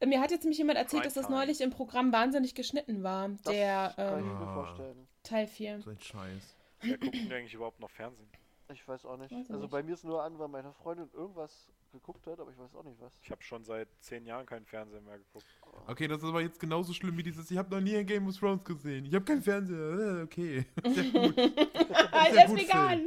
Uhr. 0.00 0.06
Mir 0.06 0.20
hat 0.20 0.30
jetzt 0.30 0.42
nämlich 0.44 0.58
jemand 0.58 0.78
erzählt, 0.78 1.04
dass 1.06 1.14
das 1.14 1.28
neulich 1.30 1.60
im 1.62 1.70
Programm 1.70 2.12
wahnsinnig 2.12 2.54
geschnitten 2.54 3.02
war. 3.02 3.28
Das 3.30 3.42
Der 3.54 3.92
kann 3.96 4.18
ich 4.20 4.26
ähm, 4.26 4.38
mir 4.38 4.46
Ah. 4.46 4.54
vorstellen. 4.54 5.08
Teil 5.22 5.46
4. 5.46 5.80
So 5.80 5.90
ein 5.90 6.00
Scheiß. 6.00 6.56
Wer 6.82 6.98
guckt 6.98 7.14
denn 7.14 7.32
eigentlich 7.32 7.54
überhaupt 7.54 7.80
noch 7.80 7.90
Fernsehen? 7.90 8.28
Ich 8.72 8.86
weiß 8.86 9.04
auch 9.04 9.16
nicht. 9.16 9.32
Weiß 9.32 9.50
also 9.50 9.62
nicht. 9.62 9.70
bei 9.70 9.82
mir 9.82 9.94
ist 9.94 10.04
nur 10.04 10.22
an, 10.22 10.38
weil 10.38 10.48
meine 10.48 10.72
Freundin 10.72 11.10
irgendwas 11.12 11.68
geguckt 11.92 12.24
hat, 12.28 12.38
aber 12.38 12.50
ich 12.52 12.58
weiß 12.58 12.74
auch 12.76 12.84
nicht 12.84 13.00
was. 13.00 13.18
Ich 13.22 13.30
habe 13.30 13.42
schon 13.42 13.64
seit 13.64 13.88
zehn 13.98 14.24
Jahren 14.26 14.46
keinen 14.46 14.64
Fernsehen 14.64 15.04
mehr 15.04 15.18
geguckt. 15.18 15.44
Okay, 15.88 16.06
das 16.06 16.22
ist 16.22 16.28
aber 16.28 16.40
jetzt 16.40 16.60
genauso 16.60 16.92
schlimm 16.92 17.16
wie 17.16 17.24
dieses. 17.24 17.50
Ich 17.50 17.58
habe 17.58 17.74
noch 17.74 17.80
nie 17.80 17.96
ein 17.96 18.06
Game 18.06 18.28
of 18.28 18.36
Thrones 18.38 18.62
gesehen. 18.64 19.04
Ich 19.06 19.14
habe 19.14 19.24
keinen 19.24 19.42
Fernseher. 19.42 20.20
Äh, 20.20 20.22
Okay. 20.22 20.64
Sehr 20.84 21.04
gut. 21.04 21.36
Ah, 22.12 22.24
Sehr 22.26 22.32
der 22.32 22.44
ist 22.44 22.50
gut, 22.50 22.60
vegan. 22.60 23.06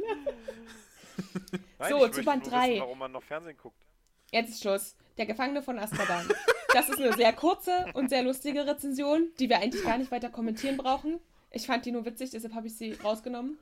Nein, 1.78 1.90
So, 1.90 2.08
zu 2.08 2.22
Band 2.24 2.42
nur 2.44 2.52
drei. 2.52 2.68
Wissen, 2.70 2.80
warum 2.80 2.98
man 2.98 3.12
noch 3.12 3.22
Fernsehen 3.22 3.56
guckt. 3.56 3.86
Jetzt 4.30 4.50
ist 4.50 4.62
Schluss. 4.62 4.96
Der 5.16 5.26
Gefangene 5.26 5.62
von 5.62 5.78
Azkaban. 5.78 6.28
Das 6.72 6.88
ist 6.88 7.00
eine 7.00 7.12
sehr 7.14 7.32
kurze 7.32 7.86
und 7.94 8.10
sehr 8.10 8.22
lustige 8.22 8.66
Rezension, 8.66 9.30
die 9.38 9.48
wir 9.48 9.58
eigentlich 9.58 9.84
gar 9.84 9.96
nicht 9.96 10.10
weiter 10.10 10.28
kommentieren 10.28 10.76
brauchen. 10.76 11.20
Ich 11.54 11.66
fand 11.68 11.86
die 11.86 11.92
nur 11.92 12.04
witzig, 12.04 12.30
deshalb 12.30 12.52
habe 12.54 12.66
ich 12.66 12.76
sie 12.76 12.94
rausgenommen. 12.94 13.58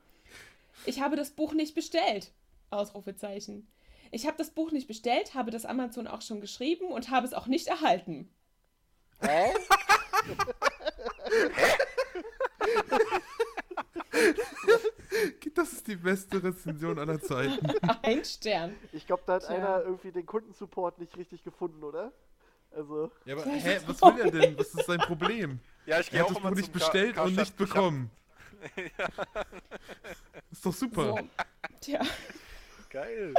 Ich 0.86 1.02
habe 1.02 1.14
das 1.14 1.30
Buch 1.30 1.52
nicht 1.52 1.74
bestellt. 1.74 2.32
Ausrufezeichen. 2.70 3.68
Ich 4.10 4.26
habe 4.26 4.38
das 4.38 4.50
Buch 4.50 4.72
nicht 4.72 4.88
bestellt, 4.88 5.34
habe 5.34 5.50
das 5.50 5.66
Amazon 5.66 6.06
auch 6.06 6.22
schon 6.22 6.40
geschrieben 6.40 6.86
und 6.86 7.10
habe 7.10 7.26
es 7.26 7.34
auch 7.34 7.46
nicht 7.46 7.66
erhalten. 7.66 8.30
Hä? 9.20 9.52
Das 15.54 15.72
ist 15.72 15.86
die 15.86 15.96
beste 15.96 16.42
Rezension 16.42 16.98
aller 16.98 17.20
Zeiten. 17.20 17.66
Ein 18.02 18.24
Stern. 18.24 18.74
Ich 18.92 19.06
glaube, 19.06 19.22
da 19.26 19.34
hat 19.34 19.46
Tja. 19.46 19.54
einer 19.54 19.82
irgendwie 19.84 20.10
den 20.12 20.24
Kundensupport 20.24 20.98
nicht 20.98 21.16
richtig 21.16 21.44
gefunden, 21.44 21.82
oder? 21.84 22.12
Also, 22.70 23.10
Ja, 23.26 23.34
aber 23.36 23.44
hä, 23.44 23.80
was 23.86 24.00
will 24.00 24.20
er 24.24 24.30
denn? 24.30 24.58
Was 24.58 24.74
ist 24.74 24.86
sein 24.86 24.98
Problem? 25.00 25.60
Ja, 25.86 26.00
ich 26.00 26.10
gehe 26.10 26.20
hat 26.20 26.26
auch 26.26 26.32
das 26.34 26.38
immer 26.38 26.50
nicht 26.52 26.64
zum 26.66 26.72
Ka- 26.74 26.78
bestellt 26.78 27.18
und 27.18 27.36
nicht 27.36 27.56
bekommen. 27.56 28.10
ja, 28.76 29.08
Ist 30.50 30.64
doch 30.64 30.72
super. 30.74 31.04
So. 31.04 31.18
Tja. 31.80 32.00
geil. 32.90 33.34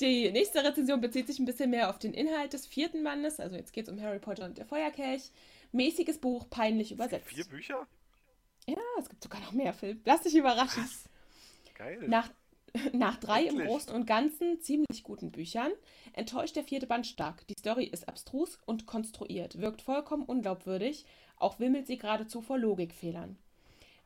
Die 0.00 0.30
nächste 0.30 0.62
Rezension 0.62 1.00
bezieht 1.00 1.26
sich 1.26 1.38
ein 1.40 1.44
bisschen 1.44 1.70
mehr 1.70 1.90
auf 1.90 1.98
den 1.98 2.14
Inhalt 2.14 2.52
des 2.52 2.66
vierten 2.66 3.02
Bandes. 3.02 3.40
Also 3.40 3.56
jetzt 3.56 3.72
geht 3.72 3.88
es 3.88 3.92
um 3.92 4.00
Harry 4.00 4.20
Potter 4.20 4.44
und 4.44 4.56
der 4.56 4.64
Feuerkelch. 4.66 5.32
Mäßiges 5.72 6.18
Buch, 6.18 6.48
peinlich 6.48 6.92
übersetzt. 6.92 7.26
Vier 7.28 7.44
Bücher? 7.44 7.86
Ja, 8.66 8.76
es 9.00 9.08
gibt 9.08 9.22
sogar 9.22 9.40
noch 9.40 9.52
mehr, 9.52 9.72
Phil. 9.74 10.00
Lass 10.04 10.22
dich 10.22 10.36
überraschen. 10.36 10.88
Geil. 11.74 11.98
Nach, 12.06 12.30
nach 12.92 13.18
drei 13.18 13.42
im 13.42 13.50
Endlich. 13.50 13.68
Großen 13.68 13.94
und 13.94 14.06
Ganzen 14.06 14.60
ziemlich 14.60 15.02
guten 15.02 15.30
Büchern 15.30 15.72
enttäuscht 16.12 16.56
der 16.56 16.64
vierte 16.64 16.86
Band 16.86 17.06
stark. 17.06 17.46
Die 17.46 17.58
Story 17.58 17.84
ist 17.84 18.08
abstrus 18.08 18.58
und 18.66 18.86
konstruiert, 18.86 19.60
wirkt 19.60 19.82
vollkommen 19.82 20.24
unglaubwürdig, 20.24 21.06
auch 21.36 21.58
wimmelt 21.58 21.86
sie 21.86 21.98
geradezu 21.98 22.40
vor 22.40 22.58
Logikfehlern. 22.58 23.36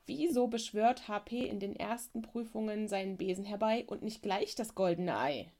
Wieso 0.06 0.46
beschwört 0.48 1.08
HP 1.08 1.46
in 1.46 1.60
den 1.60 1.76
ersten 1.76 2.22
Prüfungen 2.22 2.88
seinen 2.88 3.18
Besen 3.18 3.44
herbei 3.44 3.84
und 3.86 4.02
nicht 4.02 4.22
gleich 4.22 4.54
das 4.54 4.74
goldene 4.74 5.18
Ei? 5.18 5.52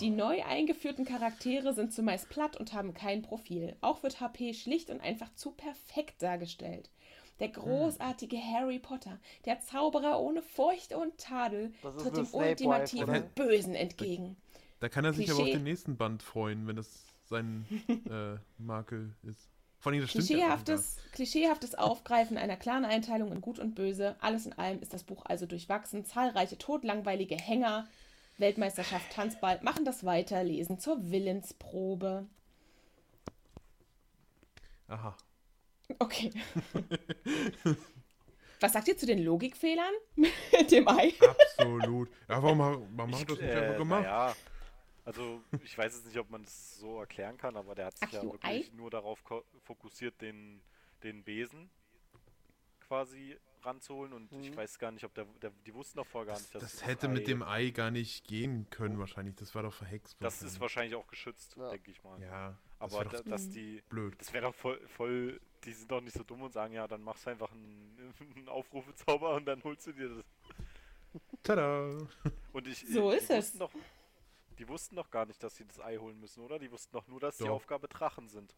Die 0.00 0.08
neu 0.08 0.42
eingeführten 0.42 1.04
Charaktere 1.04 1.74
sind 1.74 1.92
zumeist 1.92 2.30
platt 2.30 2.56
und 2.56 2.72
haben 2.72 2.94
kein 2.94 3.20
Profil. 3.20 3.76
Auch 3.82 4.02
wird 4.02 4.20
HP 4.20 4.54
schlicht 4.54 4.88
und 4.88 5.02
einfach 5.02 5.34
zu 5.34 5.50
perfekt 5.50 6.22
dargestellt. 6.22 6.88
Der 7.42 7.48
großartige 7.48 8.36
Harry 8.36 8.78
Potter, 8.78 9.18
der 9.46 9.60
Zauberer 9.60 10.20
ohne 10.20 10.42
Furcht 10.42 10.94
und 10.94 11.18
Tadel, 11.18 11.72
tritt 11.98 12.16
dem 12.16 12.28
ultimativen? 12.32 13.24
Bösen 13.34 13.74
entgegen. 13.74 14.36
Da 14.78 14.88
kann 14.88 15.04
er 15.04 15.12
sich 15.12 15.28
aber 15.28 15.38
auf 15.38 15.44
Klischee. 15.44 15.58
den 15.58 15.64
nächsten 15.64 15.96
Band 15.96 16.22
freuen, 16.22 16.68
wenn 16.68 16.76
das 16.76 17.04
sein 17.24 17.66
äh, 17.88 18.38
Makel 18.58 19.16
ist. 19.24 19.48
Allem, 19.80 20.02
das 20.02 20.10
stimmt 20.10 20.28
ja 20.28 20.36
Klischeehaftes, 20.36 20.96
klischeehaftes 21.10 21.74
Aufgreifen 21.74 22.38
einer 22.38 22.56
klaren 22.56 22.84
Einteilung 22.84 23.32
in 23.32 23.40
Gut 23.40 23.58
und 23.58 23.74
Böse. 23.74 24.14
Alles 24.20 24.46
in 24.46 24.52
allem 24.52 24.80
ist 24.80 24.94
das 24.94 25.02
Buch 25.02 25.24
also 25.24 25.44
durchwachsen. 25.44 26.04
Zahlreiche 26.04 26.58
todlangweilige 26.58 27.34
Hänger, 27.34 27.88
Weltmeisterschaft, 28.38 29.12
Tanzball 29.12 29.58
machen 29.62 29.84
das 29.84 30.04
Weiterlesen 30.04 30.78
zur 30.78 31.10
Willensprobe. 31.10 32.24
Aha. 34.86 35.16
Okay. 35.98 36.30
Was 38.60 38.72
sagt 38.72 38.88
ihr 38.88 38.96
zu 38.96 39.06
den 39.06 39.24
Logikfehlern 39.24 39.92
mit 40.16 40.70
dem 40.70 40.86
Ei? 40.88 41.12
Absolut. 41.20 42.08
Ja, 42.28 42.40
warum, 42.42 42.58
warum 42.58 43.18
hat 43.18 43.28
das 43.28 43.40
nicht 43.40 43.50
einfach 43.50 43.76
gemacht? 43.76 44.04
Ja, 44.04 44.36
also 45.04 45.42
ich 45.64 45.76
weiß 45.76 45.96
jetzt 45.96 46.06
nicht, 46.06 46.18
ob 46.18 46.30
man 46.30 46.42
es 46.44 46.78
so 46.78 47.00
erklären 47.00 47.36
kann, 47.36 47.56
aber 47.56 47.74
der 47.74 47.86
hat 47.86 47.98
sich 47.98 48.08
Ach, 48.08 48.12
ja 48.12 48.22
wirklich 48.22 48.72
nur 48.72 48.88
darauf 48.90 49.20
fokussiert, 49.64 50.20
den, 50.20 50.62
den 51.02 51.24
Besen 51.24 51.70
quasi 52.86 53.36
ranzuholen 53.64 54.12
und 54.12 54.32
ich 54.32 54.50
Mhm. 54.50 54.56
weiß 54.56 54.78
gar 54.78 54.90
nicht, 54.90 55.04
ob 55.04 55.14
der, 55.14 55.24
der 55.40 55.50
die 55.66 55.74
wussten 55.74 55.98
doch 55.98 56.06
vorher 56.06 56.32
gar 56.32 56.38
nicht, 56.40 56.54
dass 56.54 56.62
Das 56.62 56.86
hätte 56.86 57.06
Ei- 57.06 57.10
mit 57.10 57.26
dem 57.28 57.42
Ei 57.42 57.70
gar 57.70 57.90
nicht 57.90 58.26
gehen 58.26 58.68
können, 58.70 58.98
wahrscheinlich. 58.98 59.34
Das 59.36 59.54
war 59.54 59.62
doch 59.62 59.74
verhext. 59.74 60.16
Das 60.20 60.42
ist 60.42 60.60
wahrscheinlich. 60.60 60.94
auch 60.94 61.06
geschützt, 61.06 61.56
Ja. 61.56 61.70
denke 61.70 61.90
ich 61.90 62.02
mal. 62.04 62.20
Ja, 62.20 62.58
das 62.80 62.92
aber 62.94 63.10
wär 63.12 63.22
da, 63.22 63.30
dass 63.30 63.48
die 63.50 63.82
blöd. 63.88 64.14
Das 64.20 64.32
wäre 64.32 64.46
doch 64.46 64.54
voll, 64.54 64.80
voll, 64.88 65.40
die 65.64 65.72
sind 65.72 65.90
doch 65.90 66.00
nicht 66.00 66.14
so 66.16 66.22
dumm 66.24 66.42
und 66.42 66.52
sagen, 66.52 66.74
ja, 66.74 66.86
dann 66.88 67.02
machst 67.02 67.26
du 67.26 67.30
einfach 67.30 67.50
einen, 67.52 68.14
einen 68.36 68.48
Aufrufezauber 68.48 69.34
und 69.36 69.44
dann 69.46 69.62
holst 69.64 69.86
du 69.86 69.92
dir 69.92 70.08
das. 70.08 70.24
Tada! 71.42 71.98
Und 72.52 72.66
ich, 72.66 72.86
So 72.88 73.10
die 73.10 73.16
ist 73.18 73.30
es. 73.30 73.58
Doch, 73.58 73.70
die 74.58 74.68
wussten 74.68 74.96
doch 74.96 75.10
gar 75.10 75.26
nicht, 75.26 75.42
dass 75.42 75.56
sie 75.56 75.64
das 75.66 75.80
Ei 75.80 75.96
holen 75.98 76.18
müssen, 76.20 76.42
oder? 76.42 76.58
Die 76.58 76.70
wussten 76.70 76.92
doch 76.92 77.06
nur, 77.08 77.20
dass 77.20 77.36
die 77.36 77.44
Doch. 77.44 77.50
Aufgabe 77.54 77.88
Drachen 77.88 78.28
sind. 78.28 78.54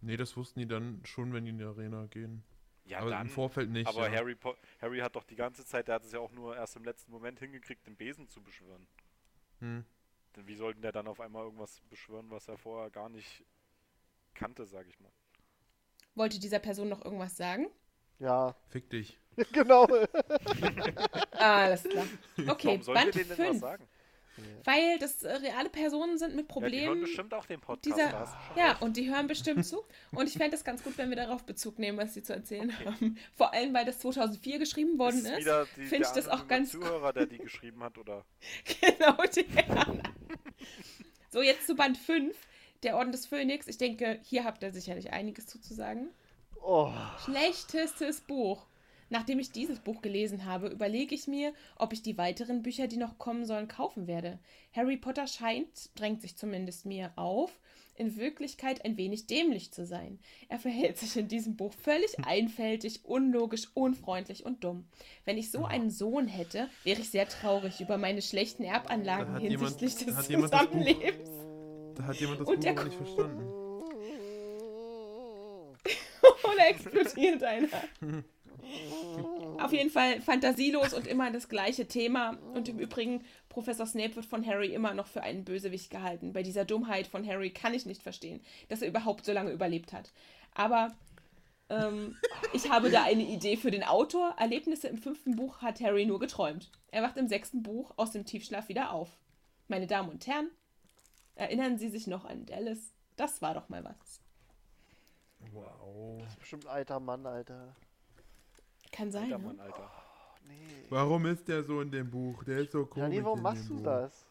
Nee, 0.00 0.16
das 0.16 0.36
wussten 0.36 0.60
die 0.60 0.66
dann 0.68 1.00
schon, 1.04 1.32
wenn 1.32 1.44
die 1.44 1.50
in 1.50 1.58
die 1.58 1.64
Arena 1.64 2.06
gehen. 2.06 2.44
Ja, 2.88 3.00
aber 3.00 3.10
dann. 3.10 3.26
im 3.26 3.28
Vorfeld 3.28 3.70
nicht. 3.70 3.86
aber 3.86 4.10
ja. 4.10 4.18
Harry, 4.18 4.36
Harry 4.80 4.98
hat 4.98 5.14
doch 5.14 5.24
die 5.24 5.36
ganze 5.36 5.64
Zeit, 5.64 5.88
der 5.88 5.96
hat 5.96 6.04
es 6.04 6.12
ja 6.12 6.20
auch 6.20 6.32
nur 6.32 6.56
erst 6.56 6.76
im 6.76 6.84
letzten 6.84 7.12
Moment 7.12 7.38
hingekriegt, 7.38 7.86
den 7.86 7.96
Besen 7.96 8.28
zu 8.28 8.42
beschwören. 8.42 8.86
Hm. 9.60 9.84
Denn 10.36 10.46
wie 10.46 10.54
sollten 10.54 10.80
der 10.82 10.92
dann 10.92 11.06
auf 11.06 11.20
einmal 11.20 11.44
irgendwas 11.44 11.80
beschwören, 11.90 12.30
was 12.30 12.48
er 12.48 12.56
vorher 12.56 12.90
gar 12.90 13.08
nicht 13.08 13.44
kannte, 14.34 14.64
sag 14.66 14.86
ich 14.88 14.98
mal. 15.00 15.12
Wollte 16.14 16.38
dieser 16.38 16.58
Person 16.58 16.88
noch 16.88 17.04
irgendwas 17.04 17.36
sagen? 17.36 17.66
Ja, 18.18 18.54
Fick 18.68 18.90
dich. 18.90 19.18
genau. 19.52 19.86
Ah, 21.32 21.64
alles 21.64 21.84
klar. 21.84 22.06
Okay, 22.48 22.80
Warum 22.80 22.86
wir 22.86 22.94
Band 22.94 23.14
denen 23.14 23.28
denn 23.28 23.38
was 23.38 23.46
5. 23.46 23.60
sagen? 23.60 23.88
Weil 24.64 24.98
das 24.98 25.22
äh, 25.22 25.32
reale 25.32 25.68
Personen 25.70 26.18
sind 26.18 26.34
mit 26.36 26.46
Ja, 26.50 26.54
die 26.60 26.60
hören 26.60 26.70
Problemen. 26.86 27.00
bestimmt 27.02 27.34
auch 27.34 27.46
den 27.46 27.60
Podcast. 27.60 27.84
dieser- 27.96 28.36
Ja, 28.56 28.76
und 28.80 28.96
die 28.96 29.08
hören 29.10 29.26
bestimmt 29.26 29.64
zu. 29.66 29.84
Und 30.12 30.26
ich 30.28 30.34
fände 30.34 30.56
es 30.56 30.64
ganz 30.64 30.82
gut, 30.82 30.98
wenn 30.98 31.08
wir 31.10 31.16
darauf 31.16 31.44
Bezug 31.44 31.78
nehmen, 31.78 31.96
was 31.98 32.14
sie 32.14 32.22
zu 32.22 32.32
erzählen 32.34 32.72
haben. 32.84 33.16
Vor 33.34 33.52
allem, 33.54 33.72
weil 33.74 33.84
das 33.84 33.98
2004 34.00 34.58
geschrieben 34.58 34.98
worden 34.98 35.18
ist 35.18 35.26
ist. 35.30 35.38
wieder 35.38 35.66
die, 35.76 35.84
find 35.86 35.90
der 36.04 36.08
ich 36.08 36.08
das 36.14 36.28
auch 36.28 36.46
ganz 36.48 36.72
Zuhörer, 36.72 37.12
der 37.12 37.26
die 37.26 37.38
geschrieben 37.38 37.82
hat, 37.82 37.96
oder? 37.98 38.24
Genau, 38.80 39.16
der. 39.34 40.02
So, 41.30 41.42
jetzt 41.42 41.66
zu 41.66 41.74
Band 41.74 41.96
5. 41.98 42.36
Der 42.84 42.96
Orden 42.96 43.10
des 43.12 43.26
Phönix. 43.26 43.66
Ich 43.66 43.76
denke, 43.78 44.20
hier 44.22 44.44
habt 44.44 44.62
ihr 44.62 44.70
sicherlich 44.72 45.12
einiges 45.12 45.46
zuzusagen. 45.46 46.10
Oh, 46.62 46.92
Schlechtestes 47.24 48.20
Buch. 48.20 48.66
Nachdem 49.10 49.38
ich 49.38 49.50
dieses 49.52 49.80
Buch 49.80 50.02
gelesen 50.02 50.44
habe, 50.44 50.68
überlege 50.68 51.14
ich 51.14 51.26
mir, 51.26 51.52
ob 51.76 51.92
ich 51.92 52.02
die 52.02 52.18
weiteren 52.18 52.62
Bücher, 52.62 52.88
die 52.88 52.96
noch 52.98 53.18
kommen 53.18 53.44
sollen, 53.46 53.68
kaufen 53.68 54.06
werde. 54.06 54.38
Harry 54.72 54.96
Potter 54.96 55.26
scheint, 55.26 55.90
drängt 55.98 56.20
sich 56.22 56.36
zumindest 56.36 56.86
mir 56.86 57.12
auf, 57.16 57.58
in 57.94 58.16
Wirklichkeit 58.16 58.84
ein 58.84 58.96
wenig 58.96 59.26
dämlich 59.26 59.72
zu 59.72 59.84
sein. 59.84 60.20
Er 60.48 60.60
verhält 60.60 60.98
sich 60.98 61.16
in 61.16 61.26
diesem 61.26 61.56
Buch 61.56 61.72
völlig 61.72 62.24
einfältig, 62.24 63.04
unlogisch, 63.04 63.66
unfreundlich 63.74 64.46
und 64.46 64.62
dumm. 64.62 64.86
Wenn 65.24 65.36
ich 65.36 65.50
so 65.50 65.64
einen 65.64 65.90
Sohn 65.90 66.28
hätte, 66.28 66.68
wäre 66.84 67.00
ich 67.00 67.10
sehr 67.10 67.28
traurig 67.28 67.80
über 67.80 67.98
meine 67.98 68.22
schlechten 68.22 68.62
Erbanlagen 68.62 69.34
hat 69.34 69.42
jemand- 69.42 69.68
hinsichtlich 69.70 70.06
des 70.06 70.14
das 70.14 70.28
Buch- 70.28 70.42
Zusammenlebens. 70.42 71.30
Da 71.96 72.04
hat 72.04 72.16
jemand 72.20 72.40
das 72.40 72.46
Und 72.48 72.64
Buch 72.64 72.84
nicht 72.84 72.96
verstanden. 72.96 73.48
Oder 76.52 76.68
explodiert 76.68 77.42
einer. 77.42 77.68
Auf 79.58 79.72
jeden 79.72 79.90
Fall 79.90 80.20
fantasielos 80.20 80.92
und 80.92 81.06
immer 81.06 81.30
das 81.30 81.48
gleiche 81.48 81.86
Thema. 81.86 82.38
Und 82.54 82.68
im 82.68 82.78
Übrigen, 82.78 83.24
Professor 83.48 83.86
Snape 83.86 84.16
wird 84.16 84.26
von 84.26 84.46
Harry 84.46 84.72
immer 84.72 84.94
noch 84.94 85.06
für 85.06 85.22
einen 85.22 85.44
Bösewicht 85.44 85.90
gehalten. 85.90 86.32
Bei 86.32 86.42
dieser 86.42 86.64
Dummheit 86.64 87.06
von 87.06 87.26
Harry 87.26 87.50
kann 87.50 87.74
ich 87.74 87.86
nicht 87.86 88.02
verstehen, 88.02 88.40
dass 88.68 88.82
er 88.82 88.88
überhaupt 88.88 89.24
so 89.24 89.32
lange 89.32 89.50
überlebt 89.50 89.92
hat. 89.92 90.12
Aber 90.54 90.94
ähm, 91.70 92.16
ich 92.52 92.70
habe 92.70 92.90
da 92.90 93.02
eine 93.02 93.24
Idee 93.24 93.56
für 93.56 93.70
den 93.70 93.84
Autor. 93.84 94.34
Erlebnisse 94.38 94.88
im 94.88 94.98
fünften 94.98 95.36
Buch 95.36 95.60
hat 95.60 95.80
Harry 95.80 96.06
nur 96.06 96.18
geträumt. 96.18 96.70
Er 96.90 97.02
wacht 97.02 97.16
im 97.16 97.28
sechsten 97.28 97.62
Buch 97.62 97.92
aus 97.96 98.12
dem 98.12 98.24
Tiefschlaf 98.24 98.68
wieder 98.68 98.92
auf. 98.92 99.10
Meine 99.66 99.86
Damen 99.86 100.08
und 100.08 100.26
Herren, 100.26 100.50
erinnern 101.34 101.78
Sie 101.78 101.88
sich 101.88 102.06
noch 102.06 102.24
an 102.24 102.46
Dallas? 102.46 102.92
Das 103.16 103.42
war 103.42 103.54
doch 103.54 103.68
mal 103.68 103.84
was. 103.84 104.20
Wow. 105.52 106.22
bestimmt 106.38 106.66
ein 106.66 106.72
alter 106.72 107.00
Mann, 107.00 107.26
Alter. 107.26 107.74
Kann 108.92 109.10
sein, 109.10 109.24
Alter 109.24 109.38
ne? 109.38 109.44
Mann, 109.46 109.60
Alter. 109.60 109.90
Nee. 110.46 110.54
Warum 110.88 111.26
ist 111.26 111.46
der 111.48 111.62
so 111.62 111.80
in 111.80 111.90
dem 111.90 112.10
Buch? 112.10 112.44
Der 112.44 112.58
ist 112.58 112.72
so 112.72 112.86
komisch. 112.86 113.02
Ja, 113.02 113.08
nee, 113.08 113.24
warum 113.24 113.38
in 113.38 113.42
machst 113.42 113.64
dem 113.64 113.68
du 113.68 113.74
Buch. 113.76 113.84
das? 113.84 114.24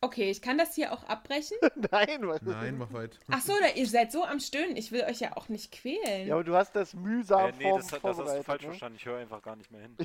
Okay, 0.00 0.30
ich 0.30 0.42
kann 0.42 0.58
das 0.58 0.74
hier 0.74 0.92
auch 0.92 1.02
abbrechen. 1.04 1.56
Nein, 1.90 2.28
was? 2.28 2.42
Nein, 2.42 2.76
mach 2.76 2.92
weiter. 2.92 3.16
Ach 3.30 3.40
so, 3.40 3.54
da, 3.58 3.68
ihr 3.74 3.86
seid 3.86 4.12
so 4.12 4.22
am 4.22 4.38
Stöhnen. 4.38 4.76
Ich 4.76 4.92
will 4.92 5.02
euch 5.04 5.20
ja 5.20 5.34
auch 5.36 5.48
nicht 5.48 5.72
quälen. 5.72 6.26
Ja, 6.28 6.34
aber 6.34 6.44
du 6.44 6.54
hast 6.54 6.76
das 6.76 6.92
mühsam 6.92 7.48
Äh, 7.48 7.52
nee, 7.58 7.72
das, 7.74 7.90
hat- 7.90 8.04
das 8.04 8.18
hast 8.18 8.36
du 8.36 8.42
falsch 8.42 8.62
ne? 8.62 8.68
verstanden. 8.68 8.96
Ich 8.98 9.06
höre 9.06 9.18
einfach 9.18 9.40
gar 9.40 9.56
nicht 9.56 9.70
mehr 9.70 9.80
hin. 9.80 9.96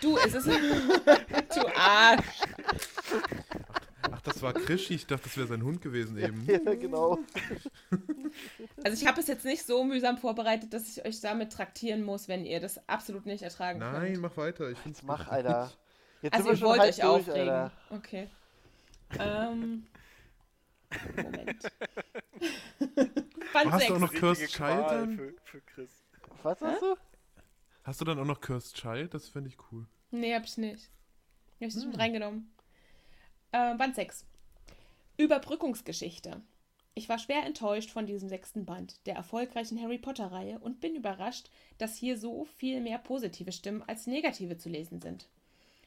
Du, 0.00 0.16
es 0.16 0.32
ist. 0.32 0.46
du 1.54 1.76
Arsch. 1.76 2.24
Ach, 4.20 4.24
das 4.32 4.42
war 4.42 4.52
Krischi. 4.52 4.94
Ich 4.94 5.06
dachte, 5.06 5.24
das 5.24 5.36
wäre 5.38 5.46
sein 5.46 5.62
Hund 5.62 5.80
gewesen 5.80 6.18
eben. 6.18 6.44
Ja, 6.46 6.74
genau. 6.74 7.18
Also, 8.84 9.02
ich 9.02 9.06
habe 9.08 9.20
es 9.20 9.26
jetzt 9.28 9.44
nicht 9.44 9.64
so 9.66 9.82
mühsam 9.84 10.18
vorbereitet, 10.18 10.74
dass 10.74 10.88
ich 10.88 11.04
euch 11.06 11.20
damit 11.20 11.52
traktieren 11.52 12.02
muss, 12.02 12.28
wenn 12.28 12.44
ihr 12.44 12.60
das 12.60 12.86
absolut 12.88 13.24
nicht 13.26 13.42
ertragen 13.42 13.78
Nein, 13.78 14.12
könnt. 14.12 14.22
mach 14.22 14.36
weiter. 14.36 14.70
Ich 14.70 14.78
find's 14.78 14.98
Jetzt 15.00 15.06
mach, 15.06 15.24
gut. 15.24 15.32
Alter. 15.32 15.72
Jetzt 16.22 16.34
Also, 16.34 16.44
sind 16.44 16.46
wir 16.46 16.52
ihr 16.52 16.58
schon 16.58 16.68
wollt 16.68 16.80
euch 16.80 16.96
durch, 16.96 17.06
aufregen. 17.30 17.48
Alter. 17.48 17.72
Okay. 17.90 18.28
Ähm. 19.18 19.86
Moment. 21.16 21.70
Hast 23.54 23.88
du 23.88 23.94
auch 23.94 23.98
6. 23.98 24.00
noch 24.00 24.12
Cursed 24.14 24.48
Child? 24.50 25.14
Für, 25.16 25.34
für 25.44 25.60
Chris. 25.62 25.90
Was 26.42 26.60
hast 26.60 26.82
du? 26.82 26.96
Hast 27.84 28.00
du 28.00 28.04
dann 28.04 28.18
auch 28.18 28.24
noch 28.24 28.40
Cursed 28.40 28.74
Child? 28.76 29.14
Das 29.14 29.28
fände 29.28 29.48
ich 29.48 29.56
cool. 29.72 29.86
Nee, 30.10 30.34
hab 30.34 30.44
ich 30.44 30.58
nicht. 30.58 30.90
Hab 31.60 31.68
ich 31.68 31.74
nicht 31.74 31.84
Hm. 31.84 31.90
mit 31.90 31.98
reingenommen. 32.00 32.52
Äh, 33.52 33.74
Band 33.74 33.94
6. 33.96 34.24
Überbrückungsgeschichte. 35.16 36.40
Ich 36.94 37.08
war 37.08 37.18
schwer 37.18 37.44
enttäuscht 37.44 37.90
von 37.90 38.06
diesem 38.06 38.28
sechsten 38.28 38.64
Band 38.64 39.04
der 39.06 39.14
erfolgreichen 39.14 39.80
Harry 39.80 39.98
Potter-Reihe 39.98 40.58
und 40.58 40.80
bin 40.80 40.94
überrascht, 40.94 41.50
dass 41.78 41.96
hier 41.96 42.18
so 42.18 42.44
viel 42.56 42.80
mehr 42.80 42.98
positive 42.98 43.52
Stimmen 43.52 43.82
als 43.86 44.06
negative 44.06 44.56
zu 44.56 44.68
lesen 44.68 45.00
sind. 45.00 45.28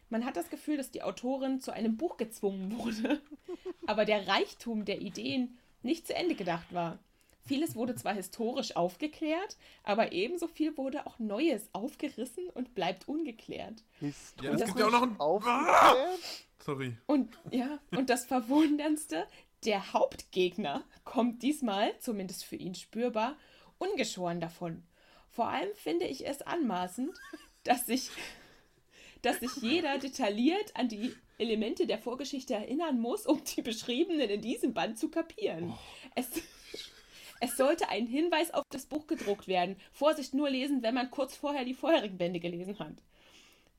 Man 0.09 0.25
hat 0.25 0.35
das 0.35 0.49
Gefühl, 0.49 0.77
dass 0.77 0.91
die 0.91 1.03
Autorin 1.03 1.61
zu 1.61 1.71
einem 1.71 1.97
Buch 1.97 2.17
gezwungen 2.17 2.77
wurde, 2.77 3.21
aber 3.87 4.05
der 4.05 4.27
Reichtum 4.27 4.85
der 4.85 5.01
Ideen 5.01 5.57
nicht 5.81 6.07
zu 6.07 6.15
Ende 6.15 6.35
gedacht 6.35 6.73
war. 6.73 6.99
Vieles 7.45 7.75
wurde 7.75 7.95
zwar 7.95 8.13
historisch 8.13 8.75
aufgeklärt, 8.75 9.57
aber 9.83 10.13
ebenso 10.13 10.47
viel 10.47 10.77
wurde 10.77 11.05
auch 11.05 11.19
Neues 11.19 11.69
aufgerissen 11.73 12.49
und 12.53 12.73
bleibt 12.73 13.07
ungeklärt. 13.07 13.83
Ja, 13.99 14.07
Historisch 14.07 14.61
es 14.61 14.65
gibt 14.67 14.79
ja 14.79 14.87
auch 14.87 14.91
noch 14.91 15.01
ein. 15.03 15.19
aufgeklärt? 15.19 16.19
Sorry. 16.63 16.95
Und 17.07 17.29
ja, 17.51 17.79
und 17.91 18.09
das 18.09 18.25
Verwunderndste, 18.25 19.27
der 19.65 19.91
Hauptgegner 19.91 20.85
kommt 21.03 21.43
diesmal, 21.43 21.97
zumindest 21.99 22.45
für 22.45 22.55
ihn 22.55 22.73
spürbar, 22.75 23.37
ungeschoren 23.79 24.39
davon. 24.39 24.83
Vor 25.29 25.47
allem 25.47 25.73
finde 25.75 26.05
ich 26.05 26.25
es 26.25 26.41
anmaßend, 26.41 27.11
dass 27.63 27.85
sich, 27.85 28.09
dass 29.21 29.39
sich 29.39 29.55
jeder 29.57 29.97
detailliert 29.97 30.75
an 30.75 30.87
die 30.87 31.13
Elemente 31.37 31.85
der 31.85 31.97
Vorgeschichte 31.97 32.53
erinnern 32.53 32.99
muss, 32.99 33.25
um 33.25 33.41
die 33.43 33.61
beschriebenen 33.61 34.29
in 34.29 34.41
diesem 34.41 34.73
Band 34.73 34.97
zu 34.97 35.09
kapieren. 35.09 35.73
Es, 36.15 36.29
es 37.41 37.57
sollte 37.57 37.89
ein 37.89 38.07
Hinweis 38.07 38.53
auf 38.53 38.63
das 38.69 38.85
Buch 38.85 39.07
gedruckt 39.07 39.47
werden. 39.47 39.75
Vorsicht 39.91 40.33
nur 40.33 40.49
lesen, 40.49 40.81
wenn 40.81 40.93
man 40.93 41.11
kurz 41.11 41.35
vorher 41.35 41.65
die 41.65 41.73
vorherigen 41.73 42.17
Bände 42.17 42.39
gelesen 42.39 42.79
hat. 42.79 42.93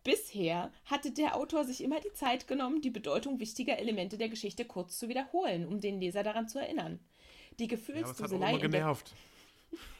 Bisher 0.05 0.70
hatte 0.85 1.10
der 1.10 1.35
Autor 1.36 1.64
sich 1.64 1.82
immer 1.82 1.98
die 2.01 2.12
Zeit 2.12 2.47
genommen, 2.47 2.81
die 2.82 2.90
Bedeutung 2.90 3.40
wichtiger 3.40 3.78
Elemente 3.78 4.18
der 4.18 4.28
Geschichte 4.28 4.64
kurz 4.64 4.98
zu 4.98 5.09
wiederholen, 5.09 5.66
um 5.66 5.81
den 5.81 6.01
Leser 6.01 6.22
daran 6.22 6.47
zu 6.48 6.59
erinnern. 6.60 7.01
Die 7.59 7.64
Ja, 7.64 7.70
hat 7.70 7.78
Gefühlsduselei 7.78 8.51
der 8.52 8.60
genervt. 8.60 9.14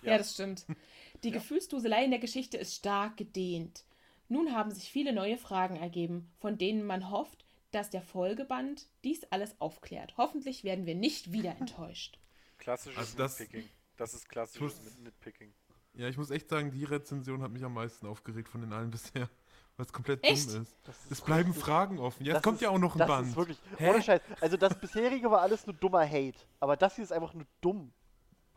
ja. 0.02 0.18
das 0.18 0.35
stimmt. 0.35 0.66
Die 1.22 1.31
Gefühlsduselei 1.31 2.05
in 2.05 2.10
der 2.10 2.20
Geschichte 2.20 2.59
ist 2.59 2.74
stark 2.74 3.16
gedehnt. 3.16 3.85
Nun 4.28 4.52
haben 4.55 4.70
sich 4.72 4.90
viele 4.90 5.12
neue 5.14 5.39
Fragen 5.39 5.76
ergeben, 5.76 6.31
von 6.39 6.59
denen 6.59 6.85
man 6.85 7.10
hofft, 7.10 7.47
dass 7.70 7.89
der 7.89 8.02
Folgeband 8.02 8.89
dies 9.05 9.24
alles 9.31 9.59
aufklärt. 9.60 10.14
Hoffentlich 10.18 10.64
werden 10.64 10.85
wir 10.85 10.94
nicht 10.94 11.32
wieder 11.32 11.56
enttäuscht. 11.60 12.18
Klassisches 12.59 12.98
Also 12.98 13.16
das- 13.16 13.40
Nitpicking. 13.40 13.68
Das 13.97 14.12
ist 14.12 14.28
klassisches 14.28 14.98
Nitpicking. 14.98 15.55
Ja, 15.94 16.09
ich 16.09 16.16
muss 16.18 16.31
echt 16.31 16.48
sagen, 16.51 16.72
die 16.72 16.82
Rezension 16.85 17.40
hat 17.43 17.52
mich 17.52 17.62
am 17.64 17.72
meisten 17.74 18.06
aufgeregt 18.06 18.48
von 18.48 18.60
den 18.60 18.72
allen 18.72 18.90
bisher. 18.90 19.31
Weil 19.76 19.86
es 19.86 19.92
komplett 19.92 20.22
Echt? 20.24 20.52
dumm 20.55 20.62
ist. 20.62 20.76
Ist 20.88 21.10
Es 21.10 21.20
bleiben 21.20 21.48
richtig- 21.51 21.64
Fragen 21.64 21.98
offen. 21.98 22.24
Ja, 22.24 22.32
es 22.32 22.34
das 22.36 22.42
kommt 22.44 22.56
ist- 22.56 22.62
ja 22.62 22.68
auch 22.70 22.78
noch 22.78 22.94
ein 22.94 22.98
das 22.98 23.09
Band. 23.09 23.28
ist 23.28 23.36
wirklich, 23.36 23.59
Hä? 23.76 23.90
ohne 23.90 24.02
Scheiß. 24.02 24.20
Also 24.40 24.56
das 24.56 24.78
bisherige 24.78 25.30
war 25.30 25.40
alles 25.40 25.66
nur 25.66 25.74
dummer 25.74 26.06
Hate. 26.09 26.38
Aber 26.60 26.76
das 26.76 26.94
hier 26.94 27.05
ist 27.05 27.12
einfach 27.12 27.34
nur 27.34 27.44
dumm. 27.60 27.92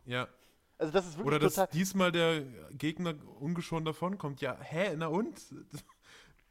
Ja. 0.04 0.28
Also 0.78 0.92
das 0.92 1.06
ist 1.06 1.14
wirklich 1.18 1.26
Oder 1.26 1.38
dass 1.40 1.54
total... 1.56 1.68
diesmal 1.72 2.12
der 2.12 2.42
Gegner 2.70 3.14
ungeschoren 3.40 3.84
davonkommt. 3.84 4.40
Ja, 4.40 4.56
hä, 4.60 4.94
na 4.96 5.08
und? 5.08 5.36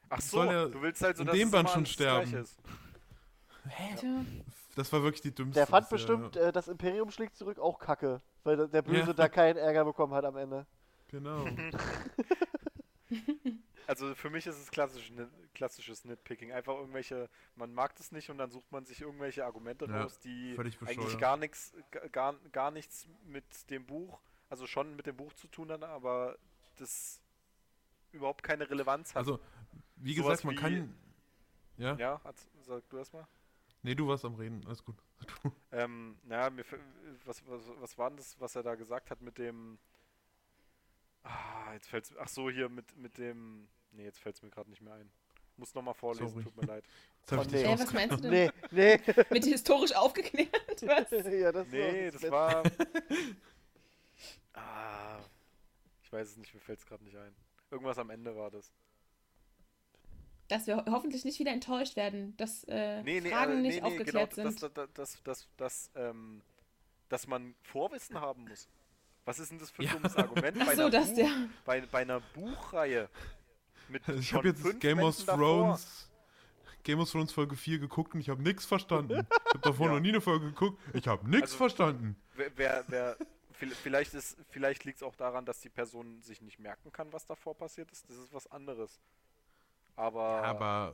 Ach 0.09 0.19
so, 0.21 0.37
Soll 0.37 0.47
er 0.49 0.67
du 0.69 0.81
willst 0.81 1.01
also, 1.03 1.21
in 1.21 1.27
dass 1.27 1.35
dem 1.35 1.49
Band 1.51 1.69
schon 1.69 1.83
das 1.85 1.93
sterben? 1.93 2.33
Ist. 2.33 2.57
Tja. 3.97 4.25
Das 4.75 4.91
war 4.93 5.01
wirklich 5.01 5.21
die 5.21 5.33
dümmste. 5.33 5.59
Der 5.59 5.67
fand 5.67 5.89
bestimmt, 5.89 6.35
äh, 6.35 6.51
das 6.51 6.67
Imperium 6.67 7.09
schlägt 7.09 7.35
zurück 7.37 7.57
auch 7.59 7.79
kacke. 7.79 8.21
Weil 8.43 8.57
der- 8.57 8.67
der 8.67 8.81
Böse 8.81 9.07
Ja. 9.07 9.13
da 9.13 9.29
keinen 9.29 9.55
Ärger 9.57 9.85
bekommen 9.85 10.13
hat 10.13 10.25
am 10.25 10.35
Ende. 10.37 10.65
Genau. 11.07 11.45
Also 13.87 14.13
für 14.15 14.29
mich 14.29 14.45
ist 14.45 14.57
es 14.57 14.69
klassisch, 14.69 15.11
klassisches 15.53 16.03
Nitpicking. 16.03 16.51
Einfach 16.51 16.75
irgendwelche, 16.75 17.29
man 17.55 17.73
mag 17.73 17.95
das 17.95 18.11
nicht 18.11 18.29
und 18.29 18.37
dann 18.37 18.51
sucht 18.51 18.69
man 18.71 18.85
sich 18.85 19.01
irgendwelche 19.01 19.45
Argumente 19.45 19.85
Ja, 19.85 20.03
raus, 20.03 20.19
die 20.19 20.57
eigentlich 20.85 21.17
gar 21.17 21.37
nichts, 21.37 21.73
gar, 22.11 22.33
gar 22.51 22.69
nichts 22.71 23.07
mit 23.25 23.69
dem 23.69 23.85
Buch, 23.85 24.19
also 24.49 24.67
schon 24.67 24.95
mit 24.97 25.05
dem 25.05 25.15
Buch 25.15 25.33
zu 25.33 25.47
tun 25.47 25.71
haben, 25.71 25.83
aber 25.83 26.37
das 26.75 27.21
überhaupt 28.11 28.43
keine 28.43 28.69
Relevanz 28.69 29.11
hat. 29.11 29.17
Also, 29.17 29.39
wie 29.95 30.13
Sowas 30.15 30.41
gesagt, 30.41 30.45
man 30.45 30.55
wie- 30.55 30.77
kann. 30.79 30.97
Ja? 31.77 31.95
ja, 31.95 32.21
hat, 32.23 32.35
sag 32.63 32.87
du 32.89 32.97
erst 32.97 33.13
mal. 33.13 33.25
Nee, 33.83 33.95
du 33.95 34.07
warst 34.07 34.25
am 34.25 34.35
Reden. 34.35 34.65
Alles 34.65 34.83
gut. 34.83 34.95
Ähm, 35.71 36.17
naja, 36.23 36.49
mir, 36.49 36.63
was, 37.25 37.45
was, 37.47 37.61
was 37.79 37.97
war 37.97 38.09
denn 38.09 38.17
das, 38.17 38.39
was 38.39 38.55
er 38.55 38.63
da 38.63 38.75
gesagt 38.75 39.11
hat 39.11 39.21
mit 39.21 39.37
dem. 39.37 39.77
Ah, 41.23 41.73
jetzt 41.73 41.87
fällt's. 41.89 42.13
Ach 42.17 42.27
so, 42.27 42.49
hier 42.49 42.69
mit, 42.69 42.95
mit 42.97 43.17
dem. 43.17 43.67
Nee, 43.97 44.03
jetzt 44.05 44.19
fällt's 44.19 44.41
mir 44.43 44.49
gerade 44.49 44.69
nicht 44.69 44.81
mehr 44.81 44.93
ein. 44.93 45.09
Muss 45.57 45.73
nochmal 45.73 45.95
vorlesen, 45.95 46.29
Sorry. 46.29 46.43
tut 46.43 46.55
mir 46.55 46.67
leid. 46.67 46.83
Oh, 47.31 47.43
nee. 47.51 47.65
Raus- 47.65 47.79
was 47.79 47.91
meinst 47.93 48.17
du 48.17 48.21
denn? 48.21 48.31
Nee, 48.31 48.51
nee. 48.69 48.99
Mit 49.31 49.43
historisch 49.45 49.93
aufgeklärt? 49.95 50.49
Was? 50.83 51.09
ja, 51.11 51.51
das 51.51 51.67
Nee, 51.69 51.81
war 51.81 52.11
das 52.11 52.21
Beste. 52.21 52.31
war. 52.31 52.63
ah, 54.53 55.19
ich 56.03 56.11
weiß 56.13 56.29
es 56.29 56.37
nicht, 56.37 56.53
mir 56.53 56.59
fällt's 56.59 56.85
gerade 56.85 57.03
nicht 57.03 57.17
ein. 57.17 57.33
Irgendwas 57.71 57.97
am 57.97 58.09
Ende 58.11 58.35
war 58.35 58.51
das. 58.51 58.71
Dass 60.47 60.67
wir 60.67 60.77
ho- 60.77 60.85
hoffentlich 60.91 61.25
nicht 61.25 61.39
wieder 61.39 61.51
enttäuscht 61.51 61.95
werden, 61.95 62.37
dass 62.37 62.63
äh, 62.65 63.01
Nee, 63.03 63.19
nee, 63.19 63.29
Fragen 63.31 63.53
äh, 63.53 63.61
nicht 63.61 63.75
nee, 63.75 63.81
nee, 63.81 63.87
aufgeklärt 63.87 64.35
genau, 64.35 64.49
sind. 64.51 64.61
dass, 64.63 64.73
dass, 64.73 64.93
dass, 64.93 65.23
dass, 65.23 65.47
dass, 65.57 65.91
ähm, 65.95 66.41
dass 67.09 67.27
man 67.27 67.55
Vorwissen 67.63 68.21
haben 68.21 68.47
muss. 68.47 68.69
Was 69.25 69.39
ist 69.39 69.51
denn 69.51 69.59
das 69.59 69.71
für 69.71 69.81
ein 69.81 69.85
Ja. 69.87 69.93
dummes 69.93 70.15
Argument 70.15 70.57
Ach 70.61 70.65
bei, 70.67 70.75
so, 70.75 70.81
einer 70.83 70.91
dass 70.91 71.07
Buch, 71.09 71.15
der. 71.15 71.29
bei, 71.65 71.81
bei 71.81 71.99
einer 71.99 72.19
Buchreihe? 72.21 73.09
Mit 73.89 74.07
Ich 74.09 74.33
habe 74.33 74.49
jetzt 74.49 74.63
Game 74.79 74.99
of 74.99 75.15
Bänden 75.15 75.25
davor. 75.27 75.37
Thrones. 75.37 76.09
Game 76.83 76.99
of 76.99 77.11
Thrones 77.11 77.31
Folge 77.33 77.55
4 77.55 77.79
geguckt 77.79 78.13
und 78.13 78.21
ich 78.21 78.29
habe 78.29 78.41
nichts 78.41 78.65
verstanden. 78.65 79.27
Ich 79.47 79.53
habe 79.53 79.59
davor 79.61 79.87
Ja. 79.87 79.93
noch 79.93 79.99
nie 79.99 80.09
eine 80.09 80.21
Folge 80.21 80.47
geguckt. 80.47 80.79
Ich 80.93 81.07
habe 81.07 81.27
nichts 81.29 81.51
Also- 81.51 81.57
verstanden. 81.57 82.15
Wer, 82.35 82.51
wer, 82.55 82.83
wer 82.87 83.17
vi- 83.59 83.71
vielleicht 83.73 84.13
ist, 84.13 84.37
vielleicht 84.49 84.83
liegt 84.85 84.97
es 84.97 85.03
auch 85.03 85.15
daran, 85.15 85.45
dass 85.45 85.59
die 85.61 85.69
Person 85.69 86.21
sich 86.21 86.41
nicht 86.41 86.59
merken 86.59 86.91
kann, 86.91 87.11
was 87.11 87.25
davor 87.25 87.55
passiert 87.55 87.91
ist. 87.91 88.09
Das 88.09 88.17
ist 88.17 88.33
was 88.33 88.45
anderes. 88.51 88.99
Aber, 89.95 90.43
Aber 90.43 90.93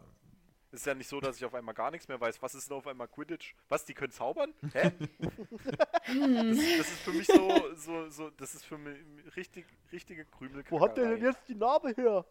es 0.74 0.80
ist 0.80 0.86
ja 0.88 0.96
nicht 0.96 1.08
so, 1.08 1.20
dass 1.20 1.38
ich 1.38 1.46
auf 1.46 1.54
einmal 1.54 1.76
gar 1.76 1.92
nichts 1.92 2.08
mehr 2.08 2.20
weiß. 2.20 2.42
Was 2.42 2.56
ist 2.56 2.68
denn 2.68 2.76
auf 2.78 2.88
einmal 2.88 3.08
Quidditch? 3.08 3.54
Was, 3.70 3.86
die 3.86 3.94
können 3.94 4.12
zaubern? 4.12 4.56
Hä? 4.74 4.92
das, 5.20 6.58
das 6.78 6.88
ist 6.88 7.02
für 7.02 7.12
mich 7.12 7.28
so, 7.28 7.76
so, 7.76 8.10
so, 8.10 8.30
das 8.32 8.56
ist 8.56 8.66
für 8.66 8.80
mich 8.80 8.98
richtig, 9.36 9.68
richtige 9.92 10.26
Krümel. 10.26 10.64
Wo 10.70 10.82
hat 10.82 10.98
der 10.98 11.12
denn 11.12 11.22
jetzt 11.26 11.48
die 11.48 11.54
Narbe 11.54 11.94
her? 11.96 12.26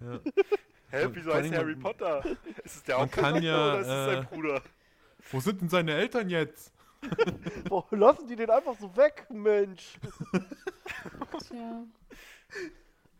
ja. 0.00 0.20
Hä, 0.90 1.08
wieso 1.12 1.34
heißt 1.34 1.54
Harry 1.54 1.76
Potter? 1.76 2.24
Ist 2.64 2.76
es 2.76 2.82
der 2.84 2.98
Hauptcharakter 2.98 3.42
ja, 3.42 3.66
oder 3.66 3.80
ist 3.80 3.86
es 3.86 4.06
sein 4.06 4.22
äh, 4.22 4.26
Bruder? 4.26 4.62
wo 5.30 5.40
sind 5.40 5.60
denn 5.60 5.68
seine 5.68 5.92
Eltern 5.94 6.30
jetzt? 6.30 6.72
Boah, 7.68 7.86
lassen 7.90 8.28
die 8.28 8.36
den 8.36 8.48
einfach 8.48 8.78
so 8.78 8.94
weg, 8.96 9.26
Mensch. 9.28 9.98
Tja. 11.48 11.84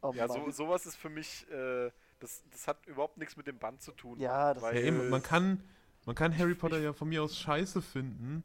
Oh, 0.01 0.13
Ja, 0.15 0.29
so, 0.29 0.51
sowas 0.51 0.87
ist 0.87 0.97
für 0.97 1.09
mich, 1.11 1.47
äh, 1.51 1.91
das, 2.23 2.43
das 2.51 2.67
hat 2.69 2.87
überhaupt 2.87 3.19
nichts 3.19 3.37
mit 3.37 3.47
dem 3.47 3.59
Band 3.59 3.81
zu 3.83 3.93
tun. 3.93 4.19
Ja, 4.19 4.55
das- 4.55 4.63
Ja, 4.63 4.69
weil, 4.71 4.85
eben, 4.85 5.11
man 5.11 5.23
kann, 5.23 5.63
man 6.07 6.15
kann 6.15 6.37
Harry 6.37 6.55
Potter 6.55 6.79
ja 6.81 6.93
von 6.93 7.09
mir 7.09 7.23
aus 7.23 7.37
scheiße 7.39 7.83
finden, 7.83 8.43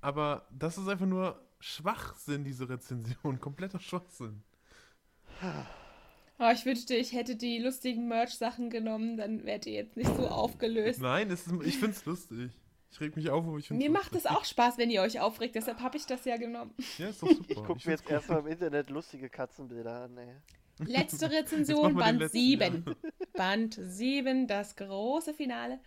aber 0.00 0.46
das 0.50 0.78
ist 0.78 0.88
einfach 0.88 1.06
nur 1.06 1.40
Schwachsinn, 1.60 2.44
diese 2.44 2.68
Rezension. 2.68 3.40
Kompletter 3.40 3.78
Schwachsinn. 3.80 4.42
Oh, 6.38 6.50
ich 6.52 6.64
wünschte, 6.64 6.94
ich 6.94 7.12
hätte 7.12 7.36
die 7.36 7.58
lustigen 7.58 8.08
Merch-Sachen 8.08 8.70
genommen, 8.70 9.16
dann 9.16 9.44
wärt 9.44 9.66
ihr 9.66 9.74
jetzt 9.74 9.96
nicht 9.96 10.14
so 10.16 10.26
aufgelöst. 10.28 11.00
Nein, 11.00 11.30
es 11.30 11.46
ist, 11.46 11.62
ich 11.64 11.78
find's 11.78 12.04
lustig. 12.04 12.50
Ich 12.90 13.00
reg 13.00 13.16
mich 13.16 13.30
auf, 13.30 13.46
aber 13.46 13.56
ich 13.58 13.68
find's 13.68 13.82
Mir 13.82 13.90
macht 13.90 14.14
es 14.14 14.26
auch 14.26 14.44
Spaß, 14.44 14.76
wenn 14.76 14.90
ihr 14.90 15.02
euch 15.02 15.18
aufregt, 15.20 15.54
deshalb 15.54 15.80
habe 15.80 15.96
ich 15.96 16.04
das 16.06 16.24
ja 16.24 16.36
genommen. 16.36 16.74
Ja, 16.98 17.08
ist 17.08 17.22
doch 17.22 17.28
super. 17.28 17.44
Ich 17.48 17.56
guck 17.62 17.84
mir 17.86 17.92
jetzt 17.92 18.08
erstmal 18.10 18.40
im 18.40 18.46
Internet 18.48 18.90
lustige 18.90 19.30
Katzenbilder 19.30 20.02
an, 20.02 20.16
ey. 20.18 20.34
Letzte 20.78 21.30
Rezension, 21.30 21.94
Band 21.94 22.20
letzten, 22.20 22.38
7. 22.38 22.84
Band 23.34 23.78
7, 23.80 24.46
das 24.46 24.76
große 24.76 25.34
Finale. 25.34 25.80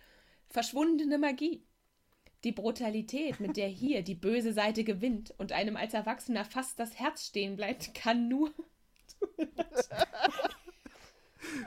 Verschwundene 0.48 1.18
Magie. 1.18 1.62
Die 2.44 2.52
Brutalität, 2.52 3.40
mit 3.40 3.56
der 3.56 3.68
hier 3.68 4.02
die 4.02 4.14
böse 4.14 4.52
Seite 4.52 4.84
gewinnt 4.84 5.34
und 5.38 5.52
einem 5.52 5.76
als 5.76 5.94
Erwachsener 5.94 6.44
fast 6.44 6.78
das 6.78 6.98
Herz 6.98 7.26
stehen 7.26 7.56
bleibt, 7.56 7.94
kann 7.94 8.28
nur, 8.28 8.52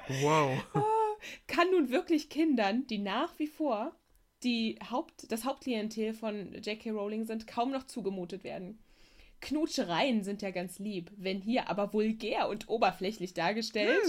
Wow. 0.07 0.63
kann 1.47 1.71
nun 1.71 1.89
wirklich 1.89 2.29
Kindern, 2.29 2.87
die 2.87 2.99
nach 2.99 3.37
wie 3.39 3.47
vor 3.47 3.95
die 4.43 4.79
Haupt, 4.89 5.31
das 5.31 5.43
Hauptklientel 5.43 6.13
von 6.13 6.53
J.K. 6.53 6.91
Rowling 6.91 7.25
sind, 7.25 7.47
kaum 7.47 7.71
noch 7.71 7.85
zugemutet 7.85 8.43
werden. 8.43 8.79
Knutschereien 9.41 10.23
sind 10.23 10.41
ja 10.41 10.51
ganz 10.51 10.79
lieb, 10.79 11.11
wenn 11.17 11.41
hier 11.41 11.69
aber 11.69 11.93
vulgär 11.93 12.49
und 12.49 12.69
oberflächlich 12.69 13.33
dargestellt. 13.33 14.03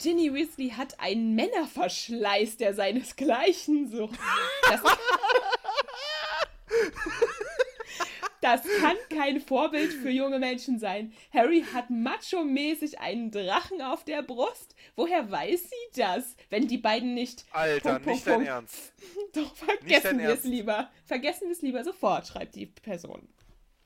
Ginny 0.00 0.32
Weasley 0.32 0.70
hat 0.70 1.00
einen 1.00 1.34
Männerverschleiß, 1.34 2.56
der 2.56 2.74
seinesgleichen 2.74 3.90
sucht. 3.90 4.18
Das, 4.62 4.80
das 8.40 8.62
kann 8.80 8.96
kein 9.10 9.40
Vorbild 9.40 9.92
für 9.92 10.10
junge 10.10 10.38
Menschen 10.38 10.78
sein. 10.78 11.12
Harry 11.32 11.64
hat 11.74 11.90
macho-mäßig 11.90 13.00
einen 13.00 13.32
Drachen 13.32 13.82
auf 13.82 14.04
der 14.04 14.22
Brust. 14.22 14.76
Woher 14.94 15.32
weiß 15.32 15.62
sie 15.62 16.00
das, 16.00 16.36
wenn 16.48 16.68
die 16.68 16.78
beiden 16.78 17.14
nicht... 17.14 17.44
Alter, 17.50 17.94
Punkt, 17.94 18.06
nicht 18.06 18.24
Punkt, 18.24 18.40
dein. 18.40 18.46
Ernst. 18.46 18.92
Doch, 19.34 19.56
vergessen 19.56 20.20
wir 20.20 20.28
es 20.28 20.44
lieber. 20.44 20.90
Vergessen 21.06 21.48
wir 21.48 21.52
es 21.52 21.62
lieber 21.62 21.82
sofort, 21.82 22.28
schreibt 22.28 22.54
die 22.54 22.66
Person. 22.66 23.28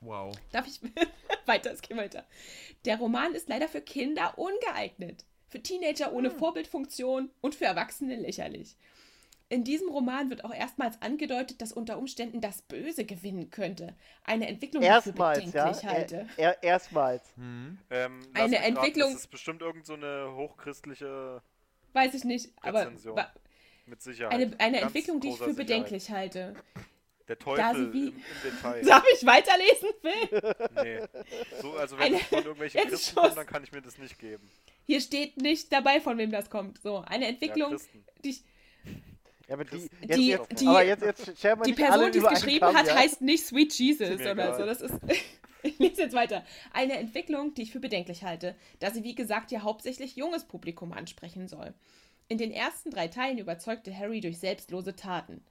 Wow. 0.02 0.34
Darf 0.52 0.66
ich 0.66 0.80
weiter? 1.46 1.72
Es 1.72 1.80
geht 1.82 1.96
weiter. 1.96 2.24
Der 2.84 2.98
Roman 2.98 3.34
ist 3.34 3.48
leider 3.48 3.68
für 3.68 3.80
Kinder 3.80 4.36
ungeeignet, 4.36 5.24
für 5.48 5.62
Teenager 5.62 6.12
ohne 6.12 6.30
Vorbildfunktion 6.30 7.30
und 7.40 7.54
für 7.54 7.64
Erwachsene 7.66 8.16
lächerlich. 8.16 8.76
In 9.48 9.64
diesem 9.64 9.90
Roman 9.90 10.30
wird 10.30 10.44
auch 10.46 10.54
erstmals 10.54 11.00
angedeutet, 11.02 11.60
dass 11.60 11.72
unter 11.72 11.98
Umständen 11.98 12.40
das 12.40 12.62
Böse 12.62 13.04
gewinnen 13.04 13.50
könnte. 13.50 13.94
Eine 14.24 14.48
Entwicklung, 14.48 14.80
die 14.82 14.86
ich 14.88 14.92
für 14.92 15.10
Erstmals, 15.10 15.38
ja? 15.52 15.64
bedenklich 15.66 15.84
halte. 15.84 16.26
Er, 16.38 16.44
er, 16.56 16.62
erstmals. 16.62 17.22
Hm. 17.36 17.78
Ähm, 17.90 18.20
Eine 18.32 18.58
Entwicklung- 18.64 19.12
Das 19.12 19.20
ist 19.20 19.30
bestimmt 19.30 19.60
irgend 19.60 19.84
so 19.84 19.92
eine 19.94 20.34
hochchristliche, 20.34 21.42
Weiß 21.92 22.14
ich 22.14 22.24
nicht, 22.24 22.50
aber 22.62 22.80
Rezension. 22.86 23.16
wa- 23.16 23.30
mit 23.84 24.00
Sicherheit. 24.00 24.32
eine, 24.32 24.58
eine 24.58 24.80
Entwicklung, 24.80 25.20
die 25.20 25.28
ich 25.28 25.34
für 25.36 25.44
Sicherheit. 25.52 25.56
bedenklich 25.66 26.10
halte. 26.10 26.54
Der 27.28 27.38
Teufel 27.38 27.84
im, 27.84 28.08
im 28.08 28.22
Detail. 28.44 28.82
Darf 28.86 29.04
ich 29.14 29.24
weiterlesen, 29.26 29.88
Phil? 30.00 30.54
Nee. 30.82 31.00
So, 31.60 31.72
also 31.74 31.96
wenn 31.98 32.06
Eine- 32.06 32.16
es 32.16 32.22
von 32.26 32.38
irgendwelchen 32.38 32.80
Christen 32.82 32.96
Schuss. 32.96 33.14
kommt, 33.14 33.36
dann 33.36 33.46
kann 33.46 33.62
ich 33.64 33.72
mir 33.72 33.80
das 33.82 33.98
nicht 33.98 34.18
geben. 34.18 34.50
Hier 34.84 35.00
steht 35.00 35.36
nicht 35.36 35.72
dabei, 35.72 36.00
von 36.00 36.18
wem 36.18 36.32
das 36.32 36.50
kommt. 36.50 36.80
So, 36.82 36.98
eine 37.06 37.24
Ja, 37.24 37.30
Entwicklung, 37.30 37.70
Christen. 37.72 38.04
die 38.24 38.30
ich 38.30 38.42
Ja, 39.48 39.54
aber 39.54 39.64
die, 39.64 39.76
jetzt, 39.76 39.92
Die- 40.18 40.28
jetzt, 40.28 40.60
die- 40.60 40.66
aber 40.66 40.84
jetzt, 40.84 41.02
jetzt 41.04 41.26
Die 41.66 41.72
Person, 41.74 42.12
die 42.12 42.18
es 42.18 42.28
geschrieben 42.28 42.60
Kamm, 42.66 42.76
hat, 42.76 42.86
ja? 42.88 42.96
heißt 42.96 43.20
nicht 43.22 43.46
Sweet 43.46 43.72
Jesus 43.74 44.08
oder 44.10 44.32
egal. 44.32 44.56
so. 44.58 44.66
Das 44.66 44.80
ist. 44.80 44.94
ich 45.62 45.78
lese 45.78 46.02
jetzt 46.02 46.14
weiter. 46.14 46.44
Eine 46.72 46.94
Entwicklung, 46.98 47.54
die 47.54 47.62
ich 47.62 47.70
für 47.72 47.80
bedenklich 47.80 48.24
halte, 48.24 48.56
da 48.80 48.90
sie, 48.90 49.04
wie 49.04 49.14
gesagt, 49.14 49.52
ja 49.52 49.62
hauptsächlich 49.62 50.16
junges 50.16 50.44
Publikum 50.44 50.92
ansprechen 50.92 51.46
soll. 51.48 51.72
In 52.28 52.38
den 52.38 52.50
ersten 52.50 52.90
drei 52.90 53.08
Teilen 53.08 53.38
überzeugte 53.38 53.96
Harry 53.96 54.20
durch 54.20 54.38
selbstlose 54.38 54.96
Taten 54.96 55.44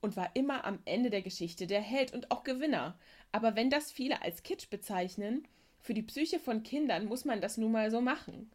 und 0.00 0.16
war 0.16 0.30
immer 0.34 0.64
am 0.64 0.78
Ende 0.84 1.10
der 1.10 1.22
Geschichte 1.22 1.66
der 1.66 1.80
Held 1.80 2.12
und 2.12 2.30
auch 2.30 2.44
Gewinner. 2.44 2.98
Aber 3.32 3.56
wenn 3.56 3.70
das 3.70 3.90
viele 3.90 4.22
als 4.22 4.42
Kitsch 4.42 4.68
bezeichnen, 4.70 5.46
für 5.80 5.94
die 5.94 6.02
Psyche 6.02 6.38
von 6.38 6.62
Kindern 6.62 7.06
muss 7.06 7.24
man 7.24 7.40
das 7.40 7.56
nun 7.56 7.72
mal 7.72 7.90
so 7.90 8.00
machen. 8.00 8.50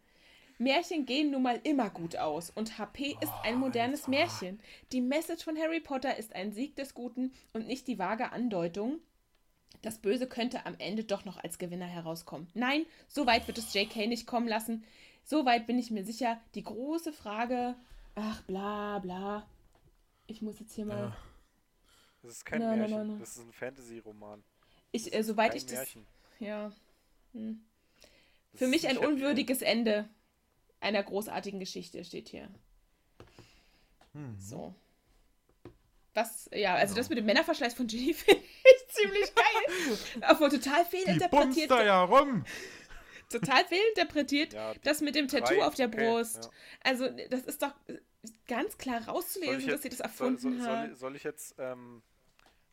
Märchen 0.58 1.06
gehen 1.06 1.32
nun 1.32 1.42
mal 1.42 1.60
immer 1.64 1.90
gut 1.90 2.16
aus 2.18 2.52
und 2.52 2.78
HP 2.78 3.16
ist 3.22 3.34
ein 3.44 3.56
modernes 3.56 4.08
Märchen. 4.08 4.60
Die 4.92 5.02
Message 5.02 5.44
von 5.44 5.58
Harry 5.58 5.80
Potter 5.80 6.18
ist 6.18 6.36
ein 6.36 6.52
Sieg 6.52 6.76
des 6.76 6.94
Guten 6.94 7.34
und 7.54 7.68
nicht 7.68 7.88
die 7.88 7.98
vage 7.98 8.32
Andeutung, 8.32 9.00
das 9.82 9.98
Böse 9.98 10.28
könnte 10.28 10.66
am 10.66 10.76
Ende 10.78 11.04
doch 11.04 11.26
noch 11.26 11.38
als 11.38 11.58
Gewinner 11.58 11.88
herauskommen. 11.88 12.48
Nein, 12.54 12.86
so 13.08 13.26
weit 13.26 13.48
wird 13.48 13.58
es 13.58 13.74
JK 13.74 14.08
nicht 14.08 14.28
kommen 14.28 14.48
lassen. 14.48 14.84
So 15.24 15.46
weit 15.46 15.66
bin 15.68 15.80
ich 15.80 15.92
mir 15.92 16.04
sicher. 16.04 16.40
Die 16.56 16.64
große 16.64 17.14
Frage, 17.14 17.76
ach 18.16 18.42
bla 18.44 19.00
bla. 19.00 19.48
Ich 20.28 20.42
muss 20.42 20.60
jetzt 20.60 20.74
hier 20.74 20.86
mal. 20.86 20.98
Ja. 20.98 21.18
Das 22.22 22.32
ist 22.34 22.46
kein 22.46 22.60
na, 22.62 22.76
Märchen, 22.76 22.98
na, 22.98 23.04
na. 23.14 23.20
das 23.20 23.38
ist 23.38 23.40
ein 23.48 23.54
Fantasy-Roman. 23.54 24.44
Ich, 24.92 25.14
äh, 25.14 25.24
soweit 25.24 25.56
ich 25.56 25.66
das. 25.66 25.74
Märchen. 25.76 26.08
Ja. 26.40 26.72
Hm. 27.34 27.64
Das 28.52 28.60
Für 28.60 28.68
mich 28.68 28.88
ein 28.88 28.98
unwürdiges 28.98 29.62
Ende 29.62 30.08
einer 30.80 31.02
großartigen 31.04 31.60
Geschichte 31.60 32.04
steht 32.04 32.30
hier. 32.30 32.50
Hm. 34.14 34.36
So. 34.40 34.76
Was, 36.14 36.50
ja, 36.54 36.76
also 36.76 36.94
Ja. 36.94 36.98
das 37.00 37.10
mit 37.10 37.18
dem 37.18 37.26
Männerverschleiß 37.26 37.74
von 37.74 37.88
Ginny 37.88 38.14
finde 38.14 38.42
ich 38.44 38.94
ziemlich 38.94 39.34
geil. 39.36 39.98
Obwohl 40.30 40.50
total 40.50 40.84
Die 40.86 40.98
fehlinterpretiert. 40.98 41.72
da 41.72 41.84
ja 41.84 42.04
rum. 42.04 42.44
Total 43.30 43.64
fehlinterpretiert. 43.64 44.52
Ja, 44.52 44.74
die 44.74 44.82
Das 44.82 45.00
mit 45.00 45.16
dem 45.16 45.30
Tattoo 45.30 45.56
drei, 45.56 45.64
auf 45.66 45.76
der 45.76 45.88
okay, 45.88 46.06
Brust. 46.12 46.44
ja. 46.44 46.50
Also, 46.84 47.08
das 47.30 47.44
ist 47.44 47.62
doch 47.62 47.74
ganz 48.46 48.78
klar 48.78 49.02
Soll 49.04 49.14
rauszulesen, 49.14 49.60
ich 49.60 49.66
dass 49.68 49.72
jetzt- 49.76 49.84
sie 49.84 49.90
das 49.90 49.98
soll, 50.00 50.06
erfunden 50.08 50.60
soll, 50.60 50.68
haben. 50.68 50.88
soll, 50.90 50.96
soll 50.98 51.16
ich 51.16 51.24
jetzt, 51.24 51.56
ähm, 51.58 52.02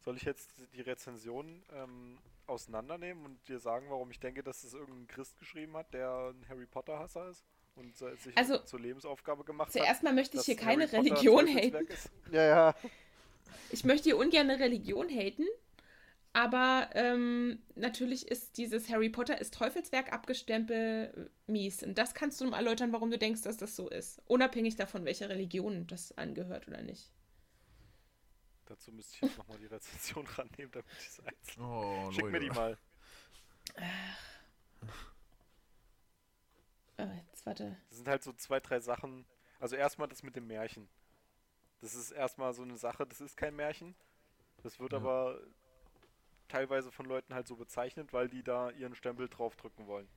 soll 0.00 0.16
ich 0.16 0.22
jetzt 0.22 0.50
die 0.74 0.80
Rezension 0.80 1.62
ähm, 1.72 2.18
auseinandernehmen 2.46 3.24
und 3.24 3.48
dir 3.48 3.58
sagen, 3.58 3.86
warum 3.88 4.10
ich 4.10 4.20
denke, 4.20 4.42
dass 4.42 4.64
es 4.64 4.74
irgendein 4.74 5.06
Christ 5.06 5.38
geschrieben 5.38 5.76
hat, 5.76 5.92
der 5.92 6.32
ein 6.32 6.48
Harry 6.48 6.66
Potter 6.66 6.98
Hasser 6.98 7.28
ist 7.28 7.44
und 7.76 7.96
sich 7.96 8.36
Also, 8.36 8.58
zur 8.58 8.80
Lebensaufgabe 8.80 9.44
gemacht 9.44 9.68
hat? 9.68 9.72
Zuerst 9.72 10.02
mal 10.02 10.14
möchte 10.14 10.38
ich 10.38 10.44
hier 10.44 10.56
keine 10.56 10.90
Harry 10.90 11.08
Religion 11.08 11.46
haten. 11.46 11.86
Ja, 12.32 12.44
ja. 12.44 12.74
Ich 13.70 13.84
möchte 13.84 14.04
hier 14.04 14.18
ungern 14.18 14.50
eine 14.50 14.60
Religion 14.60 15.08
haten. 15.08 15.44
Aber 16.32 16.90
ähm, 16.94 17.58
natürlich 17.74 18.28
ist 18.28 18.58
dieses 18.58 18.88
Harry 18.90 19.08
Potter 19.08 19.40
ist 19.40 19.54
Teufelswerk 19.54 20.12
abgestempelt 20.12 21.30
mies. 21.46 21.82
Und 21.82 21.96
das 21.98 22.14
kannst 22.14 22.40
du 22.40 22.44
ihm 22.44 22.52
erläutern, 22.52 22.92
warum 22.92 23.10
du 23.10 23.18
denkst, 23.18 23.42
dass 23.42 23.56
das 23.56 23.74
so 23.74 23.88
ist. 23.88 24.20
Unabhängig 24.26 24.76
davon, 24.76 25.04
welcher 25.04 25.28
Religion 25.30 25.86
das 25.86 26.16
angehört 26.16 26.68
oder 26.68 26.82
nicht. 26.82 27.10
Dazu 28.68 28.92
müsste 28.92 29.14
ich 29.14 29.20
jetzt 29.22 29.38
nochmal 29.38 29.56
die 29.58 29.66
Rezension 29.66 30.26
rannehmen, 30.36 30.70
damit 30.70 30.86
ich 31.00 31.06
es 31.08 31.20
einzeln. 31.20 31.64
Oh, 31.64 32.10
Schick 32.12 32.26
mir 32.26 32.40
die 32.40 32.50
mal. 32.50 32.76
Äh, 36.98 37.06
jetzt 37.30 37.46
warte. 37.46 37.76
Das 37.88 37.96
sind 37.98 38.08
halt 38.08 38.22
so 38.22 38.32
zwei, 38.34 38.60
drei 38.60 38.80
Sachen. 38.80 39.24
Also 39.58 39.74
erstmal 39.76 40.08
das 40.08 40.22
mit 40.22 40.36
dem 40.36 40.46
Märchen. 40.46 40.88
Das 41.80 41.94
ist 41.94 42.10
erstmal 42.10 42.52
so 42.52 42.62
eine 42.62 42.76
Sache, 42.76 43.06
das 43.06 43.20
ist 43.20 43.36
kein 43.36 43.56
Märchen. 43.56 43.94
Das 44.62 44.78
wird 44.80 44.92
Ja. 44.92 44.98
aber 44.98 45.40
teilweise 46.48 46.90
von 46.90 47.06
Leuten 47.06 47.34
halt 47.34 47.46
so 47.46 47.56
bezeichnet, 47.56 48.12
weil 48.12 48.28
die 48.28 48.42
da 48.42 48.70
ihren 48.70 48.94
Stempel 48.94 49.28
draufdrücken 49.28 49.86
wollen. 49.86 50.08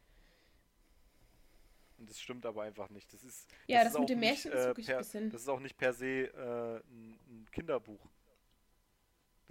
Und 1.97 2.09
das 2.09 2.19
stimmt 2.19 2.45
aber 2.47 2.63
einfach 2.63 2.89
nicht. 2.89 3.13
Das 3.13 3.23
ist, 3.23 3.47
Ja, 3.67 3.83
das 3.83 3.93
das, 3.93 3.93
ist 3.93 3.99
mit 3.99 4.09
dem 4.09 4.17
auch 4.17 4.21
nicht, 4.21 4.45
Märchen 4.45 4.51
ist 4.51 4.59
äh, 4.59 4.65
wirklich 4.67 4.87
per, 4.87 4.97
ein 4.97 5.03
bisschen. 5.03 5.29
Das 5.29 5.41
ist 5.41 5.47
auch 5.49 5.59
nicht 5.59 5.77
per 5.77 5.93
se 5.93 6.07
äh, 6.33 6.77
ein, 6.89 7.19
ein 7.29 7.47
Kinderbuch. 7.51 8.03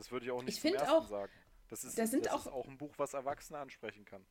Das 0.01 0.11
würde 0.11 0.25
ich 0.25 0.33
auch 0.33 0.43
nicht 0.43 0.55
Ich 0.57 0.63
zum 0.63 0.73
ersten 0.73 0.89
auch, 0.89 1.09
sagen. 1.11 1.31
Das 1.69 1.85
ist, 1.85 1.99
da 1.99 2.07
sind 2.07 2.25
das 2.25 2.33
auch- 2.33 2.41
ist 2.47 2.53
auch 2.53 2.67
ein 2.67 2.79
Buch, 2.79 2.95
was 2.97 3.13
Erwachsene 3.13 3.59
ansprechen 3.59 4.07
kann. 4.07 4.25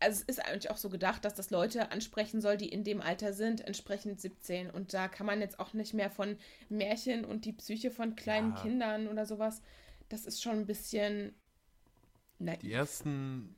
Also 0.00 0.24
es 0.26 0.36
ist 0.38 0.44
eigentlich 0.44 0.70
auch 0.70 0.78
so 0.78 0.88
gedacht, 0.88 1.22
dass 1.26 1.34
das 1.34 1.50
Leute 1.50 1.92
ansprechen 1.92 2.40
soll, 2.40 2.56
die 2.56 2.70
in 2.70 2.82
dem 2.82 3.02
Alter 3.02 3.34
sind, 3.34 3.60
entsprechend 3.60 4.22
17. 4.22 4.70
Und 4.70 4.94
da 4.94 5.08
kann 5.08 5.26
man 5.26 5.40
jetzt 5.42 5.60
auch 5.60 5.74
nicht 5.74 5.92
mehr 5.92 6.10
von 6.10 6.38
Märchen 6.70 7.26
und 7.26 7.44
die 7.44 7.52
Psyche 7.52 7.90
von 7.90 8.16
kleinen 8.16 8.54
Ja. 8.56 8.62
Kindern 8.62 9.06
oder 9.06 9.26
sowas. 9.26 9.60
Das 10.08 10.24
ist 10.24 10.42
schon 10.42 10.52
ein 10.60 10.66
bisschen 10.66 11.38
naiv. 12.38 12.60
Die 12.60 12.72
ersten 12.72 13.54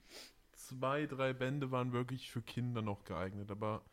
zwei, 0.55 1.07
drei 1.07 1.33
Bände 1.33 1.71
waren 1.71 1.93
wirklich 1.93 2.33
für 2.33 2.43
Kinder 2.43 2.83
noch 2.83 3.05
geeignet, 3.05 3.49
aber 3.53 3.85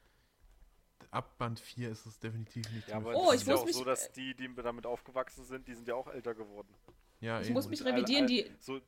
ab 1.11 1.37
Band 1.37 1.59
4 1.59 1.89
ist 1.91 2.05
es 2.07 2.17
definitiv 2.19 2.69
nicht 2.71 2.87
Ja, 2.89 2.97
aber 2.97 3.15
Oh, 3.15 3.27
das 3.27 3.35
ich 3.35 3.41
ist 3.43 3.47
ja 3.47 3.55
auch 3.55 3.65
mich- 3.65 3.75
so, 3.75 3.83
dass 3.85 4.11
die, 4.13 4.35
die 4.35 4.53
damit 4.55 4.85
aufgewachsen 4.87 5.45
sind, 5.45 5.67
die 5.67 5.75
sind 5.75 5.87
ja 5.87 5.93
auch 5.95 6.07
älter 6.07 6.33
geworden. 6.33 6.73
Ja, 7.21 7.39
Ich 7.39 7.45
eben. 7.47 7.53
muss 7.53 7.69
mich 7.69 7.83
revidieren, 7.85 8.23
all- 8.23 8.27
die, 8.27 8.45
So, 8.59 8.79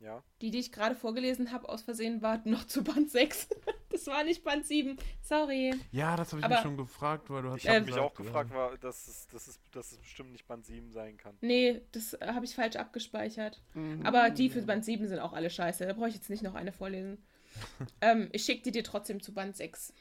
ja, 0.00 0.22
die, 0.40 0.50
die 0.50 0.58
ich 0.58 0.72
gerade 0.72 0.94
vorgelesen 0.96 1.52
habe, 1.52 1.68
aus 1.68 1.82
Versehen, 1.82 2.22
war 2.22 2.40
noch 2.44 2.66
zu 2.66 2.82
Band 2.84 3.10
6. 3.10 3.48
Das 3.92 4.06
war 4.06 4.24
nicht 4.24 4.42
Band 4.42 4.66
7. 4.66 4.96
Sorry. 5.20 5.74
ja, 5.92 6.16
das 6.16 6.32
habe 6.32 6.40
ich 6.40 6.44
aber- 6.46 6.54
mich 6.54 6.62
schon 6.62 6.76
gefragt, 6.78 7.28
weil 7.28 7.42
du 7.42 7.50
hast 7.50 7.58
ich 7.58 7.68
habe 7.68 7.76
Äh, 7.76 7.80
mich 7.82 7.94
auch 7.98 8.14
gefragt, 8.14 8.48
ja. 8.50 8.56
war, 8.56 8.78
dass, 8.78 9.06
es, 9.06 9.26
dass, 9.28 9.46
es, 9.48 9.60
dass 9.70 9.92
es 9.92 9.98
bestimmt 9.98 10.32
nicht 10.32 10.46
Band 10.46 10.64
7 10.64 10.90
sein 10.92 11.18
kann. 11.18 11.36
Nee, 11.42 11.82
das 11.92 12.14
äh, 12.14 12.26
habe 12.28 12.46
ich 12.46 12.54
falsch 12.54 12.76
abgespeichert. 12.76 13.60
Mhm. 13.74 14.00
Aber 14.06 14.30
die 14.30 14.48
für 14.48 14.62
Band 14.62 14.86
7 14.86 15.06
sind 15.08 15.18
auch 15.18 15.34
alle 15.34 15.50
scheiße. 15.50 15.84
Da 15.86 15.92
brauche 15.92 16.08
ich 16.08 16.14
jetzt 16.14 16.30
nicht 16.30 16.42
noch 16.42 16.54
eine 16.54 16.72
vorlesen. 16.72 17.22
ähm, 18.00 18.30
ich 18.32 18.44
schicke 18.44 18.62
die 18.62 18.70
dir 18.72 18.82
trotzdem 18.82 19.20
zu 19.20 19.34
Band 19.34 19.56
6. 19.58 19.92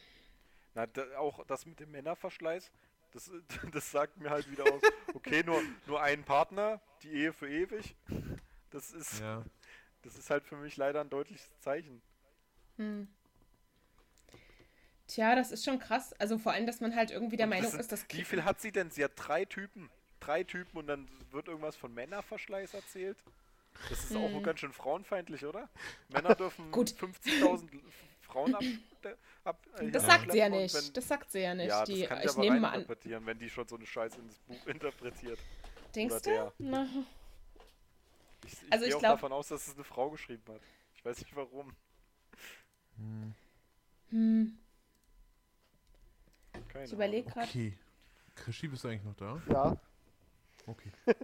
Na, 0.73 0.87
da, 0.87 1.03
auch 1.19 1.45
das 1.47 1.65
mit 1.65 1.81
dem 1.81 1.91
Männerverschleiß, 1.91 2.71
das, 3.11 3.31
das 3.71 3.91
sagt 3.91 4.17
mir 4.17 4.29
halt 4.29 4.49
wieder 4.51 4.63
aus, 4.71 4.81
okay, 5.13 5.43
nur, 5.43 5.61
nur 5.87 6.01
ein 6.01 6.23
Partner, 6.23 6.81
die 7.03 7.09
Ehe 7.11 7.33
für 7.33 7.49
ewig. 7.49 7.95
Das 8.71 8.91
ist, 8.91 9.19
Ja. 9.19 9.43
das 10.03 10.15
ist 10.17 10.29
halt 10.29 10.43
für 10.43 10.55
mich 10.55 10.77
leider 10.77 11.01
ein 11.01 11.09
deutliches 11.09 11.49
Zeichen. 11.59 12.01
Hm. 12.77 13.07
Tja, 15.07 15.35
das 15.35 15.51
ist 15.51 15.65
schon 15.65 15.77
krass. 15.79 16.13
Also 16.13 16.37
vor 16.37 16.53
allem, 16.53 16.65
dass 16.65 16.79
man 16.79 16.95
halt 16.95 17.11
irgendwie 17.11 17.35
der 17.35 17.45
Und 17.47 17.51
das 17.51 17.57
Meinung 17.59 17.71
sind- 17.71 17.79
ist, 17.81 17.91
dass 17.91 18.05
Wie 18.09 18.23
viel 18.23 18.45
hat 18.45 18.61
sie 18.61 18.71
denn? 18.71 18.91
Sie 18.91 19.03
hat 19.03 19.11
drei 19.15 19.43
Typen. 19.45 19.89
Drei 20.21 20.43
Typen 20.43 20.77
und 20.77 20.87
dann 20.87 21.09
wird 21.31 21.47
irgendwas 21.47 21.75
von 21.75 21.93
Männerverschleiß 21.93 22.73
erzählt. 22.75 23.17
Das 23.89 24.03
ist 24.05 24.15
auch 24.15 24.29
Hm. 24.31 24.43
ganz 24.43 24.59
schön 24.59 24.71
frauenfeindlich, 24.73 25.45
oder? 25.45 25.67
Männer 26.09 26.35
dürfen 26.35 26.71
Gut. 26.71 26.91
50.000 26.91 27.69
Frauen 28.31 28.55
ab. 28.55 28.63
ab 29.43 29.65
äh, 29.77 29.91
Das 29.91 30.05
sagt 30.05 30.31
sie 30.31 30.37
ja 30.37 30.49
nicht. 30.49 30.73
wenn- 30.73 30.93
das 30.93 31.07
sagt 31.07 31.31
sie 31.31 31.39
ja 31.39 31.53
nicht. 31.55 31.67
ja, 31.69 31.83
die, 31.85 31.99
das 32.01 32.09
kann 32.09 32.17
ich, 32.19 32.25
ich 32.25 32.29
aber 32.31 32.39
nehme 32.41 32.53
rein 32.55 32.61
mal 32.61 32.67
an. 32.69 32.81
interpretieren, 32.81 33.25
wenn 33.25 33.39
die 33.39 33.49
schon 33.49 33.67
so 33.67 33.75
eine 33.75 33.85
Scheiße 33.85 34.19
in 34.19 34.27
das 34.27 34.39
Buch 34.39 34.65
interpretiert. 34.67 35.39
Denkst 35.95 36.13
oder 36.13 36.21
du? 36.21 36.29
der. 36.29 36.53
Na, 36.59 36.87
Ich, 38.45 38.53
ich 38.53 38.59
Also 38.71 38.79
gehe 38.83 38.89
ich 38.89 38.95
auch 38.95 38.99
glaub- 38.99 39.13
davon 39.15 39.31
aus, 39.33 39.47
dass 39.49 39.67
es 39.67 39.75
eine 39.75 39.83
Frau 39.83 40.09
geschrieben 40.09 40.43
hat. 40.47 40.61
Ich 40.95 41.03
weiß 41.05 41.19
nicht 41.19 41.35
warum. 41.35 41.75
Hm. 42.97 43.33
hm. 44.09 44.57
Keine 46.69 46.85
Ich 46.85 46.93
überlege 46.93 47.29
gerade. 47.29 47.47
Okay. 47.47 47.77
Krischi, 48.35 48.67
bist 48.67 48.83
du 48.83 48.87
eigentlich 48.87 49.03
noch 49.03 49.15
da? 49.15 49.41
Ja, 49.49 49.77
Okay. 50.67 50.91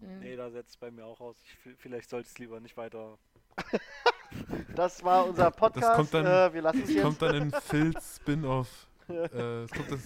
Hm. 0.00 0.20
Nee, 0.20 0.34
da 0.36 0.50
setzt 0.50 0.70
es 0.70 0.76
bei 0.78 0.90
mir 0.90 1.04
auch 1.04 1.20
aus. 1.20 1.36
Ich, 1.42 1.76
vielleicht 1.78 2.08
sollte 2.08 2.26
ich 2.26 2.32
es 2.32 2.38
lieber 2.38 2.58
nicht 2.60 2.76
weiter. 2.76 3.18
das 4.74 5.02
war 5.02 5.26
unser 5.26 5.50
Podcast. 5.50 5.96
kommt 5.96 6.14
dann- 6.14 6.26
äh, 6.26 6.54
wir 6.54 6.62
lassen 6.62 6.82
es 6.82 6.88
Es 6.88 6.94
jetzt. 6.94 7.04
kommt 7.04 7.22
dann 7.22 7.34
in 7.34 7.50
Phil's 7.52 8.16
Spin-off. 8.16 8.86
äh, 9.08 9.62
es 9.64 9.70
kommt 9.70 9.90
das 9.90 10.00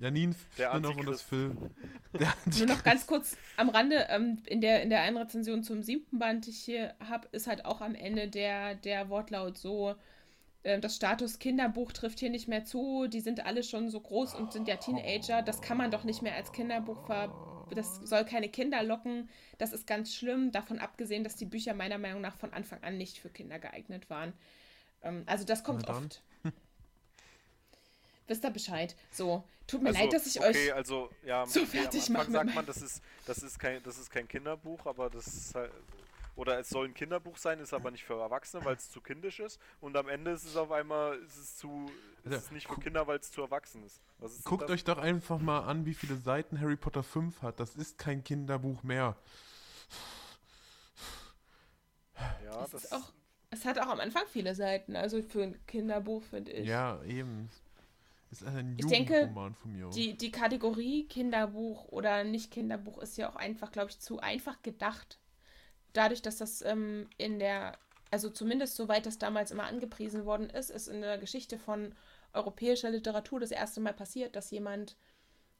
Janin 0.00 0.34
Spin-off 0.34 0.96
und 0.96 1.06
das. 1.08 1.22
Phil. 1.22 1.56
Der 2.12 2.32
Nur 2.58 2.66
noch 2.66 2.84
ganz 2.84 3.06
kurz 3.06 3.36
am 3.56 3.68
Rande, 3.70 4.06
ähm, 4.10 4.38
in, 4.46 4.60
der, 4.60 4.82
in 4.82 4.90
der 4.90 5.00
einen 5.02 5.16
Rezension 5.16 5.62
zum 5.64 5.82
siebten 5.82 6.18
Band, 6.18 6.46
die 6.46 6.50
ich 6.50 6.58
hier 6.58 6.94
habe, 7.08 7.26
ist 7.32 7.46
halt 7.46 7.64
auch 7.64 7.80
am 7.80 7.94
Ende 7.94 8.28
der, 8.28 8.74
der 8.76 9.08
Wortlaut 9.08 9.58
so, 9.58 9.94
äh, 10.62 10.78
das 10.78 10.94
Status 10.96 11.38
Kinderbuch 11.40 11.90
trifft 11.92 12.20
hier 12.20 12.30
nicht 12.30 12.46
mehr 12.48 12.64
zu, 12.64 13.06
die 13.08 13.20
sind 13.20 13.44
alle 13.46 13.62
schon 13.64 13.88
so 13.88 14.00
groß 14.00 14.34
und 14.34 14.52
sind 14.52 14.68
ja 14.68 14.76
Teenager, 14.76 15.42
das 15.42 15.60
kann 15.60 15.76
man 15.78 15.90
doch 15.90 16.04
nicht 16.04 16.22
mehr 16.22 16.34
als 16.36 16.52
Kinderbuch 16.52 17.06
ver... 17.06 17.32
Das 17.70 17.96
soll 18.04 18.24
keine 18.24 18.48
Kinder 18.48 18.82
locken, 18.82 19.28
das 19.58 19.72
ist 19.72 19.86
ganz 19.86 20.14
schlimm, 20.14 20.52
davon 20.52 20.78
abgesehen, 20.78 21.24
dass 21.24 21.36
die 21.36 21.46
Bücher 21.46 21.74
meiner 21.74 21.98
Meinung 21.98 22.20
nach 22.20 22.36
von 22.36 22.52
Anfang 22.52 22.82
an 22.82 22.98
nicht 22.98 23.18
für 23.18 23.28
Kinder 23.30 23.58
geeignet 23.58 24.10
waren. 24.10 24.32
Ähm, 25.02 25.22
also 25.26 25.44
das 25.44 25.64
kommt 25.64 25.88
oft. 25.88 26.22
Wisst 28.26 28.44
ihr 28.44 28.50
Bescheid? 28.50 28.96
So, 29.10 29.44
tut 29.66 29.82
mir 29.82 29.90
Also, 29.90 30.00
leid, 30.00 30.12
dass 30.12 30.26
ich 30.26 30.38
okay, 30.40 30.70
euch... 30.70 30.74
also 30.74 31.10
ja, 31.24 31.46
so 31.46 31.60
okay, 31.60 31.78
fertig 31.78 32.06
am 32.08 32.14
machen 32.14 32.36
Anfang 32.36 32.46
mit 32.46 32.54
sagt 32.54 32.54
man, 32.54 32.66
das 32.66 32.82
ist, 32.82 33.02
das 33.26 33.38
ist 33.38 33.58
kein, 33.58 33.82
das 33.82 33.98
ist 33.98 34.10
kein 34.10 34.26
Kinderbuch, 34.26 34.86
aber 34.86 35.10
das 35.10 35.26
ist 35.26 35.54
halt, 35.54 35.70
oder 36.36 36.58
es 36.58 36.68
soll 36.68 36.86
ein 36.88 36.94
Kinderbuch 36.94 37.36
sein, 37.36 37.60
ist 37.60 37.72
aber 37.72 37.90
nicht 37.90 38.04
für 38.04 38.20
Erwachsene, 38.20 38.64
weil 38.64 38.76
es 38.76 38.90
zu 38.90 39.00
kindisch 39.00 39.40
ist. 39.40 39.60
Und 39.80 39.96
am 39.96 40.08
Ende 40.08 40.32
ist 40.32 40.44
es 40.44 40.56
auf 40.56 40.70
einmal, 40.72 41.16
ist 41.18 41.36
es 41.36 41.56
zu, 41.56 41.86
ist 42.24 42.32
Ja, 42.32 42.38
es 42.38 42.50
nicht 42.50 42.66
für 42.68 42.78
Kinder, 42.78 43.06
weil 43.06 43.18
es 43.18 43.30
zu 43.30 43.42
erwachsen 43.42 43.84
ist. 43.84 44.00
Was 44.18 44.32
ist 44.36 44.44
Guckt 44.44 44.62
das? 44.62 44.70
euch 44.70 44.84
doch 44.84 44.98
einfach 44.98 45.38
mal 45.38 45.60
an, 45.60 45.86
wie 45.86 45.94
viele 45.94 46.16
Seiten 46.16 46.60
Harry 46.60 46.76
Potter 46.76 47.02
5 47.02 47.42
hat. 47.42 47.60
Das 47.60 47.76
ist 47.76 47.98
kein 47.98 48.24
Kinderbuch 48.24 48.82
mehr. 48.82 49.16
Ja, 52.44 52.62
Es 52.64 52.70
das 52.70 52.84
ist 52.84 52.92
auch, 52.92 53.12
es 53.50 53.64
hat 53.64 53.78
auch 53.78 53.88
am 53.88 54.00
Anfang 54.00 54.24
viele 54.28 54.54
Seiten, 54.54 54.96
also 54.96 55.22
für 55.22 55.42
ein 55.42 55.66
Kinderbuch 55.66 56.22
finde 56.22 56.52
ich. 56.52 56.66
Ja, 56.66 57.02
eben. 57.04 57.50
Ist 58.30 58.44
ein 58.44 58.76
Ich 58.78 58.86
denke, 58.86 59.30
von 59.32 59.72
mir. 59.72 59.88
Die, 59.90 60.16
die 60.16 60.30
Kategorie 60.32 61.06
Kinderbuch 61.06 61.84
oder 61.88 62.24
nicht 62.24 62.50
Kinderbuch 62.50 62.98
ist 62.98 63.16
ja 63.16 63.30
auch 63.30 63.36
einfach, 63.36 63.70
glaube 63.70 63.90
ich, 63.90 64.00
zu 64.00 64.18
einfach 64.20 64.60
gedacht. 64.62 65.18
Dadurch, 65.94 66.22
dass 66.22 66.38
das 66.38 66.62
ähm, 66.62 67.08
in 67.18 67.40
der, 67.40 67.78
also 68.12 68.30
zumindest 68.30 68.76
soweit 68.76 69.06
das 69.06 69.18
damals 69.18 69.52
immer 69.52 69.64
angepriesen 69.64 70.26
worden 70.26 70.50
ist, 70.50 70.70
ist 70.70 70.88
in 70.88 71.02
der 71.02 71.18
Geschichte 71.18 71.58
von 71.58 71.94
europäischer 72.34 72.90
Literatur 72.90 73.40
das 73.40 73.52
erste 73.52 73.80
Mal 73.80 73.94
passiert, 73.94 74.36
dass 74.36 74.52
jemand 74.52 74.96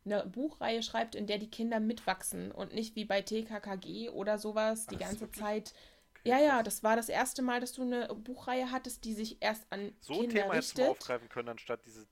eine 0.04 0.26
Buchreihe 0.26 0.82
schreibt, 0.82 1.14
in 1.14 1.26
der 1.26 1.38
die 1.38 1.50
Kinder 1.50 1.80
mitwachsen 1.80 2.52
und 2.52 2.74
nicht 2.74 2.96
wie 2.96 3.04
bei 3.04 3.22
TKKG 3.22 4.10
oder 4.10 4.38
sowas 4.38 4.88
die 4.88 4.96
Ach, 4.96 4.98
ganze 4.98 5.20
wirklich? 5.20 5.32
Zeit. 5.32 5.74
Okay, 6.10 6.24
Ja, 6.24 6.38
ja, 6.40 6.62
das 6.62 6.82
war 6.82 6.96
das 6.96 7.08
erste 7.10 7.42
Mal, 7.42 7.60
dass 7.60 7.72
du 7.74 7.82
eine 7.82 8.08
Buchreihe 8.14 8.70
hattest, 8.72 9.04
die 9.04 9.14
sich 9.14 9.38
erst 9.42 9.66
an 9.70 9.92
So 9.98 10.20
ein 10.20 10.28
Kinder 10.28 10.28
Thema 10.28 10.54
hättest 10.54 10.76
du 10.76 10.84
richtet. 10.84 10.84
aufgreifen 10.84 11.28
können, 11.28 11.48
anstatt 11.48 11.84
diese. 11.84 12.06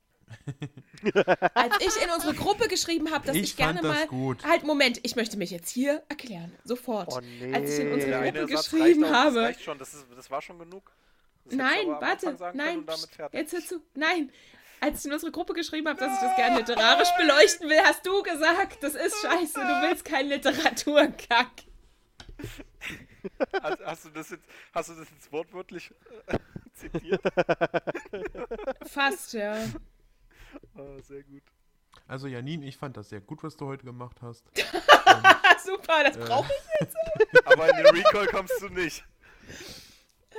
Als 1.54 1.74
ich 1.80 2.02
in 2.02 2.10
unsere 2.10 2.34
Gruppe 2.34 2.68
geschrieben 2.68 3.10
habe, 3.10 3.26
dass 3.26 3.36
ich, 3.36 3.42
ich 3.42 3.56
gerne 3.56 3.80
das 3.80 3.96
mal. 3.96 4.06
gut. 4.06 4.44
Halt, 4.44 4.64
Moment, 4.64 5.00
ich 5.02 5.16
möchte 5.16 5.36
mich 5.36 5.50
jetzt 5.50 5.70
hier 5.70 6.02
erklären. 6.08 6.52
Sofort. 6.64 7.08
Oh 7.12 7.20
nee. 7.20 7.54
Als 7.54 7.70
ich 7.70 7.80
in 7.80 7.92
unsere 7.92 8.12
Gruppe 8.12 8.24
eine 8.24 8.48
Satz 8.48 8.70
geschrieben 8.70 9.04
reicht 9.04 9.14
auch, 9.14 9.18
habe. 9.18 9.34
Das 9.34 9.44
reicht 9.44 9.62
schon, 9.62 9.78
das, 9.78 9.94
ist, 9.94 10.06
das 10.16 10.30
war 10.30 10.42
schon 10.42 10.58
genug. 10.58 10.92
Das 11.44 11.54
Nein, 11.54 11.86
warte, 11.88 12.36
nein, 12.54 12.86
jetzt 13.32 13.52
hör 13.52 13.60
zu. 13.60 13.82
Nein. 13.94 14.30
Als 14.80 15.00
ich 15.00 15.06
in 15.06 15.12
unsere 15.12 15.30
Gruppe 15.30 15.54
geschrieben 15.54 15.88
habe, 15.88 15.98
dass 15.98 16.14
ich 16.14 16.20
das 16.20 16.34
gerne 16.34 16.58
literarisch 16.58 17.10
beleuchten 17.16 17.68
will, 17.68 17.80
hast 17.84 18.04
du 18.04 18.22
gesagt, 18.22 18.82
das 18.82 18.94
ist 18.94 19.14
scheiße, 19.22 19.54
du 19.54 19.88
willst 19.88 20.04
keinen 20.04 20.28
Literaturkack. 20.28 21.50
Hast, 23.62 23.80
hast, 23.84 24.04
du 24.06 24.10
das 24.10 24.30
jetzt, 24.30 24.44
hast 24.74 24.88
du 24.88 24.94
das 24.94 25.08
jetzt 25.10 25.30
wortwörtlich 25.30 25.92
äh, 26.26 26.38
zitiert? 26.74 27.22
Fast, 28.86 29.34
ja. 29.34 29.56
Ah, 30.76 31.00
sehr 31.02 31.22
gut. 31.24 31.42
Also 32.06 32.26
Janin, 32.26 32.62
ich 32.62 32.76
fand 32.76 32.96
das 32.96 33.08
sehr 33.10 33.20
gut, 33.20 33.42
was 33.42 33.56
du 33.56 33.66
heute 33.66 33.84
gemacht 33.84 34.20
hast. 34.22 34.44
Ah, 35.04 35.58
super, 35.58 36.04
das 36.04 36.16
Äh, 36.16 36.24
brauche 36.24 36.50
ich. 36.80 36.88
Aber 37.44 37.68
in 37.68 37.76
den 37.84 37.86
Recall 37.94 38.26
kommst 38.28 38.60
du 38.62 38.68
nicht. 38.70 39.04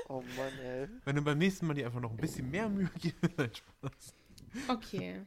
Oh 0.09 0.21
Mann, 0.35 0.59
ey. 0.59 0.87
Wenn 1.05 1.15
du 1.15 1.21
beim 1.21 1.37
nächsten 1.37 1.67
Mal 1.67 1.75
dir 1.75 1.85
einfach 1.85 1.99
noch 1.99 2.09
ein 2.09 2.17
bisschen 2.17 2.49
mehr 2.49 2.67
Mühe 2.69 2.89
gibst. 2.99 3.37
Nein, 3.37 3.51
Spaß. 3.53 4.13
Okay. 4.69 5.25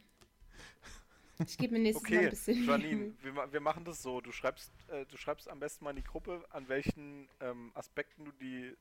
Ich 1.47 1.57
gebe 1.59 1.75
mir 1.75 1.81
nächstes 1.81 2.09
Mal 2.09 2.17
ein 2.17 2.19
Okay, 2.25 2.31
bisschen. 2.31 2.65
Janine, 2.67 3.13
wir, 3.23 3.53
wir 3.53 3.61
machen 3.61 3.85
das 3.85 4.03
so. 4.03 4.21
Du 4.21 4.33
schreibst, 4.33 4.73
äh, 4.89 5.05
du 5.07 5.17
schreibst 5.17 5.49
am 5.49 5.61
besten 5.61 5.85
mal 5.85 5.91
in 5.91 5.97
die 5.97 6.03
Gruppe, 6.05 6.45
an 6.51 6.69
welchen 6.69 7.29
ähm, 7.41 7.71
Aspekten 7.75 8.25
du 8.25 8.33
die 8.33 8.75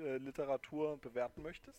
äh, 0.00 0.16
Literatur 0.16 0.96
bewerten 0.98 1.42
möchtest. 1.42 1.78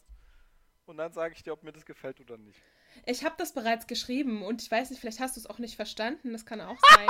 Und 0.85 0.97
dann 0.97 1.11
sage 1.13 1.33
ich 1.35 1.43
dir, 1.43 1.53
ob 1.53 1.63
mir 1.63 1.71
das 1.71 1.85
gefällt 1.85 2.19
oder 2.21 2.37
nicht. 2.37 2.61
Ich 3.05 3.25
habe 3.25 3.35
das 3.37 3.53
bereits 3.53 3.87
geschrieben 3.87 4.43
und 4.43 4.61
ich 4.61 4.69
weiß 4.69 4.89
nicht, 4.89 4.99
vielleicht 4.99 5.19
hast 5.19 5.35
du 5.35 5.39
es 5.39 5.47
auch 5.47 5.57
nicht 5.57 5.75
verstanden, 5.75 6.31
das 6.31 6.45
kann 6.45 6.61
auch 6.61 6.77
sein. 6.79 7.07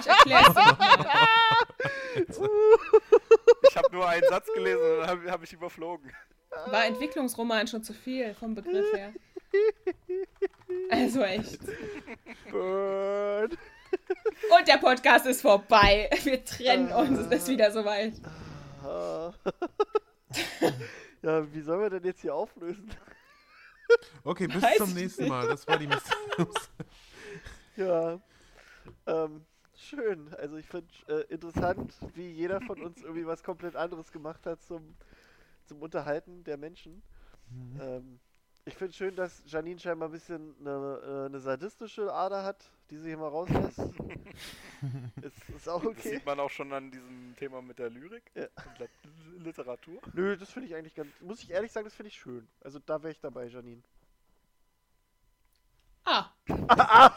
ich 0.00 0.06
erkläre 0.06 0.44
es 0.46 0.54
dir 0.54 0.64
nochmal. 0.64 1.28
Ich 3.68 3.76
habe 3.76 3.92
nur 3.92 4.08
einen 4.08 4.28
Satz 4.28 4.46
gelesen 4.54 4.80
und 4.82 4.98
dann 4.98 5.08
habe 5.08 5.30
hab 5.30 5.42
ich 5.42 5.52
überflogen. 5.52 6.12
War 6.66 6.84
Entwicklungsroman 6.86 7.66
schon 7.66 7.82
zu 7.82 7.92
viel 7.92 8.34
vom 8.34 8.54
Begriff 8.54 8.86
her? 8.94 9.12
Also 10.90 11.22
echt. 11.22 11.60
Bird. 12.50 13.56
Und 14.58 14.68
der 14.68 14.78
Podcast 14.78 15.26
ist 15.26 15.42
vorbei. 15.42 16.10
Wir 16.24 16.44
trennen 16.44 16.92
uns, 16.92 17.18
es 17.18 17.26
ist 17.42 17.48
wieder 17.48 17.70
soweit. 17.70 18.14
Ja, 21.22 21.52
wie 21.52 21.60
sollen 21.60 21.80
wir 21.80 21.90
denn 21.90 22.04
jetzt 22.04 22.20
hier 22.20 22.34
auflösen? 22.34 22.90
Okay, 24.24 24.46
bis 24.48 24.62
Weiß 24.62 24.78
zum 24.78 24.94
nächsten 24.94 25.22
nicht. 25.22 25.30
Mal. 25.30 25.46
Das 25.46 25.66
war 25.66 25.78
die 25.78 25.86
Mysteriums. 25.86 26.70
Ja. 27.76 28.18
Ähm, 29.04 29.44
schön. 29.74 30.32
Also 30.34 30.56
ich 30.56 30.66
finde 30.66 30.88
äh, 31.08 31.32
interessant, 31.32 31.92
wie 32.14 32.30
jeder 32.30 32.62
von 32.62 32.82
uns 32.82 33.02
irgendwie 33.02 33.26
was 33.26 33.42
komplett 33.42 33.76
anderes 33.76 34.10
gemacht 34.12 34.46
hat 34.46 34.62
zum, 34.62 34.96
zum 35.66 35.82
Unterhalten 35.82 36.42
der 36.44 36.56
Menschen. 36.56 37.02
Mhm. 37.50 37.80
Ähm, 37.80 38.20
ich 38.66 38.74
finde 38.74 38.92
schön, 38.92 39.14
dass 39.16 39.42
Janine 39.46 39.78
scheinbar 39.78 40.08
ein 40.08 40.12
bisschen 40.12 40.54
eine, 40.60 41.00
äh, 41.04 41.26
eine 41.26 41.38
sadistische 41.40 42.12
Ader 42.12 42.42
hat, 42.44 42.68
die 42.90 42.98
sie 42.98 43.08
hier 43.08 43.16
mal 43.16 43.28
rauslässt. 43.28 43.78
ist, 45.22 45.48
ist 45.56 45.68
auch 45.68 45.80
Das 45.82 45.90
okay. 45.92 46.10
sieht 46.10 46.26
man 46.26 46.38
auch 46.40 46.50
schon 46.50 46.72
an 46.72 46.90
diesem 46.90 47.34
Thema 47.38 47.62
mit 47.62 47.78
der 47.78 47.90
Lyrik 47.90 48.24
Ja. 48.34 48.44
und 48.64 48.78
Lit- 48.78 49.44
Literatur. 49.44 50.00
Nö, 50.12 50.36
das 50.36 50.50
finde 50.50 50.68
ich 50.68 50.74
eigentlich 50.74 50.94
ganz. 50.94 51.08
Muss 51.20 51.42
ich 51.42 51.50
ehrlich 51.50 51.70
sagen, 51.72 51.84
das 51.86 51.94
finde 51.94 52.08
ich 52.08 52.16
schön. 52.18 52.46
Also 52.60 52.78
da 52.80 53.02
wäre 53.02 53.12
ich 53.12 53.20
dabei, 53.20 53.46
Janine. 53.46 53.82
Ah. 56.04 56.30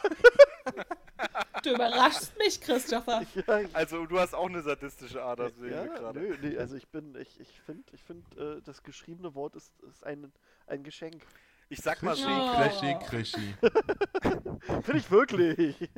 du 1.62 1.70
überraschst 1.74 2.36
mich, 2.38 2.60
Christopher. 2.60 3.22
Ja, 3.34 3.60
Also 3.72 4.06
du 4.06 4.18
hast 4.18 4.34
auch 4.34 4.48
eine 4.48 4.62
sadistische 4.62 5.22
Ader, 5.22 5.50
sehen 5.50 5.72
ja, 5.72 5.84
wir 5.84 5.94
gerade. 5.94 6.20
nö, 6.20 6.36
nee, 6.42 6.56
also 6.58 6.76
ich 6.76 6.88
bin, 6.88 7.14
ich, 7.16 7.38
ich 7.40 7.60
finde, 7.60 7.84
ich 7.92 8.02
finde, 8.02 8.58
äh, 8.58 8.62
das 8.62 8.82
geschriebene 8.82 9.34
Wort 9.34 9.56
ist, 9.56 9.72
ist 9.80 10.04
ein, 10.04 10.32
ein 10.66 10.82
Geschenk. 10.82 11.22
Ich 11.68 11.80
sag 11.80 12.02
mal 12.02 12.16
so. 12.16 12.26
Krischi, 12.26 12.96
Krischi. 13.06 13.54
Finde 14.82 14.98
ich 14.98 15.10
wirklich. 15.10 15.88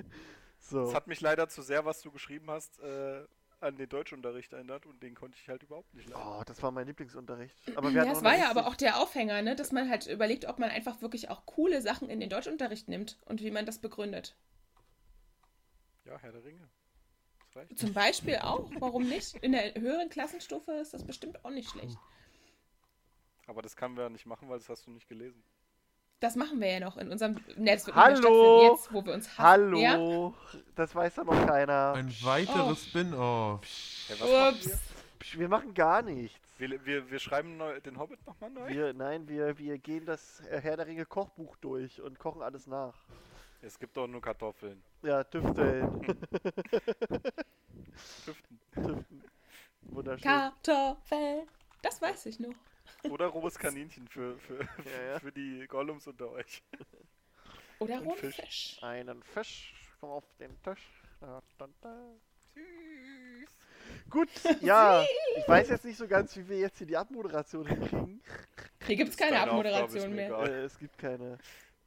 So. 0.58 0.82
es 0.82 0.94
hat 0.94 1.06
mich 1.06 1.20
leider 1.20 1.48
zu 1.48 1.62
sehr, 1.62 1.84
was 1.84 2.02
du 2.02 2.10
geschrieben 2.10 2.50
hast, 2.50 2.78
äh, 2.80 3.24
an 3.62 3.76
den 3.76 3.88
Deutschunterricht 3.88 4.52
erinnert 4.52 4.86
und 4.86 5.02
den 5.02 5.14
konnte 5.14 5.38
ich 5.40 5.48
halt 5.48 5.62
überhaupt 5.62 5.94
nicht 5.94 6.08
lernen. 6.08 6.24
Oh, 6.26 6.42
das 6.44 6.62
war 6.62 6.70
mein 6.72 6.86
Lieblingsunterricht. 6.86 7.56
Aber 7.76 7.92
wir 7.94 8.04
Ja, 8.04 8.08
das 8.08 8.22
war 8.22 8.36
ja 8.36 8.50
aber 8.50 8.66
auch 8.66 8.74
der 8.74 8.98
Aufhänger, 8.98 9.40
ne? 9.42 9.54
dass 9.54 9.72
man 9.72 9.88
halt 9.88 10.06
überlegt, 10.06 10.46
ob 10.46 10.58
man 10.58 10.70
einfach 10.70 11.00
wirklich 11.00 11.30
auch 11.30 11.46
coole 11.46 11.80
Sachen 11.80 12.10
in 12.10 12.20
den 12.20 12.28
Deutschunterricht 12.28 12.88
nimmt 12.88 13.18
und 13.24 13.40
wie 13.40 13.50
man 13.50 13.64
das 13.64 13.78
begründet. 13.78 14.36
Ja, 16.04 16.18
Herr 16.18 16.32
der 16.32 16.44
Ringe. 16.44 16.68
Das 17.46 17.56
reicht. 17.56 17.78
Zum 17.78 17.92
Beispiel 17.92 18.36
auch, 18.36 18.70
warum 18.78 19.08
nicht? 19.08 19.34
In 19.36 19.52
der 19.52 19.74
höheren 19.74 20.08
Klassenstufe 20.08 20.72
ist 20.72 20.94
das 20.94 21.04
bestimmt 21.04 21.44
auch 21.44 21.50
nicht 21.50 21.70
schlecht. 21.70 21.96
Aber 23.46 23.62
das 23.62 23.76
können 23.76 23.96
wir 23.96 24.04
ja 24.04 24.08
nicht 24.08 24.26
machen, 24.26 24.48
weil 24.48 24.58
das 24.58 24.68
hast 24.68 24.86
du 24.86 24.90
nicht 24.90 25.08
gelesen. 25.08 25.42
Das 26.20 26.36
machen 26.36 26.60
wir 26.60 26.68
ja 26.70 26.80
noch 26.80 26.96
in 26.98 27.10
unserem 27.10 27.36
Netz. 27.56 27.88
Hallo? 27.92 28.70
Jetzt, 28.72 28.92
wo 28.92 29.04
wir 29.04 29.12
uns 29.12 29.26
hassen. 29.36 29.38
Hallo, 29.38 29.78
Ja? 29.80 30.32
das 30.76 30.94
weiß 30.94 31.16
doch 31.16 31.24
noch 31.24 31.46
keiner. 31.46 31.94
Ein 31.96 32.14
weiteres 32.22 32.70
Oh. 32.70 32.74
Spin-off. 32.88 33.60
Machen 34.20 34.54
Ups. 34.54 34.66
wir? 35.32 35.40
Wir 35.40 35.48
machen 35.48 35.74
gar 35.74 36.02
nichts. 36.02 36.38
Wir, 36.58 36.84
wir, 36.86 37.10
wir 37.10 37.18
schreiben 37.18 37.56
neu, 37.56 37.80
den 37.80 37.98
Hobbit 37.98 38.24
nochmal 38.24 38.50
neu? 38.50 38.68
Wir, 38.68 38.92
nein, 38.92 39.26
wir, 39.28 39.58
wir 39.58 39.78
gehen 39.78 40.06
das 40.06 40.40
Herr 40.48 40.76
der 40.76 40.86
Ringe 40.86 41.06
Kochbuch 41.06 41.56
durch 41.56 42.00
und 42.00 42.20
kochen 42.20 42.42
alles 42.42 42.68
nach. 42.68 42.94
Es 43.62 43.78
gibt 43.78 43.96
doch 43.96 44.08
nur 44.08 44.20
Kartoffeln. 44.20 44.82
Ja, 45.02 45.22
tüfteln. 45.22 46.02
Tüften. 48.24 48.60
tüften. 48.74 49.22
Wunderschön. 49.82 50.22
Kartoffel. 50.22 51.46
Das 51.80 52.02
weiß 52.02 52.26
ich 52.26 52.40
noch. 52.40 52.54
Oder 53.08 53.26
rohes 53.26 53.58
Kaninchen 53.58 54.08
für, 54.08 54.36
für, 54.38 54.58
Ja, 54.84 55.12
ja. 55.12 55.20
für 55.20 55.30
die 55.30 55.64
Gollums 55.68 56.06
unter 56.08 56.30
euch. 56.30 56.62
Oder 57.78 58.00
rohen 58.00 58.16
Fisch. 58.16 58.36
Fisch. 58.36 58.78
Einen 58.82 59.22
Fisch, 59.22 59.74
komm 60.00 60.10
auf 60.10 60.24
den 60.38 60.60
Tisch. 60.62 61.02
Da, 61.20 61.40
da, 61.58 61.68
da. 61.80 61.96
Gut, 64.10 64.28
ja, 64.60 65.04
ich 65.36 65.48
weiß 65.48 65.70
jetzt 65.70 65.84
nicht 65.84 65.96
so 65.96 66.06
ganz, 66.06 66.36
wie 66.36 66.48
wir 66.48 66.58
jetzt 66.58 66.78
hier 66.78 66.86
die 66.86 66.96
Abmoderation 66.96 67.66
hinkriegen. 67.66 68.22
Hier 68.86 68.96
gibt 68.96 69.10
es 69.10 69.16
keine 69.16 69.40
Abmoderation 69.40 70.14
mehr. 70.14 70.32
Äh, 70.40 70.64
es 70.64 70.78
gibt 70.78 70.98
keine. 70.98 71.38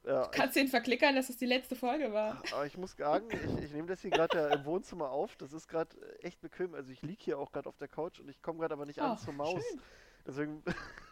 Ja, 0.06 0.22
ich, 0.26 0.30
Kannst 0.30 0.54
den 0.54 0.68
verklickern, 0.68 1.16
dass 1.16 1.28
es 1.28 1.36
die 1.36 1.46
letzte 1.46 1.74
Folge 1.74 2.12
war. 2.12 2.40
aber 2.52 2.64
ich 2.64 2.76
muss 2.78 2.96
sagen, 2.96 3.26
ich, 3.32 3.64
ich 3.64 3.72
nehme 3.72 3.88
das 3.88 4.00
hier 4.00 4.10
gerade 4.10 4.38
ja 4.38 4.48
im 4.54 4.64
Wohnzimmer 4.64 5.10
auf. 5.10 5.36
Das 5.36 5.52
ist 5.52 5.66
gerade 5.66 5.96
echt 6.22 6.40
bequem. 6.40 6.74
Also 6.74 6.92
ich 6.92 7.02
liege 7.02 7.22
hier 7.22 7.38
auch 7.40 7.50
gerade 7.50 7.68
auf 7.68 7.76
der 7.76 7.88
Couch 7.88 8.20
und 8.20 8.28
ich 8.28 8.40
komme 8.40 8.60
gerade 8.60 8.74
aber 8.74 8.86
nicht 8.86 9.00
an 9.00 9.16
Ach, 9.16 9.24
zur 9.24 9.34
Maus. 9.34 9.60
schön. 9.68 9.80
Deswegen, 10.24 10.62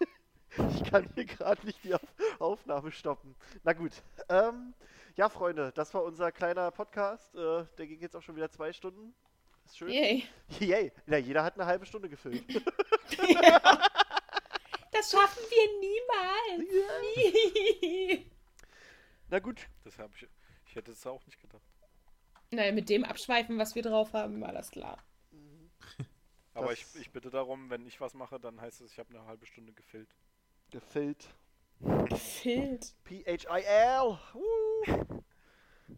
ich 0.75 0.85
kann 0.91 1.11
hier 1.15 1.25
gerade 1.25 1.67
nicht 1.67 1.83
die 1.83 1.95
auf 1.95 2.01
Aufnahme 2.39 2.93
stoppen. 2.93 3.35
Na 3.65 3.73
gut. 3.73 3.93
Ähm, 4.29 4.75
ja, 5.17 5.29
Freunde, 5.29 5.73
das 5.75 5.93
war 5.93 6.05
unser 6.05 6.31
kleiner 6.31 6.71
Podcast. 6.71 7.35
Äh, 7.35 7.65
der 7.77 7.87
ging 7.89 8.01
jetzt 8.01 8.15
auch 8.15 8.23
schon 8.23 8.37
wieder 8.37 8.51
zwei 8.51 8.73
Stunden. 8.73 9.13
Ist 9.65 9.79
schön. 9.79 9.89
Yay. 9.89 10.25
Yay. 10.61 10.93
Ja, 11.07 11.17
jeder 11.17 11.43
hat 11.43 11.55
eine 11.55 11.67
halbe 11.67 11.85
Stunde 11.87 12.09
gefüllt. 12.09 12.45
Das 14.93 15.11
schaffen 15.11 15.43
wir 15.51 16.61
niemals. 16.61 16.73
Nie. 17.03 18.31
Na 19.35 19.41
gut. 19.41 19.69
Das 19.83 19.99
habe 19.99 20.13
ich. 20.15 20.29
Ich 20.65 20.77
hätte 20.77 20.93
es 20.93 21.05
auch 21.09 21.27
nicht 21.27 21.41
gedacht. 21.41 21.61
Naja, 22.53 22.71
mit 22.71 22.89
dem 22.89 23.03
Abschweifen, 23.03 23.59
was 23.59 23.75
wir 23.75 23.83
drauf 23.83 24.13
haben, 24.13 24.41
war 24.41 24.53
das 24.53 24.71
klar. 24.71 25.03
Aber 26.55 26.69
Das- 26.69 26.95
ich, 26.95 27.01
ich 27.01 27.11
bitte 27.11 27.31
darum, 27.31 27.69
wenn 27.69 27.85
ich 27.85 28.01
was 28.01 28.15
mache, 28.15 28.39
dann 28.39 28.61
heißt 28.61 28.81
es, 28.83 28.93
ich 28.93 28.99
habe 29.01 29.11
eine 29.11 29.27
halbe 29.27 29.45
Stunde 29.45 29.73
gefilmt. 29.73 30.15
Gefüllt. 30.71 31.35
Gefüllt. 31.81 32.95
P-H-I-L. 33.03 34.19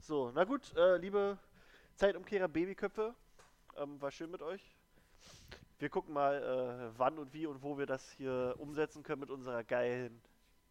So, 0.00 0.30
na 0.34 0.44
gut, 0.44 0.74
äh, 0.74 0.96
liebe 0.96 1.36
Zeitumkehrer 1.96 2.48
Babyköpfe, 2.48 3.14
ähm, 3.76 4.00
war 4.00 4.10
schön 4.12 4.30
mit 4.30 4.40
euch. 4.40 4.62
Wir 5.78 5.90
gucken 5.90 6.14
mal, 6.14 6.42
äh, 6.42 6.98
wann 6.98 7.18
und 7.18 7.34
wie 7.34 7.44
und 7.44 7.62
wo 7.62 7.76
wir 7.76 7.84
das 7.84 8.10
hier 8.12 8.54
umsetzen 8.56 9.02
können 9.02 9.20
mit 9.20 9.30
unserer 9.30 9.62
geilen 9.62 10.22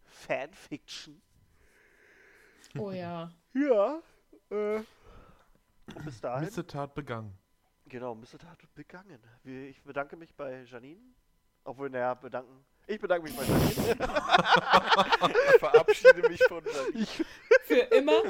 Fanfiction. 0.05 1.21
Oh 2.77 2.91
ja. 2.91 3.31
Ja, 3.57 4.01
äh, 4.49 4.75
und 5.95 6.03
bis 6.03 6.19
dahin, 6.19 6.43
Missetat 6.43 6.93
begangen. 6.93 7.31
genau, 7.87 8.13
Missetat 8.13 8.57
begangen. 8.73 9.17
Ich 9.45 9.81
bedanke 9.81 10.17
mich 10.17 10.35
bei 10.35 10.63
Janine. 10.63 10.99
Obwohl, 11.63 11.89
naja, 11.89 12.13
bedanken. 12.15 12.65
Ich 12.85 12.99
bedanke 12.99 13.23
mich 13.29 13.37
bei 13.37 13.43
Janine. 13.43 13.71
Ich 15.53 15.59
verabschiede 15.59 16.27
mich 16.27 16.43
von 16.43 16.63
Janine. 16.65 17.05
Für 17.63 17.75
immer. 17.75 18.21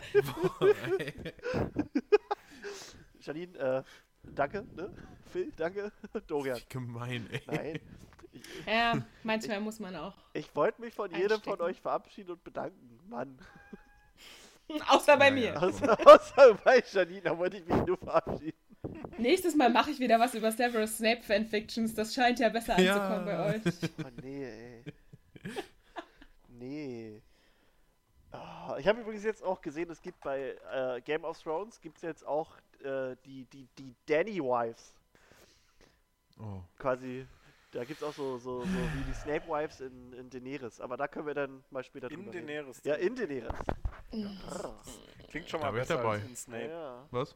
Janine, 3.22 3.58
äh, 3.58 3.84
danke, 4.24 4.64
ne? 4.76 4.94
Phil, 5.32 5.52
danke. 5.56 5.92
Dorian, 6.28 6.58
Wie 6.58 6.66
gemein, 6.70 7.28
ey. 7.32 7.42
nein. 7.48 7.80
Ich, 8.32 8.44
Ja, 8.68 9.02
manchmal 9.24 9.60
muss 9.62 9.80
man 9.80 9.96
auch. 9.96 10.14
Ich 10.34 10.56
wollte 10.56 10.82
mich 10.82 10.94
von 10.94 11.12
jedem 11.12 11.42
von 11.42 11.60
euch 11.62 11.82
verabschieden 11.82 12.32
und 12.32 12.44
bedanken. 12.44 13.00
Mann. 13.10 13.40
Außer 14.88 15.18
bei 15.18 15.32
mir. 15.32 15.62
Außer, 15.62 15.98
außer 16.08 16.54
bei 16.64 16.84
Janine, 16.92 17.22
da 17.22 17.38
wollte 17.38 17.58
ich 17.58 17.66
mich 17.66 17.86
nur 17.86 17.98
verabschieden. 17.98 18.58
Nächstes 19.18 19.56
Mal 19.56 19.70
mache 19.70 19.92
ich 19.92 20.00
wieder 20.00 20.20
was 20.20 20.34
über 20.36 20.52
Severus 20.52 20.98
Snape 20.98 21.24
Fanfictions. 21.24 21.94
Das 21.96 22.14
scheint 22.14 22.40
ja 22.40 22.50
besser 22.50 22.80
Ja. 22.80 22.96
anzukommen 22.96 23.26
bei 23.26 23.56
euch. 23.56 23.62
Oh 24.06 24.10
nee, 24.22 24.46
ey. 24.46 24.84
Nee. 26.50 27.22
Ah, 28.32 28.76
ich 28.80 28.88
habe 28.88 29.02
übrigens 29.02 29.24
jetzt 29.24 29.44
auch 29.44 29.62
gesehen, 29.62 29.90
es 29.90 30.02
gibt 30.02 30.20
bei 30.22 30.56
äh, 30.74 31.02
Game 31.02 31.24
of 31.24 31.42
Thrones 31.42 31.80
gibt 31.82 31.98
es 31.98 32.04
jetzt 32.04 32.26
auch 32.26 32.52
äh, 32.84 33.16
die, 33.26 33.46
die, 33.46 33.68
die 33.78 33.96
Danny 34.06 34.40
Wives. 34.40 34.94
Oh. 36.40 36.60
Quasi, 36.78 37.26
da 37.76 37.84
gibt 37.84 38.02
es 38.02 38.08
auch 38.08 38.14
so, 38.14 38.38
so, 38.38 38.62
so 38.62 38.68
wie 38.68 39.04
die 39.08 39.14
Snape 39.14 39.48
Wives 39.48 39.82
in, 39.82 40.14
in 40.14 40.30
Daenerys. 40.30 40.80
Aber 40.80 40.98
da 40.98 41.08
können 41.08 41.28
wir 41.28 41.34
dann 41.34 41.64
mal 41.70 41.84
später 41.84 42.10
In 42.10 42.18
drüber 42.20 42.32
den 42.32 42.46
reden. 42.46 42.46
Näheres. 42.48 42.82
Ja, 42.84 42.96
in 42.96 43.16
Daenerys. 43.16 43.52
Brr. 44.12 44.76
Klingt 45.30 45.50
schon 45.50 45.60
Da 45.62 45.72
mal 45.72 45.74
ich 45.78 45.82
besser 45.82 45.98
dabei. 45.98 46.14
als 46.16 46.26
in 46.26 46.36
Snape. 46.36 46.70
Ja. 46.70 47.08
Was? 47.12 47.36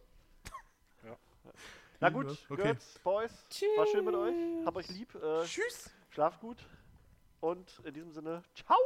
Na 2.00 2.08
Hm, 2.08 2.14
gut, 2.14 2.26
was? 2.28 2.52
Okay. 2.52 2.62
Girls, 2.64 3.00
Boys, 3.04 3.32
war 3.78 3.88
schön 3.88 4.06
mit 4.06 4.16
euch. 4.16 4.34
Hab 4.66 4.76
euch 4.78 4.88
lieb. 4.90 5.14
Äh, 5.16 5.44
Tschüss. 5.44 5.90
schlaft 6.10 6.40
gut. 6.40 6.58
Und 7.42 7.82
in 7.84 7.94
diesem 7.94 8.12
Sinne, 8.14 8.44
ciao! 8.56 8.78